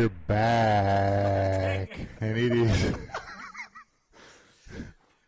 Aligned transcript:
We're 0.00 0.08
back, 0.26 1.90
and 2.22 2.38
it 2.38 2.52
is. 2.52 2.94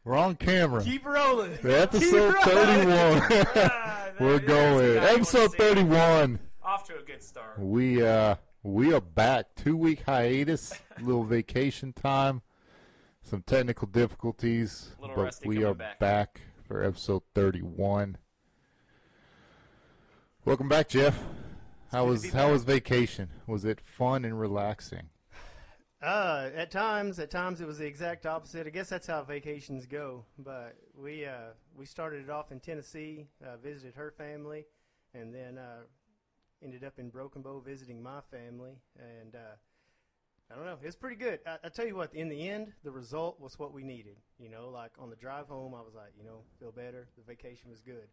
We're 0.04 0.16
on 0.16 0.36
camera. 0.36 0.82
Keep 0.82 1.04
rolling. 1.04 1.58
Episode 1.62 2.36
Keep 2.42 2.46
rolling. 2.56 3.20
31. 3.20 3.46
Ah, 3.54 4.06
We're 4.20 4.38
going. 4.38 4.96
Episode 4.96 5.54
31. 5.56 6.38
Off 6.64 6.86
to 6.86 6.98
a 6.98 7.02
good 7.02 7.22
start. 7.22 7.58
We 7.58 8.02
uh 8.02 8.36
we 8.62 8.94
are 8.94 9.02
back. 9.02 9.54
Two 9.56 9.76
week 9.76 10.04
hiatus, 10.06 10.72
little 11.02 11.24
vacation 11.24 11.92
time, 11.92 12.40
some 13.22 13.42
technical 13.42 13.88
difficulties, 13.88 14.92
Little 14.98 15.16
but 15.16 15.22
rusty 15.24 15.48
we 15.50 15.56
coming 15.56 15.68
are 15.82 15.96
back. 15.98 16.40
for 16.66 16.82
episode 16.82 17.24
31. 17.34 18.16
Welcome 20.46 20.70
back, 20.70 20.88
Jeff. 20.88 21.22
How 21.92 22.06
was 22.06 22.32
how 22.32 22.50
was 22.50 22.64
vacation? 22.64 23.28
Was 23.46 23.66
it 23.66 23.78
fun 23.84 24.24
and 24.24 24.40
relaxing? 24.40 25.10
Uh, 26.02 26.48
at 26.56 26.70
times, 26.70 27.18
at 27.18 27.30
times 27.30 27.60
it 27.60 27.66
was 27.66 27.78
the 27.78 27.86
exact 27.86 28.24
opposite. 28.24 28.66
I 28.66 28.70
guess 28.70 28.88
that's 28.88 29.06
how 29.06 29.22
vacations 29.22 29.84
go. 29.84 30.24
But 30.38 30.74
we 30.96 31.26
uh, 31.26 31.52
we 31.76 31.84
started 31.84 32.24
it 32.24 32.30
off 32.30 32.50
in 32.50 32.60
Tennessee, 32.60 33.26
uh, 33.44 33.58
visited 33.58 33.94
her 33.94 34.10
family, 34.10 34.64
and 35.12 35.34
then 35.34 35.58
uh, 35.58 35.82
ended 36.64 36.82
up 36.82 36.98
in 36.98 37.10
Broken 37.10 37.42
Bow 37.42 37.60
visiting 37.60 38.02
my 38.02 38.20
family. 38.30 38.80
And 38.98 39.34
uh, 39.34 39.56
I 40.50 40.54
don't 40.54 40.64
know, 40.64 40.78
it 40.82 40.86
was 40.86 40.96
pretty 40.96 41.16
good. 41.16 41.40
I, 41.46 41.58
I 41.64 41.68
tell 41.68 41.86
you 41.86 41.94
what, 41.94 42.14
in 42.14 42.30
the 42.30 42.48
end, 42.48 42.72
the 42.84 42.90
result 42.90 43.38
was 43.38 43.58
what 43.58 43.74
we 43.74 43.84
needed. 43.84 44.16
You 44.38 44.48
know, 44.48 44.70
like 44.70 44.92
on 44.98 45.10
the 45.10 45.16
drive 45.16 45.46
home, 45.46 45.74
I 45.74 45.82
was 45.82 45.94
like, 45.94 46.14
you 46.16 46.24
know, 46.24 46.40
feel 46.58 46.72
better. 46.72 47.08
The 47.18 47.22
vacation 47.22 47.68
was 47.68 47.82
good. 47.82 48.08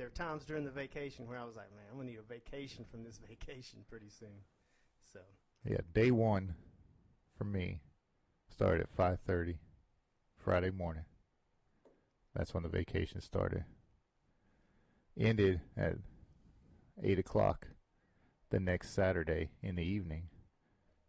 There 0.00 0.06
were 0.06 0.14
times 0.14 0.46
during 0.46 0.64
the 0.64 0.70
vacation 0.70 1.26
where 1.26 1.36
I 1.36 1.44
was 1.44 1.56
like, 1.56 1.70
man, 1.76 1.84
I'm 1.90 1.98
gonna 1.98 2.08
need 2.08 2.18
a 2.18 2.22
vacation 2.22 2.86
from 2.90 3.04
this 3.04 3.20
vacation 3.28 3.80
pretty 3.86 4.08
soon. 4.08 4.30
So. 5.12 5.20
Yeah, 5.62 5.80
day 5.92 6.10
one 6.10 6.54
for 7.36 7.44
me 7.44 7.82
started 8.48 8.80
at 8.80 8.88
five 8.96 9.18
thirty 9.26 9.58
Friday 10.42 10.70
morning. 10.70 11.04
That's 12.34 12.54
when 12.54 12.62
the 12.62 12.70
vacation 12.70 13.20
started. 13.20 13.64
Ended 15.18 15.60
at 15.76 15.96
eight 17.02 17.18
o'clock 17.18 17.66
the 18.48 18.58
next 18.58 18.94
Saturday 18.94 19.50
in 19.62 19.76
the 19.76 19.84
evening. 19.84 20.28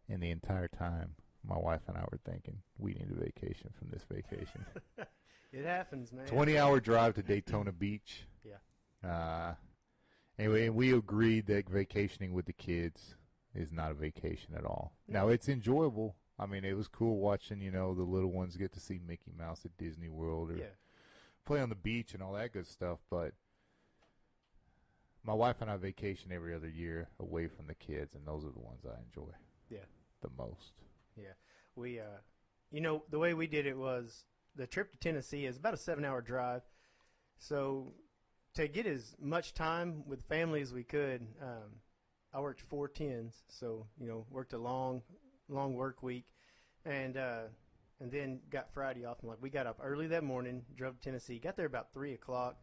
And 0.06 0.22
the 0.22 0.30
entire 0.30 0.68
time 0.68 1.14
my 1.42 1.56
wife 1.56 1.80
and 1.88 1.96
I 1.96 2.04
were 2.12 2.20
thinking, 2.30 2.58
we 2.76 2.92
need 2.92 3.08
a 3.10 3.24
vacation 3.24 3.70
from 3.78 3.88
this 3.88 4.04
vacation. 4.04 4.66
It 5.52 5.66
happens, 5.66 6.14
man. 6.14 6.24
Twenty 6.24 6.58
hour 6.58 6.80
drive 6.80 7.12
to 7.16 7.22
Daytona 7.22 7.72
Beach. 7.72 8.22
Yeah. 8.42 8.54
Uh 9.04 9.54
anyway, 10.38 10.68
we 10.68 10.92
agreed 10.94 11.46
that 11.46 11.68
vacationing 11.68 12.32
with 12.32 12.46
the 12.46 12.52
kids 12.52 13.14
is 13.54 13.72
not 13.72 13.90
a 13.90 13.94
vacation 13.94 14.54
at 14.56 14.64
all. 14.64 14.92
Now 15.08 15.28
it's 15.28 15.48
enjoyable. 15.48 16.16
I 16.38 16.46
mean, 16.46 16.64
it 16.64 16.76
was 16.76 16.88
cool 16.88 17.18
watching, 17.18 17.60
you 17.60 17.70
know, 17.70 17.94
the 17.94 18.02
little 18.02 18.32
ones 18.32 18.56
get 18.56 18.72
to 18.72 18.80
see 18.80 18.98
Mickey 19.06 19.32
Mouse 19.36 19.64
at 19.64 19.76
Disney 19.76 20.08
World 20.08 20.50
or 20.50 20.56
Yeah. 20.56 20.74
play 21.44 21.60
on 21.60 21.68
the 21.68 21.74
beach 21.74 22.14
and 22.14 22.22
all 22.22 22.32
that 22.32 22.52
good 22.52 22.66
stuff, 22.66 23.00
but 23.10 23.34
my 25.24 25.34
wife 25.34 25.60
and 25.60 25.70
I 25.70 25.76
vacation 25.76 26.32
every 26.32 26.54
other 26.54 26.68
year 26.68 27.08
away 27.20 27.46
from 27.46 27.66
the 27.68 27.74
kids 27.74 28.14
and 28.14 28.26
those 28.26 28.44
are 28.44 28.50
the 28.50 28.58
ones 28.60 28.84
I 28.84 29.00
enjoy 29.02 29.32
Yeah. 29.68 29.84
the 30.20 30.30
most. 30.30 30.72
Yeah, 31.16 31.34
we, 31.76 32.00
uh, 32.00 32.18
you 32.70 32.80
know, 32.80 33.04
the 33.10 33.18
way 33.18 33.34
we 33.34 33.46
did 33.46 33.66
it 33.66 33.76
was 33.76 34.24
the 34.56 34.66
trip 34.66 34.90
to 34.92 34.98
Tennessee 34.98 35.46
is 35.46 35.58
about 35.58 35.74
a 35.74 35.78
seven-hour 35.78 36.22
drive. 36.22 36.62
So 37.38 37.94
to 38.54 38.68
get 38.68 38.86
as 38.86 39.14
much 39.20 39.54
time 39.54 40.04
with 40.06 40.22
family 40.28 40.60
as 40.60 40.72
we 40.72 40.84
could, 40.84 41.26
um, 41.40 41.80
I 42.34 42.40
worked 42.40 42.60
four 42.62 42.88
tens, 42.88 43.42
so 43.48 43.86
you 44.00 44.06
know, 44.06 44.26
worked 44.30 44.52
a 44.52 44.58
long, 44.58 45.02
long 45.48 45.74
work 45.74 46.02
week, 46.02 46.24
and 46.84 47.16
uh, 47.16 47.42
and 48.00 48.10
then 48.10 48.40
got 48.50 48.72
Friday 48.72 49.04
off. 49.04 49.18
And 49.20 49.28
like 49.28 49.38
we 49.40 49.50
got 49.50 49.66
up 49.66 49.78
early 49.82 50.06
that 50.08 50.24
morning, 50.24 50.62
drove 50.76 50.98
to 50.98 51.00
Tennessee, 51.02 51.38
got 51.38 51.56
there 51.56 51.66
about 51.66 51.92
three 51.92 52.14
o'clock, 52.14 52.56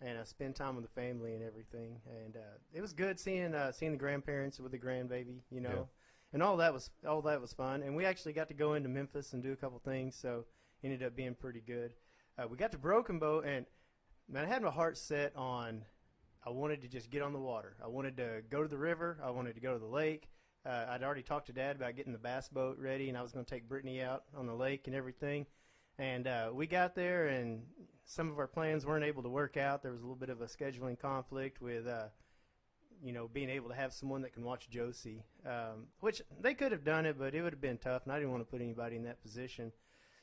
and 0.00 0.18
uh, 0.18 0.24
spent 0.24 0.56
time 0.56 0.76
with 0.76 0.84
the 0.84 1.00
family 1.00 1.34
and 1.34 1.42
everything. 1.42 2.00
And 2.24 2.36
uh, 2.36 2.58
it 2.72 2.80
was 2.80 2.92
good 2.92 3.18
seeing 3.18 3.54
uh, 3.54 3.72
seeing 3.72 3.92
the 3.92 3.98
grandparents 3.98 4.60
with 4.60 4.72
the 4.72 4.78
grandbaby, 4.78 5.40
you 5.50 5.60
know, 5.60 5.70
Yeah. 5.70 5.84
and 6.32 6.42
all 6.42 6.56
that 6.58 6.72
was 6.72 6.90
all 7.06 7.22
that 7.22 7.40
was 7.40 7.52
fun. 7.52 7.82
And 7.82 7.96
we 7.96 8.04
actually 8.04 8.32
got 8.32 8.48
to 8.48 8.54
go 8.54 8.74
into 8.74 8.88
Memphis 8.88 9.32
and 9.32 9.42
do 9.42 9.52
a 9.52 9.56
couple 9.56 9.78
things, 9.80 10.14
so 10.16 10.44
ended 10.84 11.02
up 11.02 11.16
being 11.16 11.34
pretty 11.34 11.60
good. 11.60 11.94
Uh, 12.38 12.46
we 12.46 12.56
got 12.56 12.70
to 12.72 12.78
Broken 12.78 13.18
Bow, 13.18 13.40
and 13.40 13.66
man, 14.28 14.44
I 14.44 14.48
had 14.48 14.62
my 14.62 14.70
heart 14.70 14.98
set 14.98 15.34
on. 15.36 15.82
I 16.44 16.50
wanted 16.50 16.82
to 16.82 16.88
just 16.88 17.10
get 17.10 17.22
on 17.22 17.32
the 17.32 17.38
water. 17.38 17.76
I 17.82 17.88
wanted 17.88 18.16
to 18.18 18.42
go 18.50 18.62
to 18.62 18.68
the 18.68 18.78
river. 18.78 19.18
I 19.22 19.30
wanted 19.30 19.54
to 19.54 19.60
go 19.60 19.72
to 19.72 19.78
the 19.78 19.86
lake. 19.86 20.28
Uh, 20.64 20.86
I'd 20.88 21.02
already 21.02 21.22
talked 21.22 21.46
to 21.46 21.52
Dad 21.52 21.76
about 21.76 21.94
getting 21.96 22.12
the 22.12 22.18
bass 22.18 22.48
boat 22.48 22.78
ready, 22.78 23.08
and 23.08 23.16
I 23.16 23.22
was 23.22 23.32
going 23.32 23.44
to 23.44 23.50
take 23.50 23.68
Brittany 23.68 24.02
out 24.02 24.24
on 24.36 24.46
the 24.46 24.54
lake 24.54 24.86
and 24.86 24.96
everything. 24.96 25.46
And 25.98 26.26
uh, 26.26 26.50
we 26.52 26.66
got 26.66 26.94
there, 26.94 27.28
and 27.28 27.62
some 28.04 28.30
of 28.30 28.38
our 28.38 28.46
plans 28.46 28.84
weren't 28.84 29.04
able 29.04 29.22
to 29.22 29.28
work 29.28 29.56
out. 29.56 29.82
There 29.82 29.92
was 29.92 30.00
a 30.00 30.04
little 30.04 30.16
bit 30.16 30.28
of 30.28 30.40
a 30.40 30.46
scheduling 30.46 30.98
conflict 30.98 31.62
with, 31.62 31.86
uh, 31.86 32.08
you 33.02 33.12
know, 33.12 33.28
being 33.32 33.48
able 33.48 33.68
to 33.68 33.74
have 33.74 33.92
someone 33.92 34.22
that 34.22 34.32
can 34.32 34.44
watch 34.44 34.68
Josie, 34.68 35.24
um, 35.46 35.86
which 36.00 36.20
they 36.40 36.54
could 36.54 36.72
have 36.72 36.84
done 36.84 37.06
it, 37.06 37.16
but 37.18 37.34
it 37.34 37.42
would 37.42 37.52
have 37.52 37.60
been 37.60 37.78
tough, 37.78 38.02
and 38.04 38.12
I 38.12 38.16
didn't 38.18 38.32
want 38.32 38.42
to 38.42 38.50
put 38.50 38.60
anybody 38.60 38.96
in 38.96 39.04
that 39.04 39.22
position. 39.22 39.72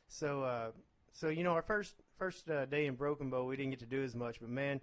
So, 0.08 0.44
uh, 0.44 0.72
so 1.13 1.30
you 1.30 1.44
know, 1.44 1.53
our 1.53 1.62
first 1.62 1.96
first 2.18 2.50
uh, 2.50 2.66
day 2.66 2.85
in 2.85 2.96
Broken 2.96 3.29
Bow, 3.29 3.46
we 3.46 3.56
didn't 3.56 3.72
get 3.72 3.79
to 3.79 3.85
do 3.85 4.03
as 4.03 4.16
much, 4.16 4.40
but 4.40 4.50
man, 4.50 4.81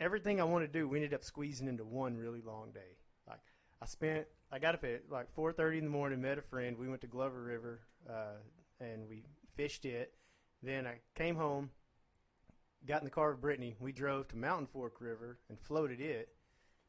everything 0.00 0.40
I 0.40 0.44
wanted 0.44 0.72
to 0.72 0.78
do, 0.78 0.88
we 0.88 0.98
ended 0.98 1.14
up 1.14 1.24
squeezing 1.24 1.68
into 1.68 1.84
one 1.84 2.16
really 2.16 2.40
long 2.40 2.72
day. 2.72 2.98
Like 3.26 3.40
I 3.80 3.86
spent, 3.86 4.26
I 4.50 4.58
got 4.58 4.74
up 4.74 4.84
at 4.84 5.10
like 5.10 5.34
4:30 5.34 5.78
in 5.78 5.84
the 5.84 5.90
morning, 5.90 6.20
met 6.20 6.38
a 6.38 6.42
friend. 6.42 6.76
We 6.78 6.88
went 6.88 7.00
to 7.02 7.06
Glover 7.06 7.42
River, 7.42 7.80
uh, 8.08 8.38
and 8.80 9.08
we 9.08 9.24
fished 9.56 9.84
it. 9.84 10.14
Then 10.62 10.86
I 10.86 11.00
came 11.14 11.36
home, 11.36 11.70
got 12.86 13.00
in 13.00 13.04
the 13.04 13.10
car 13.10 13.32
with 13.32 13.40
Brittany. 13.40 13.76
We 13.78 13.92
drove 13.92 14.28
to 14.28 14.36
Mountain 14.36 14.68
Fork 14.68 15.00
River 15.00 15.38
and 15.48 15.58
floated 15.58 16.00
it. 16.00 16.28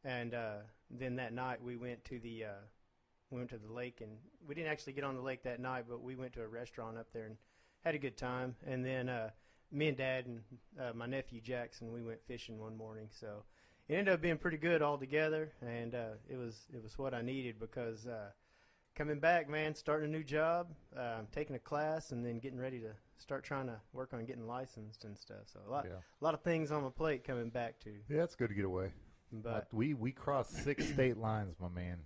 And 0.03 0.33
uh, 0.33 0.57
then 0.89 1.15
that 1.15 1.33
night 1.33 1.61
we 1.61 1.75
went 1.75 2.05
to 2.05 2.19
the 2.19 2.45
uh, 2.45 2.63
we 3.31 3.39
went 3.39 3.49
to 3.49 3.57
the 3.57 3.73
lake, 3.73 4.01
and 4.01 4.11
we 4.47 4.55
didn't 4.55 4.71
actually 4.71 4.93
get 4.93 5.03
on 5.03 5.15
the 5.15 5.21
lake 5.21 5.43
that 5.43 5.59
night, 5.59 5.85
but 5.89 6.01
we 6.01 6.15
went 6.15 6.33
to 6.33 6.43
a 6.43 6.47
restaurant 6.47 6.97
up 6.97 7.07
there 7.11 7.25
and 7.25 7.37
had 7.83 7.95
a 7.95 7.99
good 7.99 8.17
time. 8.17 8.55
And 8.65 8.85
then 8.85 9.09
uh, 9.09 9.31
me 9.71 9.87
and 9.89 9.97
Dad 9.97 10.25
and 10.25 10.41
uh, 10.79 10.93
my 10.93 11.05
nephew 11.05 11.41
Jackson, 11.41 11.91
we 11.91 12.01
went 12.03 12.19
fishing 12.27 12.59
one 12.59 12.75
morning. 12.77 13.07
So 13.11 13.43
it 13.87 13.95
ended 13.95 14.13
up 14.13 14.21
being 14.21 14.37
pretty 14.37 14.57
good 14.57 14.81
all 14.81 14.97
together, 14.97 15.51
and 15.61 15.93
uh, 15.95 16.13
it 16.29 16.37
was 16.37 16.67
it 16.73 16.81
was 16.83 16.97
what 16.97 17.13
I 17.13 17.21
needed 17.21 17.59
because 17.59 18.05
uh, 18.07 18.29
coming 18.95 19.19
back, 19.19 19.49
man, 19.49 19.75
starting 19.75 20.09
a 20.09 20.11
new 20.17 20.23
job, 20.23 20.67
uh, 20.97 21.21
taking 21.31 21.55
a 21.55 21.59
class, 21.59 22.11
and 22.11 22.25
then 22.25 22.39
getting 22.39 22.59
ready 22.59 22.79
to 22.79 22.91
start 23.17 23.43
trying 23.43 23.67
to 23.67 23.79
work 23.93 24.13
on 24.13 24.25
getting 24.25 24.45
licensed 24.47 25.03
and 25.05 25.17
stuff. 25.17 25.43
So 25.45 25.59
a 25.67 25.71
lot 25.71 25.85
Yeah. 25.85 25.97
a 26.21 26.23
lot 26.23 26.33
of 26.33 26.41
things 26.41 26.71
on 26.71 26.83
my 26.83 26.89
plate 26.89 27.23
coming 27.23 27.49
back 27.49 27.79
to. 27.81 27.91
Yeah, 28.09 28.23
it's 28.23 28.35
good 28.35 28.49
to 28.49 28.55
get 28.55 28.65
away. 28.65 28.91
But 29.31 29.67
we 29.73 29.93
we 29.93 30.11
crossed 30.11 30.63
six 30.63 30.87
state 30.93 31.17
lines, 31.17 31.55
my 31.59 31.67
man. 31.69 31.99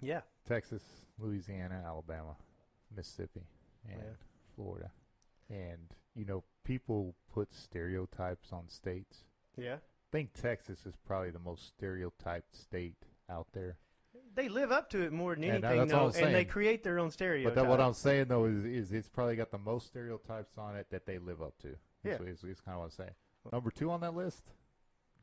yeah, 0.00 0.20
Texas, 0.46 0.82
Louisiana, 1.18 1.82
Alabama, 1.86 2.36
Mississippi, 2.94 3.46
and 3.90 4.00
Yeah. 4.02 4.12
Florida. 4.54 4.90
And 5.50 5.94
you 6.14 6.24
know, 6.24 6.44
people 6.64 7.14
put 7.32 7.52
stereotypes 7.54 8.52
on 8.52 8.68
states. 8.68 9.24
yeah, 9.56 9.74
I 9.74 10.10
think 10.12 10.32
Texas 10.34 10.86
is 10.86 10.94
probably 11.06 11.30
the 11.30 11.38
most 11.38 11.66
stereotyped 11.66 12.56
state 12.56 13.04
out 13.30 13.48
there. 13.52 13.76
they 14.34 14.48
live 14.48 14.72
up 14.72 14.90
to 14.90 15.02
it 15.02 15.12
more 15.12 15.34
than 15.34 15.44
anything, 15.44 15.78
that's 15.78 15.92
all 15.92 16.10
though, 16.10 16.20
and 16.20 16.34
they 16.34 16.44
create 16.44 16.82
their 16.82 16.98
own 16.98 17.10
stereotypes. 17.10 17.54
But 17.54 17.62
that, 17.62 17.68
what 17.68 17.80
I'm 17.80 17.94
saying 17.94 18.26
though 18.28 18.44
is, 18.46 18.64
is 18.64 18.92
it's 18.92 19.08
probably 19.08 19.36
got 19.36 19.50
the 19.50 19.58
most 19.58 19.86
stereotypes 19.86 20.58
on 20.58 20.76
it 20.76 20.86
that 20.90 21.06
they 21.06 21.18
live 21.18 21.42
up 21.42 21.58
to. 21.62 21.76
Yeah. 22.04 22.18
is, 22.20 22.44
is, 22.44 22.60
kind 22.60 22.74
of 22.74 22.80
what 22.80 22.84
I'm 22.84 22.90
saying. 22.90 23.14
Number 23.50 23.70
two 23.70 23.90
on 23.90 24.00
that 24.02 24.14
list, 24.14 24.44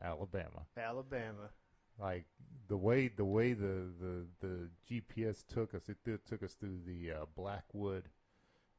Alabama. 0.03 0.65
Alabama. 0.77 1.49
Like 1.99 2.25
the 2.67 2.77
way 2.77 3.07
the 3.07 3.25
way 3.25 3.53
the 3.53 3.85
the, 3.99 4.25
the 4.39 4.69
GPS 4.89 5.43
took 5.45 5.75
us, 5.75 5.83
it 5.89 5.97
took 6.27 6.41
us 6.41 6.53
through 6.53 6.79
the 6.85 7.11
uh, 7.11 7.25
Blackwood 7.35 8.09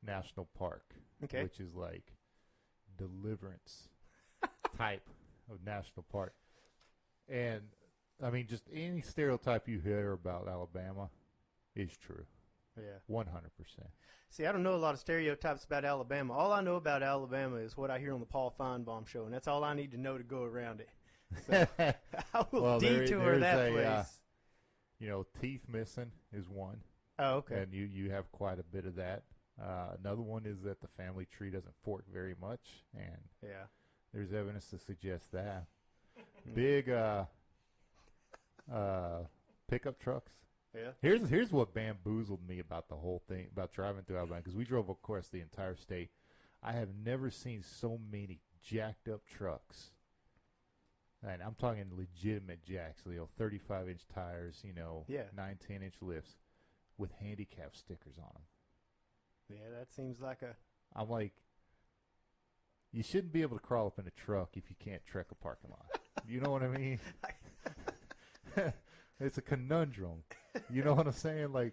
National 0.05 0.49
Park, 0.59 0.95
Okay. 1.25 1.43
which 1.43 1.61
is 1.61 1.75
like 1.75 2.13
deliverance 2.99 3.89
type 4.77 5.09
of 5.51 5.65
national 5.65 6.05
park. 6.11 6.35
And 7.29 7.63
I 8.23 8.31
mean, 8.31 8.47
just 8.47 8.65
any 8.73 9.01
stereotype 9.01 9.69
you 9.69 9.81
hear 9.81 10.13
about 10.13 10.49
Alabama 10.49 11.09
is 11.75 11.97
true, 11.97 12.25
Yeah. 12.77 12.99
one 13.07 13.27
hundred 13.27 13.57
percent. 13.57 13.89
See, 14.29 14.47
I 14.47 14.53
don't 14.53 14.63
know 14.63 14.75
a 14.75 14.77
lot 14.77 14.95
of 14.95 15.01
stereotypes 15.01 15.65
about 15.65 15.85
Alabama. 15.85 16.33
All 16.33 16.53
I 16.53 16.63
know 16.63 16.77
about 16.77 17.03
Alabama 17.03 17.57
is 17.57 17.77
what 17.77 17.91
I 17.91 17.99
hear 17.99 18.15
on 18.15 18.21
the 18.21 18.27
Paul 18.27 18.55
Finebaum 18.59 19.07
show, 19.07 19.25
and 19.25 19.33
that's 19.35 19.47
all 19.49 19.63
I 19.63 19.75
need 19.75 19.91
to 19.93 19.99
know 19.99 20.17
to 20.17 20.25
go 20.25 20.43
around 20.45 20.81
it. 20.81 20.89
So 21.47 21.67
I 22.35 22.45
will 22.51 22.63
Well, 22.63 22.81
detour 22.81 23.39
that 23.39 23.69
a, 23.69 23.73
place. 23.73 23.87
uh, 23.87 24.05
You 24.99 25.09
know, 25.09 25.27
teeth 25.41 25.63
missing 25.69 26.13
is 26.33 26.49
one, 26.49 26.81
oh, 27.19 27.35
okay. 27.37 27.63
and 27.63 27.73
you 27.73 27.85
you 27.85 28.11
have 28.11 28.31
quite 28.33 28.59
a 28.59 28.63
bit 28.65 28.87
of 28.87 28.97
that. 28.97 29.23
Uh, 29.61 29.95
another 30.03 30.23
one 30.23 30.47
is 30.47 30.63
that 30.63 30.81
the 30.81 30.89
family 30.89 31.27
tree 31.27 31.51
doesn't 31.51 31.75
fork 31.83 32.05
very 32.13 32.35
much, 32.41 32.85
and 32.95 33.19
yeah. 33.43 33.65
there's 34.13 34.33
evidence 34.33 34.67
to 34.69 34.79
suggest 34.79 35.31
that. 35.33 35.67
Big 36.55 36.89
uh, 36.91 37.25
uh, 38.73 39.21
pickup 39.69 39.99
trucks. 39.99 40.33
Yeah. 40.75 40.93
Here's 41.03 41.29
here's 41.29 41.53
what 41.53 41.75
bamboozled 41.75 42.49
me 42.49 42.59
about 42.59 42.89
the 42.89 42.95
whole 42.97 43.23
thing 43.29 43.49
about 43.53 43.73
driving 43.73 44.03
through 44.05 44.17
Alabama 44.17 44.41
because 44.41 44.57
we 44.57 44.65
drove 44.65 44.89
across 44.89 45.29
the 45.29 45.41
entire 45.41 45.77
state. 45.77 46.11
I 46.63 46.73
have 46.73 46.89
never 47.05 47.31
seen 47.31 47.63
so 47.63 47.99
many 48.11 48.41
jacked 48.63 49.09
up 49.09 49.27
trucks, 49.27 49.91
and 51.23 51.43
I'm 51.43 51.55
talking 51.55 51.85
legitimate 51.95 52.63
jacks, 52.63 53.03
you 53.07 53.17
know, 53.17 53.29
35 53.37 53.89
inch 53.89 54.03
tires, 54.15 54.61
you 54.65 54.73
know, 54.73 55.05
Yeah. 55.09 55.25
nine 55.37 55.59
ten 55.59 55.83
inch 55.83 55.97
lifts, 56.01 56.37
with 56.97 57.13
handicap 57.21 57.77
stickers 57.77 58.17
on 58.19 58.31
them. 58.33 58.43
Yeah, 59.53 59.79
that 59.79 59.93
seems 59.93 60.21
like 60.21 60.43
a 60.43 60.57
I'm 60.95 61.09
like, 61.09 61.33
you 62.93 63.03
shouldn't 63.03 63.33
be 63.33 63.43
able 63.43 63.57
to 63.59 63.63
crawl 63.63 63.87
up 63.87 63.99
in 63.99 64.07
a 64.07 64.11
truck 64.11 64.51
if 64.55 64.65
you 64.69 64.77
can't 64.79 65.05
trek 65.07 65.27
a 65.31 65.35
parking 65.35 65.71
lot. 65.71 65.87
you 66.29 66.41
know 66.41 66.51
what 66.51 66.63
I 66.63 66.69
mean? 66.69 67.01
it's 69.21 69.39
a 69.39 69.43
conundrum. 69.43 70.23
You 70.71 70.85
know 70.85 70.95
what 70.95 71.07
I'm 71.07 71.13
saying? 71.13 71.53
Like, 71.53 71.73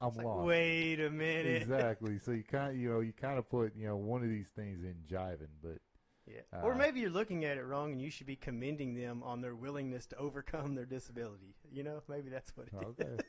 I'm 0.00 0.14
like, 0.14 0.24
lost. 0.26 0.46
wait 0.46 1.00
a 1.00 1.10
minute. 1.10 1.62
exactly. 1.62 2.18
So 2.18 2.30
you 2.30 2.44
kind, 2.50 2.80
you 2.80 2.88
know, 2.90 3.00
you 3.00 3.12
kind 3.12 3.38
of 3.38 3.48
put, 3.50 3.74
you 3.76 3.86
know, 3.86 3.96
one 3.96 4.22
of 4.22 4.28
these 4.28 4.48
things 4.54 4.82
in 4.84 4.94
jiving, 5.10 5.48
but 5.62 5.78
Yeah. 6.26 6.40
Uh, 6.54 6.62
or 6.62 6.74
maybe 6.74 7.00
you're 7.00 7.10
looking 7.10 7.44
at 7.44 7.58
it 7.58 7.64
wrong 7.64 7.92
and 7.92 8.00
you 8.00 8.10
should 8.10 8.26
be 8.28 8.36
commending 8.36 8.94
them 8.94 9.22
on 9.24 9.40
their 9.40 9.54
willingness 9.56 10.06
to 10.06 10.16
overcome 10.16 10.74
their 10.76 10.86
disability. 10.86 11.56
You 11.72 11.82
know, 11.82 12.02
maybe 12.08 12.30
that's 12.30 12.56
what 12.56 12.68
it 12.68 12.74
is. 12.76 13.06
okay. 13.06 13.22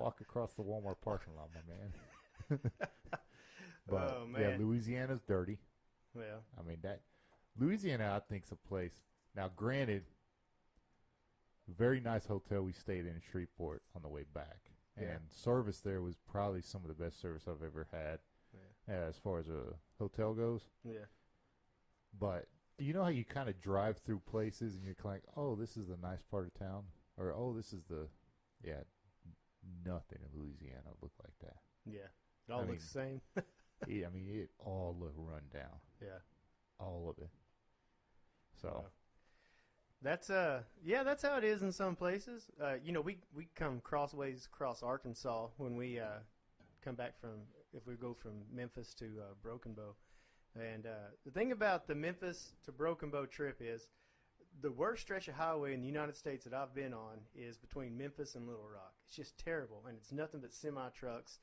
Walk 0.00 0.22
across 0.22 0.54
the 0.54 0.62
Walmart 0.62 0.96
parking 1.04 1.34
lot, 1.36 1.50
my 1.54 1.60
man. 1.74 1.92
but 3.88 4.10
Oh, 4.16 4.26
yeah. 4.38 4.56
Louisiana's 4.58 5.20
dirty. 5.22 5.58
Well, 6.14 6.44
I 6.58 6.62
mean 6.62 6.78
that 6.82 7.00
Louisiana, 7.58 8.14
I 8.16 8.20
think's 8.32 8.50
a 8.52 8.56
place. 8.56 9.00
Now, 9.34 9.50
granted, 9.54 10.04
very 11.68 12.00
nice 12.00 12.26
hotel 12.26 12.62
we 12.62 12.72
stayed 12.72 13.06
in 13.06 13.20
Shreveport 13.30 13.82
on 13.94 14.02
the 14.02 14.08
way 14.08 14.24
back, 14.34 14.70
Yeah. 15.00 15.08
and 15.12 15.20
service 15.30 15.80
there 15.80 16.02
was 16.02 16.16
probably 16.30 16.60
some 16.62 16.82
of 16.82 16.88
the 16.88 17.02
best 17.04 17.20
service 17.20 17.44
I've 17.48 17.62
ever 17.62 17.86
had 17.92 18.18
uh, 18.88 19.08
as 19.08 19.16
far 19.18 19.38
as 19.38 19.48
a 19.48 19.74
hotel 19.98 20.34
goes. 20.34 20.68
yeah. 20.84 21.06
But 22.18 22.46
you 22.78 22.92
know 22.92 23.02
how 23.04 23.08
you 23.10 23.24
kind 23.24 23.48
of 23.48 23.60
drive 23.60 23.98
through 23.98 24.20
places 24.20 24.74
and 24.76 24.84
you're 24.84 24.94
like, 25.04 25.22
oh, 25.36 25.54
this 25.54 25.76
is 25.76 25.88
the 25.88 25.96
nice 25.96 26.20
part 26.22 26.46
of 26.46 26.54
town, 26.54 26.84
or 27.16 27.32
oh, 27.32 27.54
this 27.54 27.72
is 27.72 27.84
the 27.88 28.08
yeah. 28.62 28.82
Nothing 29.84 30.18
in 30.22 30.38
Louisiana 30.40 30.90
looked 31.00 31.20
like 31.22 31.38
that. 31.40 31.56
Yeah. 31.86 32.08
It 32.48 32.52
all 32.52 32.60
I 32.62 32.64
looks 32.64 32.84
the 32.84 33.00
same. 33.00 33.20
It- 33.88 34.06
I 34.06 34.10
mean, 34.14 34.28
it 34.30 34.50
all 34.60 34.96
looked 35.00 35.18
run 35.18 35.42
down, 35.52 35.80
yeah. 36.00 36.20
all 36.78 37.08
of 37.10 37.20
it. 37.22 37.30
So. 38.60 38.68
Wow. 38.68 38.84
That's 40.02 40.30
uh 40.30 40.62
yeah, 40.84 41.02
that's 41.04 41.22
how 41.22 41.36
it 41.36 41.44
is 41.44 41.62
in 41.62 41.70
some 41.72 41.94
places. 41.96 42.50
Uh, 42.62 42.74
you 42.84 42.92
know, 42.92 43.00
we 43.00 43.18
we 43.34 43.48
come 43.54 43.80
crossways 43.80 44.46
across 44.46 44.82
Arkansas 44.82 45.48
when 45.58 45.76
we 45.76 46.00
uh, 46.00 46.18
come 46.84 46.94
back 46.96 47.20
from 47.20 47.42
if 47.72 47.86
we 47.86 47.94
go 47.94 48.14
from 48.14 48.32
Memphis 48.52 48.94
to 48.94 49.04
uh, 49.04 49.34
Broken 49.42 49.72
Bow. 49.74 49.94
And 50.54 50.86
uh, 50.86 51.10
the 51.24 51.30
thing 51.30 51.52
about 51.52 51.86
the 51.86 51.94
Memphis 51.94 52.52
to 52.64 52.72
Broken 52.72 53.10
Bow 53.10 53.26
trip 53.26 53.58
is 53.60 53.88
the 54.60 54.70
worst 54.72 55.02
stretch 55.02 55.28
of 55.28 55.34
highway 55.34 55.72
in 55.72 55.80
the 55.80 55.86
United 55.86 56.16
States 56.16 56.44
that 56.44 56.52
I've 56.52 56.74
been 56.74 56.92
on 56.92 57.18
is 57.34 57.56
between 57.56 57.96
Memphis 57.96 58.34
and 58.34 58.46
Little 58.46 58.68
Rock. 58.68 58.92
It's 59.06 59.16
just 59.16 59.38
terrible, 59.38 59.84
and 59.88 59.96
it's 59.96 60.12
nothing 60.12 60.40
but 60.40 60.52
semi 60.52 60.88
trucks, 60.90 61.38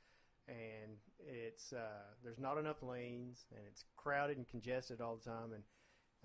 and 0.50 0.98
it's 1.20 1.72
uh, 1.74 2.04
there's 2.24 2.40
not 2.40 2.58
enough 2.58 2.82
lanes, 2.82 3.46
and 3.56 3.62
it's 3.68 3.86
crowded 3.96 4.38
and 4.38 4.48
congested 4.50 5.00
all 5.02 5.16
the 5.16 5.30
time, 5.30 5.54
and 5.54 5.64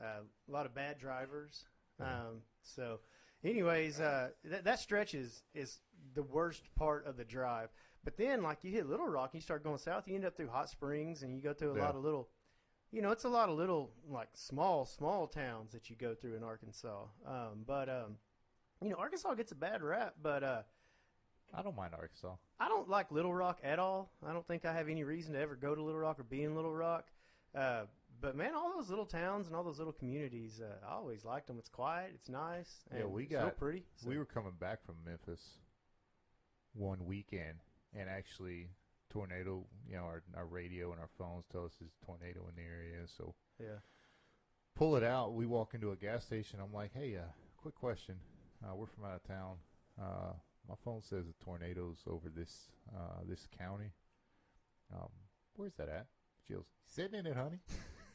uh, 0.03 0.23
a 0.49 0.53
lot 0.53 0.67
of 0.67 0.75
bad 0.75 0.99
drivers. 0.99 1.65
Um, 2.01 2.43
so, 2.63 3.01
anyways, 3.45 4.01
uh, 4.01 4.31
that 4.45 4.65
that 4.65 4.79
stretch 4.81 5.15
is 5.15 5.43
is 5.55 5.81
the 6.15 6.23
worst 6.23 6.75
part 6.77 7.07
of 7.07 7.17
the 7.17 7.25
drive. 7.25 7.69
But 8.03 8.17
then, 8.17 8.43
like 8.43 8.59
you 8.65 8.71
hit 8.71 8.89
Little 8.89 9.07
Rock, 9.07 9.31
and 9.33 9.41
you 9.41 9.45
start 9.45 9.63
going 9.65 9.79
south, 9.79 10.09
you 10.09 10.15
end 10.15 10.25
up 10.25 10.37
through 10.37 10.49
Hot 10.49 10.69
Springs, 10.69 11.23
and 11.23 11.35
you 11.35 11.41
go 11.43 11.53
through 11.55 11.73
a 11.73 11.77
Yeah. 11.77 11.85
lot 11.87 11.95
of 11.95 12.03
little, 12.03 12.29
you 12.91 13.01
know, 13.01 13.11
it's 13.13 13.25
a 13.25 13.29
lot 13.29 13.49
of 13.49 13.57
little 13.57 13.93
like 14.09 14.29
small 14.35 14.85
small 14.85 15.27
towns 15.27 15.73
that 15.73 15.89
you 15.89 15.97
go 15.97 16.15
through 16.15 16.35
in 16.37 16.43
Arkansas. 16.43 17.05
Um, 17.27 17.65
but 17.67 17.89
um, 17.89 18.17
you 18.83 18.91
know, 18.91 18.97
Arkansas 18.97 19.35
gets 19.35 19.53
a 19.53 19.57
bad 19.57 19.83
rap, 19.83 20.17
but 20.23 20.43
uh, 20.45 20.63
I 21.57 21.63
don't 21.63 21.77
mind 21.77 21.95
Arkansas. 21.95 22.35
I 22.59 22.69
don't 22.69 22.89
like 22.89 23.11
Little 23.13 23.35
Rock 23.35 23.61
at 23.63 23.79
all. 23.79 24.11
I 24.27 24.33
don't 24.33 24.47
think 24.47 24.65
I 24.65 24.73
have 24.73 24.89
any 24.89 25.05
reason 25.05 25.35
to 25.35 25.41
ever 25.41 25.55
go 25.57 25.75
to 25.75 25.83
Little 25.83 26.01
Rock 26.01 26.19
or 26.19 26.25
be 26.25 26.43
in 26.43 26.55
Little 26.57 26.75
Rock. 26.75 27.07
Uh, 27.55 27.83
but 28.21 28.37
man, 28.37 28.55
all 28.55 28.73
those 28.75 28.89
little 28.91 29.07
towns 29.07 29.47
and 29.47 29.55
all 29.55 29.63
those 29.63 29.79
little 29.79 29.93
communities, 29.93 30.61
uh, 30.61 30.87
I 30.89 30.95
always 30.95 31.25
liked 31.25 31.47
them. 31.47 31.59
It's 31.59 31.69
quiet, 31.69 32.13
it's 32.15 32.29
nice, 32.29 32.85
Yeah, 32.95 33.05
we 33.05 33.27
got- 33.27 33.57
pretty. 33.57 33.85
so- 33.97 34.09
We 34.09 34.19
were 34.19 34.25
coming 34.25 34.55
back 34.59 34.83
from 34.85 34.97
Memphis 35.05 35.59
one 36.73 37.05
weekend, 37.07 37.59
and 37.93 38.09
actually, 38.09 38.71
tornado. 39.11 39.65
You 39.89 39.97
know, 39.97 40.05
our 40.05 40.23
our 40.37 40.47
radio 40.47 40.91
and 40.93 41.01
our 41.01 41.11
phones 41.19 41.45
tell 41.53 41.65
us 41.67 41.73
there's 41.79 41.93
a 42.03 42.07
tornado 42.07 42.47
in 42.49 42.57
the 42.57 42.63
area. 42.69 43.07
So 43.07 43.35
yeah, 43.61 43.79
pull 44.75 44.97
it 44.97 45.05
out. 45.05 45.35
We 45.35 45.47
walk 45.47 45.75
into 45.75 45.93
a 45.93 45.97
gas 45.97 46.25
station. 46.25 46.59
I'm 46.61 46.73
like, 46.73 46.93
hey, 46.95 47.17
uh, 47.17 47.23
quick 47.59 47.75
question. 47.77 48.17
Uh, 48.65 48.75
we're 48.75 48.87
from 48.87 49.05
out 49.05 49.17
of 49.17 49.23
town. 49.25 49.57
My 50.69 50.75
phone 50.85 51.03
says 51.03 51.27
a 51.29 51.45
tornado's 51.45 51.99
over 52.07 52.29
this 52.35 52.69
uh, 52.95 53.21
this 53.29 53.47
county. 53.59 53.93
Um, 54.95 55.09
where's 55.57 55.75
that 55.75 55.89
at? 55.89 56.07
She 56.47 56.55
goes, 56.55 56.65
sitting 56.87 57.19
in 57.19 57.27
it, 57.27 57.37
honey. 57.37 57.59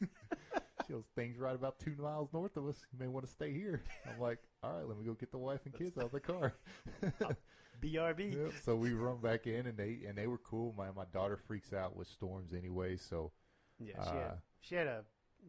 she 0.86 0.92
goes, 0.92 1.04
things 1.14 1.38
right 1.38 1.54
about 1.54 1.78
two 1.78 1.94
miles 1.98 2.32
north 2.32 2.56
of 2.56 2.66
us. 2.68 2.76
You 2.92 2.98
may 2.98 3.08
want 3.08 3.26
to 3.26 3.30
stay 3.30 3.52
here. 3.52 3.82
I'm 4.06 4.20
like, 4.20 4.38
all 4.62 4.72
right, 4.72 4.86
let 4.86 4.98
me 4.98 5.04
go 5.04 5.14
get 5.14 5.30
the 5.32 5.38
wife 5.38 5.60
and 5.64 5.74
kids 5.74 5.98
out 5.98 6.04
of 6.04 6.12
the 6.12 6.20
car. 6.20 6.54
BRB. 7.82 8.36
Yep, 8.36 8.52
so 8.62 8.76
we 8.76 8.92
run 8.92 9.20
back 9.20 9.46
in, 9.46 9.66
and 9.66 9.76
they 9.76 10.00
and 10.06 10.16
they 10.16 10.26
were 10.26 10.38
cool. 10.38 10.74
My 10.76 10.86
my 10.94 11.04
daughter 11.12 11.36
freaks 11.36 11.72
out 11.72 11.96
with 11.96 12.08
storms 12.08 12.52
anyway, 12.52 12.96
so 12.96 13.32
Yeah, 13.78 13.94
she 14.04 14.16
had 14.16 14.26
Uh, 14.26 14.34
she 14.60 14.74
had 14.74 14.86
a 14.86 15.04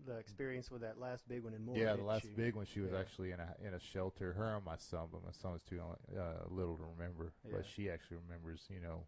the 0.06 0.18
experience 0.18 0.72
with 0.72 0.82
that 0.82 1.00
last 1.00 1.28
big 1.28 1.44
one 1.44 1.54
in 1.54 1.64
Moore. 1.64 1.78
yeah, 1.78 1.96
the 1.96 2.04
last 2.04 2.24
she? 2.24 2.30
big 2.30 2.56
one, 2.56 2.66
she 2.66 2.80
was 2.80 2.92
Yeah. 2.92 3.00
actually 3.00 3.32
in 3.32 3.40
a 3.40 3.56
in 3.66 3.74
a 3.74 3.80
shelter. 3.80 4.34
Her 4.34 4.56
and 4.56 4.66
my 4.66 4.78
son, 4.78 5.08
but 5.12 5.24
my 5.24 5.32
son's 5.32 5.62
too 5.64 5.80
uh, 5.82 6.22
little 6.50 6.78
to 6.78 6.84
remember. 6.98 7.34
Yeah. 7.46 7.52
But 7.58 7.66
she 7.66 7.90
actually 7.90 8.18
remembers, 8.18 8.66
you 8.70 8.80
know, 8.82 9.06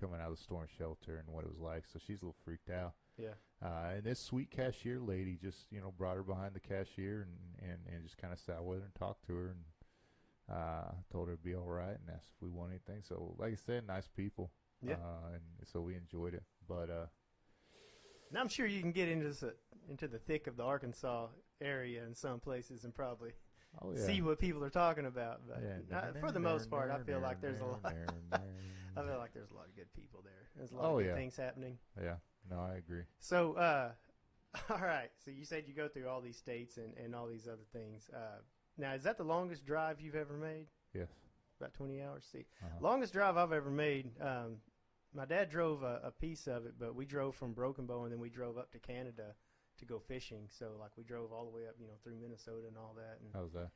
coming 0.00 0.20
out 0.20 0.30
of 0.30 0.36
the 0.36 0.42
storm 0.42 0.66
shelter 0.78 1.16
and 1.18 1.28
what 1.34 1.44
it 1.44 1.50
was 1.50 1.58
like. 1.60 1.84
So 1.92 1.98
she's 1.98 2.22
a 2.22 2.26
little 2.26 2.36
freaked 2.44 2.70
out. 2.70 2.94
Yeah, 3.16 3.30
Uh, 3.60 3.94
and 3.96 4.04
this 4.04 4.20
sweet 4.20 4.48
cashier 4.52 5.00
lady 5.00 5.36
just, 5.42 5.66
you 5.72 5.80
know, 5.80 5.90
brought 5.90 6.14
her 6.14 6.22
behind 6.22 6.54
the 6.54 6.60
cashier 6.60 7.22
and, 7.26 7.68
and, 7.68 7.80
and 7.92 8.04
just 8.04 8.16
kind 8.16 8.32
of 8.32 8.38
sat 8.38 8.62
with 8.62 8.78
her 8.78 8.84
and 8.84 8.94
talked 8.94 9.26
to 9.26 9.34
her 9.34 9.48
and 9.48 9.64
uh, 10.56 10.92
told 11.10 11.26
her 11.26 11.34
to 11.34 11.42
be 11.42 11.52
all 11.56 11.66
right 11.66 11.98
and 11.98 12.10
asked 12.14 12.30
if 12.36 12.40
we 12.40 12.48
want 12.48 12.70
anything. 12.70 13.02
So, 13.02 13.34
like 13.38 13.50
I 13.52 13.56
said, 13.56 13.88
nice 13.88 14.06
people. 14.06 14.52
Yeah. 14.80 14.94
Uh, 14.94 15.32
and 15.34 15.42
so 15.64 15.80
we 15.80 15.96
enjoyed 15.96 16.32
it. 16.34 16.44
But 16.68 16.90
uh, 16.90 17.06
now 18.30 18.40
I'm 18.40 18.48
sure 18.48 18.66
you 18.66 18.80
can 18.80 18.92
get 18.92 19.08
into 19.08 19.30
the, 19.30 19.54
into 19.88 20.08
the 20.08 20.18
thick 20.18 20.46
of 20.46 20.56
the 20.56 20.62
Arkansas 20.64 21.28
area 21.60 22.04
in 22.04 22.14
some 22.14 22.40
places 22.40 22.84
and 22.84 22.94
probably 22.94 23.30
oh 23.82 23.92
yeah, 23.96 24.04
see 24.06 24.22
what 24.22 24.38
people 24.38 24.62
are 24.64 24.70
talking 24.70 25.06
about. 25.06 25.40
But 25.48 25.62
yeah. 25.90 25.98
uh, 25.98 26.12
for 26.20 26.30
the 26.32 26.40
most 26.40 26.70
part, 26.70 26.90
I 26.90 26.98
feel 26.98 27.20
like 27.20 27.40
there's 27.40 27.60
a 27.60 27.64
lot. 27.64 27.80
I 28.32 29.02
feel 29.02 29.18
like 29.18 29.32
there's 29.32 29.50
a 29.50 29.54
lot 29.54 29.66
of 29.66 29.76
good 29.76 29.92
people 29.94 30.20
there. 30.24 30.32
There's 30.56 30.72
a 30.72 30.76
lot 30.76 30.84
Oh, 30.84 30.98
of 30.98 31.04
good 31.04 31.10
yeah. 31.10 31.14
things 31.14 31.36
happening. 31.36 31.78
yeah. 32.02 32.16
No, 32.50 32.60
I 32.60 32.76
agree. 32.76 33.02
So, 33.20 33.52
uh, 33.54 33.90
all 34.70 34.80
right. 34.80 35.10
So 35.24 35.30
you 35.30 35.44
said 35.44 35.64
you 35.66 35.74
go 35.74 35.86
through 35.88 36.08
all 36.08 36.20
these 36.20 36.36
states 36.38 36.78
and, 36.78 36.94
and 36.96 37.14
all 37.14 37.26
these 37.28 37.46
other 37.46 37.66
things. 37.72 38.08
Uh, 38.14 38.40
now, 38.78 38.94
is 38.94 39.02
that 39.04 39.18
the 39.18 39.24
longest 39.24 39.66
drive 39.66 40.00
you've 40.00 40.14
ever 40.16 40.34
made? 40.34 40.66
Yes. 40.94 41.08
About 41.60 41.74
20 41.74 42.02
hours? 42.02 42.24
See, 42.32 42.46
Uh-huh. 42.64 42.78
longest 42.80 43.12
drive 43.12 43.36
I've 43.36 43.52
ever 43.52 43.70
made. 43.70 44.10
Um, 44.20 44.56
my 45.14 45.26
dad 45.26 45.50
drove 45.50 45.82
a, 45.82 46.00
a 46.04 46.10
piece 46.10 46.46
of 46.46 46.64
it, 46.66 46.74
but 46.78 46.94
we 46.94 47.04
drove 47.04 47.34
from 47.36 47.52
Broken 47.52 47.86
Bow 47.86 48.04
and 48.04 48.12
then 48.12 48.20
we 48.20 48.30
drove 48.30 48.56
up 48.58 48.70
to 48.72 48.78
Canada 48.78 49.34
to 49.78 49.84
go 49.84 49.98
fishing. 49.98 50.48
So, 50.50 50.72
like, 50.80 50.90
we 50.96 51.04
drove 51.04 51.32
all 51.32 51.44
the 51.44 51.50
way 51.50 51.66
up, 51.68 51.74
you 51.80 51.86
know, 51.86 51.94
through 52.04 52.16
Minnesota 52.20 52.66
and 52.68 52.76
all 52.76 52.94
that. 52.96 53.18
And 53.22 53.30
How's 53.34 53.52
that? 53.52 53.70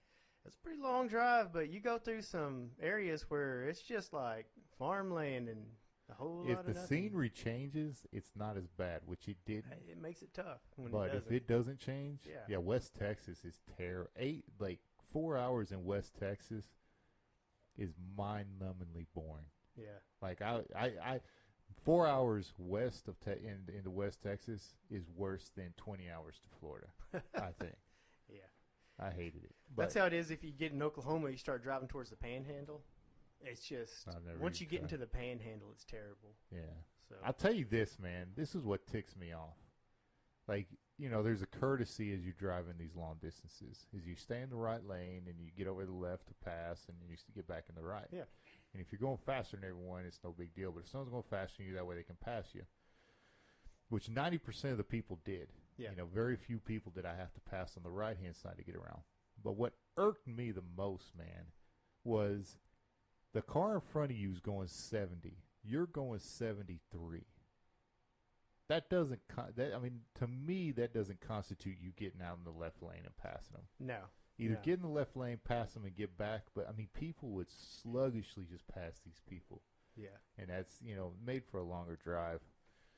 it's 0.44 0.56
a 0.56 0.60
pretty 0.60 0.80
long 0.82 1.06
drive, 1.08 1.52
but 1.52 1.70
you 1.70 1.80
go 1.80 1.98
through 1.98 2.22
some 2.22 2.70
areas 2.80 3.26
where 3.28 3.64
it's 3.68 3.80
just 3.82 4.12
like 4.12 4.46
farmland 4.78 5.48
and 5.48 5.64
a 6.10 6.14
whole 6.14 6.42
If 6.48 6.56
lot 6.56 6.64
the 6.64 6.70
of 6.72 6.76
nothing. 6.78 6.88
scenery 7.10 7.30
changes, 7.30 8.04
it's 8.12 8.32
not 8.34 8.56
as 8.56 8.66
bad, 8.66 9.02
which 9.06 9.28
it 9.28 9.36
did. 9.46 9.64
it 9.88 10.00
makes 10.02 10.20
it 10.22 10.34
tough 10.34 10.58
But 10.76 11.10
it 11.10 11.14
if 11.26 11.30
it 11.32 11.46
doesn't 11.46 11.78
change, 11.78 12.28
Yeah. 12.48 12.56
West 12.58 12.94
Texas 12.94 13.44
is 13.44 13.60
terrible. 13.78 14.10
Eight 14.16 14.44
like 14.58 14.80
four 15.12 15.36
hours 15.38 15.70
in 15.70 15.84
West 15.84 16.14
Texas 16.18 16.66
is 17.78 17.94
mind-numbingly 18.16 19.06
boring. 19.14 19.46
yeah. 19.76 19.86
Like 20.20 20.42
I, 20.42 20.60
I, 20.76 20.84
I 21.04 21.20
four 21.84 22.06
hours 22.06 22.52
west 22.58 23.08
of 23.08 23.18
te- 23.20 23.44
in 23.44 23.74
into 23.76 23.90
West 23.90 24.22
Texas 24.22 24.74
is 24.90 25.04
worse 25.16 25.50
than 25.56 25.72
twenty 25.76 26.08
hours 26.10 26.36
to 26.42 26.48
Florida. 26.60 26.88
I 27.34 27.50
think 27.60 27.76
Yeah. 28.28 28.38
I 29.00 29.10
hated 29.10 29.44
it. 29.44 29.54
But 29.74 29.82
That's 29.82 29.94
how 29.96 30.06
it 30.06 30.12
is 30.12 30.30
if 30.30 30.44
you 30.44 30.50
get 30.52 30.72
in 30.72 30.82
Oklahoma, 30.82 31.30
you 31.30 31.36
start 31.36 31.62
driving 31.62 31.88
towards 31.88 32.10
the 32.10 32.16
panhandle. 32.16 32.82
It's 33.44 33.66
just 33.66 34.06
once 34.40 34.60
you 34.60 34.66
get 34.66 34.78
tried. 34.80 34.82
into 34.84 34.96
the 34.98 35.06
panhandle, 35.06 35.68
it's 35.72 35.84
terrible. 35.84 36.34
yeah. 36.52 36.60
So 37.08 37.16
I'll 37.24 37.32
tell 37.32 37.52
you 37.52 37.64
this, 37.68 37.98
man. 37.98 38.28
This 38.36 38.54
is 38.54 38.62
what 38.64 38.86
ticks 38.86 39.16
me 39.16 39.32
off. 39.32 39.56
Like, 40.48 40.68
you 40.98 41.08
know, 41.10 41.22
there's 41.22 41.42
a 41.42 41.46
courtesy 41.46 42.12
as 42.14 42.22
you're 42.22 42.34
driving 42.38 42.74
these 42.78 42.94
long 42.94 43.16
distances. 43.20 43.86
Is 43.96 44.06
you 44.06 44.14
stay 44.14 44.40
in 44.40 44.50
the 44.50 44.56
right 44.56 44.84
lane 44.86 45.22
and 45.26 45.34
you 45.40 45.50
get 45.56 45.66
over 45.66 45.84
the 45.84 45.92
left 45.92 46.28
to 46.28 46.34
pass 46.44 46.86
and 46.88 46.96
you 47.08 47.16
get 47.34 47.46
back 47.48 47.64
in 47.68 47.74
the 47.74 47.82
right. 47.82 48.06
Yeah. 48.12 48.22
And 48.72 48.80
if 48.80 48.90
you're 48.90 48.98
going 48.98 49.18
faster 49.24 49.56
than 49.56 49.68
everyone, 49.68 50.04
it's 50.06 50.20
no 50.24 50.34
big 50.36 50.54
deal. 50.54 50.72
But 50.72 50.84
if 50.84 50.88
someone's 50.88 51.10
going 51.10 51.24
faster 51.28 51.58
than 51.58 51.66
you, 51.66 51.74
that 51.74 51.86
way 51.86 51.96
they 51.96 52.02
can 52.02 52.16
pass 52.22 52.48
you. 52.54 52.62
Which 53.90 54.08
90% 54.08 54.70
of 54.70 54.78
the 54.78 54.84
people 54.84 55.18
did. 55.24 55.48
Yeah. 55.76 55.90
You 55.90 55.96
know, 55.96 56.06
very 56.06 56.36
few 56.36 56.58
people 56.58 56.92
did 56.94 57.04
I 57.04 57.14
have 57.16 57.34
to 57.34 57.40
pass 57.40 57.76
on 57.76 57.82
the 57.82 57.90
right 57.90 58.16
hand 58.16 58.36
side 58.36 58.56
to 58.56 58.64
get 58.64 58.76
around. 58.76 59.00
But 59.42 59.56
what 59.56 59.74
irked 59.96 60.26
me 60.26 60.50
the 60.50 60.62
most, 60.76 61.16
man, 61.16 61.46
was 62.04 62.56
the 63.32 63.42
car 63.42 63.74
in 63.74 63.80
front 63.80 64.10
of 64.10 64.16
you 64.16 64.30
is 64.32 64.40
going 64.40 64.68
70. 64.68 65.36
You're 65.62 65.86
going 65.86 66.20
73. 66.20 67.24
That 68.68 68.88
doesn't, 68.88 69.20
con- 69.28 69.52
that, 69.56 69.74
I 69.74 69.78
mean, 69.78 70.00
to 70.18 70.26
me, 70.26 70.70
that 70.72 70.94
doesn't 70.94 71.20
constitute 71.20 71.76
you 71.80 71.90
getting 71.96 72.22
out 72.22 72.38
in 72.38 72.44
the 72.44 72.58
left 72.58 72.82
lane 72.82 73.02
and 73.04 73.16
passing 73.16 73.54
them. 73.54 73.64
No. 73.78 73.98
Either 74.42 74.54
No. 74.54 74.60
get 74.62 74.74
in 74.74 74.82
the 74.82 74.88
left 74.88 75.16
lane, 75.16 75.38
pass 75.44 75.74
them, 75.74 75.84
and 75.84 75.94
get 75.94 76.16
back. 76.16 76.42
But 76.54 76.68
I 76.68 76.72
mean, 76.72 76.88
people 76.94 77.30
would 77.30 77.50
sluggishly 77.50 78.44
just 78.44 78.66
pass 78.68 79.00
these 79.04 79.20
people, 79.28 79.62
Yeah. 79.96 80.16
and 80.38 80.48
that's 80.50 80.80
you 80.82 80.94
know 80.96 81.14
made 81.24 81.44
for 81.44 81.58
a 81.58 81.64
longer 81.64 81.96
drive. 81.96 82.40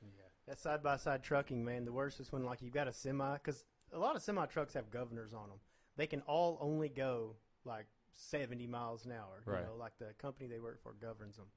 Yeah. 0.01 0.09
That 0.47 0.59
side 0.59 0.83
by 0.83 0.97
side 0.97 1.23
trucking, 1.23 1.63
man, 1.63 1.85
the 1.85 1.93
worst 1.93 2.19
is 2.19 2.31
when 2.31 2.43
like 2.43 2.61
you've 2.61 2.73
got 2.73 2.87
a 2.87 2.93
semi 2.93 3.33
because 3.33 3.63
a 3.91 3.99
lot 3.99 4.15
of 4.15 4.21
semi 4.21 4.45
trucks 4.45 4.73
have 4.73 4.89
governors 4.91 5.33
on 5.33 5.49
them. 5.49 5.59
They 5.97 6.07
can 6.07 6.21
all 6.21 6.57
only 6.61 6.89
go 6.89 7.37
like 7.63 7.87
70 8.13 8.67
miles 8.67 9.05
an 9.05 9.11
hour. 9.13 9.41
Right. 9.45 9.61
You 9.61 9.65
know, 9.67 9.75
like 9.75 9.97
the 9.97 10.13
company 10.19 10.47
they 10.47 10.59
work 10.59 10.81
for 10.81 10.93
governs 10.93 11.37
them. 11.37 11.47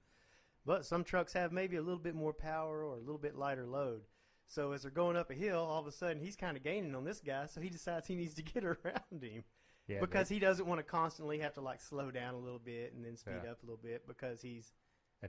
But 0.65 0.85
some 0.85 1.05
trucks 1.05 1.33
have 1.33 1.53
maybe 1.53 1.77
a 1.77 1.83
little 1.83 2.01
bit 2.01 2.15
more 2.15 2.33
power 2.33 2.85
or 2.85 2.97
a 2.97 3.01
little 3.01 3.19
bit 3.19 3.37
lighter 3.37 3.67
load. 3.67 4.03
So 4.47 4.73
as 4.73 4.83
they're 4.83 4.91
going 4.91 5.17
up 5.17 5.31
a 5.31 5.35
hill, 5.35 5.59
all 5.61 5.81
of 5.81 5.87
a 5.87 5.93
sudden 5.93 6.21
he's 6.23 6.37
kind 6.37 6.57
of 6.57 6.63
gaining 6.63 6.95
on 6.95 7.05
this 7.05 7.21
guy, 7.21 7.47
so 7.47 7.61
he 7.61 7.69
decides 7.69 8.07
he 8.07 8.15
needs 8.17 8.35
to 8.35 8.43
get 8.55 8.65
around 8.65 9.23
him 9.23 9.45
Yeah, 9.89 10.01
because 10.01 10.29
he 10.29 10.39
doesn't 10.39 10.67
want 10.67 10.79
to 10.81 10.83
constantly 10.85 11.39
have 11.39 11.55
to 11.55 11.61
like 11.61 11.81
slow 11.81 12.11
down 12.11 12.35
a 12.35 12.39
little 12.39 12.59
bit 12.59 12.93
and 12.95 13.05
then 13.05 13.17
speed 13.17 13.41
Yeah. 13.45 13.53
up 13.53 13.63
a 13.63 13.67
little 13.67 13.81
bit 13.83 14.07
because 14.07 14.43
he's 14.43 14.73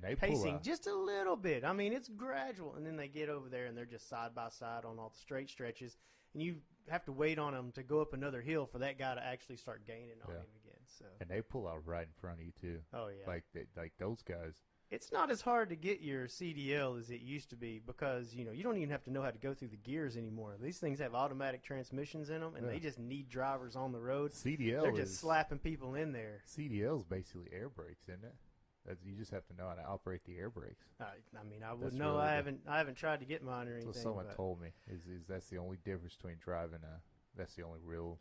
they 0.02 0.14
pacing 0.16 0.60
just 0.62 0.86
a 0.86 0.94
little 0.94 1.36
bit. 1.36 1.64
I 1.64 1.74
mean, 1.74 1.94
it's 1.94 2.10
gradual, 2.10 2.76
and 2.76 2.86
then 2.86 2.96
they 2.96 3.08
get 3.08 3.30
over 3.30 3.50
there 3.50 3.66
and 3.66 3.76
they're 3.76 3.86
just 3.86 4.08
side 4.08 4.36
by 4.36 4.50
side 4.50 4.86
on 4.86 5.00
all 5.00 5.10
the 5.10 5.18
straight 5.18 5.50
stretches, 5.50 5.98
and 6.34 6.44
you 6.44 6.58
have 6.90 7.04
to 7.06 7.12
wait 7.12 7.40
on 7.40 7.54
them 7.54 7.72
to 7.72 7.82
go 7.84 8.00
up 8.02 8.14
another 8.14 8.42
hill 8.42 8.68
for 8.68 8.78
that 8.80 9.00
guy 9.00 9.16
to 9.16 9.26
actually 9.26 9.56
start 9.58 9.88
gaining 9.88 10.22
on 10.24 10.30
Yeah. 10.32 10.40
him 10.42 10.46
again. 10.64 10.80
So, 10.86 11.06
and 11.22 11.30
they 11.30 11.42
pull 11.42 11.68
out 11.68 11.86
right 11.88 12.04
in 12.06 12.14
front 12.20 12.40
of 12.40 12.46
you 12.46 12.52
too. 12.52 12.80
oh 12.94 13.08
yeah, 13.08 13.26
Like 13.28 13.46
they, 13.54 13.66
like 13.78 13.94
those 13.98 14.22
guys. 14.22 14.62
It's 14.92 15.12
not 15.12 15.30
as 15.30 15.42
hard 15.42 15.70
to 15.70 15.76
get 15.76 16.02
your 16.02 16.28
CDL 16.28 17.00
as 17.00 17.10
it 17.12 17.22
used 17.22 17.50
to 17.52 17.56
be 17.56 17.80
because 17.86 18.34
you 18.34 18.44
know 18.46 18.52
you 18.52 18.64
don't 18.64 18.78
even 18.78 18.90
have 18.90 19.04
to 19.04 19.12
know 19.12 19.22
how 19.22 19.32
to 19.32 19.38
go 19.38 19.54
through 19.54 19.68
the 19.70 19.78
gears 19.78 20.18
anymore. 20.18 20.56
These 20.62 20.80
things 20.80 21.00
have 21.00 21.14
automatic 21.16 21.64
transmissions 21.64 22.30
in 22.30 22.42
them, 22.42 22.56
and 22.56 22.66
Yeah. 22.66 22.72
they 22.74 22.80
just 22.80 23.00
need 23.00 23.30
drivers 23.30 23.76
on 23.76 23.92
the 23.92 24.00
road. 24.00 24.32
CDL 24.34 24.82
They're 24.82 24.92
is 24.94 25.10
just 25.10 25.20
slapping 25.20 25.60
people 25.60 25.96
in 25.96 26.12
there. 26.12 26.42
CDL 26.48 26.98
is 26.98 27.04
basically 27.04 27.48
air 27.52 27.70
brakes, 27.70 28.04
isn't 28.10 28.24
it? 28.24 28.36
That's, 28.86 29.04
you 29.04 29.14
just 29.16 29.32
have 29.32 29.46
to 29.48 29.54
know 29.56 29.68
how 29.68 29.76
to 29.76 29.86
operate 29.86 30.24
the 30.26 30.38
air 30.38 30.50
brakes. 30.50 30.86
I, 31.00 31.04
I 31.40 31.44
mean, 31.44 31.62
I 31.64 31.74
would 31.74 31.88
That's 31.88 31.96
know. 31.96 32.14
really 32.14 32.22
I 32.24 32.34
haven't. 32.34 32.62
I 32.68 32.78
haven't 32.78 32.96
tried 32.96 33.20
to 33.20 33.26
get 33.26 33.44
mine 33.44 33.68
or 33.68 33.74
That's 33.76 33.86
anything. 33.86 33.88
what 33.88 33.96
someone 34.26 34.36
told 34.36 34.62
me. 34.62 34.70
Is 34.88 35.02
is 35.06 35.26
that's 35.28 35.48
the 35.50 35.58
only 35.58 35.78
difference 35.86 36.16
between 36.16 36.38
driving 36.40 36.80
a. 36.84 37.02
That's 37.38 37.54
the 37.56 37.64
only 37.64 37.80
real 37.84 38.20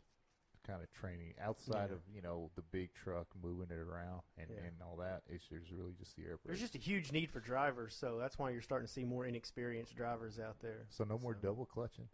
kind 0.69 0.83
of 0.83 0.91
training 0.91 1.33
outside 1.41 1.89
Yeah. 1.89 1.95
of 1.95 2.01
you 2.13 2.21
know 2.21 2.51
the 2.55 2.61
big 2.61 2.93
truck 2.93 3.27
moving 3.41 3.67
it 3.71 3.79
around 3.79 4.21
and, 4.37 4.47
Yeah. 4.49 4.65
and 4.67 4.75
all 4.81 4.95
that. 4.97 5.23
It's 5.27 5.47
there's 5.49 5.71
really 5.71 5.93
just 5.97 6.15
the 6.15 6.23
air 6.23 6.37
brakes. 6.37 6.45
There's 6.45 6.59
just 6.61 6.75
a 6.75 6.77
huge 6.77 7.11
need 7.11 7.31
for 7.31 7.39
drivers, 7.39 7.95
so 7.95 8.17
that's 8.19 8.37
why 8.37 8.51
you're 8.51 8.61
starting 8.61 8.85
to 8.87 8.93
see 8.93 9.03
more 9.03 9.25
inexperienced 9.25 9.95
drivers 9.95 10.39
out 10.39 10.59
there. 10.61 10.85
so 10.89 11.03
no 11.03 11.17
more 11.17 11.33
so- 11.33 11.39
double 11.47 11.65
clutching. 11.65 12.07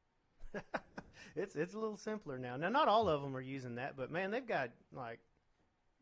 it's 1.35 1.55
it's 1.55 1.73
a 1.73 1.79
little 1.79 1.97
simpler 1.97 2.37
now. 2.37 2.55
Now, 2.57 2.69
not 2.69 2.87
all 2.87 3.09
of 3.09 3.21
them 3.21 3.35
are 3.35 3.41
using 3.41 3.75
that, 3.75 3.97
but 3.97 4.11
man, 4.11 4.31
they've 4.31 4.45
got 4.47 4.69
like 4.93 5.19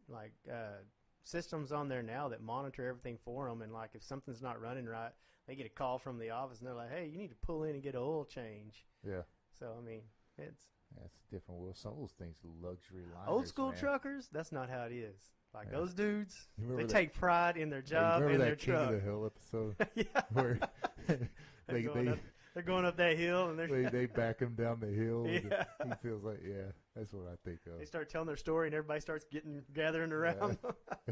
like 0.07 0.33
uh, 0.51 0.81
systems 1.23 1.71
on 1.71 1.87
there 1.87 2.03
now 2.03 2.27
that 2.29 2.41
monitor 2.41 2.87
everything 2.87 3.17
for 3.23 3.47
them. 3.49 3.61
And 3.61 3.73
like 3.73 3.91
if 3.95 4.03
something's 4.03 4.41
not 4.41 4.61
running 4.61 4.85
right, 4.85 5.11
they 5.47 5.55
get 5.55 5.65
a 5.65 5.69
call 5.69 5.97
from 5.97 6.19
the 6.19 6.29
office 6.31 6.59
and 6.59 6.67
they're 6.67 6.75
like, 6.75 6.91
"Hey, 6.91 7.07
you 7.11 7.17
need 7.17 7.29
to 7.29 7.35
pull 7.47 7.63
in 7.63 7.73
and 7.73 7.81
get 7.83 7.95
an 7.95 8.01
oil 8.01 8.25
change." 8.25 8.85
Yeah. 9.07 9.23
So 9.57 9.73
I 9.77 9.81
mean, 9.83 10.01
it's 10.37 10.63
That's 10.99 11.13
a 11.15 11.33
different 11.35 11.59
world. 11.61 11.77
Some 11.77 11.93
of 11.93 11.99
those 11.99 12.11
things 12.17 12.37
luxury 12.61 13.03
liners. 13.13 13.27
old 13.29 13.47
school 13.47 13.69
man. 13.69 13.77
truckers. 13.79 14.29
That's 14.31 14.51
not 14.51 14.69
how 14.69 14.83
it 14.83 14.91
is. 14.93 15.15
Like 15.53 15.67
Yeah. 15.71 15.77
those 15.77 15.93
dudes, 15.93 16.47
they 16.57 16.83
that- 16.83 16.89
take 16.89 17.13
pride 17.13 17.57
in 17.57 17.69
their 17.69 17.81
job 17.83 18.23
and 18.23 18.39
their 18.41 18.49
that 18.51 18.59
King 18.59 18.73
truck. 18.73 18.89
of 18.89 18.95
the 18.95 18.99
Hill 19.01 19.25
episode 19.25 19.75
yeah, 19.95 20.21
where 20.33 20.59
they're, 21.07 21.29
they 21.67 21.81
going 21.83 22.05
they, 22.05 22.11
up, 22.11 22.19
they're 22.55 22.63
going 22.63 22.85
up 22.85 22.97
that 22.97 23.17
hill 23.17 23.49
and 23.49 23.57
they're 23.59 23.67
they 23.67 23.83
they 23.89 24.05
back 24.07 24.39
him 24.39 24.55
down 24.55 24.79
the 24.79 24.87
hill. 24.87 25.25
Yeah. 25.27 25.63
He 25.83 25.91
feels 26.01 26.23
like 26.23 26.39
yeah, 26.43 26.71
that's 26.95 27.13
what 27.13 27.25
I 27.27 27.35
think 27.47 27.59
of. 27.67 27.77
They 27.79 27.85
start 27.85 28.09
telling 28.09 28.27
their 28.27 28.37
story, 28.37 28.67
and 28.67 28.75
everybody 28.75 28.99
starts 28.99 29.25
getting 29.31 29.61
gathering 29.73 30.11
around. 30.11 30.57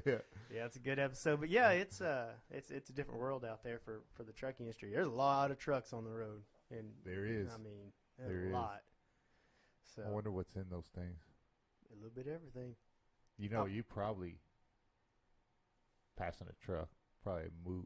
yeah. 0.06 0.16
yeah, 0.54 0.66
it's 0.66 0.76
a 0.76 0.80
good 0.80 0.98
episode. 1.00 1.40
But 1.40 1.50
yeah, 1.50 1.70
it's 1.72 2.02
uh, 2.02 2.32
it's 2.52 2.70
it's 2.72 2.90
a 2.90 2.94
different 2.94 3.20
world 3.22 3.46
out 3.46 3.64
there 3.64 3.80
for 3.80 4.02
for 4.14 4.24
the 4.24 4.34
trucking 4.34 4.66
industry. 4.66 4.92
There's 4.94 5.08
a 5.08 5.12
lot 5.12 5.52
of 5.52 5.58
trucks 5.60 5.94
on 5.94 6.04
the 6.04 6.12
road, 6.12 6.42
and 6.72 6.90
There 7.06 7.26
is. 7.28 7.48
I 7.54 7.58
mean, 7.58 7.92
There 8.20 8.44
a 8.46 8.48
is. 8.48 8.54
lot. 8.54 8.82
So 9.96 10.04
I 10.06 10.10
wonder 10.10 10.32
what's 10.32 10.56
in 10.56 10.66
those 10.70 10.88
things. 10.96 11.20
a 11.92 11.96
little 11.96 12.12
bit 12.12 12.28
of 12.28 12.34
everything. 12.34 12.76
You 13.38 13.50
know, 13.50 13.64
Oh. 13.64 13.66
you 13.66 13.84
probably 13.84 14.40
passing 16.18 16.48
a 16.50 16.66
truck, 16.66 16.90
probably 17.24 17.50
move, 17.66 17.86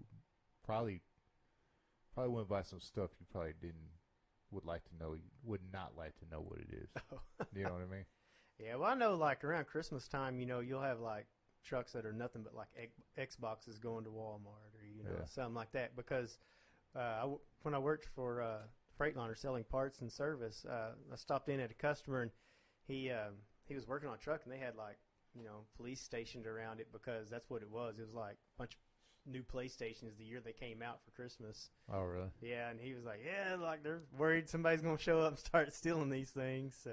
probably, 0.63 1.01
probably 2.13 2.33
went 2.33 2.47
by 2.49 2.61
some 2.61 2.79
stuff 2.79 3.11
you 3.19 3.25
probably 3.31 3.53
didn't 3.61 3.89
would 4.51 4.65
like 4.65 4.83
to 4.85 4.95
know, 4.99 5.17
would 5.43 5.61
not 5.73 5.93
like 5.97 6.15
to 6.19 6.25
know 6.29 6.39
what 6.41 6.59
it 6.59 6.69
is. 6.71 6.89
you 7.55 7.63
know 7.63 7.73
what 7.73 7.81
I 7.81 7.85
mean? 7.91 8.05
Yeah, 8.59 8.75
well, 8.75 8.89
I 8.91 8.93
know 8.95 9.15
like 9.15 9.43
around 9.43 9.65
Christmas 9.67 10.07
time, 10.07 10.39
you 10.39 10.45
know, 10.45 10.59
you'll 10.59 10.81
have 10.81 10.99
like 10.99 11.25
trucks 11.63 11.93
that 11.93 12.05
are 12.05 12.13
nothing 12.13 12.43
but 12.43 12.53
like 12.55 12.67
X- 13.17 13.35
Xboxes 13.37 13.79
going 13.81 14.03
to 14.05 14.11
Walmart 14.11 14.73
or 14.79 14.85
you 14.95 15.03
know 15.03 15.09
Yeah. 15.19 15.25
something 15.25 15.55
like 15.55 15.71
that. 15.73 15.95
Because 15.95 16.37
uh, 16.95 16.99
I 16.99 17.33
when 17.63 17.73
I 17.73 17.79
worked 17.79 18.05
for 18.05 18.41
uh, 18.41 18.59
Freightliner 18.99 19.37
selling 19.37 19.63
parts 19.63 20.01
and 20.01 20.11
service, 20.11 20.65
uh, 20.65 20.91
I 21.11 21.15
stopped 21.15 21.49
in 21.49 21.59
at 21.59 21.71
a 21.71 21.75
customer 21.75 22.21
and 22.21 22.31
he 22.87 23.11
um, 23.11 23.33
he 23.65 23.75
was 23.75 23.87
working 23.87 24.09
on 24.09 24.15
a 24.15 24.17
truck 24.19 24.41
and 24.43 24.53
they 24.53 24.57
had 24.57 24.75
like 24.75 24.97
you 25.35 25.43
know 25.43 25.65
police 25.75 26.01
stationed 26.01 26.47
around 26.47 26.79
it 26.79 26.87
because 26.91 27.29
that's 27.29 27.49
what 27.49 27.61
it 27.61 27.69
was. 27.69 27.97
It 27.97 28.03
was 28.03 28.13
like 28.13 28.33
a 28.33 28.57
bunch 28.59 28.73
of 28.73 28.79
new 29.31 29.43
PlayStations 29.43 30.17
the 30.17 30.23
year 30.23 30.39
they 30.43 30.53
came 30.53 30.81
out 30.81 30.99
for 31.03 31.11
Christmas. 31.11 31.69
Oh, 31.91 32.01
really? 32.03 32.29
Yeah, 32.41 32.69
and 32.69 32.79
he 32.79 32.93
was 32.93 33.03
like, 33.05 33.21
yeah, 33.25 33.55
like 33.55 33.83
they're 33.83 34.03
worried 34.17 34.49
somebody's 34.49 34.81
gonna 34.81 34.97
show 34.97 35.19
up 35.21 35.29
and 35.29 35.39
start 35.39 35.73
stealing 35.73 36.09
these 36.09 36.29
things. 36.29 36.77
So 36.83 36.91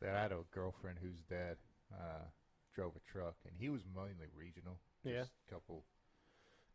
That 0.00 0.16
I 0.16 0.22
had 0.22 0.32
a 0.32 0.38
girlfriend 0.52 0.98
whose 1.02 1.20
dad 1.28 1.56
uh, 1.92 2.24
drove 2.74 2.92
a 2.96 3.12
truck, 3.12 3.36
and 3.46 3.54
he 3.58 3.68
was 3.68 3.82
mainly 3.94 4.28
regional. 4.34 4.78
Yeah. 5.04 5.20
Just 5.20 5.32
a 5.48 5.54
couple, 5.54 5.84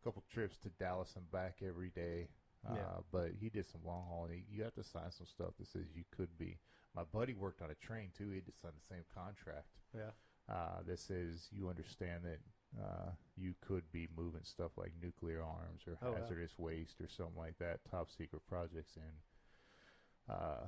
couple 0.03 0.23
trips 0.31 0.57
to 0.59 0.69
Dallas 0.69 1.13
and 1.15 1.29
back 1.31 1.57
every 1.65 1.89
day. 1.89 2.27
Uh, 2.67 2.75
Yeah. 2.75 2.97
But 3.11 3.31
he 3.39 3.49
did 3.49 3.67
some 3.69 3.81
long 3.85 4.05
haul, 4.07 4.25
and 4.25 4.33
he, 4.33 4.43
you 4.49 4.63
have 4.63 4.75
to 4.75 4.83
sign 4.83 5.11
some 5.11 5.27
stuff 5.27 5.53
that 5.59 5.67
says 5.67 5.85
you 5.95 6.03
could 6.15 6.37
be. 6.37 6.57
My 6.95 7.03
buddy 7.03 7.33
worked 7.33 7.61
on 7.61 7.71
a 7.71 7.75
train 7.75 8.09
too. 8.17 8.29
He 8.29 8.35
had 8.35 8.45
to 8.47 8.51
sign 8.61 8.71
the 8.75 8.85
same 8.95 9.03
contract 9.13 9.67
yeah, 9.95 10.11
uh, 10.53 10.81
that 10.85 10.99
says 10.99 11.47
you 11.51 11.69
understand 11.69 12.23
that 12.25 12.39
uh, 12.81 13.11
you 13.37 13.53
could 13.61 13.89
be 13.91 14.07
moving 14.17 14.43
stuff 14.43 14.71
like 14.77 14.91
nuclear 15.01 15.41
arms 15.43 15.81
or 15.87 15.97
Oh, 16.01 16.11
wow. 16.11 16.17
hazardous 16.19 16.57
waste 16.57 16.99
or 16.99 17.07
something 17.07 17.37
like 17.37 17.57
that, 17.59 17.79
top 17.89 18.09
secret 18.11 18.41
projects 18.47 18.97
in. 18.97 20.33
Uh, 20.33 20.67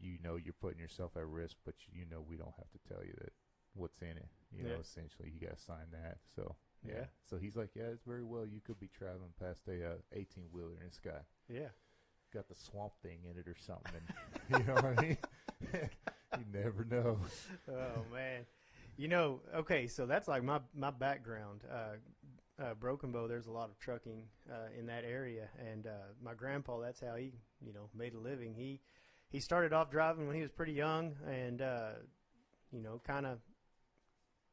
you 0.00 0.18
know 0.22 0.36
you're 0.36 0.54
putting 0.60 0.78
yourself 0.78 1.16
at 1.16 1.26
risk, 1.26 1.56
but 1.64 1.74
you 1.92 2.04
know 2.10 2.20
we 2.26 2.36
don't 2.36 2.54
have 2.56 2.70
to 2.70 2.78
tell 2.88 3.04
you 3.04 3.12
that 3.18 3.32
what's 3.74 4.00
in 4.00 4.16
it. 4.16 4.28
You 4.52 4.64
know, 4.64 4.76
essentially 4.80 5.30
you 5.34 5.40
got 5.46 5.56
to 5.56 5.62
sign 5.62 5.90
that. 5.92 6.18
So 6.34 6.54
yeah. 6.86 6.94
Yeah. 6.94 7.04
So 7.28 7.36
he's 7.36 7.56
like, 7.56 7.70
yeah, 7.74 7.84
it's 7.92 8.04
very 8.04 8.24
well. 8.24 8.46
You 8.46 8.60
could 8.60 8.78
be 8.80 8.88
traveling 8.88 9.32
past 9.40 9.62
a 9.68 9.92
uh, 9.92 9.94
18 10.12 10.44
wheeler 10.52 10.76
and 10.78 10.86
it's 10.86 10.98
got 10.98 11.24
yeah. 11.48 11.68
got 12.32 12.48
the 12.48 12.54
swamp 12.54 12.92
thing 13.02 13.18
in 13.30 13.38
it 13.38 13.48
or 13.48 13.56
something. 13.58 13.92
And, 13.94 14.60
you 14.60 14.66
know 14.66 14.74
what 14.74 14.98
I 14.98 15.02
mean? 15.02 15.18
you 15.72 16.44
never 16.52 16.84
know. 16.84 17.18
oh 17.68 18.04
man 18.12 18.44
you 18.98 19.08
know 19.08 19.40
okay 19.54 19.86
so 19.86 20.04
that's 20.04 20.28
like 20.28 20.42
my 20.42 20.60
my 20.74 20.90
background 20.90 21.62
uh, 21.72 22.62
uh, 22.62 22.74
broken 22.74 23.12
bow 23.12 23.28
there's 23.28 23.46
a 23.46 23.50
lot 23.50 23.70
of 23.70 23.78
trucking 23.78 24.24
uh, 24.50 24.66
in 24.78 24.86
that 24.86 25.04
area 25.04 25.48
and 25.70 25.86
uh, 25.86 26.10
my 26.22 26.34
grandpa 26.34 26.78
that's 26.80 27.00
how 27.00 27.14
he 27.14 27.32
you 27.64 27.72
know 27.72 27.88
made 27.96 28.12
a 28.12 28.18
living 28.18 28.52
he 28.52 28.80
he 29.30 29.40
started 29.40 29.72
off 29.72 29.90
driving 29.90 30.26
when 30.26 30.34
he 30.34 30.42
was 30.42 30.50
pretty 30.50 30.72
young 30.72 31.14
and 31.26 31.62
uh, 31.62 31.90
you 32.72 32.82
know 32.82 33.00
kind 33.06 33.24
of 33.24 33.38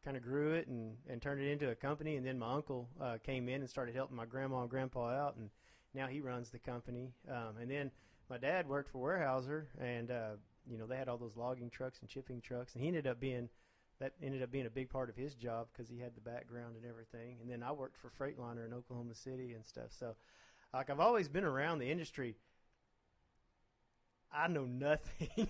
kind 0.05 0.15
of 0.15 0.23
grew 0.23 0.53
it 0.53 0.67
and, 0.67 0.95
and 1.09 1.21
turned 1.21 1.41
it 1.41 1.51
into 1.51 1.71
a 1.71 1.75
company 1.75 2.15
and 2.15 2.25
then 2.25 2.37
my 2.37 2.53
uncle 2.53 2.87
uh, 3.01 3.17
came 3.25 3.49
in 3.49 3.61
and 3.61 3.69
started 3.69 3.95
helping 3.95 4.15
my 4.15 4.25
grandma 4.25 4.61
and 4.61 4.69
grandpa 4.69 5.09
out 5.09 5.35
and 5.35 5.49
now 5.95 6.05
he 6.05 6.19
runs 6.19 6.49
the 6.51 6.59
company. 6.59 7.11
Um, 7.29 7.55
and 7.59 7.71
then 7.71 7.89
my 8.29 8.37
dad 8.37 8.69
worked 8.69 8.89
for 8.91 8.99
Weyerhaeuser 8.99 9.65
and 9.81 10.11
uh, 10.11 10.31
you 10.69 10.77
know 10.77 10.85
they 10.85 10.95
had 10.95 11.09
all 11.09 11.17
those 11.17 11.35
logging 11.35 11.71
trucks 11.71 11.99
and 12.01 12.09
chipping 12.09 12.39
trucks 12.39 12.73
and 12.73 12.81
he 12.83 12.87
ended 12.87 13.07
up 13.07 13.19
being 13.19 13.49
that 13.99 14.13
ended 14.21 14.43
up 14.43 14.51
being 14.51 14.65
a 14.67 14.69
big 14.69 14.89
part 14.89 15.09
of 15.09 15.15
his 15.15 15.33
job 15.35 15.67
because 15.71 15.89
he 15.89 15.97
had 15.97 16.13
the 16.15 16.21
background 16.21 16.75
and 16.75 16.85
everything. 16.85 17.37
And 17.41 17.49
then 17.49 17.63
I 17.63 17.71
worked 17.71 17.97
for 17.97 18.09
Freightliner 18.09 18.65
in 18.65 18.73
Oklahoma 18.73 19.15
City 19.15 19.53
and 19.53 19.65
stuff. 19.65 19.91
So 19.97 20.15
like 20.73 20.89
I've 20.89 20.99
always 20.99 21.29
been 21.29 21.45
around 21.45 21.79
the 21.79 21.89
industry. 21.89 22.35
I 24.31 24.49
know 24.49 24.65
nothing 24.65 25.49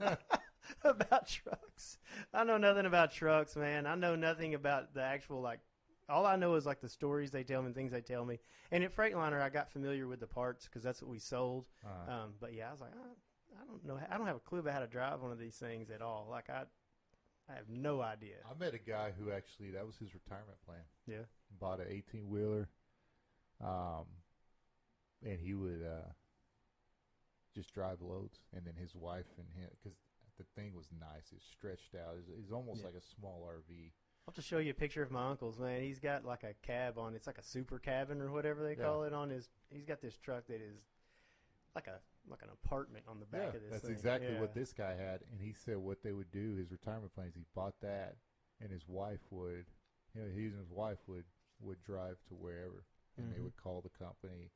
about 0.84 1.28
trucks 1.28 1.98
I 2.32 2.44
know 2.44 2.56
nothing 2.58 2.86
about 2.86 3.12
trucks 3.12 3.56
man 3.56 3.86
I 3.86 3.94
know 3.94 4.16
nothing 4.16 4.54
about 4.54 4.94
the 4.94 5.02
actual 5.02 5.40
like 5.40 5.60
all 6.08 6.26
I 6.26 6.36
know 6.36 6.54
is 6.56 6.66
like 6.66 6.80
the 6.80 6.88
stories 6.88 7.30
they 7.30 7.44
tell 7.44 7.62
me, 7.62 7.66
and 7.66 7.74
things 7.74 7.92
they 7.92 8.00
tell 8.00 8.24
me. 8.24 8.40
And 8.72 8.82
at 8.82 8.92
Freightliner, 8.94 9.40
I 9.40 9.48
got 9.48 9.70
familiar 9.70 10.08
with 10.08 10.18
the 10.18 10.26
parts 10.26 10.64
because 10.64 10.82
that's 10.82 11.00
what 11.00 11.08
we 11.08 11.20
sold. 11.20 11.66
Uh, 11.84 12.12
Um, 12.12 12.34
but 12.40 12.52
yeah, 12.52 12.68
I 12.68 12.72
was 12.72 12.80
like, 12.80 12.90
I, 12.92 13.62
I 13.62 13.64
don't 13.64 13.84
know, 13.86 13.96
I 14.10 14.18
don't 14.18 14.26
have 14.26 14.34
a 14.34 14.40
clue 14.40 14.58
about 14.58 14.72
how 14.74 14.80
to 14.80 14.88
drive 14.88 15.20
one 15.22 15.30
of 15.30 15.38
these 15.38 15.54
things 15.54 15.88
at 15.88 16.02
all. 16.02 16.26
Like 16.28 16.50
I, 16.50 16.64
I 17.48 17.54
have 17.54 17.68
no 17.68 18.00
idea. 18.00 18.34
I 18.44 18.58
met 18.58 18.74
a 18.74 18.78
guy 18.78 19.12
who 19.16 19.30
actually 19.30 19.70
that 19.70 19.86
was 19.86 19.98
his 19.98 20.12
retirement 20.12 20.58
plan. 20.66 20.82
Yeah. 21.06 21.26
Bought 21.60 21.78
an 21.78 21.86
eighteen 21.88 22.28
wheeler, 22.28 22.68
um, 23.64 24.06
and 25.24 25.38
he 25.38 25.54
would 25.54 25.82
uh, 25.84 26.08
just 27.54 27.72
drive 27.72 28.00
loads, 28.00 28.40
and 28.52 28.64
then 28.64 28.74
his 28.74 28.96
wife 28.96 29.26
and 29.38 29.46
him 29.54 29.70
because 29.80 29.96
the 30.40 30.60
thing 30.60 30.74
was 30.74 30.88
nice. 30.98 31.32
It's 31.34 31.44
stretched 31.44 31.94
out. 31.94 32.16
It's, 32.18 32.28
it's 32.28 32.52
almost 32.52 32.80
Yeah. 32.80 32.86
like 32.86 32.94
a 32.96 33.02
small 33.02 33.46
RV. 33.46 33.92
I'll 34.26 34.32
have 34.32 34.34
to 34.36 34.42
show 34.42 34.58
you 34.58 34.70
a 34.70 34.74
picture 34.74 35.02
of 35.02 35.10
my 35.10 35.28
uncle's 35.30 35.58
man. 35.58 35.82
He's 35.82 35.98
got 35.98 36.24
like 36.24 36.42
a 36.44 36.54
cab 36.62 36.98
on. 36.98 37.14
It's 37.14 37.26
like 37.26 37.38
a 37.38 37.42
super 37.42 37.78
cabin 37.78 38.20
or 38.20 38.30
whatever 38.30 38.62
they 38.62 38.76
Yeah. 38.76 38.84
call 38.84 39.04
it 39.04 39.12
on 39.12 39.30
his. 39.30 39.48
He's 39.70 39.84
got 39.84 40.00
this 40.00 40.16
truck 40.18 40.46
that 40.46 40.60
is 40.60 40.86
like 41.74 41.86
a 41.86 42.00
like 42.28 42.42
an 42.42 42.50
apartment 42.50 43.04
on 43.08 43.18
the 43.18 43.26
back 43.26 43.54
of 43.54 43.62
this. 43.62 43.70
that's 43.70 43.82
thing. 43.84 43.92
exactly 43.92 44.32
Yeah. 44.32 44.40
what 44.40 44.54
this 44.54 44.72
guy 44.72 44.94
had, 44.94 45.22
and 45.30 45.40
he 45.40 45.52
said 45.52 45.78
what 45.78 46.02
they 46.02 46.12
would 46.12 46.30
do. 46.30 46.54
His 46.54 46.70
retirement 46.70 47.14
plans. 47.14 47.34
He 47.34 47.44
bought 47.54 47.80
that, 47.80 48.16
and 48.60 48.70
his 48.70 48.86
wife 48.86 49.20
would, 49.30 49.66
you 50.14 50.22
know, 50.22 50.28
he 50.30 50.46
and 50.46 50.58
his 50.58 50.70
wife 50.70 50.98
would 51.06 51.24
would 51.60 51.82
drive 51.82 52.16
to 52.28 52.34
wherever, 52.34 52.84
and 53.16 53.32
they 53.32 53.38
Mhm. 53.38 53.44
would 53.44 53.56
call 53.56 53.80
the 53.82 53.90
company 53.90 54.50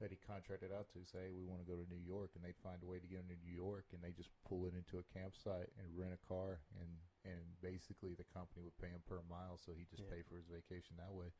that 0.00 0.10
he 0.10 0.18
contracted 0.26 0.70
out 0.72 0.88
to, 0.92 1.00
say 1.04 1.32
we 1.32 1.44
want 1.44 1.64
to 1.64 1.68
go 1.68 1.76
to 1.78 1.86
New 1.88 2.00
York, 2.04 2.30
and 2.36 2.44
they'd 2.44 2.58
find 2.62 2.76
a 2.82 2.86
way 2.86 2.98
to 2.98 3.06
get 3.08 3.20
into 3.24 3.36
New 3.40 3.54
York, 3.54 3.86
and 3.96 4.02
they 4.04 4.12
just 4.12 4.28
pull 4.48 4.66
it 4.66 4.74
into 4.76 4.98
a 5.00 5.06
campsite 5.16 5.72
and 5.80 5.88
rent 5.96 6.12
a 6.12 6.20
car, 6.28 6.60
and 6.80 6.90
and 7.24 7.42
basically 7.60 8.14
the 8.14 8.28
company 8.32 8.62
would 8.62 8.76
pay 8.78 8.86
him 8.92 9.02
per 9.08 9.18
mile, 9.28 9.58
so 9.58 9.72
he 9.74 9.84
just 9.90 10.02
Yeah. 10.06 10.14
pay 10.16 10.22
for 10.22 10.36
his 10.36 10.46
vacation 10.46 10.94
that 10.98 11.12
way. 11.12 11.32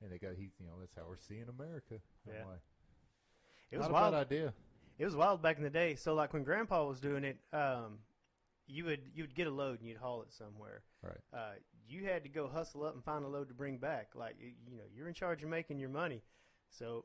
And 0.00 0.10
they 0.10 0.18
got 0.18 0.34
he, 0.34 0.50
you 0.58 0.64
know, 0.66 0.80
that's 0.80 0.94
how 0.94 1.04
we're 1.06 1.18
seeing 1.20 1.44
America. 1.48 2.00
Yeah. 2.26 2.46
like, 2.46 2.62
It 3.70 3.76
was 3.78 3.88
wild. 3.88 4.14
a 4.14 4.16
bad 4.16 4.26
idea. 4.32 4.54
It 4.98 5.04
was 5.04 5.14
wild 5.14 5.42
back 5.42 5.58
in 5.58 5.62
the 5.62 5.68
day. 5.70 5.94
So 5.94 6.14
like 6.14 6.32
when 6.32 6.42
Grandpa 6.42 6.86
was 6.86 7.00
doing 7.00 7.24
it, 7.24 7.38
um, 7.52 7.98
you 8.66 8.84
would 8.86 9.10
you 9.14 9.24
would 9.24 9.34
get 9.34 9.46
a 9.46 9.50
load 9.50 9.80
and 9.80 9.88
you'd 9.88 9.98
haul 9.98 10.22
it 10.22 10.32
somewhere. 10.32 10.82
Right. 11.02 11.20
Uh, 11.34 11.52
you 11.88 12.04
had 12.04 12.22
to 12.22 12.28
go 12.30 12.48
hustle 12.48 12.84
up 12.84 12.94
and 12.94 13.04
find 13.04 13.24
a 13.24 13.28
load 13.28 13.48
to 13.48 13.54
bring 13.54 13.76
back. 13.78 14.14
Like 14.14 14.36
you 14.40 14.76
know, 14.78 14.84
you're 14.94 15.08
in 15.08 15.14
charge 15.14 15.42
of 15.42 15.50
making 15.50 15.78
your 15.80 15.88
money. 15.90 16.22
So, 16.70 17.04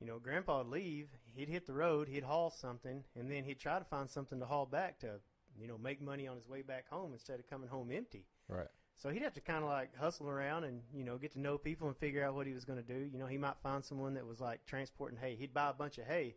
you 0.00 0.06
know, 0.06 0.18
Grandpa 0.18 0.58
would 0.58 0.68
leave. 0.68 1.08
He'd 1.34 1.48
hit 1.48 1.66
the 1.66 1.72
road. 1.72 2.08
He'd 2.08 2.24
haul 2.24 2.50
something, 2.50 3.04
and 3.16 3.30
then 3.30 3.44
he'd 3.44 3.58
try 3.58 3.78
to 3.78 3.84
find 3.84 4.08
something 4.08 4.38
to 4.40 4.46
haul 4.46 4.66
back 4.66 5.00
to, 5.00 5.20
you 5.58 5.66
know, 5.66 5.78
make 5.78 6.00
money 6.00 6.28
on 6.28 6.36
his 6.36 6.48
way 6.48 6.62
back 6.62 6.88
home 6.88 7.12
instead 7.12 7.40
of 7.40 7.48
coming 7.48 7.68
home 7.68 7.90
empty. 7.92 8.26
Right. 8.48 8.68
So 8.96 9.10
he'd 9.10 9.22
have 9.22 9.34
to 9.34 9.40
kind 9.40 9.62
of 9.62 9.70
like 9.70 9.96
hustle 9.96 10.28
around 10.28 10.64
and 10.64 10.82
you 10.92 11.04
know 11.04 11.18
get 11.18 11.32
to 11.32 11.40
know 11.40 11.56
people 11.56 11.86
and 11.86 11.96
figure 11.96 12.24
out 12.24 12.34
what 12.34 12.48
he 12.48 12.52
was 12.52 12.64
going 12.64 12.82
to 12.82 12.84
do. 12.84 13.08
You 13.12 13.18
know, 13.18 13.26
he 13.26 13.38
might 13.38 13.56
find 13.62 13.84
someone 13.84 14.14
that 14.14 14.26
was 14.26 14.40
like 14.40 14.66
transporting 14.66 15.18
hay. 15.18 15.36
He'd 15.36 15.54
buy 15.54 15.70
a 15.70 15.74
bunch 15.74 15.98
of 15.98 16.04
hay, 16.04 16.34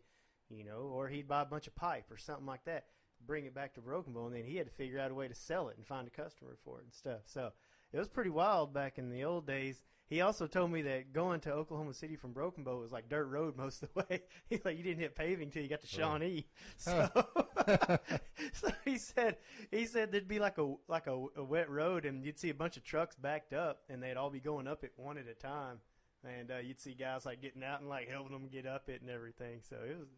you 0.48 0.64
know, 0.64 0.90
or 0.92 1.08
he'd 1.08 1.26
buy 1.26 1.42
a 1.42 1.46
bunch 1.46 1.66
of 1.66 1.74
pipe 1.74 2.04
or 2.10 2.16
something 2.16 2.46
like 2.46 2.64
that, 2.66 2.84
bring 3.26 3.46
it 3.46 3.54
back 3.54 3.74
to 3.74 3.80
Broken 3.80 4.12
Bow, 4.12 4.26
and 4.26 4.34
then 4.36 4.44
he 4.44 4.56
had 4.56 4.66
to 4.66 4.72
figure 4.72 5.00
out 5.00 5.10
a 5.10 5.14
way 5.14 5.26
to 5.26 5.34
sell 5.34 5.68
it 5.68 5.76
and 5.76 5.84
find 5.84 6.06
a 6.06 6.10
customer 6.10 6.56
for 6.64 6.78
it 6.78 6.84
and 6.84 6.94
stuff. 6.94 7.22
So 7.26 7.52
it 7.92 7.98
was 7.98 8.08
pretty 8.08 8.30
wild 8.30 8.72
back 8.72 8.98
in 8.98 9.10
the 9.10 9.24
old 9.24 9.46
days. 9.46 9.82
He 10.12 10.20
also 10.20 10.46
told 10.46 10.70
me 10.70 10.82
that 10.82 11.14
going 11.14 11.40
to 11.40 11.52
Oklahoma 11.52 11.94
City 11.94 12.16
from 12.16 12.32
Broken 12.32 12.64
Bow 12.64 12.80
was 12.80 12.92
like 12.92 13.08
dirt 13.08 13.24
road 13.28 13.56
most 13.56 13.82
of 13.82 13.88
the 13.94 14.00
way. 14.00 14.22
He's 14.50 14.62
like, 14.62 14.76
you 14.76 14.82
didn't 14.82 15.00
hit 15.00 15.14
paving 15.14 15.50
till 15.50 15.62
you 15.62 15.70
got 15.70 15.80
to 15.80 15.86
Shawnee. 15.86 16.46
So, 16.76 17.08
so 18.52 18.68
he 18.84 18.98
said, 18.98 19.38
he 19.70 19.86
said 19.86 20.12
there'd 20.12 20.28
be 20.28 20.38
like 20.38 20.58
a 20.58 20.74
like 20.86 21.06
a, 21.06 21.24
a 21.36 21.42
wet 21.42 21.70
road, 21.70 22.04
and 22.04 22.24
you'd 22.26 22.38
see 22.38 22.50
a 22.50 22.54
bunch 22.54 22.76
of 22.76 22.84
trucks 22.84 23.16
backed 23.16 23.54
up, 23.54 23.84
and 23.88 24.02
they'd 24.02 24.18
all 24.18 24.28
be 24.28 24.40
going 24.40 24.68
up 24.68 24.84
it 24.84 24.92
one 24.96 25.16
at 25.16 25.28
a 25.28 25.34
time, 25.34 25.78
and 26.24 26.50
uh, 26.50 26.58
you'd 26.58 26.78
see 26.78 26.92
guys 26.92 27.24
like 27.24 27.40
getting 27.40 27.64
out 27.64 27.80
and 27.80 27.88
like 27.88 28.06
helping 28.10 28.32
them 28.32 28.48
get 28.52 28.66
up 28.66 28.90
it 28.90 29.00
and 29.00 29.10
everything. 29.10 29.60
So 29.66 29.76
it 29.76 29.98
was. 29.98 30.08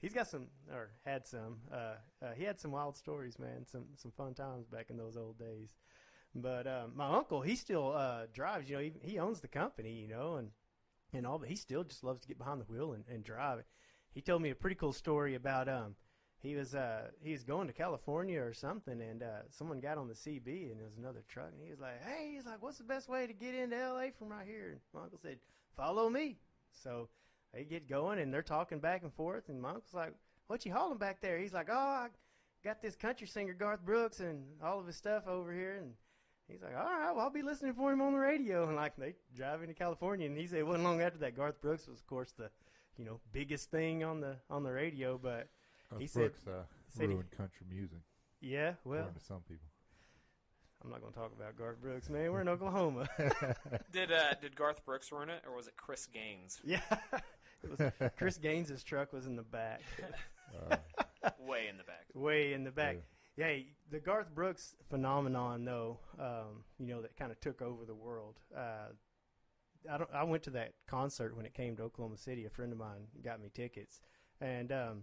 He's 0.00 0.14
got 0.14 0.26
some, 0.26 0.46
or 0.72 0.90
had 1.04 1.26
some. 1.28 1.58
Uh, 1.70 1.94
uh, 2.20 2.32
he 2.34 2.42
had 2.42 2.58
some 2.58 2.72
wild 2.72 2.96
stories, 2.96 3.38
man. 3.38 3.66
Some 3.70 3.84
some 3.96 4.10
fun 4.10 4.32
times 4.32 4.66
back 4.66 4.86
in 4.88 4.96
those 4.96 5.16
old 5.16 5.38
days. 5.38 5.76
But 6.34 6.66
um, 6.66 6.92
my 6.94 7.14
uncle, 7.14 7.42
he 7.42 7.56
still 7.56 7.92
uh, 7.94 8.22
drives. 8.32 8.68
You 8.68 8.76
know, 8.76 8.82
he, 8.82 8.92
he 9.02 9.18
owns 9.18 9.40
the 9.40 9.48
company. 9.48 9.92
You 9.92 10.08
know, 10.08 10.36
and 10.36 10.50
and 11.12 11.26
all, 11.26 11.38
but 11.38 11.48
he 11.48 11.56
still 11.56 11.84
just 11.84 12.04
loves 12.04 12.20
to 12.22 12.28
get 12.28 12.38
behind 12.38 12.60
the 12.60 12.64
wheel 12.64 12.92
and, 12.92 13.04
and 13.08 13.22
drive 13.24 13.58
it. 13.58 13.66
He 14.14 14.20
told 14.20 14.42
me 14.42 14.50
a 14.50 14.54
pretty 14.54 14.76
cool 14.76 14.92
story 14.92 15.34
about 15.34 15.68
um, 15.68 15.94
he 16.42 16.56
was 16.56 16.74
uh, 16.74 17.08
he 17.22 17.32
was 17.32 17.44
going 17.44 17.68
to 17.68 17.72
California 17.72 18.40
or 18.40 18.52
something, 18.52 19.00
and 19.00 19.22
uh, 19.22 19.42
someone 19.50 19.80
got 19.80 19.96
on 19.96 20.08
the 20.08 20.14
CB 20.14 20.70
and 20.70 20.78
there 20.78 20.86
was 20.86 20.98
another 20.98 21.22
truck, 21.28 21.50
and 21.52 21.62
he 21.62 21.70
was 21.70 21.80
like, 21.80 22.02
"Hey, 22.04 22.32
he's 22.34 22.46
like, 22.46 22.62
what's 22.62 22.78
the 22.78 22.84
best 22.84 23.08
way 23.08 23.26
to 23.26 23.32
get 23.32 23.54
into 23.54 23.76
LA 23.76 24.06
from 24.18 24.28
right 24.28 24.46
here?" 24.46 24.70
And 24.70 24.80
my 24.92 25.02
uncle 25.02 25.18
said, 25.22 25.38
"Follow 25.76 26.10
me." 26.10 26.38
So 26.72 27.08
they 27.54 27.64
get 27.64 27.88
going, 27.88 28.18
and 28.18 28.34
they're 28.34 28.42
talking 28.42 28.80
back 28.80 29.02
and 29.02 29.12
forth, 29.12 29.48
and 29.48 29.62
my 29.62 29.70
uncle's 29.70 29.94
like, 29.94 30.14
"What 30.48 30.66
you 30.66 30.72
hauling 30.72 30.98
back 30.98 31.20
there?" 31.20 31.38
He's 31.38 31.52
like, 31.52 31.68
"Oh, 31.70 31.74
I 31.74 32.08
got 32.64 32.82
this 32.82 32.96
country 32.96 33.28
singer 33.28 33.54
Garth 33.54 33.84
Brooks 33.84 34.20
and 34.20 34.44
all 34.62 34.80
of 34.80 34.86
his 34.86 34.96
stuff 34.96 35.28
over 35.28 35.52
here," 35.52 35.76
and 35.76 35.92
He's 36.52 36.62
like, 36.62 36.76
all 36.76 36.84
right, 36.84 37.12
well, 37.14 37.24
I'll 37.24 37.30
be 37.30 37.42
listening 37.42 37.72
for 37.74 37.92
him 37.92 38.00
on 38.02 38.12
the 38.12 38.18
radio. 38.18 38.66
And 38.66 38.76
like 38.76 38.94
they 38.96 39.14
drive 39.36 39.62
into 39.62 39.74
California, 39.74 40.26
and 40.26 40.36
he 40.36 40.46
said 40.46 40.58
it 40.58 40.66
wasn't 40.66 40.84
long 40.84 41.00
after 41.00 41.18
that. 41.20 41.36
Garth 41.36 41.60
Brooks 41.60 41.86
was, 41.88 41.98
of 42.00 42.06
course, 42.06 42.32
the 42.36 42.50
you 42.98 43.04
know 43.04 43.20
biggest 43.32 43.70
thing 43.70 44.04
on 44.04 44.20
the 44.20 44.36
on 44.50 44.62
the 44.62 44.72
radio. 44.72 45.18
But 45.22 45.48
He 45.98 46.06
said- 46.06 46.20
Brooks 46.32 46.46
uh, 46.46 46.62
said 46.88 47.08
he- 47.08 47.14
ruined 47.14 47.30
country 47.30 47.66
music, 47.70 47.98
yeah, 48.40 48.74
well, 48.84 49.08
to 49.12 49.24
some 49.24 49.40
people. 49.48 49.66
I'm 50.84 50.90
not 50.90 51.00
going 51.00 51.12
to 51.12 51.18
talk 51.18 51.30
about 51.38 51.56
Garth 51.56 51.80
Brooks, 51.80 52.10
man. 52.10 52.32
We're 52.32 52.40
in 52.40 52.48
Oklahoma. 52.48 53.06
Did 53.92 54.10
uh, 54.10 54.34
did 54.40 54.56
Garth 54.56 54.84
Brooks 54.84 55.12
ruin 55.12 55.28
it, 55.30 55.42
or 55.48 55.54
was 55.56 55.68
it 55.68 55.76
Chris 55.76 56.06
Gaines? 56.06 56.60
yeah, 56.64 56.80
it 57.62 57.70
was 57.78 58.10
Chris 58.16 58.36
Gaines's 58.36 58.82
truck 58.82 59.12
was 59.12 59.26
in 59.26 59.36
the 59.36 59.42
back, 59.44 59.80
Uh, 60.70 60.76
Way 61.38 61.68
in 61.70 61.76
the 61.78 61.84
back. 61.84 62.04
way 62.14 62.52
in 62.52 62.64
the 62.64 62.72
back. 62.72 62.96
yeah. 62.96 63.00
Yeah, 63.36 63.56
the 63.90 63.98
Garth 63.98 64.34
Brooks 64.34 64.74
phenomenon, 64.90 65.64
though, 65.64 65.98
um, 66.18 66.64
you 66.78 66.86
know, 66.86 67.00
that 67.00 67.16
kind 67.16 67.32
of 67.32 67.40
took 67.40 67.62
over 67.62 67.84
the 67.86 67.94
world. 67.94 68.38
Uh, 68.54 68.92
I 69.90 69.98
don't. 69.98 70.10
I 70.12 70.22
went 70.24 70.42
to 70.44 70.50
that 70.50 70.74
concert 70.86 71.36
when 71.36 71.46
it 71.46 71.54
came 71.54 71.76
to 71.76 71.82
Oklahoma 71.82 72.16
City. 72.16 72.44
A 72.44 72.50
friend 72.50 72.72
of 72.72 72.78
mine 72.78 73.06
got 73.24 73.40
me 73.40 73.50
tickets, 73.52 74.00
and 74.40 74.70
um, 74.70 75.02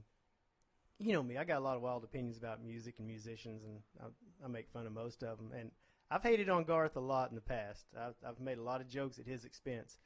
you 1.00 1.14
know 1.14 1.24
me, 1.24 1.38
I 1.38 1.44
got 1.44 1.58
a 1.58 1.64
lot 1.64 1.76
of 1.76 1.82
wild 1.82 2.04
opinions 2.04 2.38
about 2.38 2.64
music 2.64 2.96
and 2.98 3.08
musicians, 3.08 3.64
and 3.64 3.80
I, 4.02 4.46
I 4.46 4.48
make 4.48 4.70
fun 4.70 4.86
of 4.86 4.94
most 4.94 5.24
of 5.24 5.38
them. 5.38 5.52
And 5.58 5.72
I've 6.12 6.24
hated 6.24 6.50
on 6.50 6.64
Garth 6.64 6.96
a 6.96 7.02
lot 7.02 7.30
in 7.30 7.36
the 7.36 7.42
past. 7.42 7.86
I've, 7.98 8.16
I've 8.26 8.40
made 8.40 8.58
a 8.58 8.64
lot 8.64 8.82
of 8.82 8.88
jokes 8.90 9.20
at 9.20 9.26
his 9.26 9.46
expense, 9.46 9.98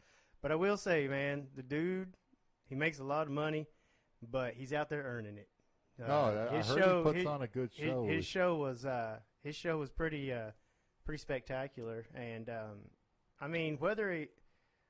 but 0.41 0.51
I 0.51 0.55
will 0.55 0.77
say, 0.77 1.07
man, 1.07 1.47
the 1.55 1.63
dude, 1.63 2.13
he 2.67 2.75
makes 2.75 2.99
a 2.99 3.03
lot 3.03 3.27
of 3.27 3.33
money, 3.33 3.67
but 4.21 4.53
he's 4.55 4.73
out 4.73 4.89
there 4.89 5.03
earning 5.03 5.37
it. 5.37 5.49
Uh, 6.01 6.07
no, 6.07 6.47
I 6.51 6.57
his 6.57 6.67
heard 6.67 6.79
show- 6.79 6.97
he 6.97 7.03
puts 7.03 7.17
his- 7.17 7.25
on 7.27 7.41
a 7.43 7.47
good 7.47 7.73
show. 7.73 8.05
his 8.07 8.25
show 8.25 8.55
was 8.55 8.85
uh, 8.85 9.19
his 9.43 9.55
show 9.55 9.77
was 9.77 9.89
pretty 9.91 10.31
uh, 10.33 10.51
pretty 11.05 11.19
spectacular, 11.19 12.05
and 12.15 12.49
um, 12.49 12.79
I 13.39 13.47
mean 13.47 13.77
whether 13.77 14.11
he 14.11 14.27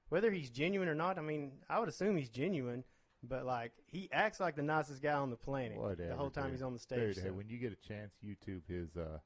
whether 0.10 0.32
he's 0.32 0.50
genuine 0.50 0.88
or 0.88 0.96
not, 0.96 1.18
I 1.18 1.22
mean 1.22 1.54
I 1.70 1.80
would 1.80 1.90
assume 1.90 2.16
he's 2.16 2.30
genuine, 2.30 2.84
but 3.22 3.46
like 3.46 3.72
he 3.86 4.10
acts 4.14 4.40
like 4.40 4.56
the 4.56 4.62
nicest 4.64 5.02
guy 5.02 5.14
on 5.14 5.30
the 5.30 5.36
planet 5.36 5.78
Whatever, 5.78 6.10
the 6.10 6.16
whole 6.16 6.30
time 6.30 6.46
dude. 6.46 6.54
he's 6.54 6.62
on 6.62 6.74
the 6.74 6.80
Dude, 6.80 7.16
stage. 7.16 7.24
hey, 7.24 7.32
when 7.32 7.50
you 7.50 7.58
get 7.58 7.74
a 7.74 7.88
chance, 7.88 8.14
YouTube 8.26 8.62
his 8.68 8.96
uh, 8.96 9.18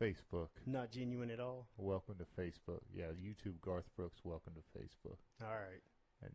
Facebook. 0.00 0.48
not 0.66 0.90
genuine 0.90 1.30
at 1.30 1.40
all. 1.40 1.66
Welcome 1.76 2.16
to 2.18 2.26
Facebook. 2.40 2.80
Yeah, 2.94 3.06
YouTube 3.18 3.60
Garth 3.62 3.88
Brooks. 3.96 4.18
Welcome 4.22 4.52
to 4.54 4.78
Facebook. 4.78 5.16
All 5.42 5.48
right, 5.54 5.82
And 6.22 6.32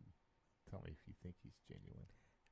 tell 0.69 0.81
me 0.85 0.91
if 0.91 0.97
you 1.07 1.13
think 1.21 1.35
he's 1.43 1.53
genuine. 1.67 2.07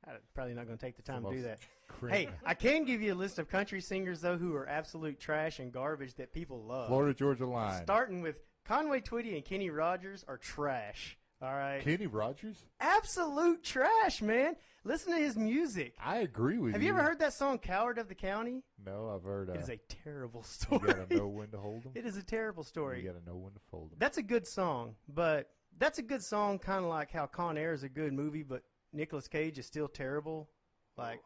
I'm 0.08 0.16
probably 0.34 0.54
not 0.56 0.66
going 0.66 0.78
to 0.78 0.84
take 0.86 0.96
the 0.96 1.04
the 1.04 1.12
time 1.12 1.24
to 1.24 1.32
do 1.32 1.42
that. 1.44 1.60
Crin- 1.88 2.14
Hey, 2.14 2.30
I 2.46 2.54
can 2.54 2.86
give 2.86 3.02
you 3.02 3.14
a 3.14 3.16
list 3.16 3.38
of 3.40 3.48
country 3.50 3.82
singers 3.82 4.22
though 4.22 4.38
who 4.38 4.56
are 4.56 4.68
absolute 4.68 5.20
trash 5.20 5.60
and 5.60 5.72
garbage 5.72 6.16
that 6.16 6.34
people 6.34 6.64
love. 6.64 6.88
Florida 6.88 7.14
Georgia 7.14 7.46
Line. 7.46 7.84
Starting 7.84 8.22
with 8.22 8.38
Conway 8.66 9.02
Twitty 9.02 9.36
and 9.36 9.46
Kenny 9.46 9.70
Rogers 9.70 10.24
are 10.28 10.38
trash. 10.38 11.18
All 11.42 11.52
right. 11.54 11.82
Kenny 11.84 12.06
Rogers. 12.08 12.66
absolute 12.80 13.64
trash, 13.64 14.22
man. 14.22 14.56
Listen 14.84 15.14
to 15.14 15.20
his 15.20 15.36
music. 15.36 15.94
I 16.04 16.18
agree 16.18 16.58
with 16.58 16.74
Have 16.74 16.82
you. 16.82 16.88
Have 16.90 16.96
you 16.96 17.00
ever 17.02 17.10
heard 17.10 17.20
that 17.20 17.34
song 17.34 17.60
"Coward 17.60 17.98
of 18.00 18.08
the 18.08 18.16
County"? 18.16 18.64
No, 18.84 19.12
I've 19.16 19.24
heard. 19.24 19.50
Uh, 19.50 19.54
It 19.54 19.62
is 19.62 19.70
a 19.70 19.78
terrible 20.04 20.42
you 20.42 20.46
story. 20.48 20.94
gotta 20.94 21.16
know 21.16 21.28
when 21.28 21.50
to 21.52 21.58
hold 21.58 21.84
them. 21.84 21.92
it 21.96 22.06
is 22.06 22.18
a 22.18 22.24
terrible 22.24 22.62
You 22.64 22.68
story. 22.68 23.02
gotta 23.04 23.24
know 23.26 23.36
when 23.36 23.54
to 23.54 23.60
fold 23.70 23.92
them. 23.92 23.98
That's 24.00 24.18
a 24.18 24.24
good 24.24 24.48
song, 24.48 24.96
but 25.08 25.50
that's 25.78 26.00
a 26.00 26.04
good 26.04 26.24
song, 26.24 26.58
kind 26.60 26.84
of 26.84 26.90
like 26.90 27.12
how 27.12 27.28
Con 27.28 27.58
Air 27.58 27.74
is 27.74 27.84
a 27.84 27.90
good 27.90 28.14
movie, 28.14 28.44
but 28.44 28.64
Nicolas 28.94 29.28
Cage 29.28 29.58
is 29.60 29.66
still 29.66 29.88
terrible. 29.88 30.50
Like, 30.98 31.22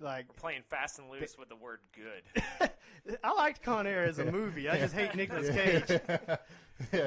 like 0.00 0.26
We're 0.28 0.34
playing 0.34 0.62
fast 0.68 0.98
and 0.98 1.08
loose 1.10 1.36
with 1.38 1.48
the 1.48 1.56
word 1.56 1.80
good. 1.94 2.70
I 3.24 3.32
liked 3.32 3.62
Con 3.62 3.86
Air 3.86 4.04
as 4.04 4.18
a 4.18 4.24
movie. 4.30 4.68
I 4.68 4.78
just 4.78 4.94
hate 4.94 5.14
Nicolas 5.14 5.48
Cage. 5.50 6.00
yeah, 6.08 6.36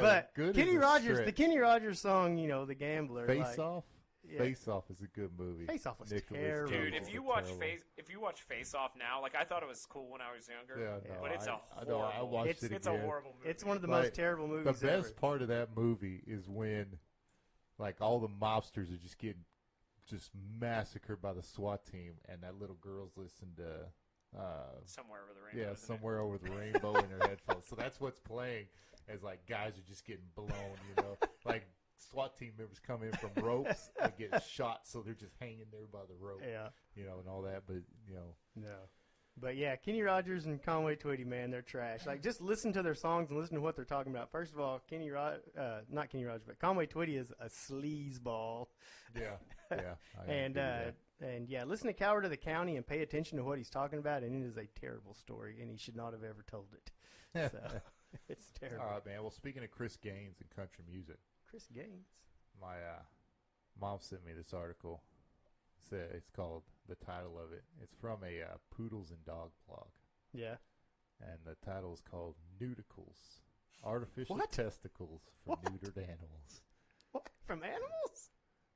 But 0.01 0.31
good 0.35 0.55
Kenny 0.55 0.71
is 0.71 0.75
a 0.77 0.79
Rogers, 0.79 1.17
the 1.17 1.23
stretch. 1.23 1.35
Kenny 1.35 1.57
Rogers 1.57 1.99
song, 1.99 2.37
you 2.37 2.47
know, 2.47 2.65
"The 2.65 2.75
Gambler." 2.75 3.27
Face 3.27 3.39
like, 3.57 3.59
off. 3.59 3.83
Yeah. 4.29 4.37
Face 4.39 4.67
Off 4.67 4.89
is 4.91 5.01
a 5.01 5.07
good 5.07 5.31
movie. 5.37 5.65
Face 5.65 5.85
Off 5.87 5.99
was 5.99 6.11
Nicolas 6.11 6.39
terrible. 6.41 6.71
Dude, 6.71 6.93
if 6.93 7.03
is 7.07 7.13
you 7.13 7.23
watch 7.23 7.45
terrible. 7.45 7.61
Face, 7.61 7.81
if 7.97 8.09
you 8.09 8.21
watch 8.21 8.41
Face 8.43 8.73
Off 8.75 8.91
now, 8.97 9.19
like 9.21 9.33
I 9.35 9.43
thought 9.43 9.63
it 9.63 9.67
was 9.69 9.85
cool 9.87 10.09
when 10.11 10.21
I 10.21 10.33
was 10.35 10.47
younger, 10.47 10.79
yeah, 10.81 11.13
no, 11.15 11.21
but 11.21 11.31
it's 11.31 11.47
I- 11.47 11.51
a 11.53 11.81
I 11.81 11.83
know, 11.85 12.01
I 12.01 12.11
horrible. 12.11 12.29
watched 12.29 12.49
It's- 12.51 12.63
it 12.63 12.71
it's 12.75 12.87
again. 12.87 12.99
a 12.99 13.03
horrible 13.03 13.33
movie. 13.37 13.49
It's 13.49 13.63
one 13.65 13.75
of 13.75 13.81
the 13.81 13.87
Like, 13.89 14.03
most 14.03 14.13
terrible 14.13 14.47
movies. 14.47 14.79
the 14.79 14.87
best 14.87 15.05
ever. 15.07 15.13
part 15.15 15.41
of 15.41 15.47
that 15.47 15.75
movie 15.75 16.23
is 16.27 16.47
when 16.47 16.99
like 17.79 17.99
all 17.99 18.19
the 18.19 18.27
mobsters 18.27 18.93
are 18.93 18.97
just 19.01 19.17
getting 19.17 19.43
just 20.11 20.29
massacred 20.59 21.21
by 21.21 21.33
the 21.33 21.41
SWAT 21.41 21.83
team 21.85 22.13
and 22.29 22.43
that 22.43 22.59
little 22.59 22.77
girl's 22.81 23.17
listening 23.17 23.53
to 23.57 24.39
uh 24.39 24.77
somewhere 24.85 25.19
over 25.23 25.33
the 25.33 25.41
rainbow. 25.45 25.59
yeah 25.59 25.73
isn't 25.73 25.83
it? 25.83 25.87
somewhere 25.87 26.19
over 26.19 26.37
the 26.37 26.51
rainbow 26.51 26.95
in 26.95 27.09
her 27.09 27.19
headphones 27.27 27.65
so 27.67 27.75
that's 27.75 27.99
what's 27.99 28.19
playing 28.19 28.65
as 29.09 29.23
like 29.23 29.45
guys 29.47 29.73
are 29.77 29.87
just 29.89 30.05
getting 30.05 30.23
blown 30.35 30.49
you 30.95 31.03
know 31.03 31.17
like 31.45 31.63
SWAT 31.97 32.37
team 32.37 32.51
members 32.57 32.79
come 32.79 33.03
in 33.03 33.11
from 33.13 33.29
ropes 33.43 33.89
and 34.01 34.11
get 34.17 34.41
shot 34.49 34.81
so 34.85 35.01
they're 35.01 35.13
just 35.13 35.35
hanging 35.39 35.65
there 35.71 35.87
by 35.91 35.99
the 36.07 36.15
rope 36.19 36.41
Yeah, 36.47 36.67
you 36.95 37.05
know 37.05 37.19
and 37.19 37.27
all 37.27 37.41
that 37.43 37.63
but 37.67 37.77
you 38.07 38.13
know 38.13 38.35
no. 38.55 38.67
But 39.41 39.57
yeah, 39.57 39.75
Kenny 39.75 40.03
Rogers 40.03 40.45
and 40.45 40.61
Conway 40.61 40.95
Twitty, 40.95 41.25
man, 41.25 41.49
they're 41.49 41.63
trash. 41.63 42.05
Like, 42.05 42.21
just 42.21 42.41
listen 42.41 42.71
to 42.73 42.83
their 42.83 42.93
songs 42.93 43.29
and 43.29 43.39
listen 43.39 43.55
to 43.55 43.61
what 43.61 43.75
they're 43.75 43.85
talking 43.85 44.11
about. 44.11 44.31
First 44.31 44.53
of 44.53 44.59
all, 44.59 44.79
Kenny 44.87 45.09
Rod, 45.09 45.39
uh, 45.59 45.79
not 45.89 46.11
Kenny 46.11 46.25
Rogers, 46.25 46.43
but 46.45 46.59
Conway 46.59 46.85
Twitty 46.85 47.17
is 47.19 47.33
a 47.39 47.47
sleazeball. 47.47 48.67
yeah 49.15 49.37
yeah 49.71 49.95
and 50.27 50.57
uh, 50.57 50.91
and 51.21 51.49
yeah, 51.49 51.63
listen 51.63 51.87
to 51.87 51.93
Coward 51.93 52.23
of 52.25 52.31
the 52.31 52.37
County 52.37 52.75
and 52.75 52.85
pay 52.85 53.01
attention 53.01 53.37
to 53.37 53.43
what 53.43 53.57
he's 53.57 53.69
talking 53.69 53.99
about. 53.99 54.21
And 54.21 54.43
it 54.43 54.47
is 54.47 54.57
a 54.57 54.67
terrible 54.79 55.13
story, 55.15 55.57
and 55.59 55.69
he 55.71 55.77
should 55.77 55.95
not 55.95 56.13
have 56.13 56.23
ever 56.23 56.45
told 56.49 56.67
it. 56.73 56.91
So 57.33 57.59
it's 58.27 58.51
terrible. 58.59 58.83
all 58.83 58.91
right 58.91 59.05
man 59.05 59.21
well 59.21 59.31
speaking 59.31 59.63
of 59.63 59.71
Chris 59.71 59.95
Gaines 59.95 60.41
and 60.41 60.49
country 60.49 60.83
music 60.85 61.15
Chris 61.49 61.65
Gaines. 61.73 62.09
my 62.59 62.75
uh, 62.75 62.99
mom 63.79 63.99
sent 64.01 64.25
me 64.25 64.33
this 64.33 64.53
article. 64.53 65.01
It's, 65.81 65.91
it's 66.15 66.29
called 66.29 66.63
the 66.87 66.95
title 66.95 67.37
of 67.37 67.51
it. 67.53 67.63
It's 67.81 67.95
from 67.99 68.19
a 68.23 68.41
uh, 68.43 68.57
poodles 68.75 69.11
and 69.11 69.23
dog 69.25 69.51
blog, 69.67 69.87
Yeah. 70.33 70.55
and 71.19 71.39
the 71.45 71.55
title 71.65 71.93
is 71.93 72.01
called 72.01 72.35
Neuticles: 72.61 73.39
Artificial 73.83 74.35
What? 74.37 74.51
Testicles 74.51 75.21
for 75.43 75.51
What? 75.57 75.63
Neutered 75.63 75.97
Animals. 75.97 76.61
What? 77.11 77.29
From 77.45 77.63
animals? 77.63 78.29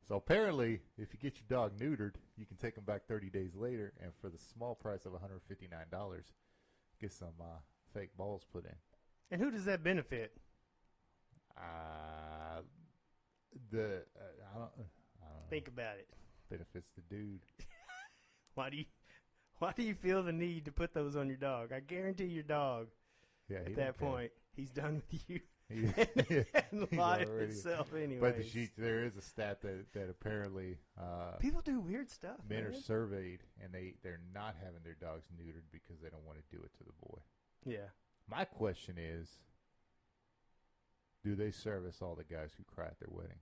So 0.08 0.16
apparently, 0.16 0.82
if 0.98 1.14
you 1.14 1.20
get 1.20 1.40
your 1.40 1.48
dog 1.60 1.78
neutered, 1.80 2.16
you 2.38 2.46
can 2.46 2.58
take 2.58 2.76
them 2.76 2.84
back 2.84 3.08
30 3.08 3.30
days 3.30 3.56
later, 3.56 3.94
and 4.02 4.12
for 4.22 4.30
the 4.30 4.38
small 4.38 4.76
price 4.76 5.06
of 5.06 5.14
159 5.14 5.80
dollars, 5.92 6.34
get 7.02 7.12
some 7.14 7.34
uh, 7.42 7.60
fake 7.94 8.16
balls 8.18 8.44
put 8.52 8.66
in. 8.66 8.76
And 9.32 9.42
who 9.42 9.50
does 9.52 9.66
that 9.66 9.84
benefit? 9.84 10.34
Uh, 11.58 12.62
the 13.72 14.04
uh, 14.16 14.22
I 14.54 14.58
don't, 14.60 14.64
I 14.64 14.78
don't 14.78 14.78
know. 15.22 15.50
Think 15.50 15.68
about 15.68 15.98
it. 15.98 16.08
Benefits 16.50 16.90
the 16.96 17.02
dude. 17.16 17.42
Why 18.56 18.70
do 18.70 18.78
you 18.78 18.86
why 19.60 19.72
do 19.76 19.84
you 19.84 19.94
feel 19.96 20.22
the 20.22 20.34
need 20.34 20.66
to 20.66 20.72
put 20.72 20.94
those 20.94 21.16
on 21.16 21.28
your 21.28 21.38
dog? 21.38 21.72
I 21.72 21.80
guarantee 21.80 22.26
your 22.26 22.44
dog 22.44 22.88
Yeah, 23.50 23.60
at 23.60 23.76
that 23.78 23.98
care. 23.98 24.10
point 24.10 24.32
he's 24.54 24.70
done 24.70 25.02
with 25.12 25.24
you 25.30 25.40
and 26.72 26.88
life 26.92 27.28
already- 27.30 27.52
itself 27.52 27.94
anyway. 27.94 28.20
But 28.20 28.38
the 28.38 28.44
sheet, 28.44 28.72
there 28.78 29.04
is 29.06 29.16
a 29.18 29.22
stat 29.22 29.62
that 29.62 29.86
that 29.94 30.10
apparently 30.10 30.78
uh, 31.00 31.38
People 31.40 31.62
do 31.62 31.80
weird 31.80 32.10
stuff. 32.10 32.38
men 32.50 32.64
man. 32.64 32.72
are 32.72 32.74
surveyed 32.74 33.40
and 33.64 33.74
they 33.74 33.94
they're 34.04 34.20
not 34.34 34.56
having 34.64 34.82
their 34.84 34.96
dogs 35.02 35.26
neutered 35.38 35.64
because 35.72 36.00
they 36.02 36.10
don't 36.10 36.26
want 36.26 36.38
to 36.38 36.56
do 36.56 36.62
it 36.64 36.72
to 36.78 36.84
the 36.84 36.94
boy. 37.08 37.20
Yeah. 37.66 37.88
My 38.30 38.44
question 38.46 38.96
is, 38.98 39.30
do 41.24 41.36
they 41.36 41.52
service 41.52 42.02
all 42.02 42.16
the 42.16 42.24
guys 42.24 42.52
who 42.58 42.64
cry 42.64 42.86
at 42.86 43.00
their 43.00 43.10
wedding, 43.10 43.40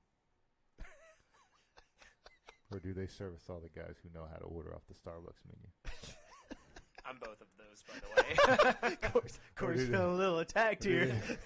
or 2.73 2.79
do 2.79 2.93
they 2.93 3.07
service 3.07 3.43
all 3.49 3.59
the 3.61 3.79
guys 3.79 3.95
who 4.01 4.09
know 4.17 4.25
how 4.31 4.37
to 4.37 4.45
order 4.45 4.73
off 4.73 4.81
the 4.87 4.93
Starbucks 4.95 5.43
menu? 5.47 5.67
I'm 7.05 7.17
both 7.19 7.41
of 7.41 7.47
those, 7.57 7.83
by 7.87 7.99
the 7.99 8.87
way. 8.87 8.93
of 8.93 9.01
course, 9.13 9.37
of 9.49 9.55
course, 9.55 9.77
do 9.77 9.85
they- 9.85 9.91
feeling 9.91 10.13
a 10.13 10.15
little 10.15 10.39
attacked 10.39 10.85
or 10.85 10.89
do 10.89 10.95
here. 11.05 11.21
they- 11.27 11.37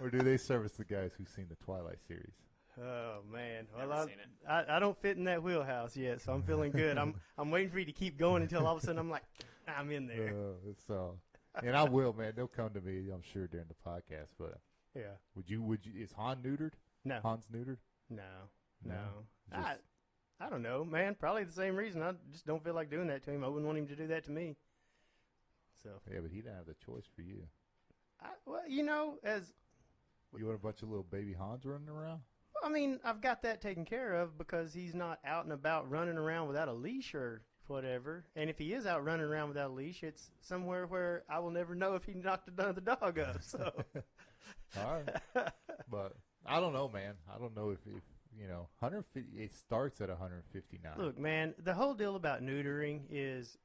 or 0.00 0.10
do 0.10 0.18
they 0.22 0.36
service 0.36 0.72
the 0.72 0.84
guys 0.84 1.12
who've 1.16 1.28
seen 1.28 1.46
the 1.48 1.56
Twilight 1.56 1.98
series? 2.08 2.32
Oh 2.80 3.18
man, 3.32 3.66
well 3.76 3.92
I, 3.92 4.00
seen 4.06 4.14
it. 4.14 4.48
I 4.48 4.76
I 4.76 4.78
don't 4.80 5.00
fit 5.00 5.16
in 5.16 5.24
that 5.24 5.40
wheelhouse 5.42 5.96
yet, 5.96 6.20
so 6.20 6.32
I'm 6.32 6.42
feeling 6.42 6.72
good. 6.72 6.98
I'm 6.98 7.14
I'm 7.38 7.50
waiting 7.52 7.70
for 7.70 7.78
you 7.78 7.84
to 7.84 7.92
keep 7.92 8.16
going 8.18 8.42
until 8.42 8.66
all 8.66 8.76
of 8.76 8.82
a 8.82 8.86
sudden 8.86 8.98
I'm 8.98 9.10
like, 9.10 9.22
I'm 9.68 9.92
in 9.92 10.06
there. 10.08 10.34
Uh, 10.34 10.72
so, 10.88 11.18
and 11.62 11.76
I 11.76 11.84
will, 11.84 12.12
man. 12.12 12.32
They'll 12.34 12.48
come 12.48 12.70
to 12.70 12.80
me, 12.80 13.10
I'm 13.14 13.22
sure, 13.22 13.46
during 13.46 13.66
the 13.68 13.88
podcast. 13.88 14.28
But 14.40 14.58
Yeah. 14.96 15.12
would 15.36 15.48
you? 15.48 15.62
Would 15.62 15.86
you? 15.86 15.92
Is 16.02 16.10
Han 16.14 16.38
neutered? 16.38 16.72
No. 17.04 17.20
Han's 17.22 17.46
neutered? 17.54 17.76
No. 18.10 18.22
No. 18.84 18.94
Just- 19.52 19.66
I 19.68 19.74
I 20.44 20.50
don't 20.50 20.62
know, 20.62 20.84
man. 20.84 21.14
Probably 21.14 21.44
the 21.44 21.52
same 21.52 21.74
reason. 21.76 22.02
I 22.02 22.12
just 22.32 22.46
don't 22.46 22.62
feel 22.62 22.74
like 22.74 22.90
doing 22.90 23.06
that 23.08 23.24
to 23.24 23.30
him. 23.30 23.44
I 23.44 23.48
wouldn't 23.48 23.66
want 23.66 23.78
him 23.78 23.86
to 23.86 23.96
do 23.96 24.06
that 24.08 24.24
to 24.24 24.30
me. 24.30 24.56
So, 25.82 25.90
Yeah, 26.12 26.20
but 26.20 26.30
he 26.30 26.38
didn't 26.42 26.56
have 26.56 26.66
the 26.66 26.74
choice 26.84 27.04
for 27.14 27.22
you. 27.22 27.44
I, 28.20 28.28
well, 28.46 28.68
you 28.68 28.82
know, 28.82 29.18
as 29.24 29.52
You 30.36 30.44
want 30.46 30.58
a 30.58 30.62
bunch 30.62 30.82
of 30.82 30.88
little 30.88 31.04
baby 31.04 31.32
Hans 31.32 31.64
running 31.64 31.88
around? 31.88 32.20
I 32.62 32.68
mean, 32.68 32.98
I've 33.04 33.20
got 33.20 33.42
that 33.42 33.60
taken 33.60 33.84
care 33.84 34.14
of 34.14 34.38
because 34.38 34.72
he's 34.72 34.94
not 34.94 35.18
out 35.24 35.44
and 35.44 35.52
about 35.52 35.90
running 35.90 36.16
around 36.16 36.48
without 36.48 36.68
a 36.68 36.72
leash 36.72 37.14
or 37.14 37.42
whatever. 37.66 38.24
And 38.36 38.48
if 38.48 38.58
he 38.58 38.72
is 38.72 38.86
out 38.86 39.04
running 39.04 39.26
around 39.26 39.48
without 39.48 39.70
a 39.70 39.72
leash, 39.74 40.02
it's 40.02 40.30
somewhere 40.40 40.86
where 40.86 41.24
I 41.28 41.38
will 41.40 41.50
never 41.50 41.74
know 41.74 41.94
if 41.94 42.04
he 42.04 42.14
knocked 42.14 42.48
another 42.48 42.80
dog 42.80 43.18
up. 43.18 43.42
So, 43.42 43.70
All 44.78 45.02
right. 45.02 45.52
but 45.90 46.16
I 46.46 46.60
don't 46.60 46.72
know, 46.72 46.88
man. 46.88 47.14
I 47.34 47.38
don't 47.38 47.54
know 47.54 47.70
if, 47.70 47.78
if 47.86 48.02
you 48.38 48.48
know, 48.48 48.68
150. 48.78 49.36
It 49.36 49.54
starts 49.54 50.00
at 50.00 50.08
159. 50.08 50.92
look, 50.98 51.18
man, 51.18 51.54
the 51.62 51.74
whole 51.74 51.94
deal 51.94 52.16
about 52.16 52.42
neutering 52.42 53.02
is 53.10 53.58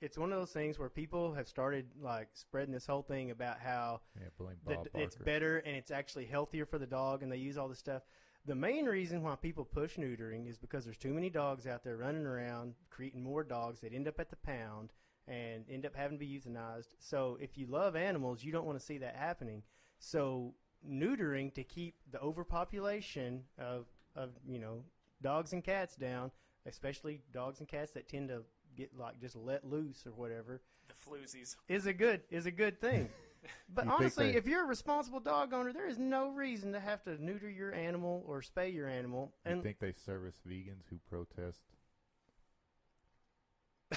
it's 0.00 0.16
one 0.16 0.32
of 0.32 0.38
those 0.38 0.52
things 0.52 0.78
where 0.78 0.88
people 0.88 1.34
have 1.34 1.48
started 1.48 1.86
like 2.00 2.28
spreading 2.34 2.72
this 2.72 2.86
whole 2.86 3.02
thing 3.02 3.30
about 3.30 3.58
how 3.60 4.00
yeah, 4.16 4.28
that 4.66 4.86
it's 4.94 5.16
better 5.16 5.58
and 5.58 5.76
it's 5.76 5.90
actually 5.90 6.26
healthier 6.26 6.64
for 6.64 6.78
the 6.78 6.86
dog 6.86 7.22
and 7.22 7.32
they 7.32 7.36
use 7.36 7.58
all 7.58 7.68
this 7.68 7.78
stuff. 7.78 8.02
The 8.46 8.54
main 8.54 8.86
reason 8.86 9.22
why 9.22 9.34
people 9.34 9.64
push 9.64 9.96
neutering 9.96 10.48
is 10.48 10.56
because 10.56 10.84
there's 10.84 10.96
too 10.96 11.12
many 11.12 11.28
dogs 11.28 11.66
out 11.66 11.82
there 11.84 11.96
running 11.96 12.24
around, 12.24 12.74
creating 12.90 13.22
more 13.22 13.42
dogs 13.42 13.80
that 13.80 13.92
end 13.92 14.08
up 14.08 14.20
at 14.20 14.30
the 14.30 14.36
pound 14.36 14.92
and 15.26 15.64
end 15.68 15.84
up 15.84 15.94
having 15.94 16.18
to 16.18 16.24
be 16.24 16.40
euthanized. 16.40 16.88
So 16.98 17.36
if 17.40 17.58
you 17.58 17.66
love 17.66 17.96
animals, 17.96 18.42
you 18.42 18.52
don't 18.52 18.64
want 18.64 18.78
to 18.78 18.84
see 18.84 18.98
that 18.98 19.16
happening. 19.16 19.62
So 19.98 20.54
neutering 20.88 21.52
to 21.54 21.64
keep 21.64 21.96
the 22.10 22.20
overpopulation 22.20 23.42
of 23.58 23.86
of, 24.18 24.30
you 24.46 24.58
know, 24.58 24.82
dogs 25.22 25.52
and 25.52 25.62
cats 25.64 25.96
down, 25.96 26.30
especially 26.66 27.20
dogs 27.32 27.60
and 27.60 27.68
cats 27.68 27.92
that 27.92 28.08
tend 28.08 28.28
to 28.28 28.42
get 28.76 28.96
like 28.96 29.20
just 29.20 29.36
let 29.36 29.64
loose 29.64 30.06
or 30.06 30.12
whatever 30.12 30.60
the 30.88 30.94
floozies. 30.94 31.56
is 31.68 31.86
a 31.86 31.92
good 31.92 32.22
is 32.30 32.46
a 32.46 32.50
good 32.50 32.80
thing. 32.80 33.08
But 33.72 33.84
You 33.84 33.90
think 33.92 34.00
honestly, 34.00 34.32
they- 34.32 34.36
if 34.38 34.48
you're 34.48 34.64
a 34.64 34.66
responsible 34.66 35.20
dog 35.20 35.52
owner, 35.52 35.72
there 35.72 35.86
is 35.88 35.96
no 35.96 36.30
reason 36.30 36.72
to 36.72 36.80
have 36.80 37.04
to 37.04 37.22
neuter 37.22 37.48
your 37.48 37.72
animal 37.72 38.24
or 38.26 38.40
spay 38.42 38.74
your 38.74 38.88
animal. 38.88 39.32
you 39.46 39.52
And 39.52 39.62
think 39.62 39.78
they 39.78 39.92
service 39.92 40.34
vegans 40.46 40.82
who 40.90 40.96
protest 41.08 41.60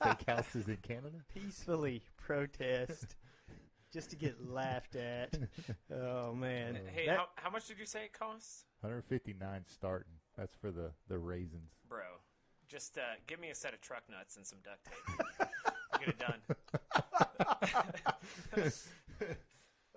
steakhouses 0.00 0.66
in 0.68 0.76
Canada? 0.78 1.18
peacefully 1.32 2.02
protest 2.16 3.16
just 3.92 4.08
to 4.10 4.16
get 4.16 4.36
laughed 4.48 4.96
at. 4.96 5.36
Oh 5.92 6.32
man, 6.34 6.78
Hey, 6.94 7.04
That- 7.06 7.18
how, 7.18 7.26
how 7.36 7.50
much 7.50 7.66
did 7.68 7.78
you 7.78 7.86
say 7.86 8.04
it 8.06 8.12
costs? 8.18 8.64
159 8.80 9.62
starting. 9.66 10.12
That's 10.36 10.56
for 10.56 10.70
the 10.70 10.92
the 11.08 11.18
raisins. 11.18 11.72
Bro, 11.88 12.04
just 12.68 12.96
uh, 12.98 13.16
give 13.26 13.40
me 13.40 13.50
a 13.50 13.54
set 13.54 13.74
of 13.74 13.80
truck 13.80 14.04
nuts 14.10 14.36
and 14.36 14.46
some 14.46 14.58
duct 14.64 14.84
tape. 14.84 15.48
Get 15.98 16.08
it 16.08 16.18
done. 16.18 16.40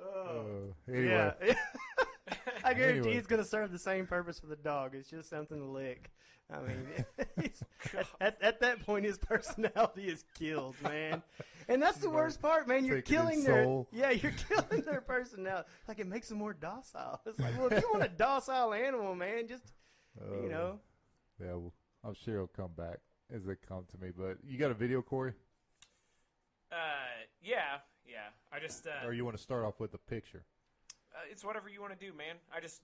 Oh, 0.04 0.74
anyway, 0.88 1.32
yeah. 1.46 1.54
I 2.64 2.74
guarantee 2.74 3.00
Anyway. 3.00 3.16
it's 3.18 3.28
going 3.28 3.42
to 3.42 3.48
serve 3.48 3.72
the 3.72 3.80
same 3.80 4.06
purpose 4.08 4.40
for 4.40 4.48
the 4.48 4.56
dog. 4.56 4.96
It's 4.96 5.10
just 5.10 5.30
something 5.30 5.58
to 5.58 5.66
lick. 5.66 6.12
I 6.54 6.60
mean, 6.62 7.06
it's, 7.38 7.64
at, 8.22 8.38
at 8.42 8.60
that 8.60 8.86
point, 8.86 9.06
his 9.06 9.18
personality 9.18 10.04
is 10.08 10.26
killed, 10.38 10.76
man. 10.84 11.24
And 11.70 11.82
that's 11.82 12.00
the 12.00 12.10
worst 12.10 12.42
part, 12.42 12.68
man. 12.68 12.84
You're 12.86 13.02
killing 13.02 13.44
their 13.44 13.64
soul. 13.64 13.88
yeah, 13.92 14.12
you're 14.12 14.34
killing 14.50 14.82
their 14.84 15.02
personality. 15.02 15.68
Like 15.88 16.00
it 16.00 16.08
makes 16.08 16.28
them 16.30 16.40
more 16.40 16.54
docile. 16.54 17.22
It's 17.26 17.40
like, 17.40 17.58
well, 17.58 17.68
if 17.72 17.82
you 17.82 17.90
want 17.92 18.04
a 18.04 18.10
docile 18.10 18.74
animal, 18.74 19.16
man, 19.16 19.48
just 19.48 19.64
you 20.20 20.48
uh, 20.48 20.50
know, 20.50 20.80
Yeah, 21.40 21.54
well, 21.54 21.74
I'm 22.04 22.16
sure 22.16 22.36
he'll 22.36 22.48
come 22.48 22.72
back 22.78 23.00
as 23.34 23.46
they 23.46 23.56
come 23.68 23.86
to 23.90 23.98
me. 24.06 24.12
But 24.16 24.38
you 24.46 24.58
got 24.58 24.72
a 24.72 24.76
video, 24.76 25.02
Corey, 25.02 25.34
Uh, 26.72 26.76
yeah, 27.42 27.78
yeah. 28.06 28.30
I 28.52 28.60
just, 28.60 28.88
uh, 28.88 29.08
or 29.08 29.14
you 29.14 29.24
want 29.24 29.38
to 29.38 29.42
start 29.42 29.64
off 29.64 29.80
with 29.80 29.94
a 29.94 29.98
picture? 29.98 30.44
Uh, 31.16 31.20
it's 31.32 31.44
whatever 31.44 31.70
you 31.70 31.82
want 31.82 31.98
to 31.98 32.06
do, 32.06 32.14
man. 32.16 32.36
I 32.56 32.60
just, 32.60 32.82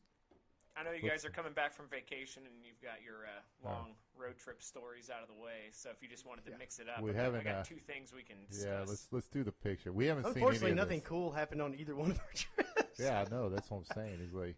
I 0.76 0.84
know 0.84 0.92
you 0.92 1.08
guys 1.08 1.26
are 1.26 1.30
coming 1.30 1.54
back 1.54 1.74
from 1.74 1.88
vacation 1.90 2.44
and 2.46 2.56
you've 2.64 2.82
got 2.82 3.02
your 3.04 3.26
uh, 3.26 3.68
long 3.68 3.96
road 4.18 4.38
trip 4.38 4.62
stories 4.62 5.10
out 5.10 5.22
of 5.22 5.28
the 5.28 5.42
way. 5.42 5.70
So 5.72 5.90
if 5.90 6.02
you 6.04 6.10
just 6.10 6.26
wanted 6.26 6.46
to 6.46 6.52
Yeah. 6.52 6.58
mix 6.58 6.80
it 6.80 6.88
up, 6.90 7.02
We 7.02 7.14
haven't, 7.14 7.42
I 7.42 7.44
got 7.44 7.56
uh, 7.62 7.64
two 7.64 7.80
things 7.88 8.14
we 8.14 8.24
can 8.24 8.38
discuss. 8.50 8.66
Yeah, 8.66 8.80
let's 8.88 9.08
let's 9.12 9.30
do 9.30 9.44
the 9.44 9.52
picture. 9.52 9.92
We 9.92 10.06
haven't 10.06 10.26
seen 10.26 10.34
unfortunately, 10.36 10.72
any 10.72 10.80
of 10.80 10.86
nothing 10.86 11.00
this. 11.00 11.08
cool 11.10 11.32
happened 11.32 11.62
on 11.62 11.74
either 11.76 11.96
one 11.96 12.12
of 12.12 12.20
our 12.20 12.32
trips. 12.36 13.00
Yeah, 13.00 13.24
I 13.26 13.30
know. 13.34 13.50
That's 13.50 13.70
what 13.72 13.78
I'm 13.80 13.86
saying. 13.96 14.20
He's 14.22 14.34
like, 14.34 14.56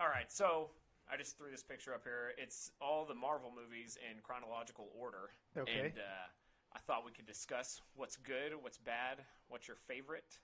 All 0.00 0.08
right, 0.08 0.30
so 0.30 0.70
I 1.10 1.16
just 1.16 1.38
threw 1.38 1.50
this 1.50 1.62
picture 1.62 1.94
up 1.94 2.02
here. 2.02 2.32
It's 2.36 2.72
all 2.80 3.04
the 3.04 3.14
Marvel 3.14 3.52
movies 3.54 3.96
in 4.10 4.18
chronological 4.22 4.88
order. 4.98 5.30
Okay. 5.56 5.78
And 5.90 5.92
uh, 5.98 6.26
I 6.74 6.78
thought 6.80 7.04
we 7.04 7.12
could 7.12 7.26
discuss 7.26 7.80
what's 7.94 8.16
good, 8.16 8.52
what's 8.60 8.78
bad, 8.78 9.18
what's 9.48 9.68
your 9.68 9.76
favorite, 9.86 10.38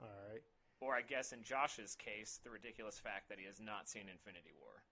All 0.00 0.08
right. 0.32 0.42
Or 0.80 0.94
I 0.94 1.02
guess 1.02 1.32
in 1.32 1.42
Josh's 1.42 1.94
case, 1.96 2.40
the 2.44 2.50
ridiculous 2.50 2.98
fact 2.98 3.28
that 3.28 3.38
he 3.38 3.46
has 3.46 3.60
not 3.60 3.88
seen 3.88 4.02
Infinity 4.02 4.52
War. 4.60 4.82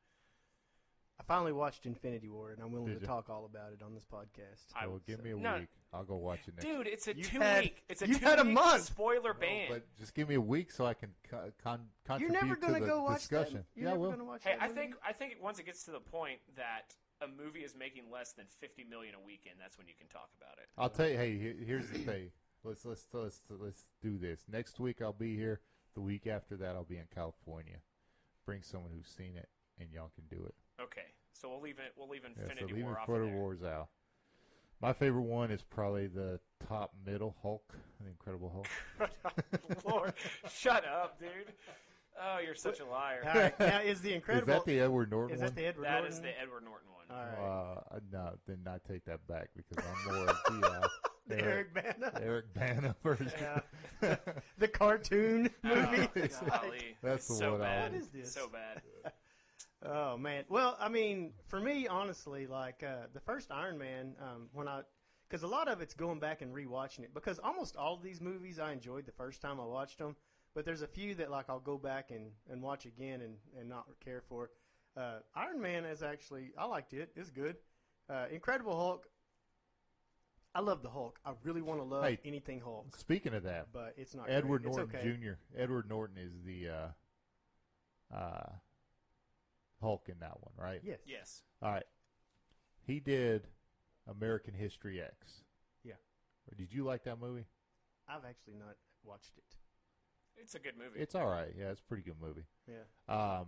I 1.18 1.22
finally 1.22 1.52
watched 1.52 1.86
Infinity 1.86 2.28
War, 2.28 2.50
and 2.50 2.60
I'm 2.62 2.70
willing 2.72 2.88
Did 2.88 2.94
to 2.96 3.00
you? 3.00 3.06
talk 3.06 3.30
all 3.30 3.46
about 3.46 3.72
it 3.72 3.80
on 3.82 3.94
this 3.94 4.04
podcast. 4.04 4.66
I 4.74 4.86
will 4.86 4.94
would 4.94 5.06
give 5.06 5.16
say- 5.20 5.22
me 5.24 5.30
a 5.30 5.36
No. 5.36 5.60
week. 5.60 5.68
I'll 5.92 6.04
go 6.04 6.16
watch 6.16 6.40
it 6.46 6.54
next. 6.56 6.66
Dude, 6.66 6.86
it's 6.86 7.08
a 7.08 7.16
You 7.16 7.24
two 7.24 7.40
had- 7.40 7.64
week. 7.64 7.82
It's 7.88 8.02
a 8.02 8.08
you 8.08 8.18
two 8.18 8.24
had 8.26 8.38
a 8.38 8.44
week 8.44 8.52
month. 8.52 8.82
spoiler 8.82 9.32
No, 9.32 9.40
ban. 9.40 9.68
but 9.70 9.96
just 9.96 10.12
give 10.14 10.28
me 10.28 10.34
a 10.34 10.40
week 10.40 10.70
so 10.70 10.84
I 10.84 10.92
can 10.92 11.14
co- 11.30 11.50
con- 11.62 11.88
You're 12.20 12.28
never 12.28 12.54
gonna 12.56 12.80
go 12.80 13.02
watch 13.02 13.20
discussion. 13.20 13.54
that. 13.58 13.66
You're 13.74 13.88
yeah, 13.88 13.94
never 13.96 14.10
gonna 14.10 14.24
watch 14.24 14.44
Hey, 14.44 14.52
that 14.56 14.62
I 14.62 14.68
movie? 14.68 14.80
think 14.80 14.96
I 15.02 15.12
think 15.14 15.36
once 15.40 15.58
it 15.58 15.64
gets 15.64 15.84
to 15.84 15.90
the 15.90 16.00
point 16.00 16.40
that 16.56 16.94
a 17.22 17.28
movie 17.28 17.64
is 17.64 17.74
making 17.74 18.10
less 18.10 18.34
than 18.34 18.46
fifty 18.48 18.84
million 18.84 19.14
a 19.14 19.20
weekend, 19.20 19.58
that's 19.58 19.78
when 19.78 19.88
you 19.88 19.94
can 19.94 20.08
talk 20.08 20.28
about 20.36 20.58
it. 20.58 20.68
I'll 20.76 20.90
tell 20.90 21.08
you. 21.08 21.16
Hey, 21.16 21.38
here's 21.64 21.88
the 21.88 21.98
thing. 22.00 22.30
Let's 22.62 22.84
let's 22.84 23.06
let's 23.14 23.42
let's 23.48 23.88
do 24.02 24.18
this. 24.18 24.44
Next 24.48 24.78
week 24.78 25.00
I'll 25.00 25.14
be 25.14 25.34
here. 25.34 25.62
The 25.96 26.00
week 26.02 26.26
after 26.28 26.56
that 26.58 26.76
I'll 26.76 26.84
be 26.84 26.98
in 26.98 27.08
California. 27.12 27.78
Bring 28.44 28.62
someone 28.62 28.92
who's 28.94 29.08
seen 29.08 29.34
it, 29.36 29.48
and 29.80 29.88
y'all 29.92 30.12
can 30.14 30.24
do 30.38 30.44
it. 30.46 30.54
Okay, 30.80 31.06
so 31.32 31.48
we'll 31.48 31.60
leave 31.60 31.78
it. 31.78 31.92
We'll 31.96 32.08
leave 32.08 32.22
Yeah, 32.22 32.42
Infinity 32.42 32.66
so 32.68 32.74
leave 32.76 32.84
War 32.84 32.98
off 33.00 33.08
Infinity 33.08 33.26
of 33.28 33.32
there. 33.32 33.40
Wars 33.40 33.62
out. 33.64 33.88
My 34.80 34.92
favorite 34.92 35.22
one 35.22 35.50
is 35.50 35.62
probably 35.62 36.06
the 36.06 36.38
top 36.68 36.92
middle 37.04 37.34
Hulk, 37.42 37.74
the 38.00 38.08
Incredible 38.10 38.52
Hulk. 38.98 39.10
Lord, 39.86 40.12
shut 40.52 40.84
up, 40.84 41.18
dude. 41.18 41.30
Oh, 42.22 42.38
you're 42.44 42.54
such 42.54 42.80
a 42.80 42.84
liar. 42.86 43.22
All 43.26 43.40
right. 43.40 43.58
Now, 43.60 43.80
is 43.80 44.00
the 44.02 44.12
Incredible? 44.14 44.52
Is 44.52 44.58
that 44.58 44.66
the 44.66 44.78
Edward 44.80 45.10
Norton 45.10 45.34
is 45.34 45.40
one? 45.40 45.48
that 45.48 45.56
the 45.56 45.66
Edward 45.66 45.84
That 45.86 45.92
Norton? 45.94 46.12
is 46.12 46.20
the 46.20 46.40
Edward 46.40 46.64
Norton 46.64 46.88
one. 46.94 47.18
All 47.18 47.24
right. 47.24 47.96
Uh, 47.96 47.98
no, 48.12 48.32
then 48.46 48.58
I 48.66 48.76
take 48.90 49.04
that 49.06 49.26
back 49.26 49.48
because 49.56 49.82
I'm 49.84 50.14
more 50.14 50.28
of 50.28 50.36
the 50.60 50.66
uh, 50.82 50.88
the 51.26 51.40
Eric 51.40 51.74
Bana. 51.74 52.12
Eric 52.20 52.54
Bana 52.54 52.96
version. 53.02 53.32
Yeah. 54.02 54.16
the 54.58 54.68
cartoon 54.68 55.50
movie. 55.62 56.08
Oh, 56.14 56.46
golly. 56.48 56.96
That's 57.02 57.28
the 57.28 57.34
so 57.34 57.52
one 57.52 57.62
I 57.62 57.64
bad. 57.64 57.92
What 57.92 58.00
is 58.00 58.08
this? 58.08 58.32
So 58.32 58.48
bad. 58.48 58.82
Oh 59.84 60.16
man. 60.16 60.44
Well, 60.48 60.76
I 60.80 60.88
mean, 60.88 61.32
for 61.48 61.60
me, 61.60 61.86
honestly, 61.86 62.46
like 62.46 62.82
uh, 62.82 63.06
the 63.12 63.20
first 63.20 63.50
Iron 63.50 63.78
Man, 63.78 64.14
um, 64.20 64.48
when 64.52 64.68
I, 64.68 64.82
because 65.28 65.42
a 65.42 65.48
lot 65.48 65.68
of 65.68 65.80
it's 65.80 65.94
going 65.94 66.20
back 66.20 66.42
and 66.42 66.54
rewatching 66.54 67.00
it. 67.00 67.12
Because 67.12 67.38
almost 67.38 67.76
all 67.76 67.94
of 67.94 68.02
these 68.02 68.20
movies 68.20 68.58
I 68.58 68.72
enjoyed 68.72 69.06
the 69.06 69.12
first 69.12 69.42
time 69.42 69.60
I 69.60 69.64
watched 69.64 69.98
them, 69.98 70.16
but 70.54 70.64
there's 70.64 70.82
a 70.82 70.86
few 70.86 71.14
that 71.16 71.30
like 71.30 71.46
I'll 71.48 71.60
go 71.60 71.76
back 71.78 72.10
and, 72.10 72.30
and 72.50 72.62
watch 72.62 72.86
again 72.86 73.20
and, 73.20 73.34
and 73.58 73.68
not 73.68 73.86
care 74.04 74.22
for. 74.28 74.50
Uh, 74.96 75.18
Iron 75.34 75.60
Man 75.60 75.84
is 75.84 76.02
actually 76.02 76.52
I 76.56 76.64
liked 76.64 76.94
it. 76.94 77.10
It's 77.16 77.30
good. 77.30 77.56
Uh, 78.08 78.26
Incredible 78.30 78.76
Hulk. 78.76 79.06
I 80.56 80.60
love 80.60 80.82
the 80.82 80.88
Hulk. 80.88 81.20
I 81.22 81.32
really 81.44 81.60
want 81.60 81.80
to 81.80 81.84
love 81.84 82.02
Hey. 82.02 82.18
anything 82.24 82.60
Hulk, 82.60 82.96
Speaking 82.96 83.34
of 83.34 83.42
that, 83.42 83.68
but 83.74 83.92
it's 83.98 84.14
not. 84.14 84.30
Edward 84.30 84.62
great. 84.62 84.68
It's 84.70 84.76
Norton 84.78 84.96
okay. 84.96 85.12
Jr. 85.12 85.60
Edward 85.60 85.86
Norton 85.86 86.16
is 86.16 86.32
the 86.46 86.70
uh, 86.70 88.16
uh, 88.16 88.52
Hulk 89.82 90.08
in 90.08 90.18
that 90.20 90.40
one, 90.40 90.54
right? 90.56 90.80
Yes. 90.82 91.00
Yes. 91.06 91.42
All 91.60 91.72
right. 91.72 91.84
He 92.86 93.00
did 93.00 93.48
American 94.08 94.54
History 94.54 95.02
X. 95.02 95.42
Yeah. 95.84 95.92
Did 96.56 96.72
you 96.72 96.84
like 96.84 97.04
that 97.04 97.20
movie? 97.20 97.44
I've 98.08 98.24
actually 98.24 98.54
not 98.54 98.76
watched 99.04 99.36
it. 99.36 99.44
It's 100.38 100.54
a 100.54 100.58
good 100.58 100.78
movie. 100.78 100.98
It's 101.00 101.14
all 101.14 101.28
right. 101.28 101.52
Yeah, 101.58 101.66
it's 101.66 101.80
a 101.80 101.84
pretty 101.84 102.02
good 102.02 102.20
movie. 102.20 102.46
Yeah. 102.66 103.40
Um. 103.40 103.46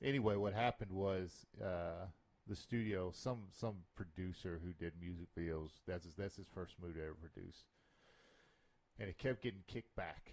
Anyway, 0.00 0.36
what 0.36 0.52
happened 0.52 0.92
was 0.92 1.44
uh, 1.60 2.06
the 2.46 2.56
studio, 2.56 3.10
some 3.12 3.44
some 3.50 3.76
producer 3.94 4.60
who 4.62 4.72
did 4.72 4.92
music 5.00 5.28
videos. 5.38 5.70
That's 5.86 6.04
his, 6.04 6.14
that's 6.14 6.36
his 6.36 6.46
first 6.54 6.74
movie 6.80 7.00
to 7.00 7.04
ever 7.04 7.14
produce, 7.14 7.64
and 8.98 9.08
it 9.08 9.18
kept 9.18 9.42
getting 9.42 9.62
kicked 9.66 9.94
back 9.96 10.32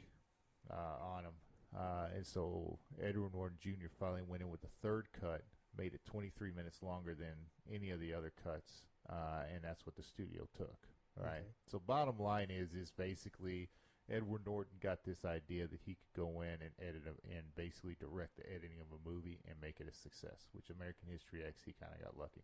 uh, 0.71 1.15
on 1.15 1.25
him. 1.25 1.33
Uh, 1.75 2.07
and 2.15 2.25
so 2.25 2.77
Edward 3.01 3.33
Norton 3.33 3.57
Jr. 3.59 3.87
finally 3.99 4.21
went 4.21 4.43
in 4.43 4.49
with 4.49 4.61
the 4.61 4.67
third 4.81 5.07
cut, 5.19 5.41
made 5.75 5.93
it 5.95 6.01
23 6.05 6.51
minutes 6.51 6.83
longer 6.83 7.15
than 7.15 7.33
any 7.73 7.89
of 7.89 7.99
the 7.99 8.13
other 8.13 8.31
cuts, 8.43 8.83
uh, 9.09 9.43
and 9.51 9.63
that's 9.63 9.85
what 9.85 9.95
the 9.95 10.03
studio 10.03 10.47
took. 10.55 10.87
Right. 11.17 11.29
Okay. 11.29 11.41
So 11.71 11.79
bottom 11.85 12.17
line 12.19 12.49
is 12.49 12.73
is 12.73 12.91
basically 12.91 13.69
Edward 14.11 14.45
Norton 14.45 14.77
got 14.81 15.03
this 15.05 15.23
idea 15.25 15.65
that 15.67 15.79
he 15.85 15.95
could 15.95 16.13
go 16.15 16.41
in 16.41 16.59
and 16.61 16.71
edit 16.79 17.03
a, 17.07 17.15
and 17.35 17.55
basically 17.55 17.95
direct 17.99 18.35
the 18.37 18.45
editing 18.49 18.79
of 18.81 18.87
a 18.91 19.09
movie 19.09 19.39
and 19.47 19.55
make 19.61 19.79
it 19.79 19.87
a 19.87 19.95
success. 19.95 20.47
Which 20.51 20.69
American 20.69 21.07
History 21.09 21.41
X 21.45 21.61
he 21.65 21.73
kind 21.73 21.93
of 21.95 22.03
got 22.03 22.19
lucky. 22.19 22.43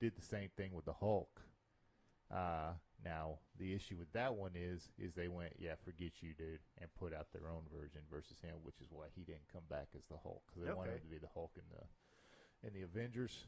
Did 0.00 0.16
the 0.16 0.22
same 0.22 0.50
thing 0.56 0.74
with 0.74 0.84
the 0.84 0.92
Hulk. 0.92 1.40
Uh, 2.28 2.74
now 3.04 3.38
the 3.58 3.72
issue 3.72 3.96
with 3.96 4.12
that 4.12 4.34
one 4.34 4.50
is 4.56 4.88
is 4.98 5.14
they 5.14 5.28
went 5.28 5.52
yeah 5.60 5.74
forget 5.84 6.10
you 6.20 6.34
dude 6.36 6.58
and 6.80 6.92
put 6.98 7.14
out 7.14 7.28
their 7.32 7.48
own 7.48 7.62
version 7.72 8.00
versus 8.10 8.40
him, 8.42 8.56
which 8.64 8.80
is 8.82 8.88
why 8.90 9.06
he 9.14 9.22
didn't 9.22 9.46
come 9.52 9.62
back 9.70 9.88
as 9.96 10.04
the 10.08 10.16
Hulk 10.22 10.42
because 10.48 10.66
they 10.66 10.74
wanted 10.74 10.90
Okay. 10.90 10.98
him 10.98 11.08
to 11.08 11.14
be 11.14 11.18
the 11.18 11.32
Hulk 11.32 11.52
in 11.56 11.62
the 11.70 12.66
in 12.66 12.74
the 12.74 12.82
Avengers, 12.82 13.44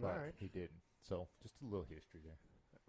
but 0.00 0.16
Alright. 0.16 0.34
he 0.38 0.48
didn't. 0.48 0.80
So 1.06 1.28
just 1.42 1.54
a 1.60 1.64
little 1.66 1.84
history 1.88 2.20
there. 2.24 2.38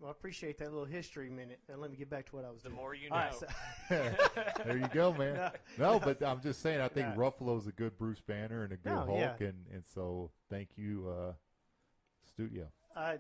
Well, 0.04 0.10
I 0.10 0.12
appreciate 0.12 0.58
that 0.58 0.70
little 0.74 0.84
history 0.86 1.30
minute. 1.30 1.62
And 1.70 1.80
let 1.80 1.90
me 1.90 1.96
get 1.96 2.10
back 2.10 2.26
to 2.26 2.36
what 2.36 2.44
I 2.44 2.52
was 2.52 2.62
the 2.62 2.68
doing. 2.68 2.82
more 2.82 2.94
you 2.94 3.10
know. 3.10 3.16
All 3.16 3.22
right, 3.22 3.34
so- 3.34 3.48
there 4.66 4.78
you 4.78 4.88
go, 4.94 5.14
man. 5.14 5.36
No. 5.78 5.94
No, 5.94 6.00
but 6.00 6.22
I'm 6.22 6.42
just 6.42 6.62
saying. 6.62 6.82
I 6.82 6.90
think 6.90 7.08
Yeah. 7.08 7.16
Ruffalo's 7.16 7.68
a 7.68 7.72
good 7.72 7.98
Bruce 7.98 8.20
Banner 8.20 8.64
and 8.66 8.74
a 8.74 8.76
good 8.76 8.90
No, 8.92 9.06
Hulk, 9.06 9.18
yeah. 9.40 9.48
and 9.48 9.66
and 9.74 9.86
so 9.86 10.30
thank 10.50 10.72
you, 10.76 11.08
uh, 11.10 11.32
studio. 12.28 12.68
I, 12.98 13.20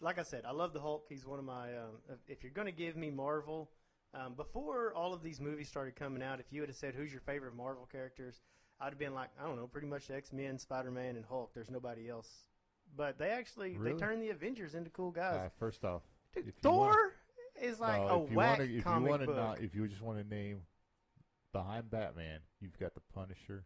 like 0.00 0.18
I 0.18 0.22
said, 0.24 0.44
I 0.44 0.50
love 0.50 0.72
the 0.72 0.80
Hulk. 0.80 1.06
He's 1.08 1.24
one 1.24 1.38
of 1.38 1.44
my. 1.44 1.68
Um, 1.76 1.98
if- 2.12 2.38
if 2.38 2.42
you're 2.42 2.52
going 2.52 2.66
to 2.66 2.72
give 2.72 2.96
me 2.96 3.10
Marvel, 3.12 3.70
um, 4.12 4.34
before 4.34 4.92
all 4.94 5.14
of 5.14 5.22
these 5.22 5.40
movies 5.40 5.68
started 5.68 5.94
coming 5.94 6.20
out, 6.20 6.40
if 6.40 6.46
you 6.52 6.62
would 6.62 6.68
have 6.68 6.76
said 6.76 6.96
who's 6.96 7.12
your 7.12 7.20
favorite 7.20 7.54
Marvel 7.54 7.86
characters, 7.92 8.40
I'd 8.80 8.86
have 8.90 8.98
been 8.98 9.14
like, 9.14 9.28
I 9.40 9.46
don't 9.46 9.54
know, 9.56 9.68
pretty 9.68 9.86
much 9.86 10.10
X 10.10 10.32
Men, 10.32 10.58
Spider 10.58 10.90
Man, 10.90 11.14
and 11.14 11.24
Hulk. 11.24 11.52
There's 11.54 11.70
nobody 11.70 12.08
else. 12.08 12.28
But 12.96 13.18
they 13.18 13.30
actually 13.30 13.76
Really? 13.76 13.92
they 13.94 13.98
turned 14.00 14.20
the 14.20 14.30
Avengers 14.30 14.74
into 14.74 14.90
cool 14.90 15.10
guys. 15.12 15.36
Uh, 15.36 15.48
first 15.58 15.84
off, 15.84 16.02
Dude, 16.34 16.48
if 16.48 16.54
Thor 16.56 16.88
wanna- 16.88 17.10
is 17.60 17.80
like 17.80 18.02
no, 18.02 18.08
a 18.08 18.24
if 18.24 18.30
you 18.30 18.36
whack 18.36 18.58
wanna, 18.58 18.70
if 18.70 18.84
comic 18.84 19.04
you 19.06 19.10
wanna 19.10 19.26
book. 19.26 19.36
not, 19.36 19.60
if 19.60 19.74
you 19.74 19.86
just 19.88 20.02
want 20.02 20.18
to 20.18 20.24
name 20.34 20.62
behind 21.52 21.90
Batman, 21.90 22.40
you've 22.60 22.78
got 22.78 22.94
the 22.94 23.00
Punisher, 23.12 23.64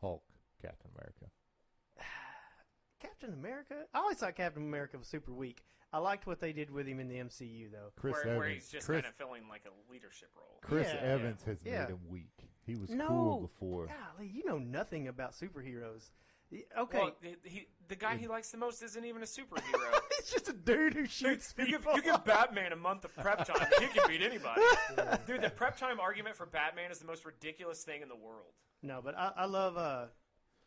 Hulk, 0.00 0.22
Captain 0.62 0.90
America. 0.96 1.26
Captain 3.00 3.32
America. 3.32 3.74
I 3.94 3.98
always 3.98 4.16
thought 4.18 4.34
Captain 4.36 4.62
America 4.62 4.96
was 4.98 5.06
super 5.06 5.32
weak. 5.32 5.64
I 5.92 5.98
liked 5.98 6.26
what 6.26 6.40
they 6.40 6.52
did 6.52 6.70
with 6.70 6.86
him 6.86 6.98
in 6.98 7.08
the 7.08 7.16
MCU 7.16 7.70
though. 7.70 7.92
Chris 7.96 8.14
where, 8.14 8.22
Evans. 8.24 8.38
where 8.38 8.48
he's 8.48 8.68
just 8.68 8.86
Chris, 8.86 9.02
kind 9.02 9.12
of 9.12 9.14
filling 9.16 9.48
like 9.48 9.62
a 9.66 9.92
leadership 9.92 10.30
role. 10.36 10.58
Chris 10.62 10.88
Yeah. 10.92 11.00
Evans 11.00 11.42
has 11.44 11.62
Yeah. 11.64 11.82
made 11.82 11.90
him 11.90 12.08
weak. 12.08 12.48
He 12.66 12.74
was 12.74 12.90
No. 12.90 13.06
cool 13.06 13.40
before. 13.42 13.86
Golly, 13.86 14.26
you 14.26 14.44
know 14.44 14.58
nothing 14.58 15.06
about 15.08 15.32
superheroes. 15.32 16.10
Y- 16.52 16.62
Okay, 16.78 16.98
Well, 16.98 17.12
the, 17.20 17.36
he, 17.42 17.66
the 17.88 17.96
guy 17.96 18.16
he 18.16 18.28
likes 18.28 18.50
the 18.50 18.58
most 18.58 18.82
isn't 18.82 19.04
even 19.04 19.22
a 19.22 19.26
superhero. 19.26 20.00
he's 20.20 20.30
just 20.30 20.48
a 20.48 20.52
dude 20.52 20.94
who 20.94 21.06
shoots 21.06 21.52
you, 21.58 21.66
give, 21.66 21.80
people. 21.80 21.96
you 21.96 22.02
give 22.02 22.24
Batman 22.24 22.72
a 22.72 22.76
month 22.76 23.04
of 23.04 23.14
prep 23.16 23.44
time, 23.46 23.66
he 23.80 23.86
can 23.88 24.08
beat 24.08 24.22
anybody. 24.22 24.60
Dude, 25.26 25.42
the 25.42 25.50
prep 25.50 25.76
time 25.76 25.98
argument 25.98 26.36
for 26.36 26.46
Batman 26.46 26.90
is 26.92 26.98
the 27.00 27.06
most 27.06 27.24
ridiculous 27.24 27.82
thing 27.82 28.02
in 28.02 28.08
the 28.08 28.16
world. 28.16 28.52
no, 28.82 29.00
but 29.02 29.16
I, 29.18 29.32
I 29.38 29.44
love. 29.46 29.76
Uh, 29.76 30.06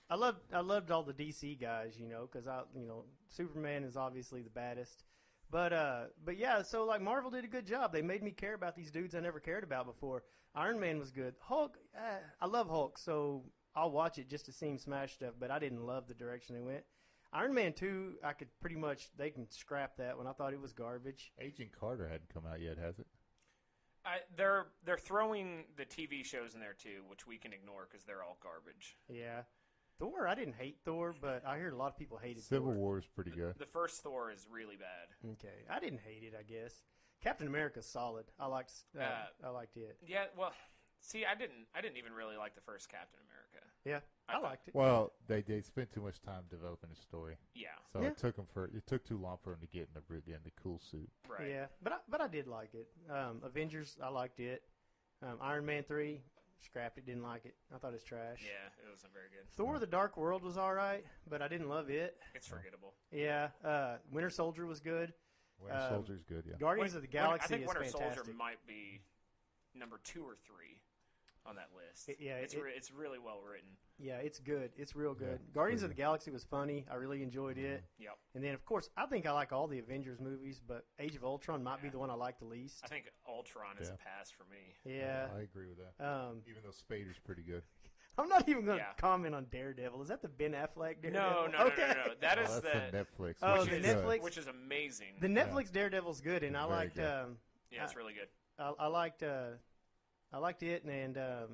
I 0.10 0.16
love. 0.16 0.36
I 0.54 0.60
loved 0.62 0.92
all 0.92 1.04
the 1.04 1.14
DC 1.14 1.60
guys, 1.62 1.96
you 2.00 2.08
know, 2.10 2.28
because 2.30 2.48
I, 2.48 2.62
you 2.76 2.86
know, 2.88 3.06
Superman 3.30 3.84
is 3.84 3.96
obviously 3.96 4.42
the 4.42 4.50
baddest. 4.50 5.04
But 5.52 5.72
uh, 5.72 6.02
but 6.26 6.38
yeah, 6.38 6.62
so 6.62 6.84
like 6.86 7.02
Marvel 7.02 7.32
did 7.32 7.44
a 7.46 7.48
good 7.48 7.66
job. 7.66 7.94
They 7.94 8.02
made 8.02 8.22
me 8.22 8.32
care 8.32 8.54
about 8.54 8.76
these 8.76 8.92
dudes 8.92 9.16
I 9.16 9.20
never 9.22 9.40
cared 9.40 9.64
about 9.64 9.86
before. 9.86 10.24
Iron 10.56 10.80
Man 10.80 11.00
was 11.00 11.12
good. 11.12 11.36
Hulk, 11.40 11.78
uh, 11.96 12.18
I 12.42 12.46
love 12.48 12.68
Hulk, 12.70 12.98
so 12.98 13.44
I'll 13.76 13.92
watch 13.92 14.18
it 14.18 14.30
just 14.30 14.46
to 14.46 14.52
see 14.52 14.68
him 14.68 14.78
smash 14.78 15.14
stuff. 15.14 15.34
But 15.40 15.52
I 15.52 15.60
didn't 15.60 15.86
love 15.86 16.08
the 16.08 16.14
direction 16.14 16.56
they 16.56 16.62
went. 16.62 16.84
Iron 17.32 17.54
Man 17.54 17.74
two, 17.74 18.14
I 18.24 18.34
could 18.34 18.48
pretty 18.60 18.76
much 18.76 19.10
they 19.18 19.30
can 19.30 19.50
scrap 19.52 19.98
that 19.98 20.18
one. 20.18 20.26
I 20.28 20.32
thought 20.34 20.54
it 20.54 20.62
was 20.62 20.74
garbage. 20.74 21.32
Agent 21.40 21.70
Carter 21.80 22.08
hadn't 22.08 22.34
come 22.34 22.44
out 22.52 22.60
yet, 22.60 22.78
has 22.78 22.98
it? 23.00 23.06
I, 24.06 24.18
they're 24.36 24.68
they're 24.86 24.98
throwing 24.98 25.66
the 25.78 25.86
TV 25.86 26.26
shows 26.26 26.54
in 26.56 26.60
there 26.60 26.74
too, 26.74 27.02
which 27.08 27.28
we 27.28 27.38
can 27.38 27.54
ignore 27.54 27.88
because 27.90 28.06
they're 28.06 28.24
all 28.24 28.38
garbage. 28.42 28.98
Yeah, 29.10 29.42
Thor. 30.00 30.28
I 30.28 30.34
didn't 30.34 30.56
hate 30.56 30.78
Thor, 30.86 31.14
but 31.22 31.44
I 31.46 31.58
heard 31.58 31.74
a 31.74 31.78
lot 31.78 31.90
of 31.92 31.98
people 31.98 32.18
hated 32.18 32.42
Civil 32.44 32.72
Thor. 32.72 32.76
War 32.80 32.98
is 32.98 33.06
pretty 33.06 33.32
good. 33.32 33.56
The 33.60 33.66
first 33.66 34.02
Thor 34.02 34.32
is 34.32 34.48
really 34.52 34.78
bad. 34.78 35.32
Okay, 35.34 35.66
I 35.70 35.80
didn't 35.80 36.00
hate 36.00 36.24
it. 36.24 36.34
I 36.40 36.44
guess 36.44 36.74
Captain 37.22 37.46
America's 37.46 37.86
solid. 37.86 38.26
I 38.40 38.48
liked. 38.48 38.72
Uh, 38.98 39.04
Uh, 39.04 39.48
I 39.48 39.50
liked 39.50 39.78
it. 39.78 39.98
Yeah, 40.08 40.24
well, 40.38 40.54
see, 41.02 41.26
I 41.26 41.36
didn't 41.36 41.68
I 41.76 41.82
didn't 41.82 41.98
even 41.98 42.14
really 42.14 42.38
like 42.38 42.56
the 42.56 42.62
first 42.62 42.90
Captain 42.90 43.20
America. 43.30 43.66
Yeah, 43.86 44.00
I 44.28 44.38
I, 44.38 44.42
liked 44.42 44.68
it. 44.68 44.76
Well, 44.76 45.14
they 45.28 45.42
they 45.42 45.62
spent 45.62 45.92
too 45.92 46.02
much 46.02 46.22
time 46.22 46.44
developing 46.50 46.90
the 46.94 47.02
story, 47.02 47.38
Yeah, 47.54 47.68
so 47.94 48.02
Yeah. 48.02 48.08
it 48.10 48.18
took 48.18 48.38
him 48.38 48.46
for 48.54 48.66
it 48.66 48.86
took 48.88 49.04
too 49.06 49.18
long 49.18 49.38
for 49.44 49.54
him 49.54 49.60
to 49.62 49.68
get 49.68 49.88
in 49.96 50.02
the 50.08 50.16
in 50.34 50.40
the 50.44 50.52
cool 50.62 50.80
suit. 50.80 51.10
right. 51.28 51.48
Yeah, 51.50 51.66
but 51.82 51.94
I, 51.94 51.98
but 52.10 52.22
I 52.22 52.28
did 52.28 52.48
like 52.48 52.74
it. 52.74 52.88
Um, 53.12 53.42
Avengers, 53.44 53.98
I 54.04 54.10
liked 54.10 54.40
it. 54.40 54.64
Um, 55.22 55.38
Iron 55.42 55.66
Man 55.66 55.84
three, 55.84 56.22
scrapped 56.62 56.98
it. 56.98 57.06
Didn't 57.06 57.24
like 57.24 57.46
it. 57.46 57.56
I 57.74 57.78
thought 57.78 57.94
it's 57.94 58.04
trash. 58.04 58.40
Yeah, 58.44 58.68
it 58.86 58.90
wasn't 58.92 59.14
very 59.14 59.28
good. 59.30 59.50
Thor: 59.56 59.80
The 59.80 59.88
Dark 59.88 60.18
World 60.18 60.44
was 60.44 60.58
all 60.58 60.74
right, 60.74 61.04
but 61.30 61.42
I 61.42 61.48
didn't 61.48 61.70
love 61.70 61.90
it. 61.90 62.18
It's 62.36 62.48
forgettable. 62.48 62.94
Yeah, 63.12 63.50
uh, 63.64 63.96
Winter 64.12 64.30
Soldier 64.30 64.66
was 64.66 64.80
good. 64.82 65.14
Winter 65.62 65.78
Um, 65.78 65.90
Soldier's 65.90 66.24
good, 66.24 66.44
yeah. 66.48 66.56
Guardians 66.58 66.94
Win- 66.94 67.04
of 67.04 67.10
the 67.12 67.18
Win- 67.18 67.24
Galaxy 67.26 67.46
I 67.46 67.48
think 67.48 67.62
is 67.64 67.68
Winter 67.68 67.84
fantastic. 67.84 68.16
Soldier 68.26 68.34
might 68.38 68.66
be 68.68 69.02
number 69.74 70.00
two 70.04 70.24
or 70.24 70.36
three 70.46 70.82
on 71.50 71.56
that 71.56 71.70
list. 71.76 72.08
It- 72.10 72.18
yeah, 72.20 72.36
it's 72.36 72.54
it- 72.54 72.62
re- 72.62 72.74
it's 72.76 72.92
really 72.92 73.18
well 73.20 73.42
written. 73.42 73.70
Yeah, 73.98 74.18
it's 74.18 74.40
good. 74.40 74.72
It's 74.78 74.96
real 74.96 75.14
good. 75.14 75.40
Yeah, 75.42 75.54
Guardians 75.54 75.84
of 75.84 75.90
the 75.90 75.96
Galaxy 75.96 76.32
was 76.32 76.44
funny. 76.46 76.86
I 76.90 76.96
really 76.96 77.22
enjoyed 77.22 77.58
it. 77.58 77.84
Yep. 77.98 78.18
And 78.36 78.44
then, 78.44 78.54
of 78.54 78.64
course, 78.64 78.90
I 78.96 79.06
think 79.08 79.26
I 79.26 79.32
like 79.34 79.52
all 79.52 79.68
the 79.68 79.80
Avengers 79.80 80.20
movies, 80.22 80.62
but 80.66 80.86
Age 81.00 81.16
of 81.16 81.26
Ultron 81.26 81.62
might 81.64 81.82
be 81.82 81.90
the 81.90 81.98
one 82.00 82.10
I 82.10 82.14
like 82.14 82.40
the 82.40 82.46
least. 82.46 82.80
I 82.84 82.88
think 82.88 83.12
Ultron 83.28 83.78
is 83.82 83.90
a 83.90 83.94
pass 83.98 84.30
for 84.32 84.46
me. 84.46 84.76
Yeah. 84.86 85.28
I 85.36 85.42
agree 85.42 85.68
with 85.68 85.80
that. 85.80 86.06
Um, 86.06 86.42
Even 86.48 86.62
though 86.64 86.70
Spader's 86.70 87.20
pretty 87.20 87.42
good. 87.42 87.64
I'm 88.18 88.30
not 88.30 88.48
even 88.48 88.64
going 88.66 88.78
to 88.78 88.84
Yeah. 88.84 88.94
comment 88.98 89.34
on 89.36 89.48
Daredevil. 89.52 90.02
Is 90.02 90.08
that 90.10 90.22
the 90.22 90.28
Ben 90.30 90.52
Affleck 90.52 91.02
Daredevil? 91.02 91.12
No, 91.14 91.48
no, 91.48 91.66
okay. 91.66 91.88
no, 91.90 91.94
no, 91.94 92.08
no. 92.08 92.14
That 92.22 92.38
oh, 92.40 92.42
that's 92.42 92.60
the, 92.62 92.98
Netflix. 92.98 93.36
Oh, 93.42 93.62
which 93.62 93.70
the 93.70 93.78
is 93.78 93.86
Netflix- 93.86 94.14
good. 94.16 94.24
which 94.24 94.38
is 94.38 94.48
amazing. 94.48 95.08
The 95.20 95.28
Netflix 95.28 95.72
Daredevil's 95.72 96.22
good, 96.22 96.44
and 96.44 96.56
I 96.56 96.64
liked. 96.64 96.96
good. 96.96 97.06
Um, 97.06 97.38
yeah, 97.72 97.84
it's 97.84 97.96
really 97.98 98.14
good. 98.14 98.28
I, 98.58 98.74
I 98.80 98.88
liked. 98.88 99.24
Uh, 99.24 99.52
I 100.32 100.38
liked 100.38 100.64
it, 100.64 100.84
and 100.84 101.18
um, 101.18 101.48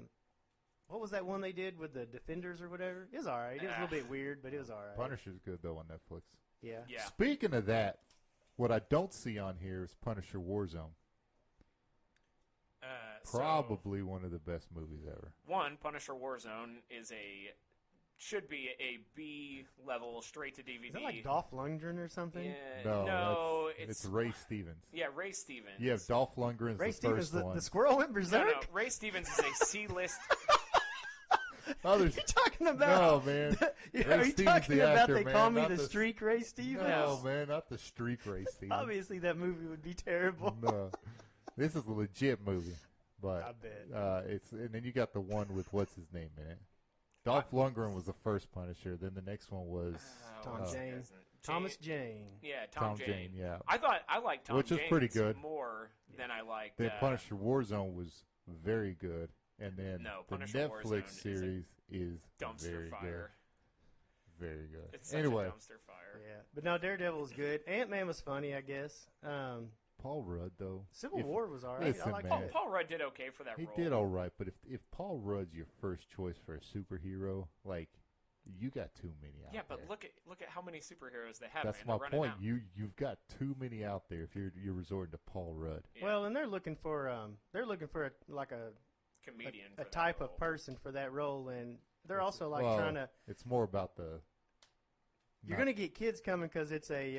what 0.87 0.99
was 1.01 1.11
that 1.11 1.25
one 1.25 1.41
they 1.41 1.51
did 1.53 1.77
with 1.79 1.93
the 1.93 2.05
Defenders 2.05 2.61
or 2.61 2.69
whatever? 2.69 3.07
It 3.11 3.17
was 3.17 3.27
all 3.27 3.39
right. 3.39 3.55
It 3.61 3.63
was 3.63 3.71
a 3.77 3.81
little 3.81 3.97
bit 3.97 4.09
weird, 4.09 4.41
but 4.43 4.53
it 4.53 4.59
was 4.59 4.69
all 4.69 4.81
right. 4.85 4.97
Punisher's 4.97 5.39
good 5.45 5.59
though 5.61 5.77
on 5.77 5.85
Netflix. 5.85 6.21
Yeah. 6.61 6.79
Yeah. 6.89 7.03
Speaking 7.05 7.53
of 7.53 7.65
that, 7.67 7.99
what 8.57 8.71
I 8.71 8.79
don't 8.89 9.13
see 9.13 9.39
on 9.39 9.55
here 9.61 9.83
is 9.83 9.95
Punisher 10.03 10.39
Warzone. 10.39 10.91
Uh, 12.83 12.87
so, 13.23 13.37
Probably 13.39 14.01
one 14.03 14.23
of 14.23 14.31
the 14.31 14.39
best 14.39 14.67
movies 14.75 15.01
ever. 15.07 15.31
one 15.47 15.77
Punisher 15.81 16.13
Warzone 16.13 16.77
is 16.89 17.11
a 17.11 17.51
should 18.17 18.47
be 18.47 18.69
a 18.79 18.99
B 19.15 19.65
level 19.85 20.21
straight 20.21 20.55
to 20.55 20.63
DVD. 20.63 20.87
Is 20.87 20.93
that 20.93 21.01
like 21.03 21.23
Dolph 21.23 21.51
Lundgren 21.51 21.97
or 21.99 22.07
something? 22.07 22.43
Yeah, 22.45 22.53
No, 22.85 23.05
no, 23.05 23.69
it's, 23.77 24.03
it's 24.03 24.05
Ray 24.05 24.31
Stevens. 24.41 24.83
yeah 24.93 25.05
Ray 25.13 25.31
Stevens. 25.31 25.75
You 25.79 25.91
have 25.91 26.05
Dolph 26.07 26.35
Lundgren's 26.35 26.79
Ray 26.79 26.87
the 26.87 26.93
Stevens, 26.93 27.19
first 27.19 27.33
the, 27.33 27.43
one. 27.45 27.55
the 27.55 27.61
squirrel 27.61 27.99
in 28.01 28.07
No, 28.07 28.13
berserk. 28.13 28.47
no, 28.47 28.53
Ray 28.71 28.89
Stevens 28.89 29.27
is 29.27 29.39
a 29.39 29.65
C 29.65 29.87
list. 29.87 30.17
Others, 31.83 32.15
You're 32.15 32.25
talking 32.25 32.67
about? 32.67 33.25
no 33.25 33.31
man. 33.31 33.57
Yeah, 33.93 34.07
Ray 34.07 34.13
Are 34.13 34.25
you 34.25 34.31
Stevens 34.31 34.45
talking 34.61 34.77
the 34.77 34.83
about 34.83 34.97
actor, 34.97 35.13
they 35.15 35.23
man, 35.23 35.33
call 35.33 35.49
me 35.51 35.61
the 35.63 35.75
the- 35.75 35.83
streak 35.83 36.21
Ray 36.21 36.41
Stevens? 36.41 36.87
No 36.87 37.21
man, 37.23 37.47
not 37.47 37.69
the 37.69 37.77
streak 37.77 38.19
Ray 38.25 38.45
Stevens. 38.49 38.71
Obviously, 38.79 39.19
that 39.19 39.37
movie 39.37 39.65
would 39.65 39.81
be 39.83 39.93
terrible. 39.93 40.55
no, 40.61 40.89
this 41.57 41.75
is 41.75 41.85
a 41.87 41.91
legit 41.91 42.45
movie, 42.45 42.75
but 43.21 43.43
I 43.43 43.51
bet. 43.61 43.87
uh, 43.99 44.21
it's 44.27 44.51
and 44.51 44.69
then 44.73 44.83
you 44.83 44.91
got 44.91 45.13
the 45.13 45.21
one 45.21 45.47
with 45.55 45.71
what's 45.73 45.93
his 45.95 46.11
name 46.13 46.29
in 46.37 46.43
it. 46.51 46.57
Dolph 47.25 47.51
Lundgren 47.51 47.93
was 47.93 48.05
the 48.05 48.13
first 48.23 48.51
Punisher. 48.51 48.95
Then 48.95 49.11
the 49.15 49.21
next 49.29 49.51
one 49.51 49.65
was 49.67 49.95
Oh, 50.39 50.43
Tom 50.43 50.59
what's 50.59 50.73
his 50.73 50.79
Jane. 50.81 51.03
Thomas 51.43 51.75
Jane. 51.77 52.27
Yeah, 52.41 52.65
Tom, 52.71 52.89
Tom 52.89 52.97
Jane. 52.97 53.07
Jane. 53.07 53.31
Yeah, 53.35 53.57
I 53.67 53.77
thought 53.77 54.01
I 54.07 54.19
liked 54.19 54.45
Tom 54.47 54.57
Which 54.57 54.71
was 54.71 54.79
Jane's 54.79 54.89
pretty 54.89 55.07
good. 55.09 55.35
more 55.37 55.89
than 56.17 56.31
I 56.31 56.41
liked. 56.41 56.77
then 56.77 56.89
uh, 56.89 56.99
Punisher 56.99 57.35
Warzone 57.35 57.93
was 57.95 58.23
very 58.63 58.93
good, 58.99 59.29
and 59.59 59.73
then 59.77 60.01
No, 60.03 60.19
the 60.27 60.37
Punisher 60.37 60.69
Netflix 60.69 61.09
is 61.09 61.15
a 61.15 61.21
series 61.21 61.65
is 61.91 62.19
dumpster 62.39 62.71
very 62.71 62.89
fire. 62.89 63.31
good. 64.39 64.47
Very 64.47 64.67
good. 64.67 64.89
It's 64.93 65.09
such 65.11 65.19
anyway, 65.19 65.45
a 65.45 65.49
dumpster 65.49 65.79
fire. 65.85 66.19
Yeah, 66.27 66.41
but 66.53 66.63
no, 66.63 66.77
Daredevil 66.77 67.19
was 67.19 67.31
good. 67.31 67.61
Ant 67.67 67.89
Man 67.89 68.07
was 68.07 68.19
funny, 68.21 68.53
I 68.55 68.61
guess. 68.61 69.07
Um, 69.23 69.67
Paul 70.01 70.23
Rudd 70.23 70.51
though. 70.57 70.85
Civil 70.91 71.19
if- 71.19 71.25
War 71.25 71.47
was 71.47 71.63
all 71.63 71.75
right. 71.75 71.83
listen, 71.87 72.09
I 72.09 72.11
liked 72.11 72.29
man. 72.29 72.43
it. 72.43 72.51
Paul 72.51 72.69
Rudd 72.69 72.87
did 72.87 73.01
okay 73.01 73.29
for 73.31 73.43
that 73.43 73.57
He 73.59 73.65
role. 73.65 73.75
did 73.75 73.93
all 73.93 74.05
right, 74.05 74.31
but 74.37 74.47
if 74.47 74.53
if 74.69 74.81
Paul 74.91 75.19
Rudd's 75.19 75.53
your 75.53 75.67
first 75.81 76.09
choice 76.09 76.37
for 76.45 76.55
a 76.55 76.59
superhero, 76.59 77.47
like 77.63 77.89
you 78.59 78.69
got 78.69 78.93
too 78.93 79.11
many 79.21 79.43
out 79.47 79.53
Yeah, 79.55 79.61
but 79.67 79.79
there. 79.79 79.87
look 79.89 80.05
at 80.05 80.11
look 80.27 80.41
at 80.43 80.49
how 80.49 80.61
many 80.61 80.79
superheroes 80.79 81.39
they 81.39 81.47
have. 81.51 81.63
That's 81.65 81.83
man. 81.85 81.97
my 81.99 82.09
point. 82.09 82.31
out. 82.33 82.41
You 82.41 82.61
you've 82.75 82.95
got 82.95 83.17
too 83.39 83.55
many 83.59 83.83
out 83.83 84.03
there 84.09 84.21
if 84.23 84.35
you're 84.35 84.51
you're 84.55 84.73
resorting 84.75 85.11
to 85.13 85.17
Paul 85.17 85.53
Rudd. 85.55 85.83
Yeah, 85.95 86.03
Well, 86.03 86.25
and 86.25 86.35
they're 86.35 86.45
looking 86.47 86.75
for 86.75 87.09
um, 87.09 87.37
they're 87.53 87.65
looking 87.65 87.87
for 87.87 88.05
a, 88.05 88.11
like 88.27 88.51
a 88.51 88.69
comedian. 89.25 89.71
a, 89.77 89.81
a 89.81 89.85
type 89.85 90.19
role. 90.19 90.29
of 90.29 90.37
person 90.37 90.75
for 90.75 90.91
that 90.91 91.11
role, 91.11 91.49
and 91.49 91.79
they're 92.05 92.17
It's- 92.17 92.25
also 92.33 92.49
like 92.49 92.61
well, 92.63 92.77
trying 92.77 92.93
to. 92.95 93.09
It's 93.27 93.45
more 93.45 93.63
about 93.63 93.95
the. 93.95 94.21
You're 95.43 95.57
not- 95.57 95.63
gonna 95.63 95.73
get 95.73 95.95
kids 95.95 96.21
coming 96.21 96.47
because 96.47 96.71
it's 96.71 96.91
a 96.91 97.17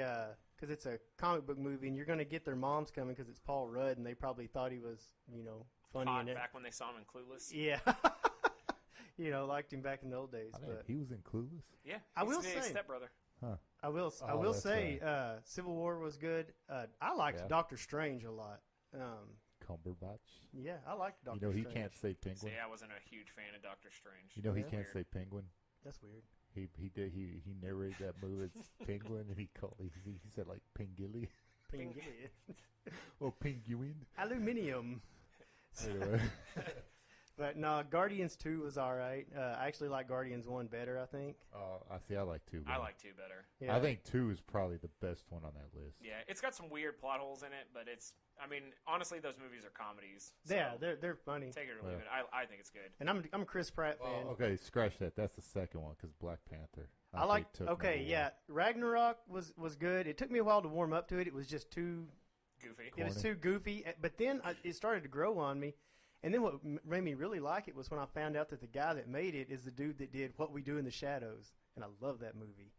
because 0.57 0.71
it's 0.73 0.87
a 0.87 0.99
comic 1.19 1.47
book 1.47 1.59
movie, 1.59 1.89
and 1.89 1.97
you're 1.97 2.07
gonna 2.07 2.25
get 2.25 2.45
their 2.45 2.57
moms 2.57 2.91
coming 2.91 3.15
because 3.15 3.29
it's 3.29 3.39
Paul 3.41 3.69
Rudd, 3.69 3.97
and 3.99 4.07
they 4.07 4.15
probably 4.15 4.47
thought 4.47 4.73
he 4.73 4.79
was 4.79 5.01
you 5.35 5.43
know 5.45 5.67
funny 5.93 6.11
Hot 6.11 6.23
in 6.23 6.29
it. 6.29 6.35
back 6.37 6.55
when 6.55 6.63
they 6.63 6.71
saw 6.71 6.91
him 6.91 6.97
in 6.99 7.05
Clueless. 7.05 7.51
Yeah. 7.53 7.79
you 9.19 9.31
know, 9.31 9.47
liked 9.47 9.73
him 9.73 9.81
back 9.81 10.03
in 10.03 10.11
the 10.11 10.17
old 10.17 10.33
days, 10.33 10.53
I 10.55 10.59
but 10.67 10.85
he 10.87 10.97
was 10.97 11.11
in 11.11 11.19
Clueless. 11.19 11.65
Yeah, 11.85 11.97
I 12.17 12.23
will 12.25 12.41
the 12.41 12.49
say- 12.49 12.61
stepbrother. 12.61 13.11
Huh. 13.45 13.57
I 13.83 13.91
will 13.91 14.13
I 14.27 14.33
Oh, 14.33 14.39
will 14.39 14.53
that's 14.53 14.63
say 14.63 14.99
uh, 15.05 15.35
Civil 15.45 15.75
War 15.75 15.99
was 15.99 16.17
good. 16.17 16.55
Uh, 16.71 16.87
I 17.03 17.13
liked 17.15 17.41
Yeah. 17.43 17.49
Doctor 17.49 17.77
Strange 17.77 18.25
a 18.25 18.31
lot. 18.33 18.61
Um, 18.95 19.37
Cumberbatch. 19.63 20.41
yeah, 20.55 20.77
I 20.87 20.95
liked 20.95 21.23
Doctor. 21.25 21.39
you 21.41 21.47
know 21.47 21.53
he 21.55 21.61
Strange. 21.63 21.77
can't 21.77 21.95
say 21.95 22.09
See, 22.13 22.17
penguin. 22.31 22.53
I 22.65 22.67
wasn't 22.69 22.93
a 22.93 23.09
huge 23.11 23.29
fan 23.37 23.55
of 23.55 23.63
Doctor 23.63 23.91
Strange. 23.91 24.33
You 24.37 24.43
know 24.43 24.55
he 24.55 24.63
Yeah. 24.63 24.69
can't 24.71 24.87
Weird. 24.87 24.93
say 24.93 25.05
penguin. 25.05 25.45
That's 25.85 26.03
weird. 26.03 26.23
He 26.57 26.69
he 26.81 26.89
did 26.89 27.13
he 27.13 27.43
he 27.45 27.55
narrated 27.63 27.97
that 28.01 28.15
movie 28.23 28.45
as 28.45 28.63
penguin 28.87 29.27
and 29.29 29.39
he 29.39 29.49
called 29.61 29.77
he, 29.79 29.91
he 30.05 30.31
said 30.35 30.47
like 30.49 30.63
pingilly 30.75 31.29
Ping- 31.71 31.93
Penguin. 31.93 32.31
or 33.21 33.33
penguin. 33.33 33.95
Aluminium. 34.19 35.03
Anyway, 35.85 36.21
But 37.39 37.57
no, 37.59 37.83
Guardians 37.91 38.35
Two 38.35 38.63
was 38.63 38.79
all 38.79 38.95
right. 38.95 39.27
Uh, 39.37 39.57
I 39.61 39.67
actually 39.67 39.89
like 39.91 40.09
Guardians 40.09 40.49
One 40.49 40.67
better. 40.69 40.99
I 40.99 41.05
think. 41.05 41.37
uh, 41.55 41.59
I 41.95 41.99
see. 41.99 42.17
I 42.17 42.23
like 42.23 42.41
two. 42.51 42.63
I 42.67 42.71
better. 42.73 42.81
like 42.81 42.99
two 42.99 43.11
better. 43.17 43.45
Yeah. 43.61 43.77
I 43.77 43.81
think 43.81 44.05
two 44.05 44.31
is 44.31 44.41
probably 44.41 44.79
the 44.79 44.89
best 45.07 45.25
one 45.29 45.43
on 45.45 45.53
that 45.55 45.79
list. 45.79 45.97
Yeah, 46.01 46.13
it's 46.29 46.41
got 46.41 46.55
some 46.55 46.71
weird 46.71 46.99
plot 46.99 47.21
holes 47.21 47.43
in 47.43 47.49
it, 47.49 47.69
but 47.75 47.85
it's. 47.93 48.15
I 48.43 48.47
mean, 48.49 48.63
honestly, 48.87 49.19
those 49.19 49.35
movies 49.43 49.65
are 49.67 49.71
comedies. 49.71 50.33
So 50.45 50.55
Yeah, 50.55 50.73
they're 50.81 50.97
they're 50.97 51.15
funny. 51.15 51.51
take 51.53 51.65
it 51.69 51.73
or 51.83 51.87
leave 51.87 51.99
Yeah. 51.99 52.19
it. 52.21 52.27
I 52.35 52.43
I 52.43 52.47
think 52.47 52.61
it's 52.61 52.71
good. 52.71 52.91
And 53.01 53.11
I'm 53.11 53.23
I'm 53.35 53.43
a 53.43 53.47
Chris 53.47 53.71
Pratt 53.71 53.99
fan. 53.99 54.25
Oh, 54.27 54.31
okay, 54.31 54.57
scratch 54.57 54.97
that. 54.99 55.15
That's 55.15 55.35
the 55.35 55.43
second 55.43 55.83
one 55.83 55.93
because 55.97 56.13
Black 56.15 56.39
Panther. 56.51 56.89
I 57.13 57.19
think, 57.21 57.29
like. 57.29 57.53
took 57.53 57.69
Okay, 57.69 57.97
number 57.97 58.11
yeah, 58.11 58.31
Ragnarok 58.49 59.19
was 59.29 59.53
was 59.59 59.77
good. 59.77 60.07
It 60.07 60.17
took 60.17 60.31
me 60.31 60.39
a 60.39 60.45
while 60.45 60.63
to 60.63 60.69
warm 60.69 60.95
up 60.95 61.07
to 61.09 61.19
it. 61.19 61.27
It 61.27 61.35
was 61.35 61.47
just 61.47 61.71
too 61.71 62.07
Goofy. 62.63 62.93
it 62.97 63.05
was 63.05 63.21
too 63.21 63.35
goofy. 63.35 63.85
eh, 63.85 63.93
But 64.01 64.17
then 64.17 64.41
I, 64.43 64.55
it 64.65 64.75
started 64.75 65.03
to 65.03 65.09
grow 65.11 65.39
on 65.39 65.61
me. 65.61 65.75
And 66.27 66.35
then 66.35 66.43
what 66.43 66.55
made 66.85 67.05
me 67.05 67.15
really 67.15 67.39
like 67.39 67.69
it 67.69 67.77
was 67.77 67.89
when 67.89 68.01
I 68.01 68.05
found 68.07 68.37
out 68.37 68.49
that 68.49 68.61
the 68.61 68.67
guy 68.67 68.95
that 68.95 69.09
made 69.09 69.37
it 69.37 69.47
is 69.49 69.63
the 69.63 69.71
dude 69.71 69.99
that 69.99 70.11
did 70.11 70.33
What 70.37 70.51
We 70.51 70.61
Do 70.61 70.77
in 70.77 70.85
the 70.85 70.91
Shadows, 70.91 71.53
and 71.77 71.85
I 71.85 71.89
love 72.05 72.19
that 72.19 72.35
movie. 72.35 72.73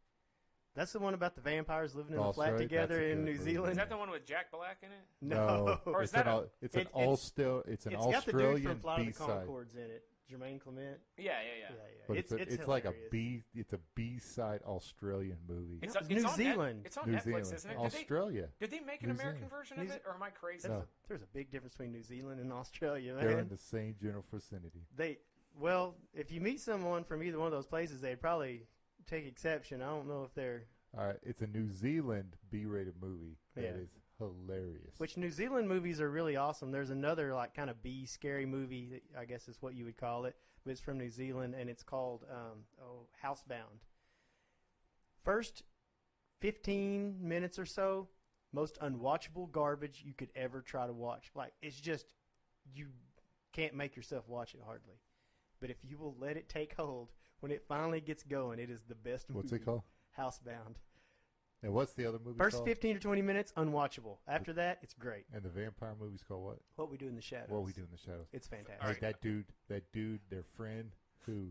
That's 0.75 0.91
the 0.91 0.99
one 0.99 1.13
about 1.13 1.33
the 1.35 1.39
vampires 1.41 1.95
living 1.95 2.15
in 2.15 2.19
a 2.19 2.33
flat 2.33 2.49
sorry, 2.49 2.59
together 2.59 2.95
that's 2.95 3.05
a 3.07 3.11
in 3.13 3.23
New 3.23 3.31
movie. 3.31 3.43
Zealand. 3.45 3.71
Is 3.71 3.77
that 3.77 3.89
the 3.89 3.95
one 3.95 4.11
with 4.11 4.25
Jack 4.25 4.51
Black 4.51 4.79
in 4.83 4.89
it? 4.91 4.97
No, 5.21 5.79
Or 5.85 6.03
is 6.03 6.09
it's 6.09 6.11
that 6.11 6.27
an, 6.27 6.33
a- 6.33 6.37
au- 6.39 6.49
it's 6.61 6.75
an 6.75 6.81
it- 6.81 6.87
all 6.91 7.15
still 7.15 7.63
it's 7.65 7.85
an 7.85 7.93
It's 7.93 8.05
got 8.05 8.25
the 8.25 8.31
dude 8.33 8.41
Australian 8.41 8.67
from 8.71 8.79
Flight 8.81 8.99
of 8.99 9.05
B 9.05 9.11
the 9.13 9.17
side, 9.17 9.47
Conchords 9.47 9.75
in 9.75 9.81
it, 9.91 10.03
Jermaine 10.31 10.59
Clement. 10.59 10.97
Yeah, 11.17 11.23
yeah, 11.23 11.31
Yeah, 11.31 11.39
yeah. 11.59 11.67
yeah. 11.69 12.03
but 12.07 12.17
it's 12.17 12.31
it's 12.31 12.51
a, 12.51 12.53
it's, 12.59 12.67
like 12.67 12.85
a 12.85 12.93
B. 13.11 13.43
it's 13.55 13.73
a 13.73 13.79
B 13.95 14.19
side 14.19 14.61
Australian 14.65 15.37
movie. 15.47 15.79
It's, 15.81 15.93
No, 15.93 15.99
it's 16.01 16.09
it's 16.09 16.09
New 16.09 16.17
on 16.17 16.23
Net- 16.23 16.35
Zealand. 16.35 16.81
it's 16.85 16.97
on 16.97 17.09
New 17.09 17.17
Netflix, 17.17 17.23
Zealand, 17.23 17.53
isn't 17.53 17.71
it? 17.71 17.73
Did 17.73 17.91
they, 17.91 17.97
Australia. 17.97 18.47
did 18.59 18.71
they 18.71 18.79
make 18.81 19.01
an 19.03 19.09
New 19.09 19.15
American 19.15 19.47
Zealand. 19.47 19.51
version 19.51 19.79
of 19.79 19.89
it, 19.91 20.03
or 20.05 20.13
am 20.15 20.23
I 20.23 20.29
crazy? 20.29 20.67
There's, 20.67 20.79
No. 20.79 20.83
a, 20.83 21.07
there's 21.07 21.21
a 21.21 21.27
big 21.33 21.51
difference 21.51 21.73
between 21.75 21.91
New 21.93 22.03
Zealand 22.03 22.39
and 22.41 22.51
Australia, 22.53 23.13
man. 23.15 23.25
They're 23.25 23.39
in 23.39 23.49
the 23.49 23.57
same 23.57 23.95
general 24.01 24.23
vicinity. 24.33 24.81
They 24.95 25.19
well, 25.59 25.95
if 26.13 26.31
you 26.31 26.39
meet 26.41 26.59
someone 26.59 27.03
from 27.03 27.23
either 27.23 27.39
one 27.39 27.47
of 27.47 27.53
those 27.53 27.65
places, 27.65 27.99
they'd 28.01 28.21
probably 28.21 28.67
take 29.07 29.25
exception. 29.25 29.81
I 29.81 29.85
don't 29.87 30.07
know 30.07 30.23
if 30.23 30.33
they're 30.35 30.65
All 30.97 31.05
right, 31.07 31.15
it's 31.23 31.41
a 31.41 31.47
New 31.47 31.71
Zealand 31.71 32.35
B-rated 32.51 32.93
movie 33.01 33.37
that 33.55 33.63
Yeah. 33.63 33.69
is 33.71 33.89
hilarious. 34.17 34.95
which 34.97 35.17
New 35.17 35.31
Zealand 35.31 35.67
movies 35.67 36.01
are 36.01 36.09
really 36.09 36.35
awesome. 36.35 36.71
There's 36.71 36.89
another 36.89 37.33
like 37.33 37.53
kind 37.53 37.69
of 37.69 37.81
B 37.81 38.05
scary 38.05 38.45
movie, 38.45 38.89
that 38.91 39.19
I 39.19 39.25
guess 39.25 39.47
is 39.47 39.57
what 39.61 39.75
you 39.75 39.85
would 39.85 39.97
call 39.97 40.25
it, 40.25 40.35
but 40.63 40.71
it's 40.71 40.81
from 40.81 40.97
New 40.97 41.09
Zealand 41.09 41.55
and 41.57 41.69
it's 41.69 41.83
called 41.83 42.25
um, 42.31 42.63
oh 42.81 43.07
Housebound. 43.23 43.83
First 45.23 45.63
15 46.39 47.17
minutes 47.21 47.59
or 47.59 47.65
so, 47.65 48.07
most 48.53 48.79
unwatchable 48.79 49.51
garbage 49.51 50.03
you 50.05 50.13
could 50.13 50.29
ever 50.35 50.61
try 50.61 50.87
to 50.87 50.93
watch. 50.93 51.31
Like 51.35 51.53
it's 51.61 51.79
just 51.79 52.13
you 52.73 52.87
can't 53.53 53.73
make 53.73 53.95
yourself 53.95 54.27
watch 54.27 54.53
it 54.53 54.61
hardly. 54.65 54.99
But 55.59 55.69
if 55.71 55.77
you 55.83 55.97
will 55.97 56.15
let 56.19 56.37
it 56.37 56.49
take 56.49 56.75
hold, 56.75 57.11
when 57.39 57.51
it 57.51 57.63
finally 57.67 58.01
gets 58.01 58.23
going, 58.23 58.59
it 58.59 58.69
is 58.69 58.81
the 58.87 58.95
best 58.95 59.29
movie. 59.29 59.37
What's 59.37 59.51
it 59.53 59.65
called? 59.65 59.81
Housebound. 60.17 60.75
And 61.63 61.73
what's 61.73 61.93
the 61.93 62.05
other 62.05 62.19
movie 62.23 62.37
First 62.37 62.57
called? 62.57 62.67
15 62.67 62.95
to 62.95 63.01
20 63.01 63.21
minutes, 63.21 63.51
unwatchable. 63.57 64.17
After 64.27 64.53
that, 64.53 64.79
it's 64.83 64.93
great. 64.93 65.25
And 65.33 65.41
the 65.41 65.49
vampire 65.49 65.95
movie's 65.99 66.21
called 66.21 66.45
what? 66.45 66.59
What 66.75 66.91
we 66.91 66.97
do 66.97 67.07
in 67.07 67.15
the 67.15 67.21
shadows. 67.21 67.49
What 67.49 67.63
we 67.63 67.71
do 67.71 67.81
in 67.81 67.87
the 67.91 67.97
shadows. 67.97 68.27
It's 68.31 68.47
fantastic. 68.47 68.83
All 68.83 68.89
right. 68.89 69.01
that 69.01 69.21
dude, 69.21 69.45
that 69.69 69.91
dude, 69.91 70.19
their 70.29 70.43
friend 70.55 70.91
who 71.25 71.47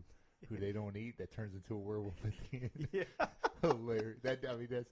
who 0.49 0.57
they 0.57 0.71
don't 0.71 0.95
eat 0.95 1.17
that 1.17 1.33
turns 1.33 1.55
into 1.55 1.73
a 1.73 1.77
werewolf 1.77 2.13
at 2.23 2.31
the 2.51 2.57
end. 2.57 2.87
Yeah. 2.91 3.03
Hilarious. 3.61 4.19
That 4.23 4.39
I 4.49 4.55
mean 4.55 4.67
that's 4.69 4.91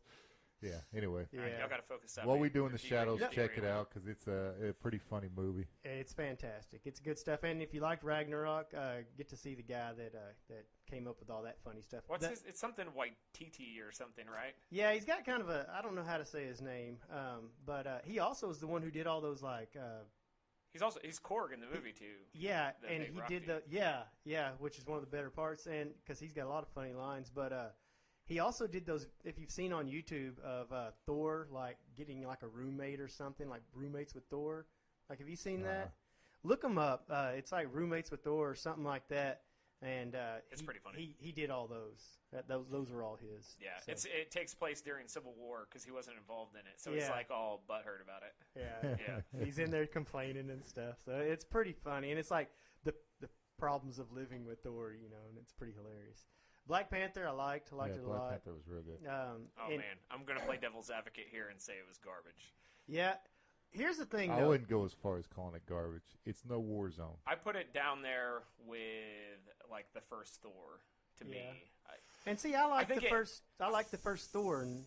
Yeah. 0.61 0.71
Anyway, 0.95 1.25
All 1.33 1.39
right, 1.41 1.51
Yeah. 1.51 1.59
y'all 1.59 1.69
got 1.69 1.77
to 1.77 1.81
focus 1.83 2.17
up. 2.17 2.25
while 2.25 2.37
we 2.39 2.49
do 2.49 2.65
in 2.65 2.71
the 2.71 2.77
shadows, 2.77 3.19
keep 3.19 3.31
check 3.31 3.57
it 3.57 3.65
out 3.65 3.89
because 3.89 4.07
it's 4.07 4.27
a, 4.27 4.53
a 4.69 4.73
pretty 4.73 4.97
funny 4.97 5.27
movie. 5.35 5.67
It's 5.83 6.13
fantastic. 6.13 6.81
It's 6.85 6.99
good 6.99 7.19
stuff. 7.19 7.43
And 7.43 7.61
if 7.61 7.73
you 7.73 7.81
liked 7.81 8.03
Ragnarok, 8.03 8.73
uh, 8.75 8.97
get 9.17 9.29
to 9.29 9.37
see 9.37 9.53
the 9.53 9.63
guy 9.63 9.91
that 9.97 10.15
uh, 10.15 10.19
that 10.49 10.65
came 10.89 11.07
up 11.07 11.19
with 11.19 11.29
all 11.29 11.43
that 11.43 11.57
funny 11.63 11.81
stuff. 11.81 12.03
What's 12.07 12.23
That- 12.23 12.31
his? 12.31 12.43
It's 12.47 12.59
something 12.59 12.87
white 12.93 13.15
TT 13.33 13.79
or 13.85 13.91
something, 13.91 14.25
right? 14.27 14.55
Yeah, 14.71 14.93
he's 14.93 15.05
got 15.05 15.25
kind 15.25 15.41
of 15.41 15.49
a 15.49 15.67
I 15.77 15.81
don't 15.81 15.93
know 15.95 16.03
how 16.03 16.17
to 16.17 16.25
say 16.25 16.45
his 16.45 16.61
name, 16.61 16.97
um, 17.11 17.49
but 17.65 17.85
uh, 17.85 17.97
he 18.05 18.19
also 18.19 18.49
is 18.49 18.59
the 18.59 18.67
one 18.67 18.81
who 18.81 18.91
did 18.91 19.07
all 19.07 19.21
those 19.21 19.41
like 19.43 19.75
uh, 19.77 20.03
He's 20.71 20.81
also 20.81 20.99
he's 21.03 21.19
Korg 21.19 21.53
in 21.53 21.61
the 21.61 21.67
movie 21.73 21.93
too. 21.93 22.15
yeah, 22.33 22.71
and 22.89 23.01
he 23.03 23.21
did 23.29 23.45
dude. 23.45 23.47
the 23.47 23.61
yeah 23.69 24.03
yeah, 24.25 24.51
which 24.59 24.77
is 24.77 24.85
one 24.85 24.97
of 24.97 25.03
the 25.05 25.09
better 25.15 25.29
parts, 25.29 25.67
and 25.67 25.91
because 26.03 26.19
he's 26.19 26.33
got 26.33 26.47
a 26.47 26.49
lot 26.49 26.63
of 26.63 26.69
funny 26.69 26.91
lines, 26.93 27.29
but 27.33 27.53
uh, 27.53 27.67
he 28.25 28.39
also 28.39 28.67
did 28.67 28.85
those. 28.85 29.07
If 29.23 29.37
you've 29.39 29.51
seen 29.51 29.71
on 29.73 29.87
YouTube 29.87 30.39
of 30.43 30.71
uh, 30.71 30.91
Thor 31.05 31.47
like 31.51 31.77
getting 31.97 32.25
like 32.25 32.41
a 32.43 32.47
roommate 32.47 32.99
or 32.99 33.07
something, 33.07 33.47
like 33.49 33.61
roommates 33.73 34.13
with 34.13 34.23
Thor. 34.29 34.65
Like, 35.09 35.19
have 35.19 35.29
you 35.29 35.35
seen 35.35 35.61
Uh-uh. 35.63 35.71
that? 35.71 35.91
Look 36.43 36.63
him 36.63 36.77
up. 36.77 37.05
Uh, 37.09 37.31
it's 37.35 37.51
like 37.51 37.67
roommates 37.71 38.11
with 38.11 38.23
Thor 38.23 38.49
or 38.49 38.55
something 38.55 38.83
like 38.83 39.07
that. 39.09 39.41
And 39.81 40.15
uh, 40.15 40.35
It's 40.51 40.61
he- 40.61 40.65
pretty 40.65 40.79
funny. 40.79 40.97
He 40.97 41.15
he 41.27 41.31
did 41.31 41.49
all 41.51 41.67
those. 41.67 42.01
That, 42.31 42.47
those 42.47 42.65
those 42.71 42.91
were 42.91 43.03
all 43.03 43.17
his. 43.17 43.55
Yeah, 43.61 43.77
So, 43.85 43.91
it's 43.91 44.05
it 44.05 44.31
takes 44.31 44.53
place 44.53 44.81
during 44.81 45.07
Civil 45.07 45.33
War 45.37 45.67
because 45.69 45.83
he 45.83 45.91
wasn't 45.91 46.17
involved 46.17 46.53
in 46.55 46.61
it, 46.61 46.73
so 46.77 46.91
he's 46.93 47.03
Yeah. 47.03 47.11
like 47.11 47.29
all 47.29 47.61
butthurt 47.69 48.01
about 48.01 48.23
it. 48.23 48.59
yeah. 48.59 48.95
Yeah, 49.37 49.43
He's 49.45 49.59
in 49.59 49.69
there 49.71 49.85
complaining 49.85 50.49
and 50.49 50.65
stuff. 50.65 50.95
So 51.05 51.11
it's 51.13 51.43
pretty 51.45 51.73
funny, 51.73 52.09
and 52.11 52.19
it's 52.19 52.31
like 52.31 52.49
the 52.83 52.93
the 53.21 53.29
problems 53.59 53.99
of 53.99 54.11
living 54.11 54.45
with 54.45 54.59
Thor, 54.63 54.93
you 54.93 55.09
know, 55.09 55.23
and 55.29 55.37
it's 55.37 55.53
pretty 55.53 55.73
hilarious. 55.73 56.25
Black 56.67 56.89
Panther, 56.89 57.27
I 57.27 57.31
liked. 57.31 57.69
I 57.71 57.75
liked 57.75 57.95
yeah, 57.95 58.01
it 58.01 58.03
a 58.03 58.07
Black 58.07 58.19
lot. 58.19 58.29
Panther 58.31 58.53
was 58.53 58.67
real 58.67 58.81
good. 58.81 59.07
Um, 59.07 59.47
Oh 59.59 59.67
and- 59.67 59.77
man, 59.77 59.97
I'm 60.11 60.23
gonna 60.25 60.39
play 60.41 60.57
devil's 60.57 60.89
advocate 60.89 61.27
here 61.29 61.49
and 61.49 61.59
say 61.61 61.73
it 61.73 61.87
was 61.87 61.97
garbage. 61.97 62.53
Yeah. 62.87 63.15
Here's 63.71 63.97
the 63.97 64.05
thing, 64.05 64.31
I 64.31 64.39
though. 64.41 64.49
wouldn't 64.49 64.69
go 64.69 64.85
as 64.85 64.93
far 64.93 65.17
as 65.17 65.27
calling 65.27 65.53
it 65.55 65.65
garbage. 65.67 66.17
It's 66.25 66.43
no 66.45 66.59
war 66.59 66.89
zone. 66.89 67.17
I 67.27 67.35
put 67.35 67.55
it 67.57 67.73
down 67.73 68.01
there 68.01 68.43
with 68.65 68.79
like 69.69 69.87
the 69.93 70.01
first 70.01 70.41
Thor 70.41 70.79
to 71.17 71.25
me. 71.25 71.41
I, 71.87 71.93
And 72.25 72.39
see, 72.39 72.55
I 72.55 72.65
like 72.67 72.87
think 72.87 73.01
the 73.01 73.07
it- 73.07 73.09
first. 73.09 73.43
I 73.59 73.69
like 73.69 73.89
the 73.91 73.97
first 73.97 74.31
Thor, 74.31 74.61
and 74.61 74.83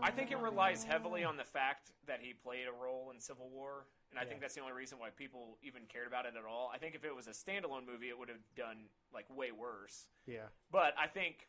I 0.00 0.10
think 0.10 0.30
it 0.32 0.38
relies 0.38 0.82
heavily 0.82 1.24
on 1.24 1.36
the 1.36 1.44
fact 1.44 1.90
that 2.06 2.20
he 2.20 2.32
played 2.32 2.66
a 2.66 2.72
role 2.72 3.10
in 3.14 3.20
Civil 3.20 3.48
War, 3.50 3.86
and 4.12 4.18
I 4.18 4.22
Yeah. 4.22 4.28
think 4.28 4.40
that's 4.42 4.54
the 4.54 4.60
only 4.60 4.74
reason 4.74 4.98
why 4.98 5.10
people 5.10 5.58
even 5.62 5.86
cared 5.86 6.06
about 6.06 6.26
it 6.26 6.34
at 6.36 6.44
all. 6.44 6.70
I 6.72 6.78
think 6.78 6.94
if 6.94 7.04
it 7.04 7.14
was 7.14 7.26
a 7.26 7.30
standalone 7.32 7.86
movie, 7.86 8.08
it 8.10 8.18
would 8.18 8.28
have 8.28 8.44
done 8.54 8.88
like 9.12 9.24
way 9.34 9.50
worse. 9.52 10.06
yeah, 10.26 10.48
But 10.70 10.94
I 10.98 11.06
think, 11.08 11.48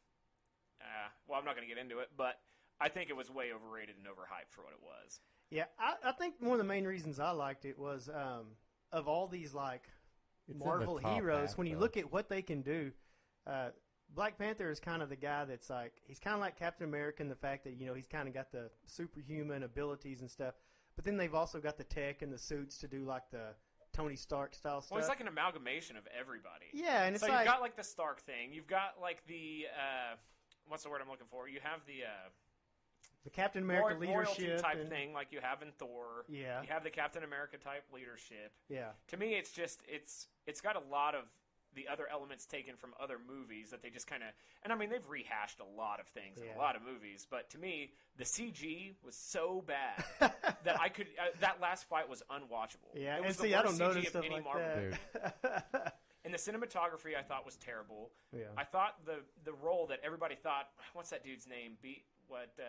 uh, 0.82 1.10
well, 1.28 1.38
I'm 1.40 1.46
not 1.46 1.56
going 1.56 1.68
to 1.68 1.74
get 1.74 1.80
into 1.82 2.00
it, 2.00 2.10
but 2.18 2.40
I 2.80 2.90
think 2.90 3.10
it 3.10 3.16
was 3.16 3.30
way 3.30 3.52
overrated 3.54 3.98
and 3.98 4.06
overhyped 4.08 4.50
for 4.52 4.64
what 4.64 4.74
it 4.74 4.82
was. 4.82 5.20
yeah. 5.50 5.66
I, 5.78 5.96
I 6.06 6.12
think 6.14 6.36
one 6.40 6.54
of 6.54 6.58
the 6.58 6.64
main 6.64 6.86
reasons 6.86 7.20
I 7.20 7.32
liked 7.32 7.66
it 7.66 7.78
was 7.78 8.10
um, 8.10 8.56
of 8.92 9.08
all 9.08 9.28
these 9.28 9.54
like 9.54 9.84
It's 10.48 10.54
in 10.54 10.60
the 10.60 10.66
Marvel 10.66 10.98
heroes. 10.98 11.50
half, 11.50 11.58
when 11.58 11.68
you 11.68 11.76
though. 11.76 11.82
look 11.82 11.98
at 11.98 12.12
what 12.12 12.30
they 12.30 12.42
can 12.42 12.62
do, 12.62 12.92
uh, 13.46 13.70
Black 14.10 14.38
Panther 14.38 14.70
is 14.70 14.80
kind 14.80 15.02
of 15.02 15.10
the 15.10 15.16
guy 15.16 15.44
that's 15.46 15.70
like 15.70 15.94
he's 16.06 16.20
kind 16.20 16.34
of 16.36 16.40
like 16.40 16.58
Captain 16.58 16.88
America 16.88 17.22
in 17.24 17.30
the 17.30 17.36
fact 17.36 17.64
that 17.66 17.74
you 17.74 17.86
know 17.88 17.94
he's 17.96 18.08
kind 18.08 18.28
of 18.28 18.34
got 18.34 18.52
the 18.52 18.70
superhuman 18.86 19.64
abilities 19.64 20.22
and 20.22 20.30
stuff. 20.30 20.54
But 20.96 21.06
then 21.06 21.18
they've 21.18 21.34
also 21.34 21.60
got 21.60 21.78
the 21.78 21.84
tech 21.84 22.22
and 22.22 22.32
the 22.32 22.38
suits 22.38 22.78
to 22.80 22.88
do 22.88 23.04
like 23.04 23.30
the 23.32 23.56
Tony 23.94 24.16
Stark 24.16 24.54
style 24.56 24.82
stuff. 24.82 24.92
Well, 24.92 25.00
it's 25.00 25.10
like 25.10 25.22
an 25.22 25.28
amalgamation 25.28 25.98
of 25.98 26.04
everybody. 26.20 26.66
yeah, 26.74 27.04
and 27.04 27.16
it's 27.16 27.24
so 27.24 27.30
like 27.30 27.40
you've 27.46 27.54
got 27.54 27.62
like 27.62 27.76
the 27.76 27.84
Stark 27.84 28.22
thing. 28.22 28.52
You've 28.52 28.68
got 28.68 28.96
like 29.02 29.26
the 29.28 29.66
uh, 29.76 30.16
what's 30.68 30.84
the 30.84 30.90
word 30.90 31.02
I'm 31.02 31.10
looking 31.10 31.28
for? 31.30 31.48
You 31.48 31.60
have 31.64 31.82
the 31.86 32.04
uh, 32.06 32.30
the 33.24 33.30
Captain 33.30 33.64
America 33.64 33.96
royalty 33.96 34.08
leadership 34.44 34.62
type 34.62 34.78
and- 34.80 34.90
thing, 34.90 35.14
like 35.14 35.28
you 35.32 35.40
have 35.42 35.62
in 35.62 35.72
Thor. 35.78 36.26
Yeah. 36.28 36.62
You 36.62 36.68
have 36.70 36.84
the 36.84 36.90
Captain 36.90 37.24
America 37.24 37.58
type 37.58 37.84
leadership. 37.94 38.52
Yeah, 38.70 38.90
To 39.08 39.18
me, 39.18 39.36
it's 39.36 39.52
just 39.52 39.82
it's 39.88 40.28
it's 40.46 40.60
got 40.62 40.76
a 40.76 40.84
lot 40.92 41.16
of 41.16 41.24
the 41.76 41.88
other 41.88 42.08
elements 42.12 42.46
taken 42.46 42.76
from 42.76 42.94
other 43.02 43.18
movies 43.28 43.70
that 43.72 43.82
they 43.82 43.90
just 43.90 44.08
kind 44.08 44.24
of 44.24 44.30
and 44.64 44.72
I 44.72 44.76
mean 44.76 44.90
they've 44.90 45.08
rehashed 45.10 45.60
a 45.60 45.78
lot 45.78 46.00
of 46.00 46.08
things 46.08 46.40
in 46.40 46.48
a 46.56 46.58
lot 46.60 46.76
of 46.76 46.82
movies, 46.84 47.28
but 47.30 47.50
to 47.52 47.58
me 47.58 47.92
the 48.18 48.24
CG 48.24 48.94
was 49.04 49.16
so 49.16 49.64
bad 49.66 50.04
that 50.64 50.80
I 50.80 50.90
could 50.90 51.08
uh, 51.20 51.30
that 51.42 51.62
last 51.62 51.88
fight 51.90 52.10
was 52.10 52.24
unwatchable. 52.32 52.94
yeah. 52.96 53.16
it 53.16 53.18
and 53.18 53.26
was 53.28 53.38
see, 53.38 53.50
the 53.50 53.56
I 53.56 53.64
worst 53.66 53.80
don't 53.80 53.96
CG 53.96 54.16
of 54.16 54.24
any 54.24 54.36
like 54.36 54.44
Marvel 54.44 54.76
movie. 54.76 54.98
And 56.26 56.34
the 56.34 56.38
cinematography 56.38 57.18
I 57.20 57.22
thought 57.22 57.44
was 57.46 57.58
terrible. 57.58 58.12
yeah, 58.32 58.46
I 58.58 58.64
thought 58.64 58.96
the 59.06 59.18
the 59.44 59.52
role 59.52 59.88
that 59.88 60.00
everybody 60.06 60.36
thought 60.36 60.70
what's 60.94 61.10
that 61.10 61.24
dude's 61.24 61.48
name? 61.48 61.74
Be 61.82 62.06
what 62.30 62.50
uh, 62.60 62.64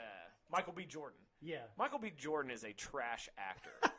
Michael 0.50 0.72
B. 0.72 0.84
Jordan. 0.84 1.20
yeah. 1.40 1.59
Michael 1.78 2.00
B. 2.00 2.12
Jordan 2.16 2.50
is 2.50 2.64
a 2.64 2.72
trash 2.72 3.28
actor. 3.38 3.70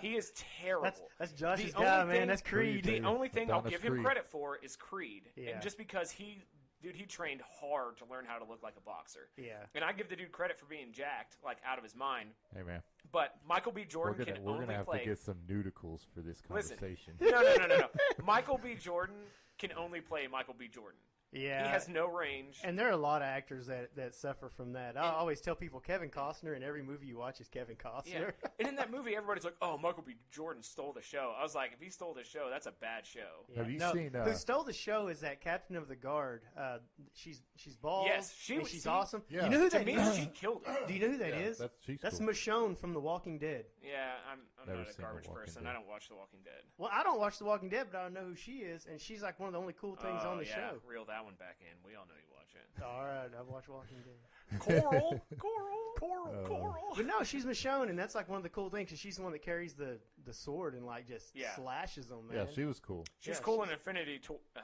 He 0.00 0.16
is 0.16 0.32
terrible. 0.60 0.84
That's 0.84 1.00
that's 1.18 1.32
Josh's 1.32 1.72
The 1.74 1.80
guy, 1.80 2.00
only 2.02 2.12
man. 2.12 2.20
thing- 2.22 2.28
That's 2.28 2.42
Creed. 2.42 2.84
Creed, 2.84 3.02
the 3.02 3.06
only 3.06 3.28
thing 3.28 3.50
I'll 3.50 3.58
Adonis 3.60 3.72
give 3.72 3.82
him 3.82 3.92
Creed. 3.94 4.04
credit 4.04 4.26
for 4.26 4.56
is 4.56 4.76
Creed, 4.76 5.30
Yeah. 5.36 5.50
and 5.50 5.62
just 5.62 5.78
because 5.78 6.10
he, 6.10 6.42
dude, 6.82 6.96
he 6.96 7.04
trained 7.06 7.42
hard 7.60 7.96
to 7.98 8.04
learn 8.06 8.24
how 8.26 8.38
to 8.38 8.44
look 8.44 8.62
like 8.62 8.74
a 8.76 8.80
boxer, 8.80 9.28
Yeah, 9.36 9.64
and 9.74 9.84
I 9.84 9.92
give 9.92 10.08
the 10.08 10.16
dude 10.16 10.32
credit 10.32 10.58
for 10.58 10.66
being 10.66 10.92
jacked, 10.92 11.36
like 11.44 11.58
out 11.64 11.78
of 11.78 11.84
his 11.84 11.94
mind. 11.94 12.30
hey 12.54 12.62
man, 12.62 12.82
But 13.12 13.34
Michael 13.46 13.72
B. 13.72 13.82
we're 13.82 13.86
Jordan 13.86 14.24
gonna 14.24 14.32
can 14.36 14.44
we're 14.44 14.52
only 14.52 14.66
gonna 14.66 14.78
have 14.78 14.86
play. 14.86 14.98
to 15.00 15.04
get 15.04 15.18
some 15.18 15.36
Neuticles 15.48 16.06
for 16.14 16.20
this 16.20 16.42
Listen. 16.50 16.76
conversation. 16.76 17.14
No, 17.20 17.30
no, 17.42 17.56
no, 17.56 17.66
no, 17.66 17.76
no. 17.78 17.88
Michael 18.24 18.58
B. 18.58 18.74
Jordan 18.74 19.16
can 19.58 19.72
only 19.72 20.00
play 20.00 20.26
Michael 20.26 20.54
B. 20.58 20.68
Jordan. 20.68 20.98
Yeah. 21.32 21.64
He 21.64 21.68
has 21.70 21.88
no 21.88 22.06
range. 22.06 22.58
And 22.64 22.78
there 22.78 22.88
are 22.88 22.92
a 22.92 22.96
lot 22.96 23.22
of 23.22 23.26
actors 23.26 23.66
that, 23.66 23.94
that 23.96 24.14
suffer 24.14 24.48
from 24.48 24.72
that. 24.72 24.96
I 24.96 25.06
And- 25.06 25.16
always 25.16 25.40
tell 25.40 25.54
people 25.54 25.80
Kevin 25.80 26.10
Costner 26.10 26.56
in 26.56 26.62
every 26.62 26.82
movie 26.82 27.06
you 27.06 27.18
watch 27.18 27.40
is 27.40 27.48
Kevin 27.48 27.76
Yeah, 27.82 27.90
Costner. 27.90 28.32
and 28.58 28.68
in 28.68 28.76
that 28.76 28.90
movie, 28.90 29.14
everybody's 29.16 29.44
like, 29.44 29.56
"Oh, 29.60 29.76
Michael 29.78 30.02
B. 30.06 30.14
Jordan 30.30 30.62
stole 30.62 30.92
the 30.92 31.02
show." 31.02 31.34
I 31.38 31.42
was 31.42 31.54
like, 31.54 31.72
"If 31.72 31.80
he 31.80 31.90
stole 31.90 32.14
the 32.14 32.24
show, 32.24 32.48
that's 32.50 32.66
a 32.66 32.72
bad 32.72 33.04
show." 33.06 33.44
Yeah. 33.50 33.58
Have 33.58 33.70
you 33.70 33.78
no, 33.78 33.92
seen, 33.92 34.14
uh, 34.14 34.24
who 34.24 34.34
stole 34.34 34.64
the 34.64 34.72
show? 34.72 35.08
Is 35.08 35.20
that 35.20 35.40
Captain 35.40 35.76
of 35.76 35.88
the 35.88 35.96
Guard? 35.96 36.42
Uh, 36.58 36.78
she's 37.14 37.42
she's 37.56 37.76
bald. 37.76 38.06
Yes, 38.06 38.34
she 38.38 38.56
and 38.56 38.66
she's 38.66 38.84
see, 38.84 38.88
awesome. 38.88 39.22
Yeah. 39.28 39.44
You 39.44 39.50
know 39.50 39.58
who 39.58 39.70
To 39.70 39.78
that 39.78 39.86
me, 39.86 39.98
she 40.14 40.26
killed 40.26 40.62
it. 40.66 40.86
Do 40.88 40.94
you 40.94 41.00
know 41.00 41.08
who 41.12 41.18
that 41.18 41.30
Yeah, 41.30 41.40
is? 41.40 41.58
That's 41.58 41.72
That's 42.02 42.18
cool. 42.18 42.28
Michonne 42.28 42.78
from 42.78 42.92
The 42.92 43.00
Walking 43.00 43.38
Dead. 43.38 43.64
Yeah, 43.86 44.18
I'm, 44.30 44.40
I'm 44.60 44.66
Never 44.66 44.78
not 44.78 44.88
a 44.88 44.90
seen 44.90 44.96
The 44.98 45.02
garbage 45.02 45.28
Walking 45.28 45.40
person. 45.46 45.62
Dead. 45.62 45.70
I 45.70 45.72
don't 45.74 45.86
watch 45.86 46.08
The 46.08 46.16
Walking 46.16 46.40
Dead. 46.44 46.62
Well, 46.76 46.90
I 46.92 47.02
don't 47.04 47.20
watch 47.20 47.38
The 47.38 47.44
Walking 47.44 47.68
Dead, 47.68 47.86
but 47.92 47.98
I 47.98 48.08
know 48.08 48.24
who 48.26 48.34
she 48.34 48.66
is, 48.66 48.86
and 48.90 49.00
she's 49.00 49.22
like 49.22 49.38
one 49.38 49.46
of 49.48 49.52
the 49.52 49.60
only 49.60 49.74
cool 49.80 49.94
things 49.96 50.22
oh, 50.24 50.30
on 50.30 50.38
the 50.38 50.44
yeah. 50.46 50.54
show. 50.54 50.72
Reel 50.86 51.04
that 51.06 51.24
one 51.24 51.34
back 51.38 51.58
in. 51.60 51.74
We 51.86 51.94
all 51.94 52.04
know 52.06 52.18
you 52.18 52.28
watch 52.34 52.50
it. 52.54 52.82
All 52.82 53.04
right, 53.06 53.30
I've 53.38 53.46
watched 53.46 53.68
Walking 53.68 53.98
Dead. 54.04 54.18
Coral, 54.60 55.20
coral, 55.38 55.92
coral, 55.98 56.34
Uh, 56.44 56.46
coral. 56.48 56.74
But 56.96 57.06
no, 57.06 57.22
she's 57.24 57.44
Michonne, 57.44 57.90
and 57.90 57.98
that's 57.98 58.14
like 58.14 58.28
one 58.28 58.36
of 58.38 58.42
the 58.42 58.48
cool 58.48 58.70
things 58.70 58.86
because 58.88 59.00
she's 59.00 59.16
the 59.16 59.22
one 59.22 59.32
that 59.32 59.42
carries 59.42 59.74
the, 59.74 59.98
the 60.24 60.32
sword 60.32 60.74
and 60.74 60.86
like 60.86 61.06
just 61.06 61.34
Yeah. 61.34 61.54
slashes 61.56 62.06
them, 62.06 62.28
man. 62.28 62.36
yeah, 62.38 62.52
she 62.54 62.64
was 62.64 62.78
cool. 62.80 63.04
She's 63.20 63.36
Yeah, 63.36 63.40
cool 63.42 63.56
she's- 63.58 63.68
in 63.68 63.72
Infinity. 63.74 64.18
To- 64.26 64.38
uh, 64.56 64.60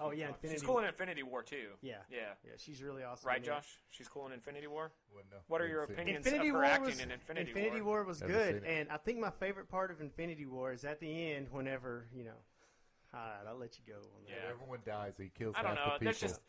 Oh 0.00 0.10
yeah, 0.12 0.28
She's 0.48 0.62
cool 0.62 0.78
in 0.78 0.86
Infinity 0.86 1.22
War 1.22 1.42
too. 1.42 1.70
Yeah, 1.82 1.96
Yeah. 2.10 2.18
yeah, 2.44 2.52
she's 2.56 2.82
really 2.82 3.04
awesome. 3.04 3.28
Right, 3.28 3.38
in. 3.38 3.44
Josh? 3.44 3.68
She's 3.90 4.08
cool 4.08 4.26
in 4.26 4.32
Infinity 4.32 4.66
War. 4.66 4.92
Wouldn't 5.14 5.30
know. 5.30 5.38
What 5.48 5.60
are 5.60 5.68
your 5.68 5.82
opinions 5.84 6.26
Infinity 6.26 6.48
of 6.48 6.54
her 6.54 6.60
War 6.60 6.64
acting 6.64 6.86
was 6.86 7.00
in 7.00 7.10
Infinity, 7.10 7.52
War? 7.52 7.58
Infinity 7.58 7.82
War? 7.82 7.94
War 7.96 8.04
was 8.04 8.20
Never 8.22 8.32
good, 8.32 8.64
and 8.64 8.88
I 8.90 8.96
think 8.96 9.18
my 9.18 9.30
favorite 9.30 9.68
part 9.68 9.90
of 9.90 10.00
Infinity 10.00 10.46
War 10.46 10.72
is 10.72 10.84
at 10.84 11.00
the 11.00 11.32
end. 11.32 11.48
Whenever 11.50 12.06
you 12.14 12.24
know, 12.24 12.38
all 13.12 13.20
right, 13.20 13.46
I'll 13.48 13.58
let 13.58 13.78
you 13.78 13.84
go 13.86 13.98
on 13.98 14.24
that. 14.26 14.30
Yeah. 14.30 14.50
Everyone 14.50 14.78
dies, 14.84 15.14
he 15.18 15.30
kills 15.36 15.54
I 15.58 15.62
don't 15.62 15.76
half 15.76 15.86
know. 15.86 15.92
the 15.94 15.98
people. 15.98 16.06
That's 16.06 16.20
just 16.20 16.40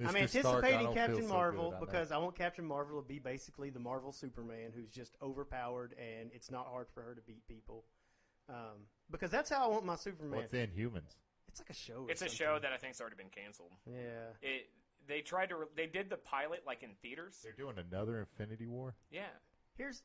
Mr. 0.00 0.08
I'm 0.08 0.16
anticipating 0.16 0.84
don't 0.86 0.94
Captain 0.94 1.22
so 1.22 1.28
Marvel 1.28 1.70
good, 1.70 1.76
I 1.76 1.80
know. 1.80 1.86
because 1.86 2.12
I 2.12 2.18
want 2.18 2.34
Captain 2.36 2.64
Marvel 2.64 3.00
to 3.00 3.06
be 3.06 3.18
basically 3.18 3.70
the 3.70 3.78
Marvel 3.78 4.12
Superman 4.12 4.72
who's 4.74 4.90
just 4.90 5.16
overpowered, 5.22 5.94
and 5.98 6.30
it's 6.32 6.50
not 6.50 6.66
hard 6.66 6.88
for 6.92 7.02
her 7.02 7.14
to 7.14 7.20
beat 7.22 7.46
people. 7.46 7.84
Um, 8.48 8.86
because 9.10 9.30
that's 9.30 9.50
how 9.50 9.64
I 9.64 9.68
want 9.68 9.84
my 9.84 9.96
Superman. 9.96 10.36
What's 10.40 10.52
Inhumans? 10.52 11.16
It's 11.54 11.60
like 11.60 11.70
a 11.70 11.74
show. 11.74 12.04
or 12.06 12.10
it's 12.10 12.22
a 12.22 12.28
show 12.28 12.58
that 12.60 12.72
I 12.72 12.76
think's 12.78 13.00
already 13.00 13.14
been 13.16 13.28
canceled. 13.28 13.70
Yeah. 13.86 14.32
It 14.42 14.66
they 15.06 15.20
tried 15.20 15.50
to 15.50 15.56
re- 15.56 15.66
they 15.76 15.86
did 15.86 16.10
the 16.10 16.16
pilot 16.16 16.62
like 16.66 16.82
in 16.82 16.90
theaters. 17.02 17.38
They're 17.44 17.52
doing 17.52 17.76
another 17.78 18.18
Infinity 18.20 18.66
War. 18.66 18.94
Yeah. 19.10 19.22
Here's 19.76 20.02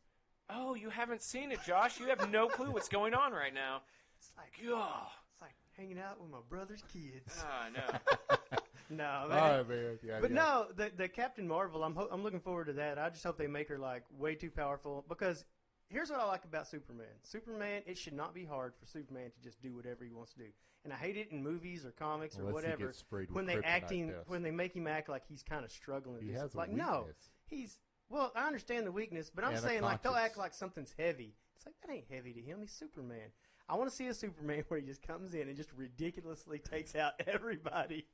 Oh, 0.51 0.73
you 0.75 0.89
haven't 0.89 1.21
seen 1.21 1.51
it, 1.51 1.59
Josh. 1.65 1.99
You 1.99 2.07
have 2.07 2.29
no 2.31 2.47
clue 2.47 2.71
what's 2.71 2.89
going 2.89 3.13
on 3.13 3.31
right 3.33 3.53
now. 3.53 3.81
it's 4.17 4.31
like 4.37 4.51
God. 4.67 5.07
it's 5.31 5.41
like 5.41 5.53
hanging 5.77 5.99
out 5.99 6.19
with 6.21 6.29
my 6.29 6.39
brother's 6.49 6.83
kids. 6.93 7.43
Ah, 7.47 7.67
no. 7.73 8.57
no, 8.97 9.05
All 9.23 9.27
man. 9.29 9.57
right, 9.57 9.69
man. 9.69 9.99
Yeah, 10.03 10.17
But 10.21 10.31
yeah. 10.31 10.35
no, 10.35 10.65
the 10.75 10.91
the 10.95 11.07
Captain 11.07 11.47
Marvel, 11.47 11.83
I'm 11.83 11.95
ho- 11.95 12.09
I'm 12.11 12.21
looking 12.23 12.39
forward 12.41 12.65
to 12.65 12.73
that. 12.73 12.97
I 12.99 13.09
just 13.09 13.23
hope 13.23 13.37
they 13.37 13.47
make 13.47 13.69
her 13.69 13.77
like 13.79 14.03
way 14.17 14.35
too 14.35 14.51
powerful 14.51 15.03
because 15.09 15.45
here's 15.89 16.09
what 16.09 16.19
I 16.19 16.25
like 16.25 16.45
about 16.45 16.67
Superman. 16.67 17.07
Superman, 17.23 17.81
it 17.85 17.97
should 17.97 18.13
not 18.13 18.33
be 18.33 18.45
hard 18.45 18.73
for 18.79 18.85
Superman 18.85 19.31
to 19.31 19.41
just 19.41 19.61
do 19.61 19.75
whatever 19.75 20.03
he 20.05 20.11
wants 20.13 20.33
to 20.33 20.39
do. 20.39 20.45
And 20.85 20.93
I 20.93 20.95
hate 20.95 21.17
it 21.17 21.29
in 21.31 21.43
movies 21.43 21.85
or 21.85 21.91
comics 21.91 22.37
or 22.37 22.41
Unless 22.41 22.51
he 22.51 22.53
whatever 22.55 22.85
gets 22.87 22.99
sprayed 22.99 23.27
with 23.27 23.35
when 23.35 23.45
they 23.45 23.55
kryptonite 23.55 23.61
acting 23.65 24.07
dust. 24.11 24.29
when 24.29 24.41
they 24.43 24.51
make 24.51 24.73
him 24.73 24.87
act 24.87 25.09
like 25.09 25.23
he's 25.27 25.43
kind 25.43 25.65
of 25.65 25.71
struggling. 25.71 26.21
he 26.21 26.31
has 26.33 26.53
a 26.53 26.57
like 26.57 26.69
weakness. 26.69 26.87
no, 26.87 27.05
he's 27.47 27.79
well. 28.09 28.31
I 28.35 28.47
understand 28.47 28.87
the 28.87 28.91
weakness, 28.91 29.29
but 29.33 29.43
I'm 29.43 29.51
And 29.53 29.59
saying 29.61 29.81
like 29.81 30.01
they'll 30.03 30.13
act 30.15 30.37
like 30.37 30.53
something's 30.53 30.93
heavy. 30.97 31.35
It's 31.57 31.65
like 31.65 31.75
that 31.85 31.91
ain't 31.93 32.05
heavy 32.09 32.31
to 32.33 32.39
him. 32.41 32.59
He's 32.61 32.71
Superman. 32.71 33.31
I 33.67 33.75
want 33.75 33.89
to 33.89 33.95
see 33.95 34.07
a 34.07 34.13
Superman 34.13 34.63
where 34.69 34.79
he 34.79 34.85
just 34.85 35.01
comes 35.05 35.33
in 35.33 35.47
and 35.49 35.57
just 35.57 35.71
ridiculously 35.75 36.59
takes 36.59 36.95
out 36.95 37.13
everybody, 37.27 38.05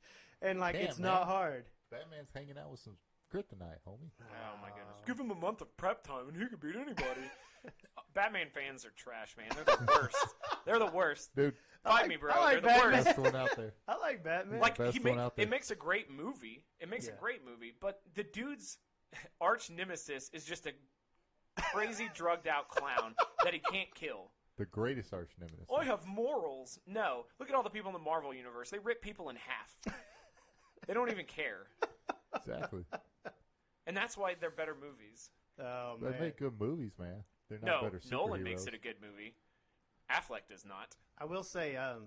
and 0.42 0.58
like 0.58 0.74
Damn, 0.74 0.86
it's 0.86 0.98
man. 0.98 1.12
not 1.12 1.24
hard. 1.26 1.66
Batman's 1.92 2.30
hanging 2.34 2.58
out 2.58 2.70
with 2.72 2.80
some 2.80 2.96
Kryptonite, 3.32 3.78
homie. 3.86 4.10
Oh 4.20 4.58
my 4.60 4.68
goodness! 4.70 4.96
Give 5.06 5.18
him 5.20 5.30
a 5.30 5.34
month 5.36 5.60
of 5.60 5.76
prep 5.76 6.02
time, 6.04 6.28
and 6.28 6.36
he 6.36 6.46
could 6.48 6.60
beat 6.60 6.74
anybody. 6.74 7.20
Batman 8.14 8.46
fans 8.54 8.84
are 8.86 8.92
trash, 8.96 9.36
man. 9.36 9.48
They're 9.54 9.64
the 9.76 9.92
worst. 10.00 10.16
They're 10.64 10.78
the 10.78 10.86
worst. 10.86 11.34
Dude, 11.36 11.54
I 11.84 11.88
Fight 11.90 12.00
like- 12.02 12.08
me, 12.08 12.16
bro. 12.16 12.32
I 12.32 12.38
like 12.40 12.52
They're 12.52 12.60
the 12.62 12.66
Batman. 12.68 12.92
worst. 12.92 13.04
best 13.04 13.18
one 13.18 13.36
out 13.36 13.56
there. 13.56 13.74
I 13.88 13.96
like 13.98 14.24
Batman. 14.24 14.60
Like 14.60 14.78
best 14.78 14.92
he 14.96 15.00
one 15.00 15.12
make, 15.16 15.18
out 15.20 15.36
there. 15.36 15.44
it 15.44 15.50
makes 15.50 15.70
a 15.70 15.74
great 15.74 16.10
movie. 16.10 16.64
It 16.80 16.88
makes 16.88 17.06
Yeah. 17.06 17.12
a 17.12 17.20
great 17.20 17.44
movie, 17.44 17.74
but 17.80 18.00
the 18.14 18.22
dude's 18.24 18.78
arch 19.40 19.70
nemesis 19.70 20.30
is 20.32 20.44
just 20.44 20.66
a 20.66 20.72
crazy 21.72 22.08
drugged 22.14 22.48
out 22.48 22.68
clown 22.68 23.14
that 23.44 23.52
he 23.54 23.60
can't 23.60 23.94
kill. 23.94 24.30
The 24.58 24.64
greatest 24.64 25.12
arch 25.12 25.32
nemesis. 25.38 25.66
Oh, 25.68 25.76
I 25.76 25.84
have 25.84 26.06
morals. 26.06 26.78
No, 26.86 27.26
look 27.38 27.50
at 27.50 27.54
all 27.54 27.62
the 27.62 27.68
people 27.70 27.90
in 27.90 27.92
the 27.92 27.98
Marvel 28.02 28.32
universe. 28.34 28.70
They 28.70 28.78
rip 28.78 29.02
people 29.02 29.28
in 29.28 29.36
half. 29.36 29.94
they 30.86 30.94
don't 30.94 31.10
even 31.10 31.26
care, 31.26 31.66
Exactly. 32.34 32.84
and 33.86 33.94
that's 33.96 34.16
why 34.16 34.34
they're 34.40 34.50
better 34.50 34.74
movies. 34.74 35.30
oh 35.60 35.96
They 36.00 36.10
man, 36.10 36.20
make 36.20 36.38
good 36.38 36.58
movies, 36.58 36.92
man. 36.98 37.22
They're 37.48 37.58
not 37.62 37.82
No, 37.82 37.88
better 37.88 38.00
Nolan 38.10 38.42
makes 38.42 38.66
it 38.66 38.74
a 38.74 38.78
good 38.78 38.96
movie. 39.00 39.34
Affleck 40.10 40.46
does 40.48 40.64
not. 40.64 40.94
I 41.18 41.24
will 41.24 41.42
say, 41.42 41.76
um, 41.76 42.06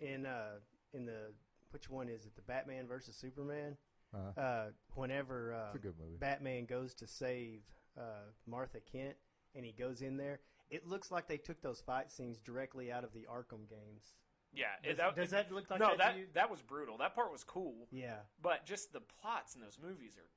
in 0.00 0.26
uh, 0.26 0.58
in 0.92 1.04
the 1.06 1.32
which 1.70 1.90
one 1.90 2.08
is 2.08 2.24
it? 2.26 2.34
The 2.36 2.42
Batman 2.42 2.86
versus 2.86 3.16
Superman. 3.16 3.76
Uh-huh. 4.14 4.40
Uh, 4.40 4.66
whenever 4.94 5.52
uh, 5.52 5.66
It's 5.66 5.76
a 5.76 5.78
good 5.78 5.94
movie. 6.00 6.16
Batman 6.18 6.64
goes 6.64 6.94
to 6.94 7.06
save 7.06 7.60
uh, 7.98 8.30
Martha 8.46 8.78
Kent, 8.80 9.16
and 9.54 9.66
he 9.66 9.72
goes 9.72 10.00
in 10.00 10.16
there, 10.16 10.40
it 10.70 10.86
looks 10.86 11.10
like 11.10 11.28
they 11.28 11.36
took 11.36 11.60
those 11.60 11.82
fight 11.82 12.10
scenes 12.10 12.38
directly 12.40 12.90
out 12.90 13.04
of 13.04 13.12
the 13.12 13.26
Arkham 13.30 13.68
games. 13.68 14.14
Yeah, 14.54 14.64
Does, 14.82 14.96
that, 14.96 15.14
does 15.14 15.30
that 15.30 15.52
look 15.52 15.68
like 15.68 15.78
no, 15.78 15.88
that, 15.88 15.98
that 15.98 16.12
to 16.14 16.18
you? 16.20 16.26
that 16.32 16.50
was 16.50 16.62
brutal. 16.62 16.96
That 16.96 17.14
part 17.14 17.30
was 17.30 17.44
cool, 17.44 17.86
Yeah, 17.90 18.20
but 18.40 18.64
just 18.64 18.94
the 18.94 19.00
plots 19.20 19.54
in 19.54 19.60
those 19.60 19.78
movies 19.82 20.16
are 20.16 20.30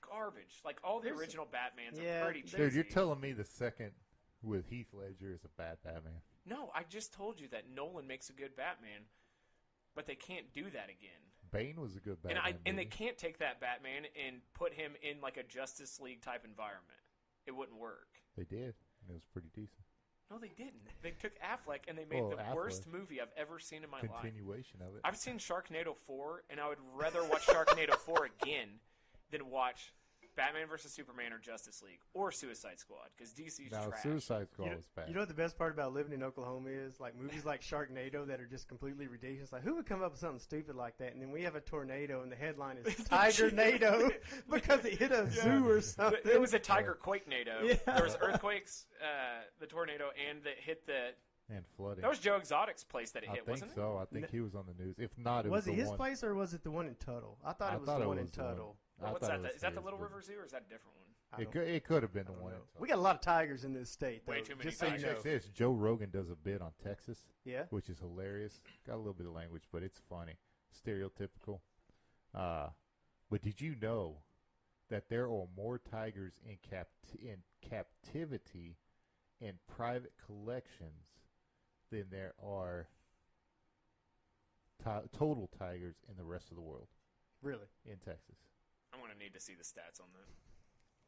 garbage. 0.00 0.60
Like 0.64 0.78
all 0.84 1.00
the 1.00 1.04
There's- 1.06 1.20
original 1.20 1.46
Batmans 1.46 2.02
yeah, 2.02 2.22
are 2.22 2.24
pretty 2.26 2.42
cheesy. 2.42 2.56
Dude, 2.58 2.74
you're 2.74 2.84
telling 2.84 3.20
me 3.20 3.32
the 3.32 3.44
second 3.44 3.92
with 4.42 4.68
Heath 4.68 4.88
Ledger 4.92 5.32
is 5.32 5.44
a 5.44 5.48
bad 5.60 5.78
Batman. 5.84 6.20
No, 6.46 6.70
I 6.74 6.82
just 6.88 7.12
told 7.12 7.40
you 7.40 7.48
that 7.48 7.64
Nolan 7.74 8.06
makes 8.06 8.30
a 8.30 8.32
good 8.32 8.56
Batman, 8.56 9.02
but 9.94 10.06
they 10.06 10.14
can't 10.14 10.52
do 10.52 10.64
that 10.70 10.88
again. 10.88 11.20
Bane 11.50 11.80
was 11.80 11.96
a 11.96 12.00
good 12.00 12.22
Batman. 12.22 12.36
and 12.44 12.46
I 12.46 12.58
and 12.66 12.78
they 12.78 12.84
movie. 12.84 12.96
can't 12.96 13.18
take 13.18 13.38
that 13.38 13.60
Batman 13.60 14.04
and 14.26 14.36
put 14.54 14.72
him 14.74 14.92
in 15.02 15.20
like 15.20 15.36
a 15.38 15.42
Justice 15.42 15.98
League 16.00 16.20
type 16.22 16.44
environment. 16.44 17.00
It 17.46 17.52
wouldn't 17.56 17.78
work. 17.78 18.08
They 18.36 18.44
did. 18.44 18.74
And 19.00 19.10
it 19.10 19.14
was 19.14 19.24
pretty 19.32 19.48
decent. 19.54 19.80
No, 20.30 20.36
they 20.38 20.48
didn't. 20.56 20.92
They 21.02 21.12
took 21.12 21.32
Affleck 21.40 21.88
and 21.88 21.96
they 21.96 22.04
made 22.04 22.20
Well, 22.20 22.30
the 22.30 22.36
Affleck. 22.36 22.54
worst 22.54 22.86
movie 22.86 23.18
I've 23.18 23.32
ever 23.38 23.58
seen 23.58 23.82
in 23.82 23.88
my 23.88 24.00
life. 24.02 24.20
Continuation 24.20 24.82
of 24.82 24.94
it. 24.94 25.00
I've 25.04 25.16
seen 25.16 25.38
Sharknado 25.38 25.96
4, 25.96 26.44
and 26.50 26.60
I 26.60 26.68
would 26.68 26.76
rather 26.94 27.24
watch 27.24 27.46
Sharknado 27.46 27.94
4 27.96 28.28
again 28.42 28.68
than 29.30 29.50
watch 29.50 29.92
Batman 30.36 30.68
vs. 30.68 30.92
Superman 30.92 31.32
or 31.32 31.38
Justice 31.38 31.82
League 31.82 31.98
or 32.14 32.30
Suicide 32.30 32.78
Squad 32.78 33.08
because 33.16 33.32
DC's 33.32 33.72
now, 33.72 33.86
trash. 33.86 34.02
Suicide 34.04 34.46
Squad 34.52 34.64
you 34.66 34.70
know, 34.70 34.76
was 34.76 34.86
bad. 34.94 35.08
you 35.08 35.14
know 35.14 35.20
what 35.20 35.28
the 35.28 35.34
best 35.34 35.58
part 35.58 35.72
about 35.72 35.92
living 35.92 36.12
in 36.12 36.22
Oklahoma 36.22 36.68
is? 36.70 37.00
Like 37.00 37.16
movies 37.20 37.44
like 37.44 37.60
Sharknado 37.60 38.24
that 38.28 38.40
are 38.40 38.46
just 38.46 38.68
completely 38.68 39.08
ridiculous. 39.08 39.52
Like 39.52 39.62
who 39.64 39.74
would 39.74 39.86
come 39.86 40.00
up 40.00 40.12
with 40.12 40.20
something 40.20 40.38
stupid 40.38 40.76
like 40.76 40.96
that? 40.98 41.12
And 41.12 41.20
then 41.20 41.32
we 41.32 41.42
have 41.42 41.56
a 41.56 41.60
tornado, 41.60 42.22
and 42.22 42.30
the 42.30 42.36
headline 42.36 42.76
is 42.76 42.94
Tiger 43.08 43.50
Nado 43.50 44.12
because 44.50 44.84
it 44.84 44.94
hit 44.94 45.10
a 45.10 45.28
zoo 45.28 45.68
or 45.68 45.80
something. 45.80 46.20
It 46.24 46.40
was 46.40 46.54
a 46.54 46.60
Tiger 46.60 46.96
Quakenado. 47.02 47.64
Yeah. 47.64 47.74
There 47.94 48.04
was 48.04 48.16
earthquakes, 48.20 48.86
uh, 49.02 49.42
the 49.58 49.66
tornado, 49.66 50.10
and 50.28 50.44
that 50.44 50.54
hit 50.58 50.86
the. 50.86 51.14
and 51.52 51.64
flooding. 51.76 52.02
That 52.02 52.10
was 52.10 52.20
Joe 52.20 52.36
Exotic's 52.36 52.84
place 52.84 53.10
that 53.10 53.24
it 53.24 53.28
I 53.30 53.32
hit, 53.32 53.38
think 53.46 53.48
wasn't 53.56 53.72
it? 53.72 53.74
so. 53.74 53.98
I 54.00 54.04
think 54.04 54.30
he 54.30 54.40
was 54.40 54.54
on 54.54 54.66
the 54.68 54.80
news. 54.84 54.94
If 54.98 55.10
not, 55.18 55.46
it 55.46 55.50
was 55.50 55.66
was, 55.66 55.66
it 55.66 55.70
the 55.72 55.76
his 55.78 55.88
one. 55.88 55.96
place 55.96 56.22
or 56.22 56.34
was 56.36 56.54
it 56.54 56.62
the 56.62 56.70
one 56.70 56.86
in 56.86 56.94
Tuttle? 56.94 57.38
I 57.44 57.54
thought 57.54 57.72
I 57.72 57.74
it 57.74 57.80
was 57.80 57.86
thought 57.88 57.98
the 57.98 58.04
it 58.04 58.08
one 58.08 58.18
was 58.18 58.26
in 58.28 58.32
the 58.36 58.42
one. 58.44 58.50
Tuttle. 58.52 58.76
I 59.04 59.12
What's 59.12 59.26
thought 59.28 59.42
that? 59.42 59.50
it 59.50 59.54
Is 59.56 59.60
that 59.62 59.74
the 59.74 59.80
Little 59.80 59.98
River 59.98 60.20
Zoo 60.22 60.34
or 60.40 60.44
is 60.44 60.52
that 60.52 60.62
a 60.66 60.70
different 60.70 60.96
one? 60.96 61.40
It 61.42 61.50
could, 61.52 61.68
it 61.68 61.84
could 61.84 62.02
have 62.02 62.12
been 62.12 62.24
the 62.24 62.32
one. 62.32 62.52
know. 62.52 62.58
We 62.80 62.88
got 62.88 62.96
a 62.96 63.00
lot 63.02 63.14
of 63.16 63.20
tigers 63.20 63.64
in 63.64 63.74
this 63.74 63.90
state. 63.90 64.22
Though, 64.26 64.32
Way 64.32 64.40
too 64.40 64.54
many 64.56 64.70
just 64.70 64.78
so 64.80 64.86
you 64.86 64.98
know. 64.98 65.14
This. 65.22 65.44
Joe 65.48 65.72
Rogan 65.72 66.10
does 66.10 66.30
a 66.30 66.34
bit 66.34 66.62
on 66.62 66.70
Texas, 66.82 67.18
Yeah. 67.44 67.64
which 67.70 67.90
is 67.90 67.98
hilarious. 67.98 68.60
Got 68.86 68.94
a 68.94 68.96
little 68.96 69.12
bit 69.12 69.26
of 69.26 69.32
language, 69.34 69.64
but 69.70 69.82
it's 69.82 70.00
funny. 70.08 70.38
Stereotypical. 70.74 71.60
Uh, 72.34 72.68
but 73.30 73.42
did 73.42 73.60
you 73.60 73.76
know 73.80 74.16
that 74.88 75.10
there 75.10 75.24
are 75.26 75.46
more 75.54 75.78
tigers 75.78 76.40
in 76.46 76.56
capt- 76.68 77.14
in 77.20 77.42
captivity 77.60 78.78
in 79.38 79.58
private 79.66 80.14
collections 80.24 81.04
than 81.90 82.06
there 82.10 82.32
are 82.42 82.88
ti- 84.82 85.08
total 85.16 85.48
tigers 85.58 85.96
in 86.08 86.16
the 86.16 86.24
rest 86.24 86.50
of 86.50 86.56
the 86.56 86.62
world 86.62 86.88
Really, 87.42 87.66
in 87.84 87.98
Texas? 87.98 88.36
I'm 88.98 89.04
going 89.06 89.16
to 89.16 89.22
need 89.22 89.34
to 89.34 89.40
see 89.40 89.54
the 89.54 89.62
stats 89.62 90.00
on 90.02 90.08
that. 90.12 90.26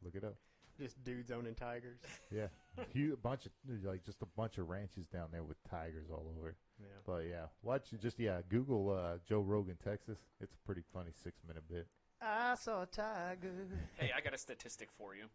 Look 0.05 0.15
it 0.15 0.23
up. 0.23 0.35
just 0.79 1.03
dudes 1.03 1.29
owning 1.29 1.55
tigers. 1.55 1.97
Yeah, 2.33 2.47
Huge, 2.93 3.21
bunch 3.21 3.45
of 3.45 3.51
like 3.83 4.05
just 4.05 4.21
a 4.21 4.25
bunch 4.25 4.57
of 4.57 4.69
ranches 4.69 5.05
down 5.07 5.27
there 5.33 5.43
with 5.43 5.57
tigers 5.69 6.07
all 6.09 6.25
over. 6.39 6.55
Yeah. 6.79 6.85
But 7.05 7.25
yeah, 7.29 7.45
watch 7.61 7.89
just 8.01 8.17
yeah, 8.17 8.39
Google 8.47 8.89
uh, 8.89 9.17
Joe 9.27 9.41
Rogan 9.41 9.75
Texas. 9.83 10.17
It's 10.39 10.53
a 10.55 10.65
pretty 10.65 10.83
funny 10.93 11.11
six 11.21 11.41
minute 11.45 11.63
bit. 11.69 11.87
I 12.21 12.55
saw 12.55 12.83
a 12.83 12.85
tiger. 12.85 13.67
Hey, 13.97 14.11
I 14.15 14.21
got 14.21 14.33
a 14.33 14.37
statistic 14.37 14.89
for 14.97 15.13
you. 15.13 15.25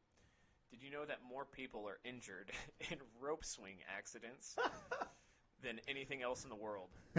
Did 0.70 0.82
you 0.82 0.90
know 0.90 1.04
that 1.04 1.18
more 1.28 1.44
people 1.44 1.86
are 1.86 1.98
injured 2.04 2.50
in 2.90 2.96
rope 3.20 3.44
swing 3.44 3.76
accidents 3.94 4.56
than 5.66 5.80
anything 5.88 6.22
else 6.22 6.44
in 6.44 6.50
the 6.50 6.56
world? 6.56 6.88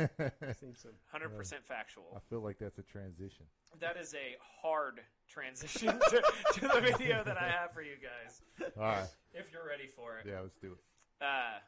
Seems 0.59 0.79
so. 0.81 0.89
100% 1.13 1.53
factual. 1.67 2.05
I 2.15 2.19
feel 2.29 2.39
like 2.39 2.57
that's 2.59 2.77
a 2.79 2.83
transition. 2.83 3.45
That 3.81 3.97
is 3.97 4.13
a 4.13 4.37
hard 4.61 5.01
transition 5.27 5.99
to, 6.09 6.23
to 6.53 6.61
the 6.61 6.79
video 6.81 7.23
that 7.25 7.37
I 7.37 7.49
have 7.49 7.73
for 7.73 7.81
you 7.81 7.95
guys. 8.01 8.41
All 8.77 8.83
right, 8.83 9.03
If 9.33 9.51
you're 9.51 9.67
ready 9.67 9.87
for 9.93 10.17
it. 10.19 10.25
yeah, 10.27 10.39
let's 10.39 10.55
do 10.61 10.71
it. 10.71 10.79
Uh, 11.21 11.59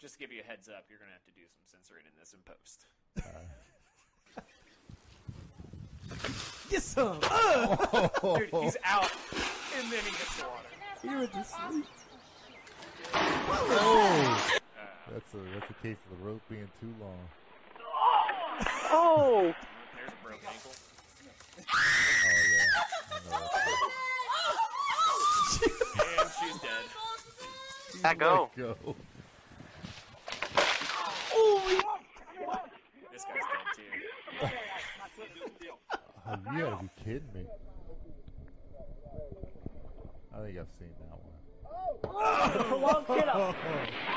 just 0.00 0.14
to 0.14 0.18
give 0.18 0.32
you 0.32 0.40
a 0.42 0.44
heads 0.44 0.68
up, 0.68 0.86
you're 0.90 0.98
going 0.98 1.08
to 1.08 1.14
have 1.14 1.24
to 1.24 1.32
do 1.32 1.42
some 1.46 1.78
censoring 1.78 2.04
in 2.04 2.12
this 2.18 2.32
in 2.34 2.40
post. 2.44 2.86
Get 6.70 6.82
some. 6.82 7.20
Dude, 8.38 8.50
he's 8.64 8.76
out, 8.84 9.10
and 9.78 9.92
then 9.92 10.00
he 10.02 10.10
hits 10.10 10.36
the 10.40 10.46
water. 10.48 10.68
He 11.02 11.08
went 11.08 11.32
to 11.32 11.44
sleep. 11.44 11.86
Oh, 13.16 14.48
that's 15.12 15.34
a 15.34 15.38
that's 15.52 15.70
a 15.70 15.74
case 15.82 15.96
of 16.10 16.18
the 16.18 16.24
rope 16.24 16.40
being 16.48 16.68
too 16.80 16.92
long. 17.00 17.18
Oh! 18.90 19.54
There's 19.96 20.08
a 20.08 20.24
broken 20.24 20.48
ankle. 20.48 20.72
Oh 21.58 21.62
yeah, 22.52 23.10
I 23.10 23.12
know 23.30 23.40
that's 23.40 23.54
And 26.20 26.30
she's 26.40 26.58
dead. 26.60 26.84
That 28.02 28.18
go. 28.18 28.50
Go. 28.56 28.76
This 33.12 33.24
guy's 33.24 33.46
dead 33.50 33.66
too. 33.76 34.46
Oh, 36.26 36.36
you 36.56 36.62
gotta 36.62 36.82
be 36.82 36.88
kidding 37.04 37.32
me. 37.34 37.44
I 40.34 40.36
think 40.42 40.58
I've 40.58 40.72
seen 40.78 40.88
that 40.98 41.18
one. 41.20 41.34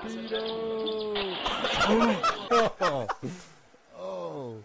Speedo! 0.00 1.36
oh. 2.50 3.08
oh. 3.98 4.56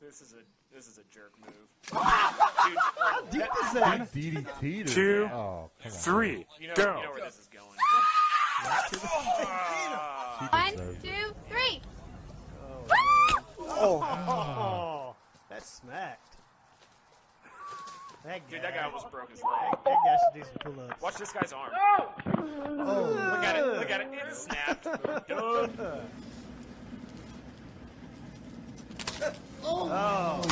This 0.00 0.20
is 0.22 0.32
a 0.32 0.36
this 0.74 0.86
is 0.88 0.98
a 0.98 1.02
jerk 1.12 1.32
move. 1.40 1.68
Dude, 2.62 3.32
Deep 3.32 3.40
that- 3.42 3.66
is 3.66 3.72
that? 3.74 4.12
DDT 4.12 4.86
to 4.86 4.94
Two, 4.94 5.28
oh, 5.32 5.70
come 5.82 5.92
on. 5.92 5.98
Three. 5.98 6.46
you 6.58 6.68
know, 6.68 6.74
Go. 6.74 6.96
you 6.96 7.02
know 7.04 7.10
where 7.12 7.24
this 7.24 7.38
is 7.38 7.48
going. 7.48 7.66
She 8.90 8.96
One, 10.46 10.70
deserves 10.72 11.02
it. 11.02 11.02
two, 11.02 11.34
three. 11.48 11.80
Oh, 13.82 15.14
that 15.48 15.64
smacked. 15.64 16.36
That 18.24 18.40
guy. 18.40 18.50
Dude, 18.50 18.62
that 18.62 18.74
guy 18.74 18.82
almost 18.84 19.10
broke 19.10 19.30
his 19.30 19.42
leg. 19.42 19.78
that 19.84 19.84
guy 19.84 20.16
should 20.34 20.42
do 20.42 20.48
some 20.64 20.72
pull-ups. 20.74 21.02
Watch 21.02 21.14
this 21.16 21.32
guy's 21.32 21.52
arm. 21.54 21.70
Oh, 21.74 22.12
Look 22.26 23.44
at 23.44 23.56
it. 23.56 23.64
Look 23.66 23.90
at 23.90 24.00
it. 24.02 24.08
It 24.12 24.34
snapped. 24.34 24.84
Done. 25.28 25.78
Oh, 29.64 30.42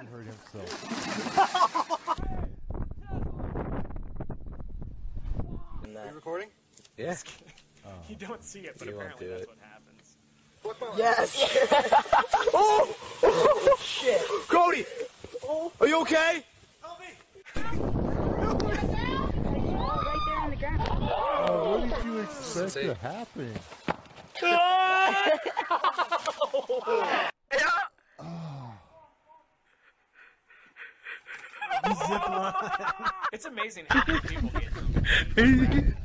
He 0.00 0.06
hurt 0.06 0.26
himself. 0.26 2.00
Are 5.96 6.08
you 6.08 6.14
recording? 6.14 6.48
Yeah. 6.96 7.14
Oh. 7.86 7.90
You 8.08 8.16
don't 8.16 8.42
see 8.42 8.60
it, 8.60 8.74
but 8.78 8.88
You 8.88 8.94
apparently 8.94 9.26
do 9.26 9.30
that's 9.32 9.42
it. 9.44 9.48
what 9.48 9.58
Yes. 10.96 11.68
oh! 12.54 12.96
oh! 13.22 13.76
Shit. 13.80 14.22
Cody! 14.48 14.86
Oh. 15.44 15.72
Are 15.80 15.86
you 15.88 16.00
okay? 16.02 16.44
Help 16.80 17.00
me! 17.00 17.06
Oh, 21.46 21.78
what 21.78 21.96
did 21.96 22.04
you 22.04 22.18
expect 22.20 22.72
to 22.74 22.94
happen? 22.94 23.54
oh. 31.86 32.52
it's 33.32 33.44
amazing 33.44 33.84
how 33.88 34.02
many 34.06 34.20
people 34.20 34.50
get. 35.34 35.94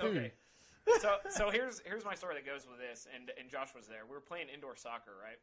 Okay. 0.00 0.32
So 1.00 1.16
so 1.30 1.50
here's 1.50 1.80
here's 1.84 2.04
my 2.04 2.14
story 2.14 2.34
that 2.34 2.46
goes 2.46 2.66
with 2.68 2.78
this, 2.78 3.06
and 3.14 3.30
and 3.38 3.48
Josh 3.48 3.68
was 3.74 3.86
there. 3.86 4.00
We 4.08 4.14
were 4.14 4.20
playing 4.20 4.46
indoor 4.52 4.76
soccer, 4.76 5.12
right? 5.22 5.38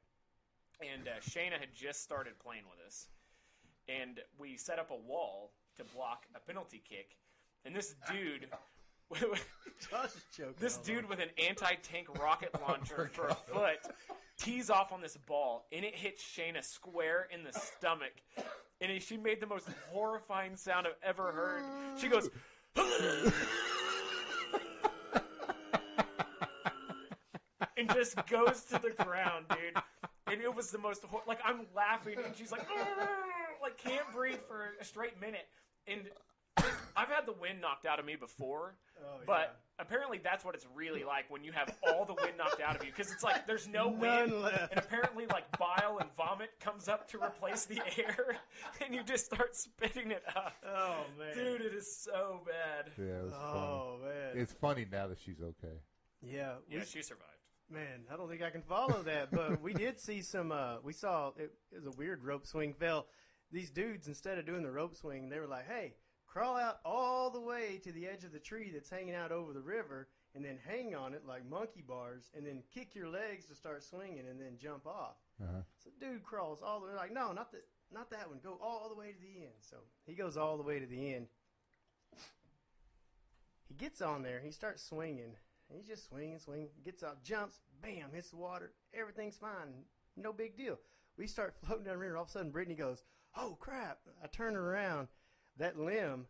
And 0.82 1.08
uh, 1.08 1.20
Shayna 1.22 1.60
had 1.60 1.74
just 1.74 2.04
started 2.04 2.34
playing 2.40 2.64
with 2.70 2.86
us, 2.86 3.08
and 3.88 4.20
we 4.38 4.58
set 4.58 4.80
up 4.80 4.92
a 4.92 4.96
wall 4.96 5.52
to 5.78 5.84
block 5.96 6.26
a 6.36 6.40
penalty 6.40 6.82
kick, 6.88 7.16
and 7.66 7.76
this 7.76 7.96
dude. 8.12 8.48
Josh 9.90 10.10
is 10.10 10.26
joking. 10.38 10.54
This 10.60 10.78
dude 10.78 11.10
with 11.10 11.20
an 11.20 11.30
anti-tank 11.48 12.20
rocket 12.22 12.54
launcher 12.68 13.10
for 13.12 13.30
a 13.30 13.34
foot 13.34 13.80
tees 14.40 14.70
off 14.70 14.92
on 14.92 15.02
this 15.02 15.18
ball, 15.18 15.66
and 15.72 15.84
it 15.84 15.96
hits 15.96 16.24
Shayna 16.24 16.64
square 16.64 17.28
in 17.32 17.44
the 17.44 17.52
stomach. 17.52 18.14
And 18.82 19.02
she 19.02 19.18
made 19.18 19.42
the 19.42 19.48
most 19.48 19.68
horrifying 19.92 20.56
sound 20.56 20.88
I've 20.88 20.94
ever 21.04 21.32
heard. 21.32 21.64
She 22.00 22.08
goes, 22.08 22.30
and 27.80 27.90
just 27.94 28.16
goes 28.28 28.64
to 28.66 28.80
the 28.80 28.92
ground, 29.04 29.46
dude. 29.50 29.82
And 30.28 30.42
it 30.42 30.54
was 30.54 30.70
the 30.72 30.78
most 30.78 31.04
hor- 31.04 31.24
like 31.28 31.40
I'm 31.44 31.62
laughing, 31.76 32.18
and 32.24 32.36
she's 32.36 32.52
like, 32.52 32.68
like 33.62 33.78
can't 33.78 34.06
breathe 34.14 34.40
for 34.48 34.74
a 34.80 34.86
straight 34.86 35.20
minute. 35.20 35.48
And 35.88 36.02
I've 36.96 37.08
had 37.08 37.26
the 37.26 37.34
wind 37.34 37.62
knocked 37.62 37.86
out 37.86 38.00
of 38.00 38.06
me 38.06 38.16
before, 38.16 38.76
Oh, 39.02 39.22
but 39.26 39.60
apparently 39.80 40.20
that's 40.22 40.44
what 40.44 40.56
it's 40.56 40.68
really 40.76 41.06
like 41.06 41.24
when 41.30 41.42
you 41.44 41.54
have 41.54 41.74
all 41.88 42.04
the 42.04 42.14
wind 42.16 42.34
knocked 42.38 42.60
out 42.62 42.76
of 42.76 42.84
you 42.84 42.92
because 42.92 43.12
it's 43.14 43.24
like 43.24 43.48
there's 43.48 43.66
no 43.68 43.86
None 43.90 44.00
wind, 44.00 44.42
left. 44.42 44.72
and 44.72 44.80
apparently 44.80 45.26
like 45.28 45.46
bile 45.58 46.00
and 46.02 46.10
vomit 46.18 46.50
comes 46.60 46.90
up 46.90 47.10
to 47.12 47.18
replace 47.18 47.64
the 47.66 47.82
air, 47.98 48.36
and 48.86 48.94
you 48.94 49.04
just 49.04 49.26
start 49.26 49.56
spitting 49.56 50.12
it 50.12 50.24
up. 50.36 50.54
Oh 50.68 50.98
man. 51.18 51.34
Dude, 51.34 51.62
it 51.62 51.74
is 51.74 51.96
so 51.96 52.42
bad. 52.46 52.92
Yeah, 52.98 53.06
it 53.20 53.24
was 53.24 53.34
Oh 53.34 53.98
man. 54.04 54.32
It's 54.42 54.52
funny 54.54 54.86
now 54.92 55.08
that 55.08 55.20
she's 55.26 55.40
okay. 55.42 55.78
yeah. 56.22 56.56
we 56.70 56.78
Yeah, 56.78 56.84
she 56.84 57.02
survived. 57.02 57.32
Man, 57.72 58.06
I 58.12 58.18
don't 58.18 58.28
think 58.28 58.42
I 58.42 58.50
can 58.50 58.64
follow 58.64 59.04
that, 59.04 59.32
but 59.32 59.62
we 59.62 59.74
did 59.74 60.00
see 60.00 60.22
some. 60.22 60.52
Uh, 60.52 60.78
we 60.84 60.92
saw 60.92 61.32
it, 61.38 61.54
it 61.72 61.76
was 61.76 61.86
a 61.86 61.98
weird 61.98 62.24
rope 62.24 62.48
swing. 62.48 62.74
Fell. 62.74 63.06
These 63.52 63.70
dudes 63.70 64.08
instead 64.08 64.38
of 64.40 64.46
doing 64.46 64.64
the 64.64 64.72
rope 64.72 64.96
swing, 64.96 65.30
they 65.30 65.40
were 65.40 65.48
like, 65.48 65.68
"Hey, 65.68 65.94
crawl 66.26 66.58
out 66.58 66.80
all 66.84 67.30
the 67.30 67.40
way 67.40 67.80
to 67.84 67.92
the 67.92 68.08
edge 68.08 68.24
of 68.24 68.32
the 68.32 68.40
tree 68.40 68.72
that's 68.74 68.90
hanging 68.90 69.14
out 69.14 69.32
over 69.32 69.54
the 69.54 69.62
river, 69.62 70.08
and 70.34 70.44
then 70.44 70.58
hang 70.68 70.96
on 70.96 71.14
it 71.14 71.28
like 71.28 71.48
monkey 71.48 71.84
bars, 71.88 72.32
and 72.36 72.46
then 72.46 72.64
kick 72.74 72.96
your 72.96 73.08
legs 73.08 73.46
to 73.46 73.56
start 73.56 73.84
swinging, 73.84 74.26
and 74.28 74.40
then 74.42 74.58
jump 74.58 74.88
off." 74.88 75.18
Uh-huh. 75.42 75.62
So 75.84 75.92
dude 76.00 76.24
crawls 76.24 76.62
all 76.64 76.80
the 76.80 76.88
way. 76.88 76.94
Like, 76.96 77.14
no, 77.14 77.32
not 77.34 77.52
that, 77.52 77.66
not 77.94 78.10
that 78.10 78.30
one. 78.30 78.40
Go 78.44 78.58
all 78.62 78.90
the 78.90 79.00
way 79.00 79.12
to 79.12 79.20
the 79.20 79.44
end. 79.44 79.62
So 79.62 79.78
he 80.08 80.14
goes 80.14 80.38
all 80.38 80.58
the 80.58 80.64
way 80.64 80.80
to 80.80 80.88
the 80.88 81.14
end. 81.14 81.28
He 83.68 83.76
gets 83.76 84.02
on 84.02 84.24
there. 84.24 84.40
He 84.44 84.50
starts 84.50 84.84
swinging. 84.84 85.36
And 85.70 85.78
he's 85.78 85.88
just 85.88 86.08
swinging, 86.08 86.40
swinging. 86.40 86.70
Gets 86.84 87.04
up, 87.04 87.24
jumps, 87.24 87.60
bam, 87.82 88.12
hits 88.14 88.32
the 88.32 88.38
water. 88.38 88.72
Everything's 88.94 89.38
fine. 89.38 89.84
No 90.18 90.34
big 90.34 90.58
deal. 90.58 90.80
We 91.18 91.28
start 91.28 91.56
floating 91.66 91.86
down 91.86 91.96
the 91.96 92.00
river. 92.00 92.18
All 92.18 92.24
of 92.24 92.30
a 92.30 92.32
sudden, 92.32 92.52
Brittany 92.52 92.76
goes, 92.76 93.04
"Oh 93.36 93.58
crap!" 93.60 94.00
I 94.24 94.28
turn 94.28 94.56
around. 94.56 95.08
That 95.58 95.78
limb 95.78 96.28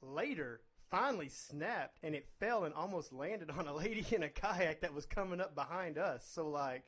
later 0.00 0.60
finally 0.90 1.28
snapped, 1.28 1.98
and 2.02 2.14
it 2.14 2.26
fell 2.40 2.64
and 2.64 2.74
almost 2.74 3.12
landed 3.12 3.50
on 3.50 3.68
a 3.68 3.74
lady 3.74 4.04
in 4.14 4.22
a 4.22 4.28
kayak 4.28 4.80
that 4.80 4.94
was 4.94 5.06
coming 5.06 5.40
up 5.40 5.54
behind 5.54 5.98
us. 5.98 6.26
So 6.32 6.48
like 6.48 6.82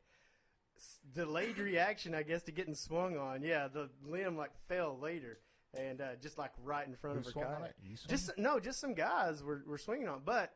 delayed 1.14 1.58
reaction, 1.58 2.14
I 2.14 2.22
guess, 2.22 2.42
to 2.44 2.52
getting 2.52 2.74
swung 2.74 3.16
on. 3.16 3.42
Yeah, 3.42 3.68
the 3.68 3.90
limb 4.04 4.36
like 4.36 4.52
fell 4.68 4.98
later, 4.98 5.38
and 5.78 6.00
uh, 6.00 6.16
just 6.20 6.38
like 6.38 6.52
right 6.62 6.86
in 6.86 6.94
front 6.94 7.16
Who 7.16 7.28
of 7.28 7.34
her 7.34 7.40
kayak. 7.40 7.70
it? 7.70 7.76
You 7.82 7.96
swung? 7.96 8.08
Just 8.08 8.38
no, 8.38 8.60
just 8.60 8.80
some 8.80 8.94
guys 8.94 9.42
were, 9.42 9.62
were 9.66 9.78
swinging 9.78 10.08
on, 10.08 10.22
but 10.24 10.52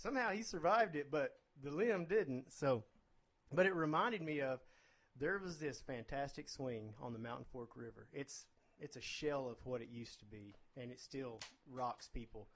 somehow 0.00 0.30
he 0.30 0.42
survived 0.42 0.96
it, 0.96 1.10
but 1.10 1.32
the 1.62 1.70
limb 1.70 2.06
didn't. 2.06 2.52
So, 2.52 2.84
but 3.52 3.66
it 3.66 3.74
reminded 3.74 4.22
me 4.22 4.40
of 4.40 4.60
there 5.18 5.38
was 5.38 5.58
this 5.58 5.80
fantastic 5.80 6.48
swing 6.48 6.94
on 7.00 7.12
the 7.12 7.18
Mountain 7.18 7.46
Fork 7.52 7.76
River. 7.76 8.08
It's 8.12 8.46
it's 8.78 8.96
a 8.96 9.00
shell 9.00 9.48
of 9.48 9.58
what 9.64 9.82
it 9.82 9.88
used 9.90 10.20
to 10.20 10.24
be, 10.24 10.54
and 10.76 10.90
it 10.90 11.00
still 11.00 11.40
rocks 11.70 12.08
people. 12.08 12.48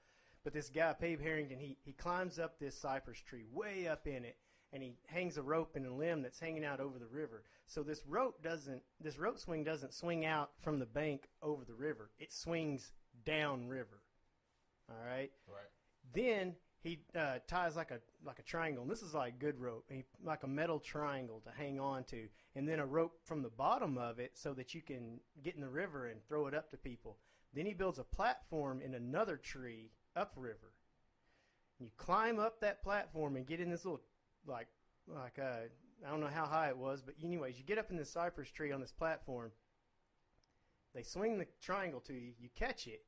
But 0.43 0.53
this 0.53 0.69
guy, 0.69 0.93
Pabe 0.93 1.21
Harrington, 1.21 1.59
he 1.59 1.77
he 1.83 1.93
climbs 1.93 2.39
up 2.39 2.59
this 2.59 2.79
cypress 2.79 3.19
tree 3.19 3.45
way 3.51 3.87
up 3.87 4.07
in 4.07 4.25
it, 4.25 4.37
and 4.73 4.81
he 4.81 4.95
hangs 5.07 5.37
a 5.37 5.43
rope 5.43 5.75
in 5.75 5.85
a 5.85 5.93
limb 5.93 6.21
that's 6.21 6.39
hanging 6.39 6.65
out 6.65 6.79
over 6.79 6.97
the 6.97 7.07
river. 7.07 7.43
So 7.67 7.83
this 7.83 8.03
rope 8.07 8.41
doesn't 8.43 8.81
this 8.99 9.17
rope 9.17 9.39
swing 9.39 9.63
doesn't 9.63 9.93
swing 9.93 10.25
out 10.25 10.51
from 10.61 10.79
the 10.79 10.85
bank 10.85 11.29
over 11.41 11.63
the 11.65 11.73
river. 11.73 12.11
It 12.19 12.33
swings 12.33 12.91
down 13.25 13.67
river. 13.67 14.01
All 14.89 15.03
right. 15.03 15.31
Right. 15.47 15.71
Then 16.13 16.55
he 16.85 16.99
uh, 17.17 17.39
ties 17.47 17.75
like 17.75 17.89
a 17.89 17.99
like 18.23 18.39
a 18.39 18.43
triangle. 18.43 18.83
And 18.83 18.91
this 18.91 19.01
is 19.01 19.13
like 19.13 19.39
good 19.39 19.59
rope, 19.59 19.85
he, 19.89 20.03
like 20.23 20.43
a 20.43 20.47
metal 20.47 20.79
triangle 20.79 21.41
to 21.43 21.49
hang 21.49 21.79
on 21.79 22.03
to, 22.05 22.27
and 22.55 22.67
then 22.67 22.79
a 22.79 22.85
rope 22.85 23.17
from 23.23 23.41
the 23.41 23.49
bottom 23.49 23.97
of 23.97 24.19
it 24.19 24.31
so 24.35 24.53
that 24.53 24.75
you 24.75 24.81
can 24.81 25.19
get 25.43 25.55
in 25.55 25.61
the 25.61 25.67
river 25.67 26.07
and 26.07 26.23
throw 26.27 26.47
it 26.47 26.53
up 26.53 26.69
to 26.71 26.77
people. 26.77 27.17
Then 27.53 27.65
he 27.65 27.73
builds 27.73 27.97
a 27.97 28.03
platform 28.03 28.81
in 28.81 28.93
another 28.93 29.35
tree 29.35 29.89
upriver. 30.15 30.73
You 31.79 31.89
climb 31.97 32.39
up 32.39 32.61
that 32.61 32.83
platform 32.83 33.35
and 33.35 33.47
get 33.47 33.59
in 33.59 33.69
this 33.69 33.83
little 33.83 34.01
like 34.45 34.67
like 35.07 35.39
uh, 35.39 35.67
I 36.05 36.09
don't 36.11 36.21
know 36.21 36.27
how 36.27 36.45
high 36.45 36.69
it 36.69 36.77
was, 36.77 37.01
but 37.01 37.15
anyways, 37.23 37.57
you 37.57 37.63
get 37.65 37.79
up 37.79 37.89
in 37.89 37.97
this 37.97 38.11
cypress 38.11 38.51
tree 38.51 38.71
on 38.71 38.79
this 38.79 38.91
platform. 38.91 39.51
They 40.93 41.03
swing 41.03 41.39
the 41.39 41.47
triangle 41.61 41.99
to 42.01 42.13
you, 42.13 42.31
you 42.39 42.49
catch 42.55 42.87
it, 42.87 43.03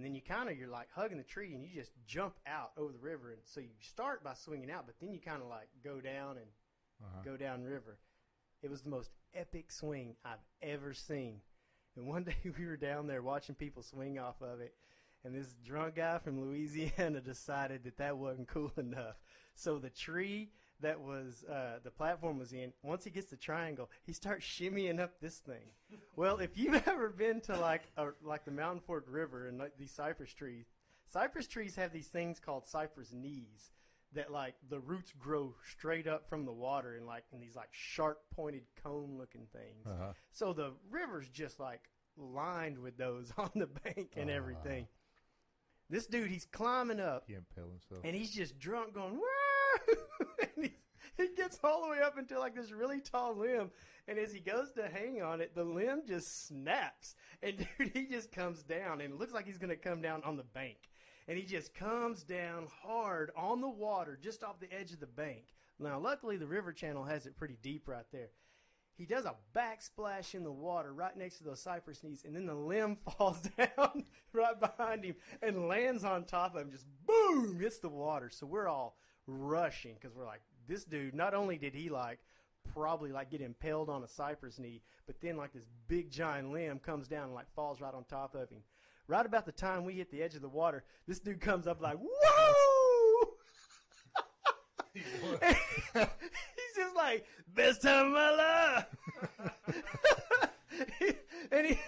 and 0.00 0.06
then 0.06 0.14
you 0.14 0.22
kind 0.22 0.48
of 0.48 0.56
you're 0.56 0.68
like 0.70 0.88
hugging 0.94 1.18
the 1.18 1.24
tree, 1.24 1.52
and 1.54 1.62
you 1.62 1.68
just 1.74 1.92
jump 2.06 2.34
out 2.46 2.72
over 2.78 2.90
the 2.92 2.98
river, 2.98 3.32
and 3.32 3.40
so 3.44 3.60
you 3.60 3.68
start 3.80 4.24
by 4.24 4.32
swinging 4.34 4.70
out, 4.70 4.86
but 4.86 4.94
then 4.98 5.12
you 5.12 5.20
kind 5.20 5.42
of 5.42 5.48
like 5.48 5.68
go 5.84 6.00
down 6.00 6.36
and 6.38 6.46
Uh-huh. 7.02 7.20
go 7.24 7.36
down 7.36 7.62
river. 7.62 7.98
It 8.62 8.70
was 8.70 8.82
the 8.82 8.90
most 8.90 9.10
epic 9.34 9.70
swing 9.72 10.16
I've 10.24 10.44
ever 10.62 10.92
seen. 10.94 11.40
And 11.96 12.06
one 12.06 12.24
day 12.30 12.36
we 12.58 12.64
were 12.66 12.76
down 12.76 13.06
there 13.06 13.22
watching 13.22 13.54
people 13.54 13.82
swing 13.82 14.18
off 14.18 14.40
of 14.42 14.60
it, 14.60 14.74
and 15.24 15.34
this 15.34 15.54
drunk 15.64 15.96
guy 15.96 16.18
from 16.18 16.40
Louisiana 16.40 17.20
decided 17.24 17.84
that 17.84 17.98
that 17.98 18.16
wasn't 18.16 18.48
cool 18.48 18.72
enough. 18.76 19.16
So 19.54 19.78
the 19.78 19.90
tree 19.90 20.50
that 20.82 21.00
was 21.00 21.44
uh, 21.44 21.78
the 21.82 21.90
platform 21.90 22.38
was 22.38 22.52
in, 22.52 22.72
once 22.82 23.04
he 23.04 23.10
gets 23.10 23.30
the 23.30 23.36
triangle, 23.36 23.90
he 24.04 24.12
starts 24.12 24.44
shimmying 24.46 24.98
up 25.00 25.20
this 25.20 25.38
thing. 25.38 25.70
Well, 26.16 26.38
if 26.38 26.56
you've 26.56 26.82
ever 26.88 27.10
been 27.10 27.40
to 27.42 27.56
like 27.58 27.82
a, 27.96 28.08
like 28.22 28.44
the 28.44 28.50
Mountain 28.50 28.80
Fork 28.86 29.04
River 29.08 29.46
and 29.48 29.58
like 29.58 29.76
these 29.78 29.90
cypress 29.92 30.32
trees, 30.32 30.66
cypress 31.06 31.46
trees 31.46 31.76
have 31.76 31.92
these 31.92 32.08
things 32.08 32.38
called 32.40 32.66
cypress 32.66 33.12
knees 33.12 33.70
that 34.12 34.32
like 34.32 34.54
the 34.68 34.80
roots 34.80 35.12
grow 35.18 35.54
straight 35.70 36.06
up 36.08 36.28
from 36.28 36.44
the 36.44 36.52
water 36.52 36.96
and 36.96 37.06
like 37.06 37.24
in 37.32 37.40
these 37.40 37.54
like 37.54 37.68
sharp 37.70 38.18
pointed 38.34 38.62
cone 38.82 39.16
looking 39.18 39.46
things. 39.52 39.86
Uh-huh. 39.86 40.12
So 40.32 40.52
the 40.52 40.72
river's 40.90 41.28
just 41.28 41.60
like 41.60 41.82
lined 42.16 42.78
with 42.78 42.96
those 42.96 43.32
on 43.38 43.50
the 43.54 43.68
bank 43.68 44.14
and 44.16 44.28
Ah. 44.28 44.34
everything. 44.34 44.88
This 45.88 46.06
dude, 46.06 46.30
he's 46.30 46.44
climbing 46.46 47.00
up 47.00 47.24
He 47.26 47.34
impaled 47.34 47.70
himself. 47.70 48.02
and 48.04 48.14
he's 48.14 48.30
just 48.30 48.58
drunk 48.60 48.94
going, 48.94 49.14
Woo! 49.14 49.22
he's, 50.56 50.70
he 51.16 51.28
gets 51.36 51.58
all 51.62 51.82
the 51.82 51.90
way 51.90 52.00
up 52.00 52.18
into 52.18 52.38
like 52.38 52.54
this 52.54 52.72
really 52.72 53.00
tall 53.00 53.36
limb. 53.36 53.70
And 54.08 54.18
as 54.18 54.32
he 54.32 54.40
goes 54.40 54.72
to 54.72 54.88
hang 54.88 55.22
on 55.22 55.40
it, 55.40 55.54
the 55.54 55.64
limb 55.64 56.02
just 56.06 56.48
snaps. 56.48 57.14
And 57.42 57.58
dude, 57.78 57.92
he 57.94 58.06
just 58.06 58.32
comes 58.32 58.62
down 58.62 59.00
and 59.00 59.14
it 59.14 59.18
looks 59.18 59.32
like 59.32 59.46
he's 59.46 59.58
to 59.58 59.76
come 59.76 60.02
down 60.02 60.22
on 60.24 60.36
the 60.36 60.44
bank. 60.44 60.78
And 61.28 61.38
he 61.38 61.44
just 61.44 61.74
comes 61.74 62.24
down 62.24 62.66
hard 62.82 63.30
on 63.36 63.60
the 63.60 63.68
water 63.68 64.18
just 64.20 64.42
off 64.42 64.58
the 64.58 64.72
edge 64.72 64.92
of 64.92 65.00
the 65.00 65.06
bank. 65.06 65.54
Now, 65.78 65.98
luckily, 65.98 66.36
the 66.36 66.46
river 66.46 66.72
channel 66.72 67.04
has 67.04 67.26
it 67.26 67.36
pretty 67.36 67.56
deep 67.62 67.88
right 67.88 68.04
there. 68.12 68.30
He 68.94 69.06
does 69.06 69.24
a 69.24 69.36
backsplash 69.56 70.34
in 70.34 70.44
the 70.44 70.52
water 70.52 70.92
right 70.92 71.16
next 71.16 71.38
to 71.38 71.44
those 71.44 71.62
cypress 71.62 72.04
knees, 72.04 72.24
and 72.26 72.36
then 72.36 72.44
the 72.44 72.54
limb 72.54 72.96
falls 73.16 73.40
down 73.56 74.04
right 74.34 74.60
behind 74.60 75.04
him 75.04 75.14
and 75.40 75.68
lands 75.68 76.04
on 76.04 76.24
top 76.24 76.54
of 76.54 76.60
him. 76.60 76.70
Just 76.70 76.84
boom, 77.06 77.58
hits 77.58 77.78
the 77.78 77.88
water. 77.88 78.28
So 78.28 78.44
we're 78.44 78.68
all 78.68 78.98
rushing 79.26 79.94
because 79.94 80.14
we're 80.16 80.26
like, 80.26 80.42
this 80.68 80.84
dude. 80.84 81.14
Not 81.14 81.34
only 81.34 81.58
did 81.58 81.74
he 81.74 81.90
like 81.90 82.18
probably 82.74 83.10
like 83.12 83.30
get 83.30 83.40
impaled 83.40 83.88
on 83.88 84.02
a 84.02 84.08
cypress 84.08 84.58
knee, 84.58 84.82
but 85.06 85.20
then 85.20 85.36
like 85.36 85.52
this 85.52 85.66
big 85.88 86.10
giant 86.10 86.52
limb 86.52 86.78
comes 86.78 87.08
down 87.08 87.24
and 87.24 87.34
like 87.34 87.52
falls 87.54 87.80
right 87.80 87.94
on 87.94 88.04
top 88.04 88.34
of 88.34 88.48
him. 88.50 88.62
Right 89.08 89.26
about 89.26 89.46
the 89.46 89.52
time 89.52 89.84
we 89.84 89.94
hit 89.94 90.10
the 90.10 90.22
edge 90.22 90.36
of 90.36 90.42
the 90.42 90.48
water, 90.48 90.84
this 91.08 91.18
dude 91.18 91.40
comes 91.40 91.66
up 91.66 91.80
like, 91.80 91.96
whoa! 91.98 93.28
He's 94.94 95.04
just 96.76 96.96
like, 96.96 97.24
best 97.54 97.82
time 97.82 98.06
of 98.06 98.12
my 98.12 98.30
life. 98.30 98.86
and 101.50 101.66
he 101.66 101.78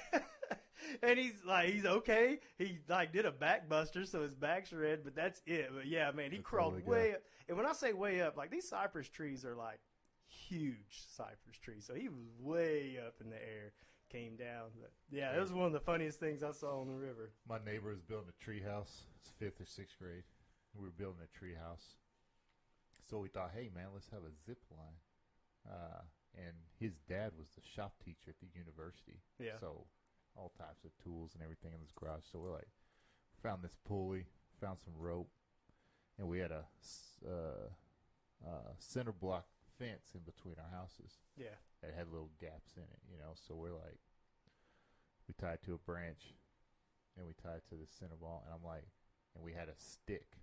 and 1.03 1.19
he's 1.19 1.45
like, 1.47 1.71
he's 1.71 1.85
okay. 1.85 2.39
He 2.59 2.79
like 2.89 3.13
did 3.13 3.27
a 3.27 3.33
backbuster, 3.33 4.07
so 4.07 4.23
his 4.23 4.35
back's 4.35 4.73
red, 4.73 5.01
but 5.05 5.15
that's 5.15 5.43
it. 5.47 5.71
But 5.75 5.87
yeah, 5.87 6.11
man, 6.13 6.31
he 6.31 6.39
That's 6.39 6.47
crawled 6.49 6.75
all 6.75 6.79
he 6.79 6.85
got. 6.85 6.91
way 6.91 7.13
up. 7.15 7.21
And 7.49 7.57
when 7.57 7.67
I 7.67 7.73
say 7.73 7.93
way 7.93 8.21
up, 8.23 8.37
like 8.37 8.51
these 8.51 8.69
cypress 8.69 9.09
trees 9.09 9.45
are 9.45 9.55
like 9.57 9.81
huge 10.49 11.03
cypress 11.15 11.59
trees, 11.63 11.85
so 11.87 11.95
he 11.95 12.09
was 12.09 12.27
way 12.41 12.99
up 13.05 13.15
in 13.21 13.31
the 13.31 13.37
air, 13.37 13.73
came 14.11 14.37
down. 14.37 14.71
But 14.81 14.93
yeah, 15.11 15.35
it 15.37 15.41
was 15.41 15.53
one 15.53 15.67
of 15.67 15.73
the 15.73 15.81
funniest 15.81 16.21
things 16.21 16.43
I 16.43 16.53
saw 16.53 16.81
on 16.81 16.89
the 16.89 16.95
river. 16.97 17.33
My 17.49 17.59
neighbor 17.65 17.91
was 17.91 18.01
building 18.01 18.29
a 18.31 18.45
tree 18.45 18.63
house. 18.63 19.03
It's 19.21 19.31
fifth 19.39 19.61
or 19.61 19.67
sixth 19.67 19.99
grade. 19.99 20.25
We 20.75 20.85
were 20.85 20.93
building 20.93 21.21
a 21.23 21.39
tree 21.39 21.55
house. 21.55 21.97
So 23.11 23.19
we 23.19 23.29
thought, 23.29 23.51
hey 23.55 23.69
man, 23.75 23.89
let's 23.93 24.09
have 24.11 24.23
a 24.23 24.33
zip 24.47 24.59
line. 24.71 24.97
Uh, 25.69 26.01
and 26.37 26.55
his 26.81 26.93
dad 27.09 27.33
was 27.37 27.49
the 27.55 27.61
shop 27.77 27.93
teacher 28.03 28.31
at 28.31 28.41
the 28.41 28.49
university. 28.59 29.21
Yeah. 29.39 29.59
So 29.61 29.85
all 30.37 30.53
types 30.57 30.85
of 30.85 30.91
tools 31.03 31.33
and 31.35 31.43
everything 31.43 31.73
in 31.73 31.81
this 31.81 31.93
garage. 31.95 32.25
So 32.31 32.39
we're 32.39 32.53
like, 32.53 32.69
found 33.43 33.63
this 33.63 33.77
pulley, 33.87 34.27
found 34.61 34.79
some 34.79 34.95
rope, 34.99 35.29
and 36.19 36.29
we 36.29 36.39
had 36.39 36.51
a 36.53 36.65
uh, 37.27 37.69
uh, 38.47 38.73
center 38.79 39.13
block 39.13 39.47
fence 39.79 40.15
in 40.15 40.21
between 40.21 40.55
our 40.59 40.71
houses 40.79 41.13
Yeah, 41.37 41.57
that 41.83 41.95
had 41.97 42.09
little 42.11 42.31
gaps 42.41 42.77
in 42.77 42.83
it, 42.83 43.01
you 43.11 43.19
know. 43.19 43.35
So 43.35 43.55
we're 43.55 43.73
like, 43.75 43.99
we 45.27 45.35
tied 45.41 45.63
to 45.65 45.75
a 45.75 45.79
branch, 45.79 46.35
and 47.17 47.27
we 47.27 47.33
tied 47.35 47.63
to 47.71 47.75
the 47.75 47.87
center 47.89 48.17
ball, 48.21 48.45
and 48.47 48.55
I'm 48.55 48.65
like, 48.67 48.87
and 49.35 49.43
we 49.43 49.53
had 49.53 49.69
a 49.69 49.77
stick 49.77 50.39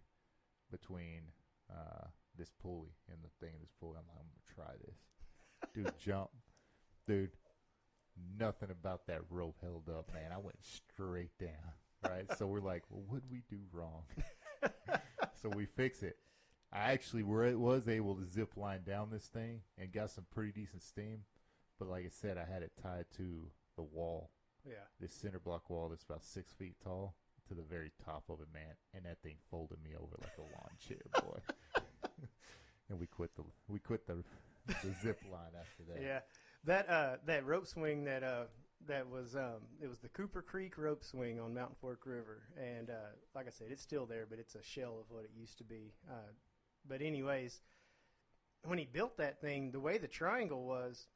between 0.72 1.32
uh, 1.70 2.08
this 2.38 2.52
pulley 2.62 2.94
and 3.10 3.20
the 3.24 3.30
thing 3.40 3.54
in 3.56 3.62
this 3.62 3.74
pulley. 3.80 3.98
I'm 3.98 4.08
like, 4.10 4.20
I'm 4.20 4.30
gonna 4.30 4.54
try 4.56 4.74
this, 4.86 5.00
dude. 5.74 6.00
jump, 6.00 6.30
dude. 7.08 7.32
Nothing 8.40 8.72
about 8.72 9.08
that 9.08 9.22
rope 9.30 9.58
held 9.62 9.90
up, 9.90 10.12
man. 10.14 10.32
I 10.34 10.38
went 10.38 10.58
straight 10.62 11.38
down. 11.40 11.74
Right, 12.02 12.26
so 12.38 12.48
we're 12.48 12.62
like, 12.62 12.84
well, 12.90 13.04
what 13.10 13.22
did 13.22 13.30
we 13.30 13.44
do 13.50 13.62
wrong? 13.74 14.04
so 15.42 15.50
we 15.50 15.66
fix 15.66 16.02
it. 16.02 16.16
I 16.72 16.92
actually 16.92 17.24
were 17.24 17.58
was 17.58 17.90
able 17.90 18.16
to 18.16 18.26
zip 18.26 18.56
line 18.56 18.84
down 18.86 19.10
this 19.12 19.26
thing 19.26 19.62
and 19.78 19.92
got 19.92 20.12
some 20.12 20.26
pretty 20.34 20.52
decent 20.52 20.84
steam, 20.84 21.24
but 21.80 21.90
like 21.90 22.06
I 22.06 22.10
said, 22.10 22.38
I 22.38 22.52
had 22.52 22.62
it 22.62 22.72
tied 22.82 23.06
to 23.18 23.48
the 23.76 23.84
wall, 23.84 24.30
yeah. 24.66 24.86
this 25.00 25.14
center 25.14 25.40
block 25.40 25.70
wall 25.70 25.90
that's 25.90 26.04
about 26.04 26.24
six 26.24 26.54
feet 26.54 26.76
tall, 26.84 27.16
to 27.48 27.56
the 27.56 27.64
very 27.64 27.92
top 28.06 28.24
of 28.30 28.40
it, 28.40 28.48
man, 28.54 28.76
and 28.94 29.06
that 29.06 29.22
thing 29.24 29.38
folded 29.50 29.84
me 29.84 29.92
over 29.96 30.16
like 30.22 30.38
a 30.38 30.42
lawn 30.42 30.72
chair, 30.88 31.02
boy. 31.16 31.40
and 32.90 33.00
we 33.00 33.08
quit 33.08 33.36
the 33.36 33.44
we 33.68 33.80
quit 33.80 34.06
the 34.06 34.24
the 34.68 34.94
zip 35.02 35.20
line 35.32 35.54
after 35.60 35.84
that. 35.92 36.02
Yeah, 36.02 36.20
that 36.66 36.90
uh, 36.90 37.18
that 37.26 37.46
rope 37.46 37.68
swing 37.68 38.04
that 38.06 38.24
uh, 38.24 38.44
that 38.88 39.10
was 39.10 39.36
um, 39.36 39.62
it 39.82 39.88
was 39.88 40.00
the 40.00 40.10
Cooper 40.10 40.42
Creek 40.42 40.78
rope 40.78 41.04
swing 41.04 41.40
on 41.40 41.54
Mountain 41.54 41.76
Fork 41.80 42.06
River, 42.06 42.44
and 42.58 42.90
uh, 42.90 43.12
like 43.36 43.48
I 43.48 43.52
said, 43.52 43.68
it's 43.70 43.82
still 43.82 44.06
there, 44.06 44.26
but 44.30 44.40
it's 44.40 44.56
a 44.56 44.64
shell 44.64 44.98
of 45.00 45.06
what 45.10 45.24
it 45.24 45.32
used 45.38 45.58
to 45.60 45.64
be. 45.64 45.94
Uh, 46.10 46.32
but 46.88 47.02
anyways, 47.02 47.62
when 48.64 48.78
he 48.78 48.86
built 48.86 49.18
that 49.18 49.42
thing, 49.42 49.72
the 49.72 49.80
way 49.80 49.98
the 49.98 50.08
triangle 50.08 50.66
was, 50.66 51.08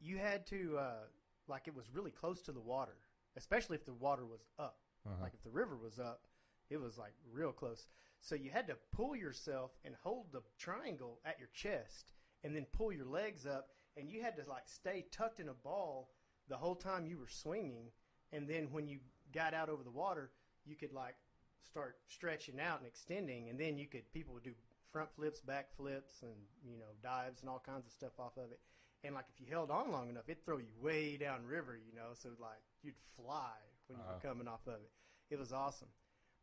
you 0.00 0.18
had 0.18 0.46
to 0.48 0.76
uh, 0.78 1.04
like 1.48 1.66
it 1.66 1.74
was 1.74 1.86
really 1.92 2.10
close 2.10 2.42
to 2.42 2.52
the 2.52 2.60
water, 2.60 2.96
especially 3.36 3.76
if 3.76 3.84
the 3.84 3.92
water 3.92 4.24
was 4.24 4.44
up. 4.58 4.78
Uh-huh. 5.06 5.22
Like 5.22 5.34
if 5.34 5.42
the 5.42 5.50
river 5.50 5.76
was 5.76 5.98
up, 5.98 6.22
it 6.70 6.80
was 6.80 6.98
like 6.98 7.12
real 7.32 7.52
close. 7.52 7.86
So 8.20 8.34
you 8.34 8.50
had 8.50 8.66
to 8.66 8.76
pull 8.92 9.14
yourself 9.14 9.70
and 9.84 9.94
hold 10.02 10.26
the 10.32 10.42
triangle 10.58 11.20
at 11.24 11.38
your 11.38 11.48
chest 11.54 12.12
and 12.44 12.54
then 12.54 12.66
pull 12.72 12.92
your 12.92 13.06
legs 13.06 13.46
up 13.46 13.68
and 13.98 14.10
you 14.10 14.22
had 14.22 14.36
to 14.36 14.48
like 14.48 14.68
stay 14.68 15.06
tucked 15.10 15.40
in 15.40 15.48
a 15.48 15.54
ball 15.54 16.10
the 16.48 16.56
whole 16.56 16.74
time 16.76 17.06
you 17.06 17.18
were 17.18 17.28
swinging 17.28 17.90
and 18.32 18.48
then 18.48 18.68
when 18.72 18.86
you 18.88 18.98
got 19.32 19.54
out 19.54 19.68
over 19.68 19.82
the 19.82 19.90
water, 19.90 20.30
you 20.64 20.76
could 20.76 20.92
like 20.92 21.14
start 21.62 21.96
stretching 22.06 22.60
out 22.60 22.78
and 22.78 22.86
extending 22.86 23.48
and 23.50 23.58
then 23.58 23.76
you 23.78 23.86
could 23.86 24.10
people 24.12 24.34
would 24.34 24.42
do 24.44 24.52
front 24.92 25.10
flips, 25.14 25.40
back 25.40 25.68
flips 25.76 26.22
and 26.22 26.32
you 26.64 26.78
know 26.78 26.86
dives 27.02 27.40
and 27.40 27.50
all 27.50 27.62
kinds 27.64 27.86
of 27.86 27.92
stuff 27.92 28.18
off 28.18 28.36
of 28.36 28.50
it. 28.52 28.60
And 29.04 29.14
like 29.14 29.26
if 29.32 29.40
you 29.40 29.46
held 29.50 29.70
on 29.70 29.92
long 29.92 30.08
enough, 30.08 30.24
it'd 30.28 30.44
throw 30.44 30.58
you 30.58 30.72
way 30.80 31.16
down 31.16 31.44
river, 31.46 31.76
you 31.76 31.94
know, 31.94 32.14
so 32.14 32.30
like 32.40 32.62
you'd 32.82 32.94
fly 33.16 33.52
when 33.86 33.98
you 33.98 34.04
Uh-huh. 34.04 34.18
were 34.22 34.28
coming 34.28 34.48
off 34.48 34.66
of 34.66 34.74
it. 34.80 34.90
It 35.30 35.38
was 35.38 35.52
awesome. 35.52 35.88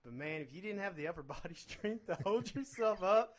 But 0.03 0.13
man, 0.13 0.41
if 0.41 0.53
you 0.53 0.61
didn't 0.61 0.79
have 0.81 0.95
the 0.95 1.07
upper 1.07 1.23
body 1.35 1.55
strength 1.55 2.05
to 2.07 2.17
hold 2.23 2.53
yourself 2.53 3.01
up, 3.03 3.35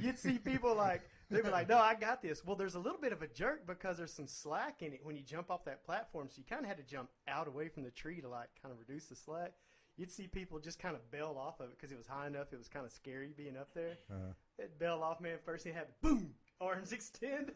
you'd 0.00 0.18
see 0.18 0.38
people 0.38 0.74
like 0.74 1.02
they 1.34 1.42
were 1.42 1.50
like, 1.50 1.68
"No, 1.68 1.78
I 1.78 1.94
got 1.94 2.22
this." 2.22 2.44
Well, 2.44 2.56
there's 2.56 2.74
a 2.74 2.80
little 2.80 3.00
bit 3.00 3.12
of 3.12 3.22
a 3.22 3.26
jerk 3.26 3.66
because 3.66 3.98
there's 3.98 4.12
some 4.12 4.26
slack 4.26 4.82
in 4.82 4.92
it 4.92 5.00
when 5.02 5.16
you 5.16 5.22
jump 5.22 5.50
off 5.50 5.64
that 5.64 5.84
platform, 5.84 6.28
so 6.30 6.38
you 6.38 6.44
kind 6.48 6.62
of 6.62 6.68
had 6.68 6.78
to 6.78 6.84
jump 6.84 7.10
out 7.28 7.48
away 7.48 7.68
from 7.68 7.82
the 7.82 7.90
tree 7.90 8.20
to 8.20 8.28
like 8.28 8.48
kind 8.62 8.72
of 8.72 8.78
reduce 8.78 9.06
the 9.06 9.16
slack. 9.16 9.52
You'd 9.96 10.10
see 10.10 10.26
people 10.26 10.58
just 10.58 10.80
kind 10.80 10.96
of 10.96 11.08
bail 11.10 11.36
off 11.38 11.60
of 11.60 11.66
it 11.66 11.76
because 11.76 11.92
it 11.92 11.98
was 11.98 12.06
high 12.06 12.26
enough. 12.26 12.52
It 12.52 12.58
was 12.58 12.68
kind 12.68 12.84
of 12.84 12.92
scary 12.92 13.32
being 13.36 13.56
up 13.56 13.68
there. 13.74 13.98
Uh-huh. 14.10 14.32
It 14.58 14.78
bail 14.78 15.00
off, 15.02 15.20
man. 15.20 15.38
First 15.44 15.64
thing 15.64 15.74
happened, 15.74 15.94
boom, 16.00 16.34
arms 16.60 16.92
extend, 16.92 17.52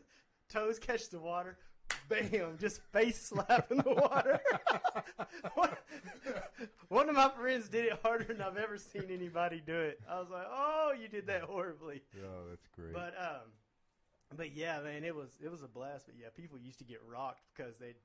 toes 0.49 0.79
catch 0.79 1.09
the 1.11 1.19
water, 1.19 1.59
bam, 2.09 2.57
just 2.61 2.81
face 2.93 3.29
slap 3.29 3.71
in 3.71 3.79
the 3.79 3.95
water. 3.95 4.41
one, 5.55 5.71
one 6.89 7.09
of 7.09 7.17
my 7.17 7.29
friends 7.31 7.69
did 7.69 7.87
it 7.87 7.99
harder 8.03 8.25
than 8.25 8.41
I've 8.41 8.57
ever 8.57 8.79
seen 8.79 9.07
anybody 9.11 9.63
do 9.65 9.79
it. 9.79 10.01
I 10.09 10.19
was 10.19 10.29
like, 10.31 10.47
oh, 10.49 10.93
you 11.01 11.09
did 11.09 11.27
that 11.27 11.43
horribly. 11.43 12.03
Oh, 12.25 12.49
that's 12.49 12.67
great. 12.75 12.93
But 12.93 13.15
um, 13.19 13.51
but 14.37 14.55
yeah, 14.55 14.81
man, 14.81 15.05
it 15.05 15.15
was 15.15 15.31
it 15.43 15.51
was 15.51 15.63
a 15.63 15.69
blast. 15.69 16.07
But 16.07 16.17
yeah, 16.21 16.29
people 16.35 16.59
used 16.59 16.79
to 16.79 16.85
get 16.85 17.01
rocked 17.09 17.43
because 17.57 17.79
they'd 17.79 17.97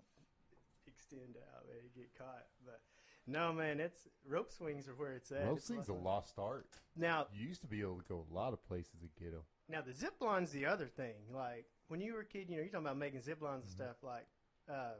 extend 0.87 1.35
out, 1.55 1.65
they'd 1.67 1.93
get 1.99 2.15
caught. 2.17 2.45
But 2.65 2.81
no, 3.27 3.53
man, 3.53 3.79
it's 3.79 4.07
rope 4.27 4.51
swings 4.51 4.87
are 4.87 4.93
where 4.95 5.13
it's 5.13 5.31
at. 5.31 5.45
Rope 5.45 5.57
It's 5.57 5.67
swing's 5.67 5.89
a 5.89 5.93
lost 5.93 6.35
art. 6.37 6.67
Now, 6.95 7.27
You 7.33 7.47
used 7.47 7.61
to 7.61 7.67
be 7.67 7.81
able 7.81 7.97
to 7.97 8.03
go 8.07 8.25
a 8.29 8.33
lot 8.33 8.53
of 8.53 8.63
places 8.67 8.95
and 9.01 9.09
get 9.19 9.31
them. 9.31 9.43
now 9.69 9.81
the 9.81 9.93
zip 9.93 10.15
line's 10.21 10.51
the 10.51 10.65
other 10.65 10.87
thing. 10.87 11.15
Like 11.33 11.65
when 11.87 12.01
you 12.01 12.13
were 12.13 12.21
a 12.21 12.25
kid, 12.25 12.49
you 12.49 12.55
know, 12.57 12.61
you're 12.63 12.71
talking 12.71 12.85
about 12.87 12.97
making 12.97 13.21
zip 13.21 13.41
lines 13.41 13.63
and 13.65 13.71
Mm-hmm. 13.73 13.83
stuff. 13.83 13.97
Like, 14.03 14.27
uh, 14.69 14.95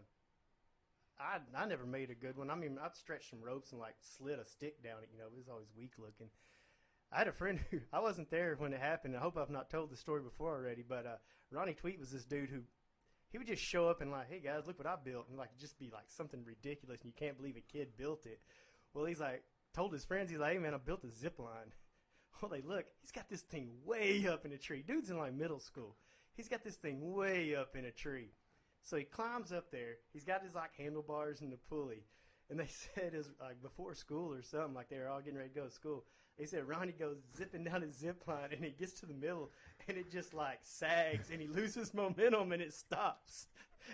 I 1.19 1.39
I 1.55 1.65
never 1.65 1.85
made 1.85 2.09
a 2.09 2.15
good 2.15 2.37
one. 2.37 2.49
I 2.49 2.55
mean, 2.55 2.77
I'd 2.83 2.95
stretch 2.95 3.29
some 3.29 3.41
ropes 3.41 3.71
and 3.71 3.79
like 3.79 3.95
slid 4.01 4.39
a 4.39 4.45
stick 4.45 4.81
down 4.83 5.03
it. 5.03 5.09
You 5.13 5.19
know, 5.19 5.25
it 5.27 5.37
was 5.37 5.47
always 5.49 5.67
weak 5.77 5.93
looking. 5.97 6.27
I 7.13 7.19
had 7.19 7.27
a 7.27 7.33
friend 7.33 7.59
who 7.69 7.79
I 7.93 7.99
wasn't 7.99 8.31
there 8.31 8.55
when 8.57 8.73
it 8.73 8.79
happened. 8.79 9.15
I 9.15 9.19
hope 9.19 9.37
I've 9.37 9.49
not 9.49 9.69
told 9.69 9.91
the 9.91 9.97
story 9.97 10.21
before 10.21 10.55
already. 10.55 10.83
But 10.87 11.05
uh, 11.05 11.15
Ronnie 11.51 11.73
Tweet 11.73 11.99
was 11.99 12.11
this 12.11 12.25
dude 12.25 12.49
who 12.49 12.61
he 13.31 13.37
would 13.37 13.47
just 13.47 13.63
show 13.63 13.87
up 13.87 14.01
and 14.01 14.11
like, 14.11 14.29
hey 14.29 14.39
guys, 14.39 14.67
look 14.67 14.77
what 14.77 14.87
I 14.87 14.95
built, 15.03 15.27
and 15.29 15.37
like 15.37 15.49
just 15.59 15.77
be 15.79 15.89
like 15.91 16.05
something 16.07 16.43
ridiculous, 16.45 17.01
and 17.01 17.11
you 17.11 17.13
can't 17.17 17.37
believe 17.37 17.57
a 17.57 17.61
kid 17.61 17.89
built 17.97 18.25
it. 18.25 18.39
Well, 18.93 19.05
he's 19.05 19.19
like 19.19 19.43
told 19.73 19.91
his 19.91 20.05
friends, 20.05 20.29
he's 20.29 20.39
like, 20.39 20.53
hey 20.53 20.59
man, 20.59 20.73
I 20.73 20.77
built 20.77 21.03
a 21.03 21.11
zip 21.11 21.39
line. 21.39 21.49
Well, 22.41 22.49
they 22.49 22.61
look, 22.61 22.85
he's 22.99 23.11
got 23.11 23.29
this 23.29 23.41
thing 23.41 23.69
way 23.85 24.27
up 24.27 24.43
in 24.43 24.51
a 24.51 24.57
tree. 24.57 24.83
Dude's 24.85 25.09
in 25.09 25.17
like 25.17 25.33
middle 25.33 25.61
school. 25.61 25.95
He's 26.33 26.49
got 26.49 26.61
this 26.61 26.75
thing 26.75 27.13
way 27.13 27.55
up 27.55 27.77
in 27.77 27.85
a 27.85 27.91
tree. 27.91 28.31
So 28.81 28.97
he 28.97 29.03
climbs 29.05 29.53
up 29.53 29.71
there. 29.71 29.97
He's 30.11 30.25
got 30.25 30.43
his 30.43 30.53
like 30.53 30.71
handlebars 30.77 31.39
and 31.39 31.53
the 31.53 31.57
pulley. 31.69 32.03
And 32.49 32.59
they 32.59 32.67
said 32.95 33.13
is 33.13 33.29
like 33.39 33.61
before 33.61 33.93
school 33.93 34.33
or 34.33 34.41
something, 34.41 34.73
like 34.73 34.89
they 34.89 34.97
were 34.97 35.07
all 35.07 35.21
getting 35.21 35.37
ready 35.37 35.49
to 35.49 35.55
go 35.55 35.65
to 35.65 35.71
school. 35.71 36.03
They 36.37 36.45
said 36.45 36.67
Ronnie 36.67 36.93
goes 36.93 37.17
zipping 37.37 37.63
down 37.63 37.81
his 37.81 37.95
zip 37.97 38.23
line 38.27 38.49
and 38.51 38.63
he 38.63 38.71
gets 38.71 38.99
to 38.99 39.05
the 39.05 39.13
middle 39.13 39.51
and 39.87 39.97
it 39.97 40.11
just 40.11 40.33
like 40.33 40.59
sags 40.61 41.29
and 41.31 41.41
he 41.41 41.47
loses 41.47 41.93
momentum 41.93 42.51
and 42.51 42.61
it 42.61 42.73
stops. 42.73 43.47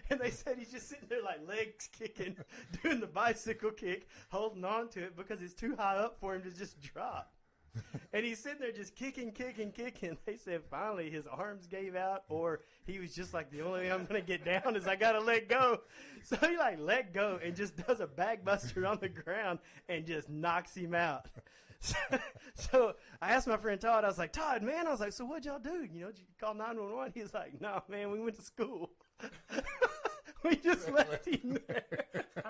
And 0.10 0.20
they 0.20 0.30
said 0.30 0.58
he's 0.58 0.72
just 0.72 0.88
sitting 0.88 1.08
there 1.10 1.24
like 1.24 1.48
legs 1.48 1.90
kicking, 1.92 2.38
doing 2.84 3.00
the 3.00 3.08
bicycle 3.08 3.72
kick, 3.72 4.08
holding 4.30 4.64
on 4.64 4.88
to 4.90 5.04
it 5.04 5.18
because 5.18 5.42
it's 5.42 5.54
too 5.54 5.76
high 5.78 5.96
up 5.96 6.18
for 6.20 6.36
him 6.36 6.44
to 6.44 6.52
just 6.52 6.80
drop. 6.82 7.34
and 8.14 8.26
he's 8.26 8.40
sitting 8.40 8.60
there 8.60 8.72
just 8.72 8.96
kicking, 8.96 9.32
kicking, 9.32 9.72
kicking. 9.72 10.18
They 10.26 10.38
said 10.38 10.62
finally 10.70 11.10
his 11.10 11.28
arms 11.28 11.68
gave 11.68 11.96
out, 11.96 12.24
or 12.30 12.62
he 12.86 13.00
was 13.00 13.14
just 13.14 13.34
like, 13.34 13.52
the 13.52 13.62
only 13.62 13.82
way 13.82 13.92
I'm 13.92 14.06
going 14.06 14.22
to 14.22 14.26
get 14.28 14.46
down 14.46 14.76
is 14.76 14.88
I 14.88 14.96
got 14.96 15.14
to 15.14 15.20
let 15.20 15.50
go. 15.50 15.82
So 16.24 16.36
he 16.36 16.58
like 16.58 16.80
let 16.80 17.14
go 17.14 17.40
and 17.44 17.56
just 17.56 17.76
does 17.88 18.00
a 18.00 18.08
backbuster 18.08 18.88
on 18.90 19.00
the 19.00 19.10
ground 19.10 19.60
and 19.88 20.06
just 20.06 20.30
knocks 20.30 20.76
him 20.76 20.94
out. 20.94 21.28
So, 21.82 21.96
so 22.56 22.94
I 23.22 23.32
asked 23.32 23.48
my 23.48 23.58
friend 23.58 23.80
Todd, 23.80 24.04
I 24.04 24.08
was 24.08 24.18
like, 24.18 24.34
Todd, 24.34 24.64
man, 24.64 24.88
I 24.88 24.92
was 24.92 25.00
like, 25.00 25.14
so 25.14 25.26
what'd 25.26 25.46
y'all 25.46 25.60
do? 25.60 25.88
You 25.92 26.02
know, 26.02 26.08
did 26.08 26.20
you 26.20 26.36
call 26.40 26.54
911? 26.54 27.14
He 27.16 27.22
was 27.22 27.34
like, 27.34 27.60
no, 27.62 27.82
man, 27.88 28.12
we 28.12 28.20
went 28.20 28.36
to 28.36 28.42
school. 28.42 28.92
we 30.44 30.56
just 30.58 30.92
left 30.92 31.26
him 31.26 31.58
there. 31.68 32.06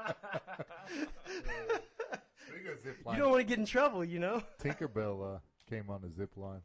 You 3.11 3.17
don't 3.17 3.32
want 3.32 3.41
to 3.41 3.43
get 3.45 3.57
in 3.57 3.65
trouble, 3.65 4.03
you 4.05 4.19
know? 4.19 4.41
Tinkerbell 4.61 5.36
uh, 5.36 5.39
came 5.69 5.89
on 5.89 6.01
the 6.01 6.09
zip 6.09 6.38
line. 6.38 6.61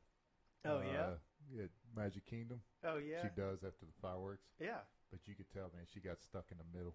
Oh, 0.65 0.77
uh, 0.79 0.83
yeah? 0.93 1.07
yeah, 1.55 1.67
Magic 1.97 2.27
Kingdom. 2.27 2.61
Oh, 2.85 2.99
yeah. 2.99 3.23
She 3.23 3.29
does 3.37 3.59
after 3.65 3.87
the 3.87 3.93
fireworks, 4.03 4.45
Yeah. 4.61 4.79
but 5.11 5.21
you 5.27 5.35
could 5.35 5.51
tell, 5.53 5.71
man, 5.75 5.85
she 5.93 6.01
got 6.01 6.23
stuck 6.23 6.45
in 6.51 6.59
the 6.59 6.79
middle. 6.79 6.95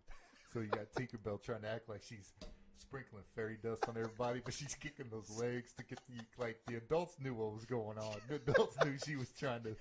So 0.54 0.60
you 0.60 0.68
got 0.68 0.92
Tinkerbell 0.94 1.42
trying 1.42 1.62
to 1.62 1.70
act 1.70 1.90
like 1.90 2.04
she's 2.04 2.34
sprinkling 2.80 3.24
fairy 3.36 3.58
dust 3.62 3.84
on 3.88 3.98
everybody, 3.98 4.42
but 4.44 4.54
she's 4.54 4.76
kicking 4.76 5.06
those 5.12 5.30
legs 5.40 5.74
to 5.78 5.84
get 5.84 6.00
the 6.10 6.24
like 6.44 6.58
the 6.68 6.76
adults 6.78 7.16
knew 7.22 7.34
what 7.34 7.54
was 7.54 7.66
going 7.66 7.98
on. 7.98 8.16
The 8.28 8.36
adults 8.36 8.78
knew 8.84 8.98
she 9.06 9.16
was 9.16 9.30
trying 9.32 9.64
to 9.64 9.76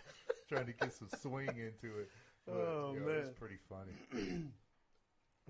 trying 0.49 0.67
to 0.67 0.73
get 0.73 0.93
some 0.93 1.09
swing 1.21 1.49
into 1.49 1.99
it. 2.01 2.09
But, 2.47 2.55
Oh, 2.55 2.93
you 2.95 3.01
know, 3.01 3.09
it 3.09 3.21
was 3.21 3.31
pretty 3.39 3.59
funny. 3.69 3.93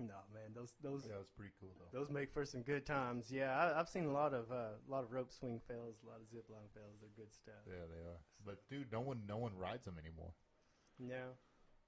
No, 0.01 0.15
man, 0.33 0.55
those 0.55 0.71
those 0.81 1.03
Yeah, 1.09 1.17
was 1.17 1.27
pretty 1.29 1.51
cool 1.59 1.75
though. 1.77 1.91
those 1.99 2.09
make 2.09 2.31
for 2.31 2.45
some 2.45 2.61
good 2.61 2.85
times. 2.85 3.29
Yeah, 3.29 3.51
I, 3.51 3.77
I've 3.77 3.89
seen 3.89 4.05
a 4.05 4.13
lot 4.13 4.33
of 4.33 4.49
uh, 4.49 4.79
a 4.79 4.89
lot 4.89 5.03
of 5.03 5.11
rope 5.11 5.29
swing 5.29 5.59
fails, 5.67 5.97
a 6.05 6.07
lot 6.07 6.21
of 6.21 6.29
zip 6.31 6.45
line 6.49 6.69
fails. 6.73 6.95
They're 7.01 7.09
good 7.17 7.33
stuff. 7.33 7.59
Yeah, 7.67 7.83
they 7.93 7.99
are. 8.07 8.15
But 8.45 8.59
dude, 8.69 8.93
no 8.93 9.01
one 9.01 9.23
no 9.27 9.35
one 9.37 9.51
rides 9.57 9.83
them 9.83 9.97
anymore. 9.99 10.31
No, 10.99 11.35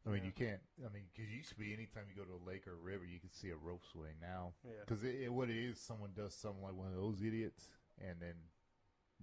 I 0.05 0.09
mean, 0.09 0.19
Yeah. 0.23 0.25
you 0.25 0.31
can't. 0.31 0.61
I 0.85 0.89
mean, 0.89 1.03
because 1.13 1.31
used 1.31 1.49
to 1.49 1.55
be 1.55 1.73
anytime 1.73 2.05
you 2.09 2.15
go 2.15 2.25
to 2.25 2.33
a 2.33 2.43
lake 2.47 2.67
or 2.67 2.73
a 2.73 2.75
river, 2.75 3.05
you 3.05 3.19
can 3.19 3.31
see 3.31 3.49
a 3.49 3.55
rope 3.55 3.83
swing. 3.85 4.15
Now, 4.19 4.53
Yeah. 4.63 4.71
because 4.85 5.03
it, 5.03 5.15
it, 5.21 5.29
what 5.33 5.49
it 5.49 5.57
is, 5.57 5.79
someone 5.79 6.11
does 6.15 6.33
something 6.33 6.63
like 6.63 6.73
one 6.73 6.87
of 6.87 6.95
those 6.95 7.21
idiots, 7.21 7.69
and 7.99 8.19
then, 8.19 8.35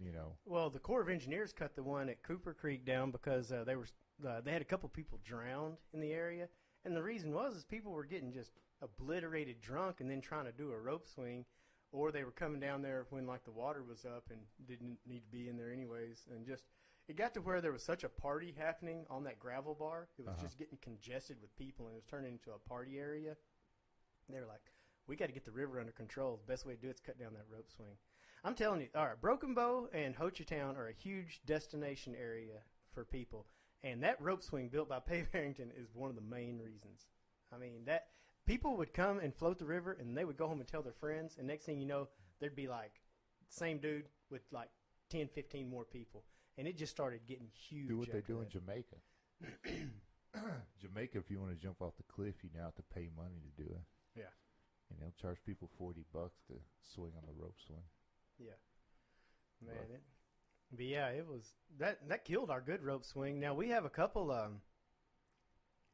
you 0.00 0.12
know, 0.12 0.36
well, 0.44 0.70
the 0.70 0.78
Corps 0.78 1.00
of 1.02 1.08
Engineers 1.08 1.52
cut 1.52 1.74
the 1.74 1.82
one 1.82 2.08
at 2.08 2.22
Cooper 2.22 2.54
Creek 2.54 2.84
down 2.84 3.10
because 3.10 3.50
uh, 3.50 3.64
they 3.64 3.74
were 3.76 3.88
uh, 4.26 4.40
they 4.40 4.52
had 4.52 4.62
a 4.62 4.64
couple 4.64 4.88
people 4.88 5.18
drowned 5.24 5.76
in 5.92 6.00
the 6.00 6.12
area, 6.12 6.48
and 6.84 6.94
the 6.96 7.02
reason 7.02 7.32
was 7.32 7.56
is 7.56 7.64
people 7.64 7.90
were 7.92 8.04
getting 8.04 8.32
just 8.32 8.52
obliterated 8.80 9.60
drunk 9.60 10.00
and 10.00 10.08
then 10.10 10.20
trying 10.20 10.44
to 10.44 10.52
do 10.52 10.70
a 10.70 10.78
rope 10.78 11.06
swing, 11.08 11.44
or 11.90 12.12
they 12.12 12.22
were 12.22 12.30
coming 12.30 12.60
down 12.60 12.82
there 12.82 13.06
when 13.10 13.26
like 13.26 13.44
the 13.44 13.50
water 13.50 13.82
was 13.82 14.04
up 14.04 14.24
and 14.30 14.40
didn't 14.68 14.98
need 15.06 15.24
to 15.24 15.28
be 15.30 15.48
in 15.48 15.56
there 15.56 15.70
anyways, 15.72 16.26
and 16.32 16.46
just 16.46 16.64
it 17.09 17.16
got 17.16 17.34
to 17.34 17.40
where 17.40 17.61
there 17.61 17.72
was 17.72 17.82
such 17.82 18.04
a 18.04 18.09
party 18.09 18.52
happening 18.56 19.04
on 19.11 19.24
that 19.24 19.38
gravel 19.40 19.74
bar. 19.74 20.09
It 20.18 20.22
was 20.26 20.34
Uh-huh. 20.34 20.42
just 20.42 20.59
getting 20.59 20.78
congested 20.78 21.40
with 21.40 21.54
people, 21.56 21.86
and 21.86 21.94
it 21.94 21.96
was 21.96 22.04
turning 22.04 22.32
into 22.32 22.52
a 22.52 22.59
party 22.59 22.98
area. 22.98 23.36
They 24.28 24.38
were 24.40 24.46
like, 24.46 24.72
"We 25.06 25.16
got 25.16 25.26
to 25.26 25.32
get 25.32 25.44
the 25.44 25.52
river 25.52 25.80
under 25.80 25.92
control. 25.92 26.36
The 26.36 26.46
best 26.52 26.66
way 26.66 26.74
to 26.74 26.80
do 26.80 26.88
it 26.88 26.96
is 26.96 27.00
cut 27.00 27.18
down 27.18 27.34
that 27.34 27.48
rope 27.48 27.70
swing." 27.70 27.96
I'm 28.44 28.54
telling 28.54 28.80
you, 28.82 28.88
all 28.94 29.06
right, 29.06 29.20
Broken 29.20 29.54
Bow 29.54 29.88
and 29.92 30.14
Hochatown 30.16 30.76
are 30.76 30.86
a 30.88 30.92
huge 30.92 31.40
destination 31.44 32.14
area 32.14 32.62
for 32.92 33.04
people, 33.04 33.48
and 33.82 34.02
that 34.02 34.20
rope 34.20 34.42
swing 34.42 34.68
built 34.68 34.88
by 34.88 35.00
Pave 35.06 35.28
Harrington 35.32 35.72
is 35.72 35.94
one 35.94 36.11
of 36.11 36.14
the 36.16 36.22
main 36.22 36.59
reasons. 36.61 37.06
I 37.50 37.56
mean, 37.59 37.84
that 37.86 38.09
people 38.44 38.76
would 38.76 38.92
come 38.92 39.18
and 39.18 39.34
float 39.34 39.59
the 39.59 39.64
river, 39.64 39.92
and 39.92 40.16
they 40.16 40.24
would 40.24 40.36
go 40.36 40.46
home 40.46 40.61
and 40.61 40.68
tell 40.68 40.82
their 40.82 40.92
friends, 40.92 41.36
and 41.38 41.46
next 41.46 41.64
thing 41.64 41.80
you 41.80 41.86
know, 41.86 42.09
there'd 42.38 42.54
be 42.54 42.68
like 42.68 43.00
same 43.48 43.78
dude 43.78 44.09
with 44.30 44.42
like 44.52 44.70
10, 45.09 45.28
15 45.28 45.68
more 45.68 45.84
people, 45.86 46.24
and 46.59 46.66
it 46.68 46.76
just 46.76 46.92
started 46.92 47.20
getting 47.26 47.48
huge. 47.68 47.88
do 47.88 47.96
what 47.98 48.12
they 48.12 48.20
do 48.20 48.40
in. 48.42 48.48
Jamaica. 48.50 48.96
Jamaica, 50.80 51.18
if 51.18 51.30
you 51.30 51.38
want 51.40 51.50
to 51.52 51.56
jump 51.56 51.80
off 51.80 51.96
the 51.96 52.02
cliff, 52.12 52.34
you 52.42 52.50
now 52.54 52.64
have 52.64 52.74
to 52.74 52.82
pay 52.94 53.09
money 53.16 53.40
to 53.40 53.62
do 53.62 53.68
it. 53.70 53.80
Yeah. 54.14 54.24
and 54.90 54.98
they'll 55.00 55.14
charge 55.20 55.38
people 55.46 55.68
forty 55.78 56.04
bucks 56.12 56.40
to 56.48 56.54
swing 56.94 57.12
on 57.16 57.22
the 57.26 57.32
rope 57.40 57.56
swing. 57.66 57.82
Yeah, 58.38 58.52
man. 59.64 59.74
But- 59.88 59.94
It, 59.94 60.02
but 60.70 60.84
yeah, 60.84 61.09
it 61.09 61.26
was 61.26 61.42
that 61.78 62.06
that 62.09 62.24
killed 62.26 62.50
our 62.50 62.61
good 62.61 62.82
rope 62.82 63.04
swing. 63.04 63.40
Now 63.40 63.54
we 63.54 63.68
have 63.70 63.84
a 63.86 63.90
couple 63.90 64.30
um 64.30 64.61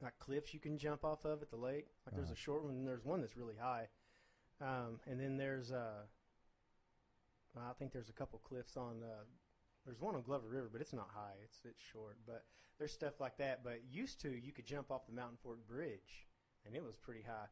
like 0.03 0.19
cliffs 0.19 0.53
you 0.53 0.59
can 0.61 0.77
jump 0.79 1.05
off 1.05 1.25
of 1.25 1.43
at 1.43 1.51
the 1.51 1.57
lake. 1.57 1.87
Like 2.05 2.17
there's 2.17 2.27
Uh-huh. 2.27 2.35
a 2.35 2.37
short 2.37 2.65
one, 2.65 2.75
and 2.75 2.87
there's 2.87 3.05
one 3.05 3.21
that's 3.21 3.37
really 3.37 3.55
high, 3.57 3.89
um, 4.61 4.99
and 5.07 5.21
then 5.21 5.37
there's 5.37 5.71
uh 5.71 6.03
I 7.57 7.73
think 7.79 7.93
there's 7.93 8.09
a 8.09 8.13
couple 8.13 8.41
cliffs 8.41 8.77
on. 8.77 9.03
Uh, 9.05 9.23
there's 9.85 10.01
one 10.01 10.15
on 10.15 10.23
Glover 10.23 10.49
River, 10.49 10.69
but 10.73 10.81
it's 10.81 10.93
not 10.93 11.09
high. 11.15 11.35
It's 11.45 11.59
it's 11.65 11.83
short. 11.93 12.17
But 12.27 12.45
there's 12.79 12.93
stuff 12.93 13.21
like 13.21 13.37
that. 13.39 13.63
But 13.65 13.81
used 13.91 14.21
to, 14.23 14.31
you 14.31 14.53
could 14.53 14.67
jump 14.67 14.91
off 14.91 15.07
the 15.07 15.13
Mountain 15.15 15.39
Fork 15.43 15.67
Bridge, 15.69 16.27
and 16.67 16.75
it 16.75 16.83
was 16.85 16.97
pretty 16.97 17.23
high. 17.23 17.47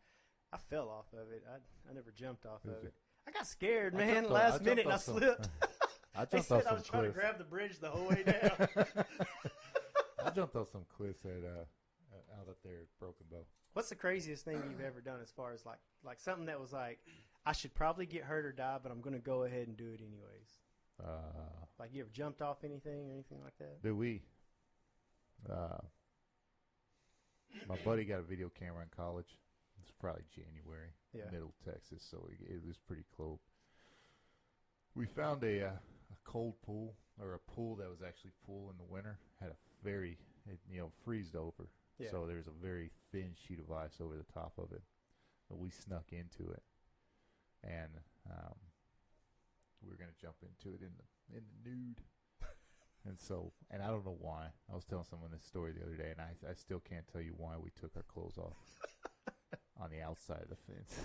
I 0.53 0.59
fell 0.59 0.89
off 0.89 1.07
of 1.13 1.31
it. 1.33 1.45
I 1.49 1.57
I 1.91 1.95
never 1.95 2.11
jumped 2.11 2.47
off 2.47 2.63
Did 2.63 2.73
of 2.73 2.83
you? 2.83 2.89
it. 2.89 2.95
I 3.27 3.31
got 3.31 3.47
scared, 3.47 3.95
I 3.95 3.99
man. 3.99 4.15
jumped 4.15 4.31
off- 4.31 4.37
I 4.37 4.43
Last 4.43 4.51
jumped 4.53 4.65
minute, 4.67 4.85
and 4.85 4.93
I 4.93 4.95
off 4.97 5.03
some- 5.03 5.17
slipped. 5.19 5.49
I 6.15 6.25
they 6.27 6.37
jumped 6.39 6.49
said 6.49 6.55
off 6.57 6.63
I 6.67 6.69
some 6.69 6.77
was 6.79 6.87
trying 6.87 7.03
to 7.05 7.09
cliffs. 7.13 7.21
grab 7.25 7.39
the 7.39 7.45
bridge 7.45 7.79
the 7.79 7.89
whole 7.89 8.09
way 8.09 8.23
down. 8.23 9.05
I 10.25 10.31
jumped 10.31 10.57
off 10.57 10.69
some 10.71 10.85
cliffs 10.97 11.25
at 11.25 11.31
uh, 11.45 11.65
uh, 12.13 12.41
out 12.41 12.49
up 12.49 12.59
there 12.65 12.81
at 12.83 12.99
Broken 12.99 13.27
Bow. 13.31 13.45
What's 13.73 13.89
the 13.89 13.95
craziest 13.97 14.45
thing 14.45 14.63
you've 14.69 14.85
ever 14.85 15.01
done 15.01 15.21
as 15.23 15.31
far 15.31 15.53
as 15.53 15.65
like 15.65 15.79
like 16.05 16.21
something 16.21 16.47
that 16.47 16.61
was 16.61 16.73
like 16.73 16.99
I 17.47 17.53
should 17.53 17.75
probably 17.75 18.07
get 18.07 18.23
hurt 18.25 18.45
or 18.45 18.53
die, 18.53 18.79
but 18.83 18.93
I'm 18.93 19.01
going 19.01 19.15
to 19.15 19.21
go 19.23 19.45
ahead 19.45 19.67
and 19.67 19.77
do 19.77 19.87
it 19.87 20.01
anyways. 20.01 20.61
Uh, 21.05 21.09
Like 21.79 21.91
you 21.93 22.01
ever 22.03 22.11
jumped 22.13 22.43
off 22.43 22.59
anything 22.65 23.09
or 23.09 23.13
anything 23.13 23.43
like 23.43 23.57
that? 23.59 23.83
do 23.83 23.97
we? 23.97 24.23
Uh, 25.51 25.79
my 27.69 27.77
buddy 27.85 28.05
got 28.05 28.21
a 28.21 28.23
video 28.23 28.49
camera 28.49 28.83
in 28.83 28.89
college. 28.97 29.39
It's 29.81 29.91
probably 30.01 30.23
January, 30.35 30.95
Yeah. 31.13 31.31
middle 31.33 31.53
Texas, 31.65 32.07
so 32.09 32.29
it, 32.31 32.55
it 32.55 32.65
was 32.65 32.77
pretty 32.79 33.05
cold. 33.17 33.41
We 34.95 35.07
found 35.07 35.43
a 35.43 35.67
uh, 35.67 35.71
a 35.71 36.17
cold 36.31 36.55
pool 36.65 36.95
or 37.21 37.35
a 37.35 37.39
pool 37.39 37.77
that 37.77 37.89
was 37.91 38.01
actually 38.07 38.33
full 38.47 38.71
in 38.71 38.77
the 38.79 38.85
winter. 38.85 39.19
Had 39.41 39.51
a 39.51 39.57
very 39.83 40.19
it, 40.47 40.59
you 40.71 40.79
know 40.81 40.93
freezed 41.05 41.35
over, 41.35 41.69
Yeah. 41.99 42.11
so 42.11 42.27
there's 42.27 42.47
a 42.47 42.53
very 42.63 42.91
thin 43.11 43.35
sheet 43.35 43.59
of 43.59 43.73
ice 43.73 44.01
over 44.01 44.17
the 44.17 44.33
top 44.33 44.53
of 44.59 44.71
it. 44.73 44.83
But 45.49 45.59
we 45.59 45.71
snuck 45.71 46.13
into 46.13 46.51
it, 46.53 46.63
and 47.65 47.91
um, 48.31 48.37
we 48.37 48.41
were 48.47 48.51
gonna 48.53 48.62
jump 50.23 50.37
into 50.43 50.75
it 50.75 50.81
in 50.83 50.91
the 50.97 51.37
in 51.37 51.43
the 51.65 51.71
nude. 51.71 52.01
And 53.05 53.19
so, 53.19 53.53
and 53.69 53.83
I 53.83 53.89
don't 53.89 54.07
know 54.07 54.17
why. 54.21 54.47
I 54.71 54.75
was 54.77 54.85
telling 54.85 55.05
someone 55.11 55.31
this 55.33 55.45
story 55.45 55.73
the 55.73 55.83
other 55.85 55.97
day, 55.97 56.13
and 56.13 56.21
I, 56.21 56.37
I 56.49 56.55
still 56.55 56.79
can't 56.79 57.05
tell 57.11 57.21
you 57.21 57.35
why 57.37 57.55
we 57.61 57.71
took 57.71 57.91
our 57.97 58.05
clothes 58.05 58.39
off 58.39 58.55
on 59.83 59.91
the 59.91 60.01
outside 60.01 60.39
of 60.43 60.49
the 60.51 60.57
fence. 60.69 61.01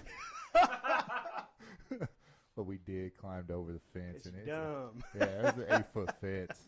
but 2.55 2.63
we 2.65 2.78
did, 2.78 3.18
climbed 3.18 3.49
over 3.49 3.72
the 3.72 3.80
fence, 3.99 4.18
It's 4.18 4.26
and 4.28 4.36
it's 4.36 4.47
a, 4.47 4.51
dumb. 4.51 5.03
yeah, 5.18 5.24
it 5.26 5.43
was 5.43 5.57
an 5.57 5.65
eight 5.80 5.88
foot 5.93 6.11
fence, 6.22 6.59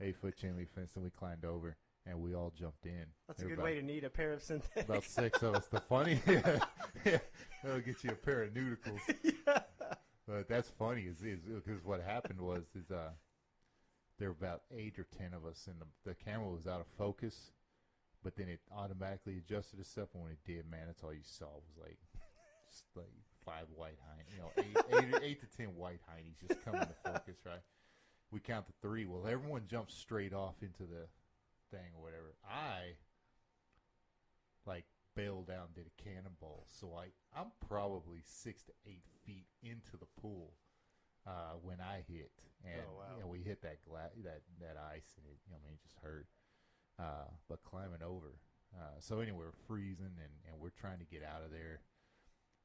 eight 0.00 0.16
foot 0.16 0.36
chain 0.36 0.56
link 0.56 0.68
fence, 0.72 0.92
and 0.94 1.02
we 1.02 1.10
climbed 1.10 1.44
over, 1.44 1.76
and 2.06 2.20
we 2.20 2.34
all 2.36 2.52
jumped 2.56 2.86
in. 2.86 3.04
That's 3.26 3.42
a 3.42 3.46
good 3.46 3.58
were 3.58 3.64
way 3.64 3.74
to 3.74 3.82
need 3.82 4.04
a 4.04 4.10
pair 4.10 4.32
of 4.32 4.42
synthetics. 4.42 4.84
about, 4.84 4.98
about 4.98 5.04
six 5.10 5.42
of 5.42 5.54
us. 5.56 5.66
The 5.66 5.80
funny, 5.80 6.20
yeah, 6.24 6.60
yeah, 7.04 7.18
that'll 7.64 7.80
get 7.80 8.04
you 8.04 8.10
a 8.10 8.14
pair 8.14 8.42
of 8.44 8.50
Neuticles. 8.54 9.00
But 10.38 10.46
that's 10.48 10.70
funny 10.70 11.02
is 11.02 11.18
because 11.18 11.84
what 11.84 12.00
happened 12.00 12.40
was 12.40 12.62
is 12.76 12.92
uh 12.92 13.10
there 14.20 14.28
were 14.28 14.36
about 14.40 14.62
eight 14.70 14.96
or 14.96 15.04
ten 15.18 15.34
of 15.34 15.44
us 15.44 15.66
and 15.66 15.80
the 15.80 15.86
the 16.08 16.14
camera 16.14 16.48
was 16.48 16.64
out 16.68 16.80
of 16.80 16.86
focus, 16.96 17.50
but 18.22 18.36
then 18.36 18.48
it 18.48 18.60
automatically 18.70 19.36
adjusted 19.38 19.80
itself 19.80 20.10
and 20.14 20.22
when 20.22 20.30
it 20.30 20.38
did, 20.46 20.70
man, 20.70 20.86
that's 20.86 21.02
all 21.02 21.12
you 21.12 21.24
saw 21.24 21.46
was 21.46 21.76
like 21.82 21.98
just 22.70 22.84
like 22.94 23.10
five 23.44 23.66
white 23.74 23.98
hinds, 24.06 24.30
you 24.32 24.38
know, 24.38 24.52
eight, 24.58 24.76
eight, 24.94 25.22
eight 25.24 25.40
to 25.40 25.56
ten 25.56 25.74
white 25.74 25.98
heinies 26.08 26.38
just 26.46 26.64
coming 26.64 26.82
to 26.82 26.94
focus, 27.04 27.38
right? 27.44 27.58
We 28.30 28.38
count 28.38 28.66
to 28.68 28.72
three. 28.80 29.06
Well, 29.06 29.26
everyone 29.26 29.62
jumps 29.68 29.92
straight 29.92 30.32
off 30.32 30.62
into 30.62 30.84
the 30.84 31.08
thing 31.72 31.90
or 31.96 32.02
whatever. 32.04 32.36
I 32.48 32.94
like 34.66 34.84
bailed 35.18 35.48
down, 35.48 35.66
did 35.74 35.86
a 35.90 36.02
cannonball, 36.02 36.66
so 36.70 36.94
I 36.94 37.10
I'm 37.34 37.50
probably 37.66 38.22
six 38.22 38.62
to 38.64 38.72
eight 38.86 39.02
feet 39.26 39.46
into 39.62 39.96
the 39.98 40.06
pool 40.22 40.54
uh, 41.26 41.58
when 41.60 41.80
I 41.82 42.04
hit, 42.06 42.30
and 42.64 42.86
Oh, 42.86 42.98
wow. 43.02 43.04
you 43.16 43.20
know, 43.22 43.26
we 43.28 43.40
hit 43.42 43.60
that 43.62 43.82
gla- 43.84 44.14
that 44.22 44.42
that 44.60 44.76
ice, 44.78 45.18
and 45.18 45.26
it, 45.26 45.38
you 45.46 45.50
know, 45.52 45.58
I 45.58 45.66
mean, 45.66 45.74
it 45.74 45.82
just 45.82 45.98
hurt. 46.02 46.26
Uh, 46.98 47.26
but 47.48 47.62
climbing 47.62 48.02
over, 48.02 48.38
uh, 48.78 48.98
so 49.00 49.18
anyway, 49.20 49.38
we're 49.50 49.66
freezing, 49.66 50.14
and, 50.18 50.34
and 50.46 50.54
we're 50.60 50.74
trying 50.78 50.98
to 50.98 51.04
get 51.04 51.22
out 51.22 51.42
of 51.44 51.50
there, 51.50 51.80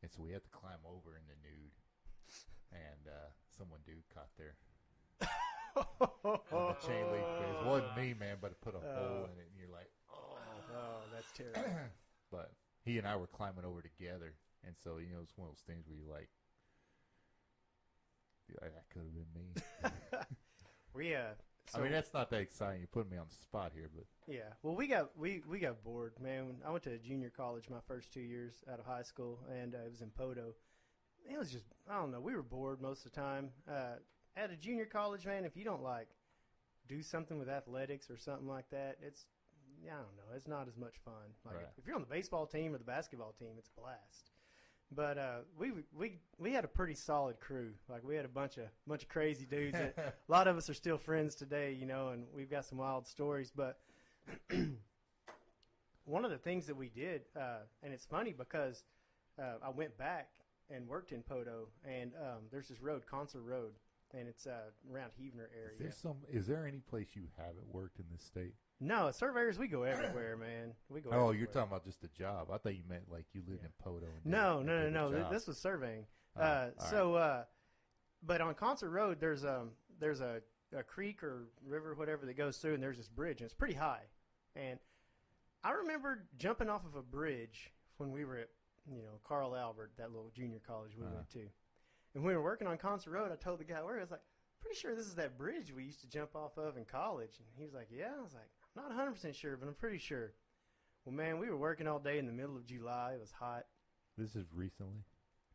and 0.01 0.12
so 0.12 0.22
we 0.22 0.32
have 0.32 0.43
to 0.43 0.49
climb 0.49 0.82
over 0.86 1.18
in 1.18 1.26
the 1.26 1.38
nude, 1.41 1.74
and 2.72 3.10
uh, 3.10 3.30
someone 3.58 3.80
dude 3.86 4.06
caught 4.14 4.30
there. 4.38 4.56
the 5.74 6.76
chain 6.86 7.06
link. 7.12 7.26
It 7.49 7.66
wasn't 7.66 7.97
me, 7.97 8.14
man, 8.14 8.38
but 8.41 8.51
it 8.51 8.62
put 8.62 8.76
a 8.76 8.80
hole 8.82 9.26
in 9.26 9.38
it, 9.41 9.49
and 9.49 9.58
you're 9.58 9.74
like, 9.74 9.89
oh. 10.14 10.38
Oh, 10.76 11.01
that's 11.14 11.32
terrible. 11.34 11.62
But 12.34 12.51
he 12.84 12.97
and 12.97 13.07
I 13.07 13.15
were 13.15 13.27
climbing 13.27 13.63
over 13.63 13.84
together, 13.84 14.34
and 14.65 14.75
so 14.84 14.97
you 14.97 15.13
know 15.13 15.21
it's 15.21 15.38
one 15.38 15.47
of 15.47 15.53
those 15.53 15.63
things 15.67 15.86
where 15.88 15.95
you're 15.95 16.11
like, 16.11 16.29
yeah, 18.49 18.69
that 18.73 18.89
could 18.91 19.03
have 19.03 19.13
been 19.13 19.29
me. 19.36 20.19
we 20.95 21.13
uh, 21.13 21.38
so, 21.67 21.79
I 21.79 21.84
mean, 21.84 21.91
that's 21.91 22.13
not 22.13 22.29
that 22.31 22.41
exciting. 22.41 22.81
You 22.81 22.88
put 22.88 23.09
me 23.09 23.17
on 23.17 23.27
the 23.29 23.36
spot 23.36 23.71
here, 23.73 23.89
but 23.95 24.05
yeah. 24.27 24.51
Well, 24.63 24.75
we 24.75 24.88
got 24.88 25.17
we 25.17 25.43
we 25.47 25.59
got 25.59 25.84
bored, 25.84 26.13
man. 26.19 26.55
I 26.65 26.71
went 26.71 26.84
to 26.86 26.97
junior 26.97 27.29
college 27.29 27.69
my 27.69 27.81
first 27.88 28.11
two 28.11 28.21
years 28.21 28.63
out 28.71 28.79
of 28.79 28.86
high 28.86 29.03
school, 29.03 29.39
and 29.61 29.75
uh, 29.75 29.86
it 29.86 29.91
was 29.91 30.01
in 30.01 30.09
Poteau. 30.09 30.53
It 31.31 31.38
was 31.38 31.51
just 31.51 31.65
I 31.89 31.97
don't 31.97 32.11
know. 32.11 32.19
We 32.19 32.36
were 32.36 32.43
bored 32.43 32.81
most 32.81 33.05
of 33.05 33.13
the 33.13 33.21
time. 33.21 33.51
Uh, 33.69 33.97
at 34.36 34.51
a 34.51 34.55
junior 34.55 34.86
college, 34.86 35.25
man, 35.25 35.45
if 35.45 35.55
you 35.55 35.63
don't 35.63 35.84
like 35.84 36.09
do 36.88 37.01
something 37.01 37.39
with 37.39 37.47
athletics 37.47 38.09
or 38.09 38.17
something 38.17 38.47
like 38.47 38.69
that, 38.71 38.97
it's 39.01 39.25
I 39.91 39.95
don't 39.95 40.15
know. 40.15 40.36
It's 40.36 40.47
not 40.47 40.67
as 40.67 40.77
much 40.77 40.95
fun. 41.03 41.13
Like 41.45 41.55
Right. 41.55 41.65
if 41.77 41.86
you're 41.86 41.95
on 41.95 42.01
the 42.01 42.07
baseball 42.07 42.45
team 42.47 42.73
or 42.73 42.77
the 42.77 42.84
basketball 42.84 43.34
team, 43.38 43.49
it's 43.57 43.69
a 43.75 43.79
blast. 43.79 44.31
But 44.91 45.17
uh, 45.17 45.38
we 45.57 45.71
we 45.97 46.19
we 46.38 46.51
had 46.53 46.63
a 46.65 46.67
pretty 46.67 46.93
solid 46.93 47.39
crew. 47.39 47.71
Like 47.89 48.03
we 48.03 48.15
had 48.15 48.25
a 48.25 48.29
bunch 48.29 48.57
of 48.57 48.65
bunch 48.86 49.03
of 49.03 49.09
crazy 49.09 49.45
dudes. 49.45 49.73
That, 49.73 49.97
a 50.29 50.31
lot 50.31 50.47
of 50.47 50.55
us 50.57 50.69
are 50.69 50.73
still 50.73 50.97
friends 50.97 51.34
today, 51.36 51.73
you 51.73 51.86
know, 51.88 52.09
and 52.09 52.25
we've 52.36 52.49
got 52.49 52.65
some 52.65 52.77
wild 52.77 53.07
stories. 53.07 53.51
But 53.55 53.79
one 56.05 56.25
of 56.25 56.31
the 56.31 56.38
things 56.38 56.67
that 56.67 56.75
we 56.75 56.89
did, 56.89 57.21
uh, 57.36 57.59
and 57.81 57.93
it's 57.93 58.05
funny 58.05 58.34
because 58.34 58.84
uh, 59.39 59.55
I 59.65 59.69
went 59.69 59.97
back 59.97 60.29
and 60.69 60.88
worked 60.88 61.11
in 61.11 61.23
Poteau, 61.23 61.67
and 61.86 62.11
um, 62.15 62.43
there's 62.51 62.67
this 62.67 62.81
road, 62.81 63.03
Concert 63.09 63.41
Road, 63.41 63.71
and 64.13 64.27
it's 64.27 64.45
uh, 64.47 64.69
around 64.91 65.11
Heavener 65.19 65.45
is 65.45 65.51
area. 65.57 65.77
there 65.79 65.91
some? 65.91 66.17
Is 66.31 66.45
there 66.47 66.67
any 66.67 66.79
place 66.79 67.07
you 67.13 67.23
haven't 67.38 67.67
worked 67.73 67.99
in 67.99 68.05
this 68.11 68.23
state? 68.23 68.53
No, 68.86 69.11
surveyors, 69.11 69.57
we 69.57 69.67
go 69.67 69.84
everywhere, 69.84 70.36
man. 70.36 70.73
We 70.89 70.99
go. 71.01 71.09
Oh, 71.09 71.13
everywhere. 71.13 71.36
you're 71.36 71.47
talking 71.47 71.69
about 71.69 71.86
just 71.86 72.03
a 72.03 72.07
job. 72.09 72.49
I 72.51 72.57
thought 72.57 72.75
you 72.75 72.84
meant 72.88 73.09
like 73.09 73.25
you 73.34 73.41
lived 73.47 73.61
Yeah. 73.61 73.67
in 73.67 73.71
Poteau. 73.84 74.07
And 74.23 74.25
No, 74.25 74.57
did- 74.59 74.67
no, 74.67 74.89
no, 74.89 75.09
no. 75.09 75.19
Job. 75.21 75.31
This 75.31 75.47
was 75.47 75.57
surveying. 75.57 76.05
Oh, 76.36 76.41
uh, 76.41 76.45
all 76.45 76.65
right. 76.65 76.89
so, 76.89 77.15
uh, 77.15 77.43
but 78.23 78.41
on 78.41 78.53
Concert 78.55 78.89
Road, 78.89 79.19
there's 79.19 79.45
um 79.45 79.71
there's 79.99 80.21
a, 80.21 80.41
a 80.75 80.84
creek 80.84 81.23
or 81.23 81.47
river, 81.65 81.93
whatever 81.95 82.25
that 82.25 82.36
goes 82.36 82.57
through, 82.57 82.73
and 82.73 82.84
there's 82.84 82.97
this 82.97 83.09
bridge, 83.09 83.39
and 83.41 83.45
it's 83.45 83.53
pretty 83.53 83.75
high. 83.75 84.03
And 84.55 84.79
I 85.63 85.71
remember 85.71 86.27
jumping 86.38 86.69
off 86.69 86.86
of 86.86 86.95
a 86.95 87.01
bridge 87.03 87.71
when 87.97 88.11
we 88.11 88.25
were 88.25 88.38
at 88.38 88.49
you 88.91 89.01
know 89.01 89.19
Carl 89.23 89.55
Albert, 89.55 89.91
that 89.97 90.11
little 90.11 90.29
junior 90.36 90.59
college 90.65 90.91
we 90.97 91.05
Uh-huh. 91.05 91.15
went 91.15 91.29
to, 91.31 91.47
and 92.15 92.23
we 92.23 92.36
were 92.36 92.41
working 92.43 92.67
on 92.67 92.77
Concert 92.77 93.11
Road. 93.11 93.31
I 93.31 93.36
told 93.38 93.59
the 93.59 93.63
guy 93.63 93.81
where 93.81 93.97
I 93.97 94.01
was 94.01 94.11
like, 94.11 94.23
pretty 94.59 94.75
sure 94.77 94.93
this 94.95 95.05
is 95.07 95.15
that 95.15 95.38
bridge 95.38 95.71
we 95.73 95.84
used 95.86 96.01
to 96.01 96.07
jump 96.09 96.36
off 96.36 96.57
of 96.57 96.75
in 96.75 96.84
college, 96.86 97.38
and 97.39 97.47
he 97.55 97.63
was 97.63 97.73
like, 97.73 97.88
yeah. 97.91 98.11
I 98.19 98.21
was 98.23 98.34
like, 98.34 98.49
not 98.76 98.88
100 98.88 99.11
percent 99.11 99.36
sure, 99.36 99.57
but 99.57 99.67
I'm 99.67 99.76
pretty 99.76 99.97
sure. 99.97 100.34
Well, 101.05 101.15
man, 101.15 101.39
we 101.39 101.49
were 101.49 101.57
working 101.57 101.88
all 101.88 101.99
day 101.99 102.17
in 102.17 102.26
the 102.26 102.32
middle 102.32 102.55
of 102.55 102.65
July. 102.65 103.13
It 103.15 103.19
was 103.19 103.32
hot. 103.32 103.65
This 104.17 104.36
is 104.36 104.45
recently. 104.53 105.03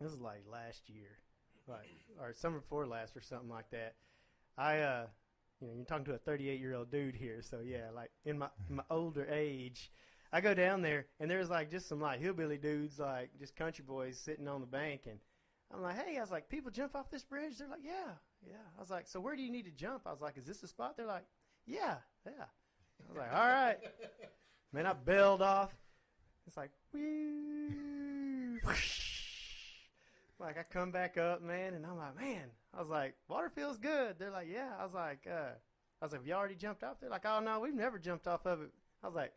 This 0.00 0.12
is 0.12 0.20
like 0.20 0.42
last 0.50 0.88
year, 0.88 1.18
like 1.66 1.88
or 2.20 2.32
summer 2.32 2.58
before 2.58 2.86
last, 2.86 3.16
or 3.16 3.20
something 3.20 3.48
like 3.48 3.70
that. 3.70 3.94
I, 4.56 4.80
uh, 4.80 5.06
you 5.60 5.68
know, 5.68 5.74
you're 5.74 5.84
talking 5.84 6.04
to 6.06 6.14
a 6.14 6.18
38 6.18 6.60
year 6.60 6.74
old 6.74 6.90
dude 6.90 7.14
here, 7.14 7.42
so 7.42 7.60
yeah, 7.64 7.90
like 7.94 8.10
in 8.24 8.38
my 8.38 8.48
my 8.68 8.84
older 8.90 9.26
age, 9.30 9.90
I 10.32 10.40
go 10.40 10.54
down 10.54 10.82
there 10.82 11.06
and 11.18 11.30
there's 11.30 11.50
like 11.50 11.70
just 11.70 11.88
some 11.88 12.00
like 12.00 12.20
hillbilly 12.20 12.58
dudes, 12.58 12.98
like 12.98 13.30
just 13.38 13.56
country 13.56 13.84
boys 13.86 14.18
sitting 14.18 14.48
on 14.48 14.60
the 14.60 14.66
bank, 14.66 15.02
and 15.06 15.18
I'm 15.72 15.82
like, 15.82 15.96
hey, 16.04 16.16
I 16.16 16.20
was 16.20 16.30
like, 16.30 16.48
people 16.48 16.70
jump 16.70 16.94
off 16.94 17.10
this 17.10 17.24
bridge? 17.24 17.58
They're 17.58 17.68
like, 17.68 17.84
yeah, 17.84 18.12
yeah. 18.46 18.66
I 18.76 18.80
was 18.80 18.90
like, 18.90 19.06
so 19.06 19.20
where 19.20 19.36
do 19.36 19.42
you 19.42 19.50
need 19.50 19.64
to 19.64 19.70
jump? 19.70 20.02
I 20.06 20.10
was 20.10 20.20
like, 20.20 20.36
is 20.36 20.46
this 20.46 20.58
the 20.58 20.68
spot? 20.68 20.96
They're 20.96 21.06
like, 21.06 21.26
yeah, 21.66 21.96
yeah. 22.24 22.44
I 23.00 23.08
was 23.08 23.16
like, 23.18 23.32
all 23.32 23.48
right, 23.48 23.76
man, 24.72 24.86
I 24.86 24.92
bailed 24.92 25.42
off. 25.42 25.74
It's 26.46 26.56
like, 26.56 26.70
whoo, 26.92 28.58
like 30.40 30.58
I 30.58 30.62
come 30.70 30.90
back 30.90 31.16
up, 31.18 31.42
man, 31.42 31.74
and 31.74 31.84
I'm 31.84 31.96
like, 31.96 32.16
man, 32.18 32.44
I 32.74 32.80
was 32.80 32.88
like, 32.88 33.14
water 33.28 33.50
feels 33.54 33.78
good. 33.78 34.16
They're 34.18 34.30
like, 34.30 34.48
yeah. 34.50 34.70
I 34.78 34.84
was 34.84 34.94
like, 34.94 35.26
uh, 35.30 35.52
I 36.00 36.04
was 36.04 36.12
like, 36.12 36.22
you 36.24 36.32
already 36.32 36.54
jumped 36.54 36.84
off? 36.84 36.96
They're 37.00 37.10
like, 37.10 37.26
oh 37.26 37.40
no, 37.40 37.60
we've 37.60 37.74
never 37.74 37.98
jumped 37.98 38.26
off 38.26 38.46
of 38.46 38.62
it. 38.62 38.70
I 39.02 39.06
was 39.06 39.16
like, 39.16 39.32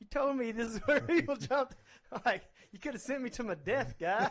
you 0.00 0.06
told 0.10 0.36
me 0.36 0.52
this 0.52 0.74
is 0.74 0.80
where 0.86 1.00
people 1.00 1.36
jumped. 1.48 1.76
Like, 2.24 2.44
you 2.72 2.78
could 2.78 2.94
have 2.94 3.02
sent 3.02 3.22
me 3.22 3.30
to 3.30 3.42
my 3.42 3.54
death, 3.54 3.94
guy. 3.98 4.30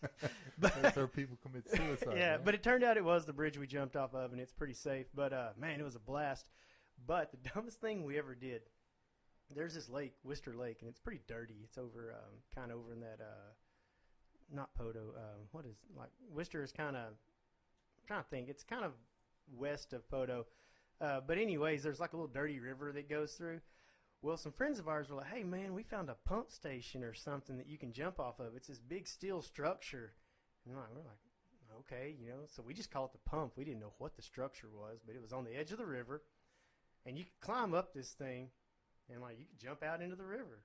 That's 0.58 0.96
where 0.96 1.08
people 1.08 1.36
commit 1.42 1.68
suicide. 1.68 2.16
yeah, 2.16 2.36
but 2.42 2.54
it 2.54 2.62
turned 2.62 2.84
out 2.84 2.96
it 2.96 3.04
was 3.04 3.26
the 3.26 3.32
bridge 3.32 3.58
we 3.58 3.66
jumped 3.66 3.96
off 3.96 4.14
of, 4.14 4.32
and 4.32 4.40
it's 4.40 4.52
pretty 4.52 4.74
safe. 4.74 5.06
But 5.14 5.32
uh, 5.32 5.48
man, 5.58 5.80
it 5.80 5.82
was 5.84 5.96
a 5.96 6.00
blast. 6.00 6.48
But 7.06 7.30
the 7.32 7.50
dumbest 7.54 7.80
thing 7.80 8.04
we 8.04 8.18
ever 8.18 8.34
did, 8.34 8.62
there's 9.54 9.74
this 9.74 9.88
lake, 9.88 10.14
Wister 10.24 10.54
Lake, 10.54 10.78
and 10.80 10.88
it's 10.88 11.00
pretty 11.00 11.20
dirty. 11.26 11.56
It's 11.64 11.78
over, 11.78 12.14
um, 12.16 12.36
kind 12.54 12.70
of 12.70 12.78
over 12.78 12.92
in 12.92 13.00
that, 13.00 13.18
uh, 13.20 13.52
not 14.52 14.70
Poteau. 14.78 15.14
Um, 15.16 15.48
what 15.52 15.64
is 15.66 15.78
like 15.96 16.10
Wister 16.32 16.62
is 16.62 16.72
kind 16.72 16.96
of, 16.96 17.14
trying 18.06 18.22
to 18.22 18.28
think. 18.28 18.48
It's 18.48 18.64
kind 18.64 18.84
of 18.84 18.92
west 19.56 19.92
of 19.92 20.08
Poteau. 20.10 20.44
Uh, 21.00 21.20
but 21.26 21.38
anyways, 21.38 21.82
there's 21.82 22.00
like 22.00 22.12
a 22.12 22.16
little 22.16 22.30
dirty 22.32 22.60
river 22.60 22.92
that 22.92 23.08
goes 23.08 23.32
through. 23.32 23.60
Well, 24.22 24.36
some 24.36 24.52
friends 24.52 24.78
of 24.78 24.86
ours 24.86 25.08
were 25.08 25.16
like, 25.16 25.28
"Hey, 25.28 25.44
man, 25.44 25.72
we 25.72 25.82
found 25.82 26.10
a 26.10 26.14
pump 26.14 26.50
station 26.52 27.02
or 27.02 27.14
something 27.14 27.56
that 27.56 27.68
you 27.68 27.78
can 27.78 27.92
jump 27.92 28.20
off 28.20 28.38
of. 28.38 28.54
It's 28.54 28.68
this 28.68 28.78
big 28.78 29.06
steel 29.06 29.40
structure." 29.40 30.12
And 30.66 30.76
like, 30.76 30.90
we're 30.90 31.00
like, 31.00 31.80
"Okay, 31.80 32.16
you 32.20 32.28
know." 32.28 32.44
So 32.46 32.62
we 32.62 32.74
just 32.74 32.90
call 32.90 33.06
it 33.06 33.12
the 33.12 33.30
pump. 33.30 33.52
We 33.56 33.64
didn't 33.64 33.80
know 33.80 33.94
what 33.96 34.16
the 34.16 34.22
structure 34.22 34.68
was, 34.68 35.00
but 35.06 35.14
it 35.14 35.22
was 35.22 35.32
on 35.32 35.44
the 35.44 35.56
edge 35.56 35.72
of 35.72 35.78
the 35.78 35.86
river, 35.86 36.22
and 37.06 37.18
you 37.18 37.24
could 37.24 37.40
climb 37.40 37.74
up 37.74 37.92
this 37.94 38.10
thing, 38.10 38.48
and 39.10 39.20
like 39.20 39.38
you 39.38 39.46
could 39.46 39.58
jump 39.58 39.82
out 39.82 40.02
into 40.02 40.16
the 40.16 40.24
river. 40.24 40.64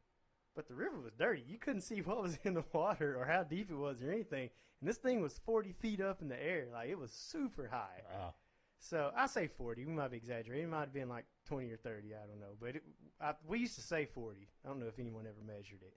But 0.55 0.67
the 0.67 0.75
river 0.75 0.99
was 0.99 1.13
dirty. 1.13 1.43
You 1.45 1.57
couldn't 1.57 1.81
see 1.81 2.01
what 2.01 2.21
was 2.21 2.37
in 2.43 2.53
the 2.53 2.63
water 2.71 3.17
or 3.19 3.25
how 3.25 3.43
deep 3.43 3.69
it 3.69 3.75
was 3.75 4.01
or 4.01 4.11
anything. 4.11 4.49
And 4.79 4.89
this 4.89 4.97
thing 4.97 5.21
was 5.21 5.39
40 5.45 5.73
feet 5.73 6.01
up 6.01 6.21
in 6.21 6.29
the 6.29 6.41
air. 6.41 6.67
Like 6.71 6.89
it 6.89 6.97
was 6.97 7.11
super 7.11 7.67
high. 7.67 8.03
Wow. 8.13 8.33
So 8.79 9.11
I 9.15 9.27
say 9.27 9.47
40. 9.47 9.85
We 9.85 9.91
might 9.91 10.11
be 10.11 10.17
exaggerating. 10.17 10.65
It 10.65 10.71
might 10.71 10.81
have 10.81 10.93
been 10.93 11.09
like 11.09 11.25
20 11.47 11.71
or 11.71 11.77
30. 11.77 12.13
I 12.13 12.27
don't 12.27 12.39
know. 12.39 12.55
But 12.59 12.75
it, 12.77 12.83
I, 13.19 13.33
we 13.47 13.59
used 13.59 13.75
to 13.75 13.81
say 13.81 14.05
40. 14.05 14.47
I 14.63 14.67
don't 14.67 14.79
know 14.79 14.87
if 14.87 14.99
anyone 14.99 15.25
ever 15.25 15.41
measured 15.45 15.81
it. 15.81 15.95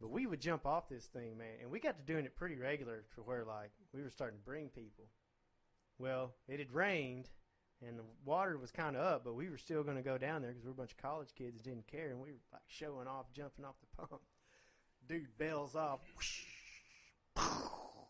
But 0.00 0.10
we 0.10 0.26
would 0.26 0.40
jump 0.40 0.66
off 0.66 0.88
this 0.88 1.04
thing, 1.06 1.38
man, 1.38 1.56
and 1.62 1.70
we 1.70 1.78
got 1.78 1.96
to 1.96 2.12
doing 2.12 2.24
it 2.24 2.36
pretty 2.36 2.56
regular 2.56 3.04
to 3.14 3.22
where 3.22 3.44
like 3.44 3.70
we 3.92 4.02
were 4.02 4.10
starting 4.10 4.38
to 4.38 4.44
bring 4.44 4.68
people. 4.68 5.04
Well, 5.98 6.32
it 6.48 6.58
had 6.58 6.72
rained, 6.72 7.30
and 7.86 7.98
the 7.98 8.04
water 8.24 8.56
was 8.58 8.70
kind 8.70 8.96
of 8.96 9.02
up, 9.02 9.24
but 9.24 9.34
we 9.34 9.50
were 9.50 9.58
still 9.58 9.82
going 9.82 9.96
to 9.96 10.02
go 10.02 10.18
down 10.18 10.42
there 10.42 10.50
because 10.50 10.64
we 10.64 10.68
were 10.70 10.74
a 10.74 10.78
bunch 10.78 10.92
of 10.92 10.98
college 10.98 11.34
kids 11.36 11.56
that 11.56 11.64
didn't 11.64 11.86
care, 11.86 12.10
and 12.10 12.20
we 12.20 12.32
were 12.32 12.38
like 12.52 12.62
showing 12.66 13.06
off, 13.06 13.32
jumping 13.32 13.64
off 13.64 13.74
the 13.80 13.96
pump. 14.06 14.22
Dude 15.06 15.36
bails 15.36 15.74
off, 15.74 16.00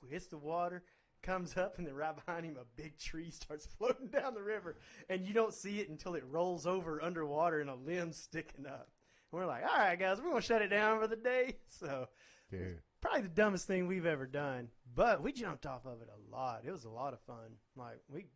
hits 0.08 0.26
the 0.26 0.38
water, 0.38 0.84
comes 1.22 1.56
up, 1.56 1.78
and 1.78 1.86
then 1.86 1.94
right 1.94 2.14
behind 2.14 2.44
him, 2.46 2.56
a 2.60 2.80
big 2.80 2.98
tree 2.98 3.30
starts 3.30 3.66
floating 3.78 4.08
down 4.08 4.34
the 4.34 4.42
river, 4.42 4.76
and 5.08 5.26
you 5.26 5.34
don't 5.34 5.54
see 5.54 5.80
it 5.80 5.88
until 5.88 6.14
it 6.14 6.24
rolls 6.30 6.66
over 6.66 7.02
underwater 7.02 7.60
and 7.60 7.70
a 7.70 7.74
limb 7.74 8.12
sticking 8.12 8.66
up. 8.66 8.90
And 9.32 9.40
we're 9.40 9.46
like, 9.46 9.64
all 9.64 9.78
right, 9.78 9.98
guys, 9.98 10.20
we're 10.20 10.28
gonna 10.30 10.42
shut 10.42 10.62
it 10.62 10.68
down 10.68 11.00
for 11.00 11.06
the 11.08 11.16
day. 11.16 11.56
So 11.68 12.06
Dude. 12.50 12.78
probably 13.00 13.22
the 13.22 13.28
dumbest 13.28 13.66
thing 13.66 13.88
we've 13.88 14.06
ever 14.06 14.26
done, 14.26 14.68
but 14.94 15.22
we 15.22 15.32
jumped 15.32 15.66
off 15.66 15.86
of 15.86 16.00
it 16.02 16.08
a 16.08 16.34
lot. 16.34 16.62
It 16.64 16.70
was 16.70 16.84
a 16.84 16.90
lot 16.90 17.12
of 17.12 17.20
fun. 17.20 17.56
Like 17.76 18.00
we 18.08 18.26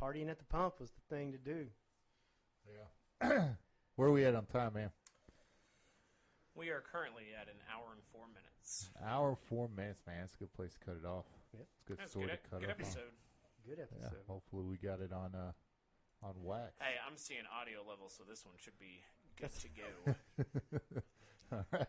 partying 0.00 0.28
at 0.28 0.38
the 0.38 0.44
pump 0.44 0.80
was 0.80 0.90
the 0.90 1.14
thing 1.14 1.32
to 1.32 1.38
do. 1.38 1.66
Yeah. 2.66 3.48
Where 3.96 4.08
are 4.08 4.12
we 4.12 4.24
at 4.24 4.34
on 4.34 4.46
time, 4.46 4.74
man? 4.74 4.90
We 6.54 6.70
are 6.70 6.80
currently 6.80 7.24
at 7.40 7.48
an 7.48 7.58
hour 7.72 7.92
and 7.92 8.02
four 8.12 8.26
minutes. 8.28 8.90
Hour 9.04 9.36
four 9.48 9.68
minutes, 9.68 10.00
man. 10.06 10.22
It's 10.24 10.34
a 10.34 10.38
good 10.38 10.52
place 10.54 10.72
to 10.74 10.78
cut 10.84 10.96
it 11.02 11.06
off. 11.06 11.24
Yep. 11.52 11.66
It's 11.72 11.80
a 11.80 11.88
good 11.88 11.98
That's 11.98 12.08
a 12.08 12.10
story 12.10 12.26
good, 12.26 12.32
to 12.44 12.50
cut 12.50 12.60
good 12.60 12.70
off 12.70 12.76
on. 12.76 12.80
episode. 12.80 13.12
Good 13.66 13.78
Yeah. 13.78 13.84
episode. 13.84 14.24
Hopefully 14.28 14.64
we 14.64 14.76
got 14.76 15.00
it 15.00 15.12
on 15.12 15.34
uh 15.34 15.52
on 16.22 16.34
wax. 16.42 16.72
Hey, 16.80 16.94
I'm 17.06 17.16
seeing 17.16 17.42
audio 17.60 17.80
level, 17.86 18.08
so 18.08 18.22
this 18.28 18.44
one 18.46 18.54
should 18.58 18.78
be 18.78 19.02
good 19.36 19.50
to 19.60 19.68
go. 19.68 20.16
All 21.52 21.64
right. 21.72 21.86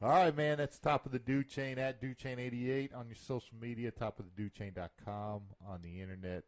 All 0.00 0.08
right, 0.10 0.36
man. 0.36 0.58
That's 0.58 0.78
top 0.78 1.06
of 1.06 1.12
the 1.12 1.18
do 1.18 1.42
chain 1.42 1.78
at 1.78 2.00
do 2.00 2.14
chain 2.14 2.38
88 2.38 2.92
on 2.92 3.06
your 3.08 3.16
social 3.16 3.56
media, 3.60 3.90
top 3.90 4.18
of 4.20 4.26
the 4.26 4.30
do 4.42 4.48
chain.com 4.50 5.42
on 5.66 5.82
the 5.82 6.00
internet. 6.00 6.44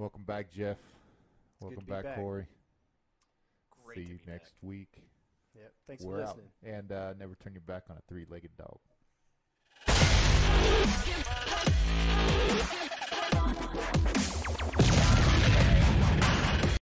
Welcome 0.00 0.22
back, 0.22 0.50
Jeff. 0.50 0.78
good 1.60 1.66
Welcome 1.66 1.84
back, 1.84 2.04
back. 2.04 2.16
Corey. 2.16 2.46
Great 3.84 3.96
See 3.98 4.04
to 4.04 4.08
you 4.08 4.18
be 4.24 4.30
next 4.32 4.52
back. 4.52 4.62
week. 4.62 4.88
Yep. 5.54 5.72
Thanks 5.86 6.02
We're 6.02 6.14
for 6.16 6.22
out. 6.22 6.38
listening. 6.38 6.50
And 6.64 6.90
uh, 6.90 7.12
never 7.18 7.34
turn 7.34 7.52
your 7.52 7.60
back 7.60 7.82
on 7.90 7.98
a 7.98 8.00
three 8.08 8.24
legged 8.30 8.56
dog. 8.56 8.78
Thank 13.52 14.14
you. 14.14 14.19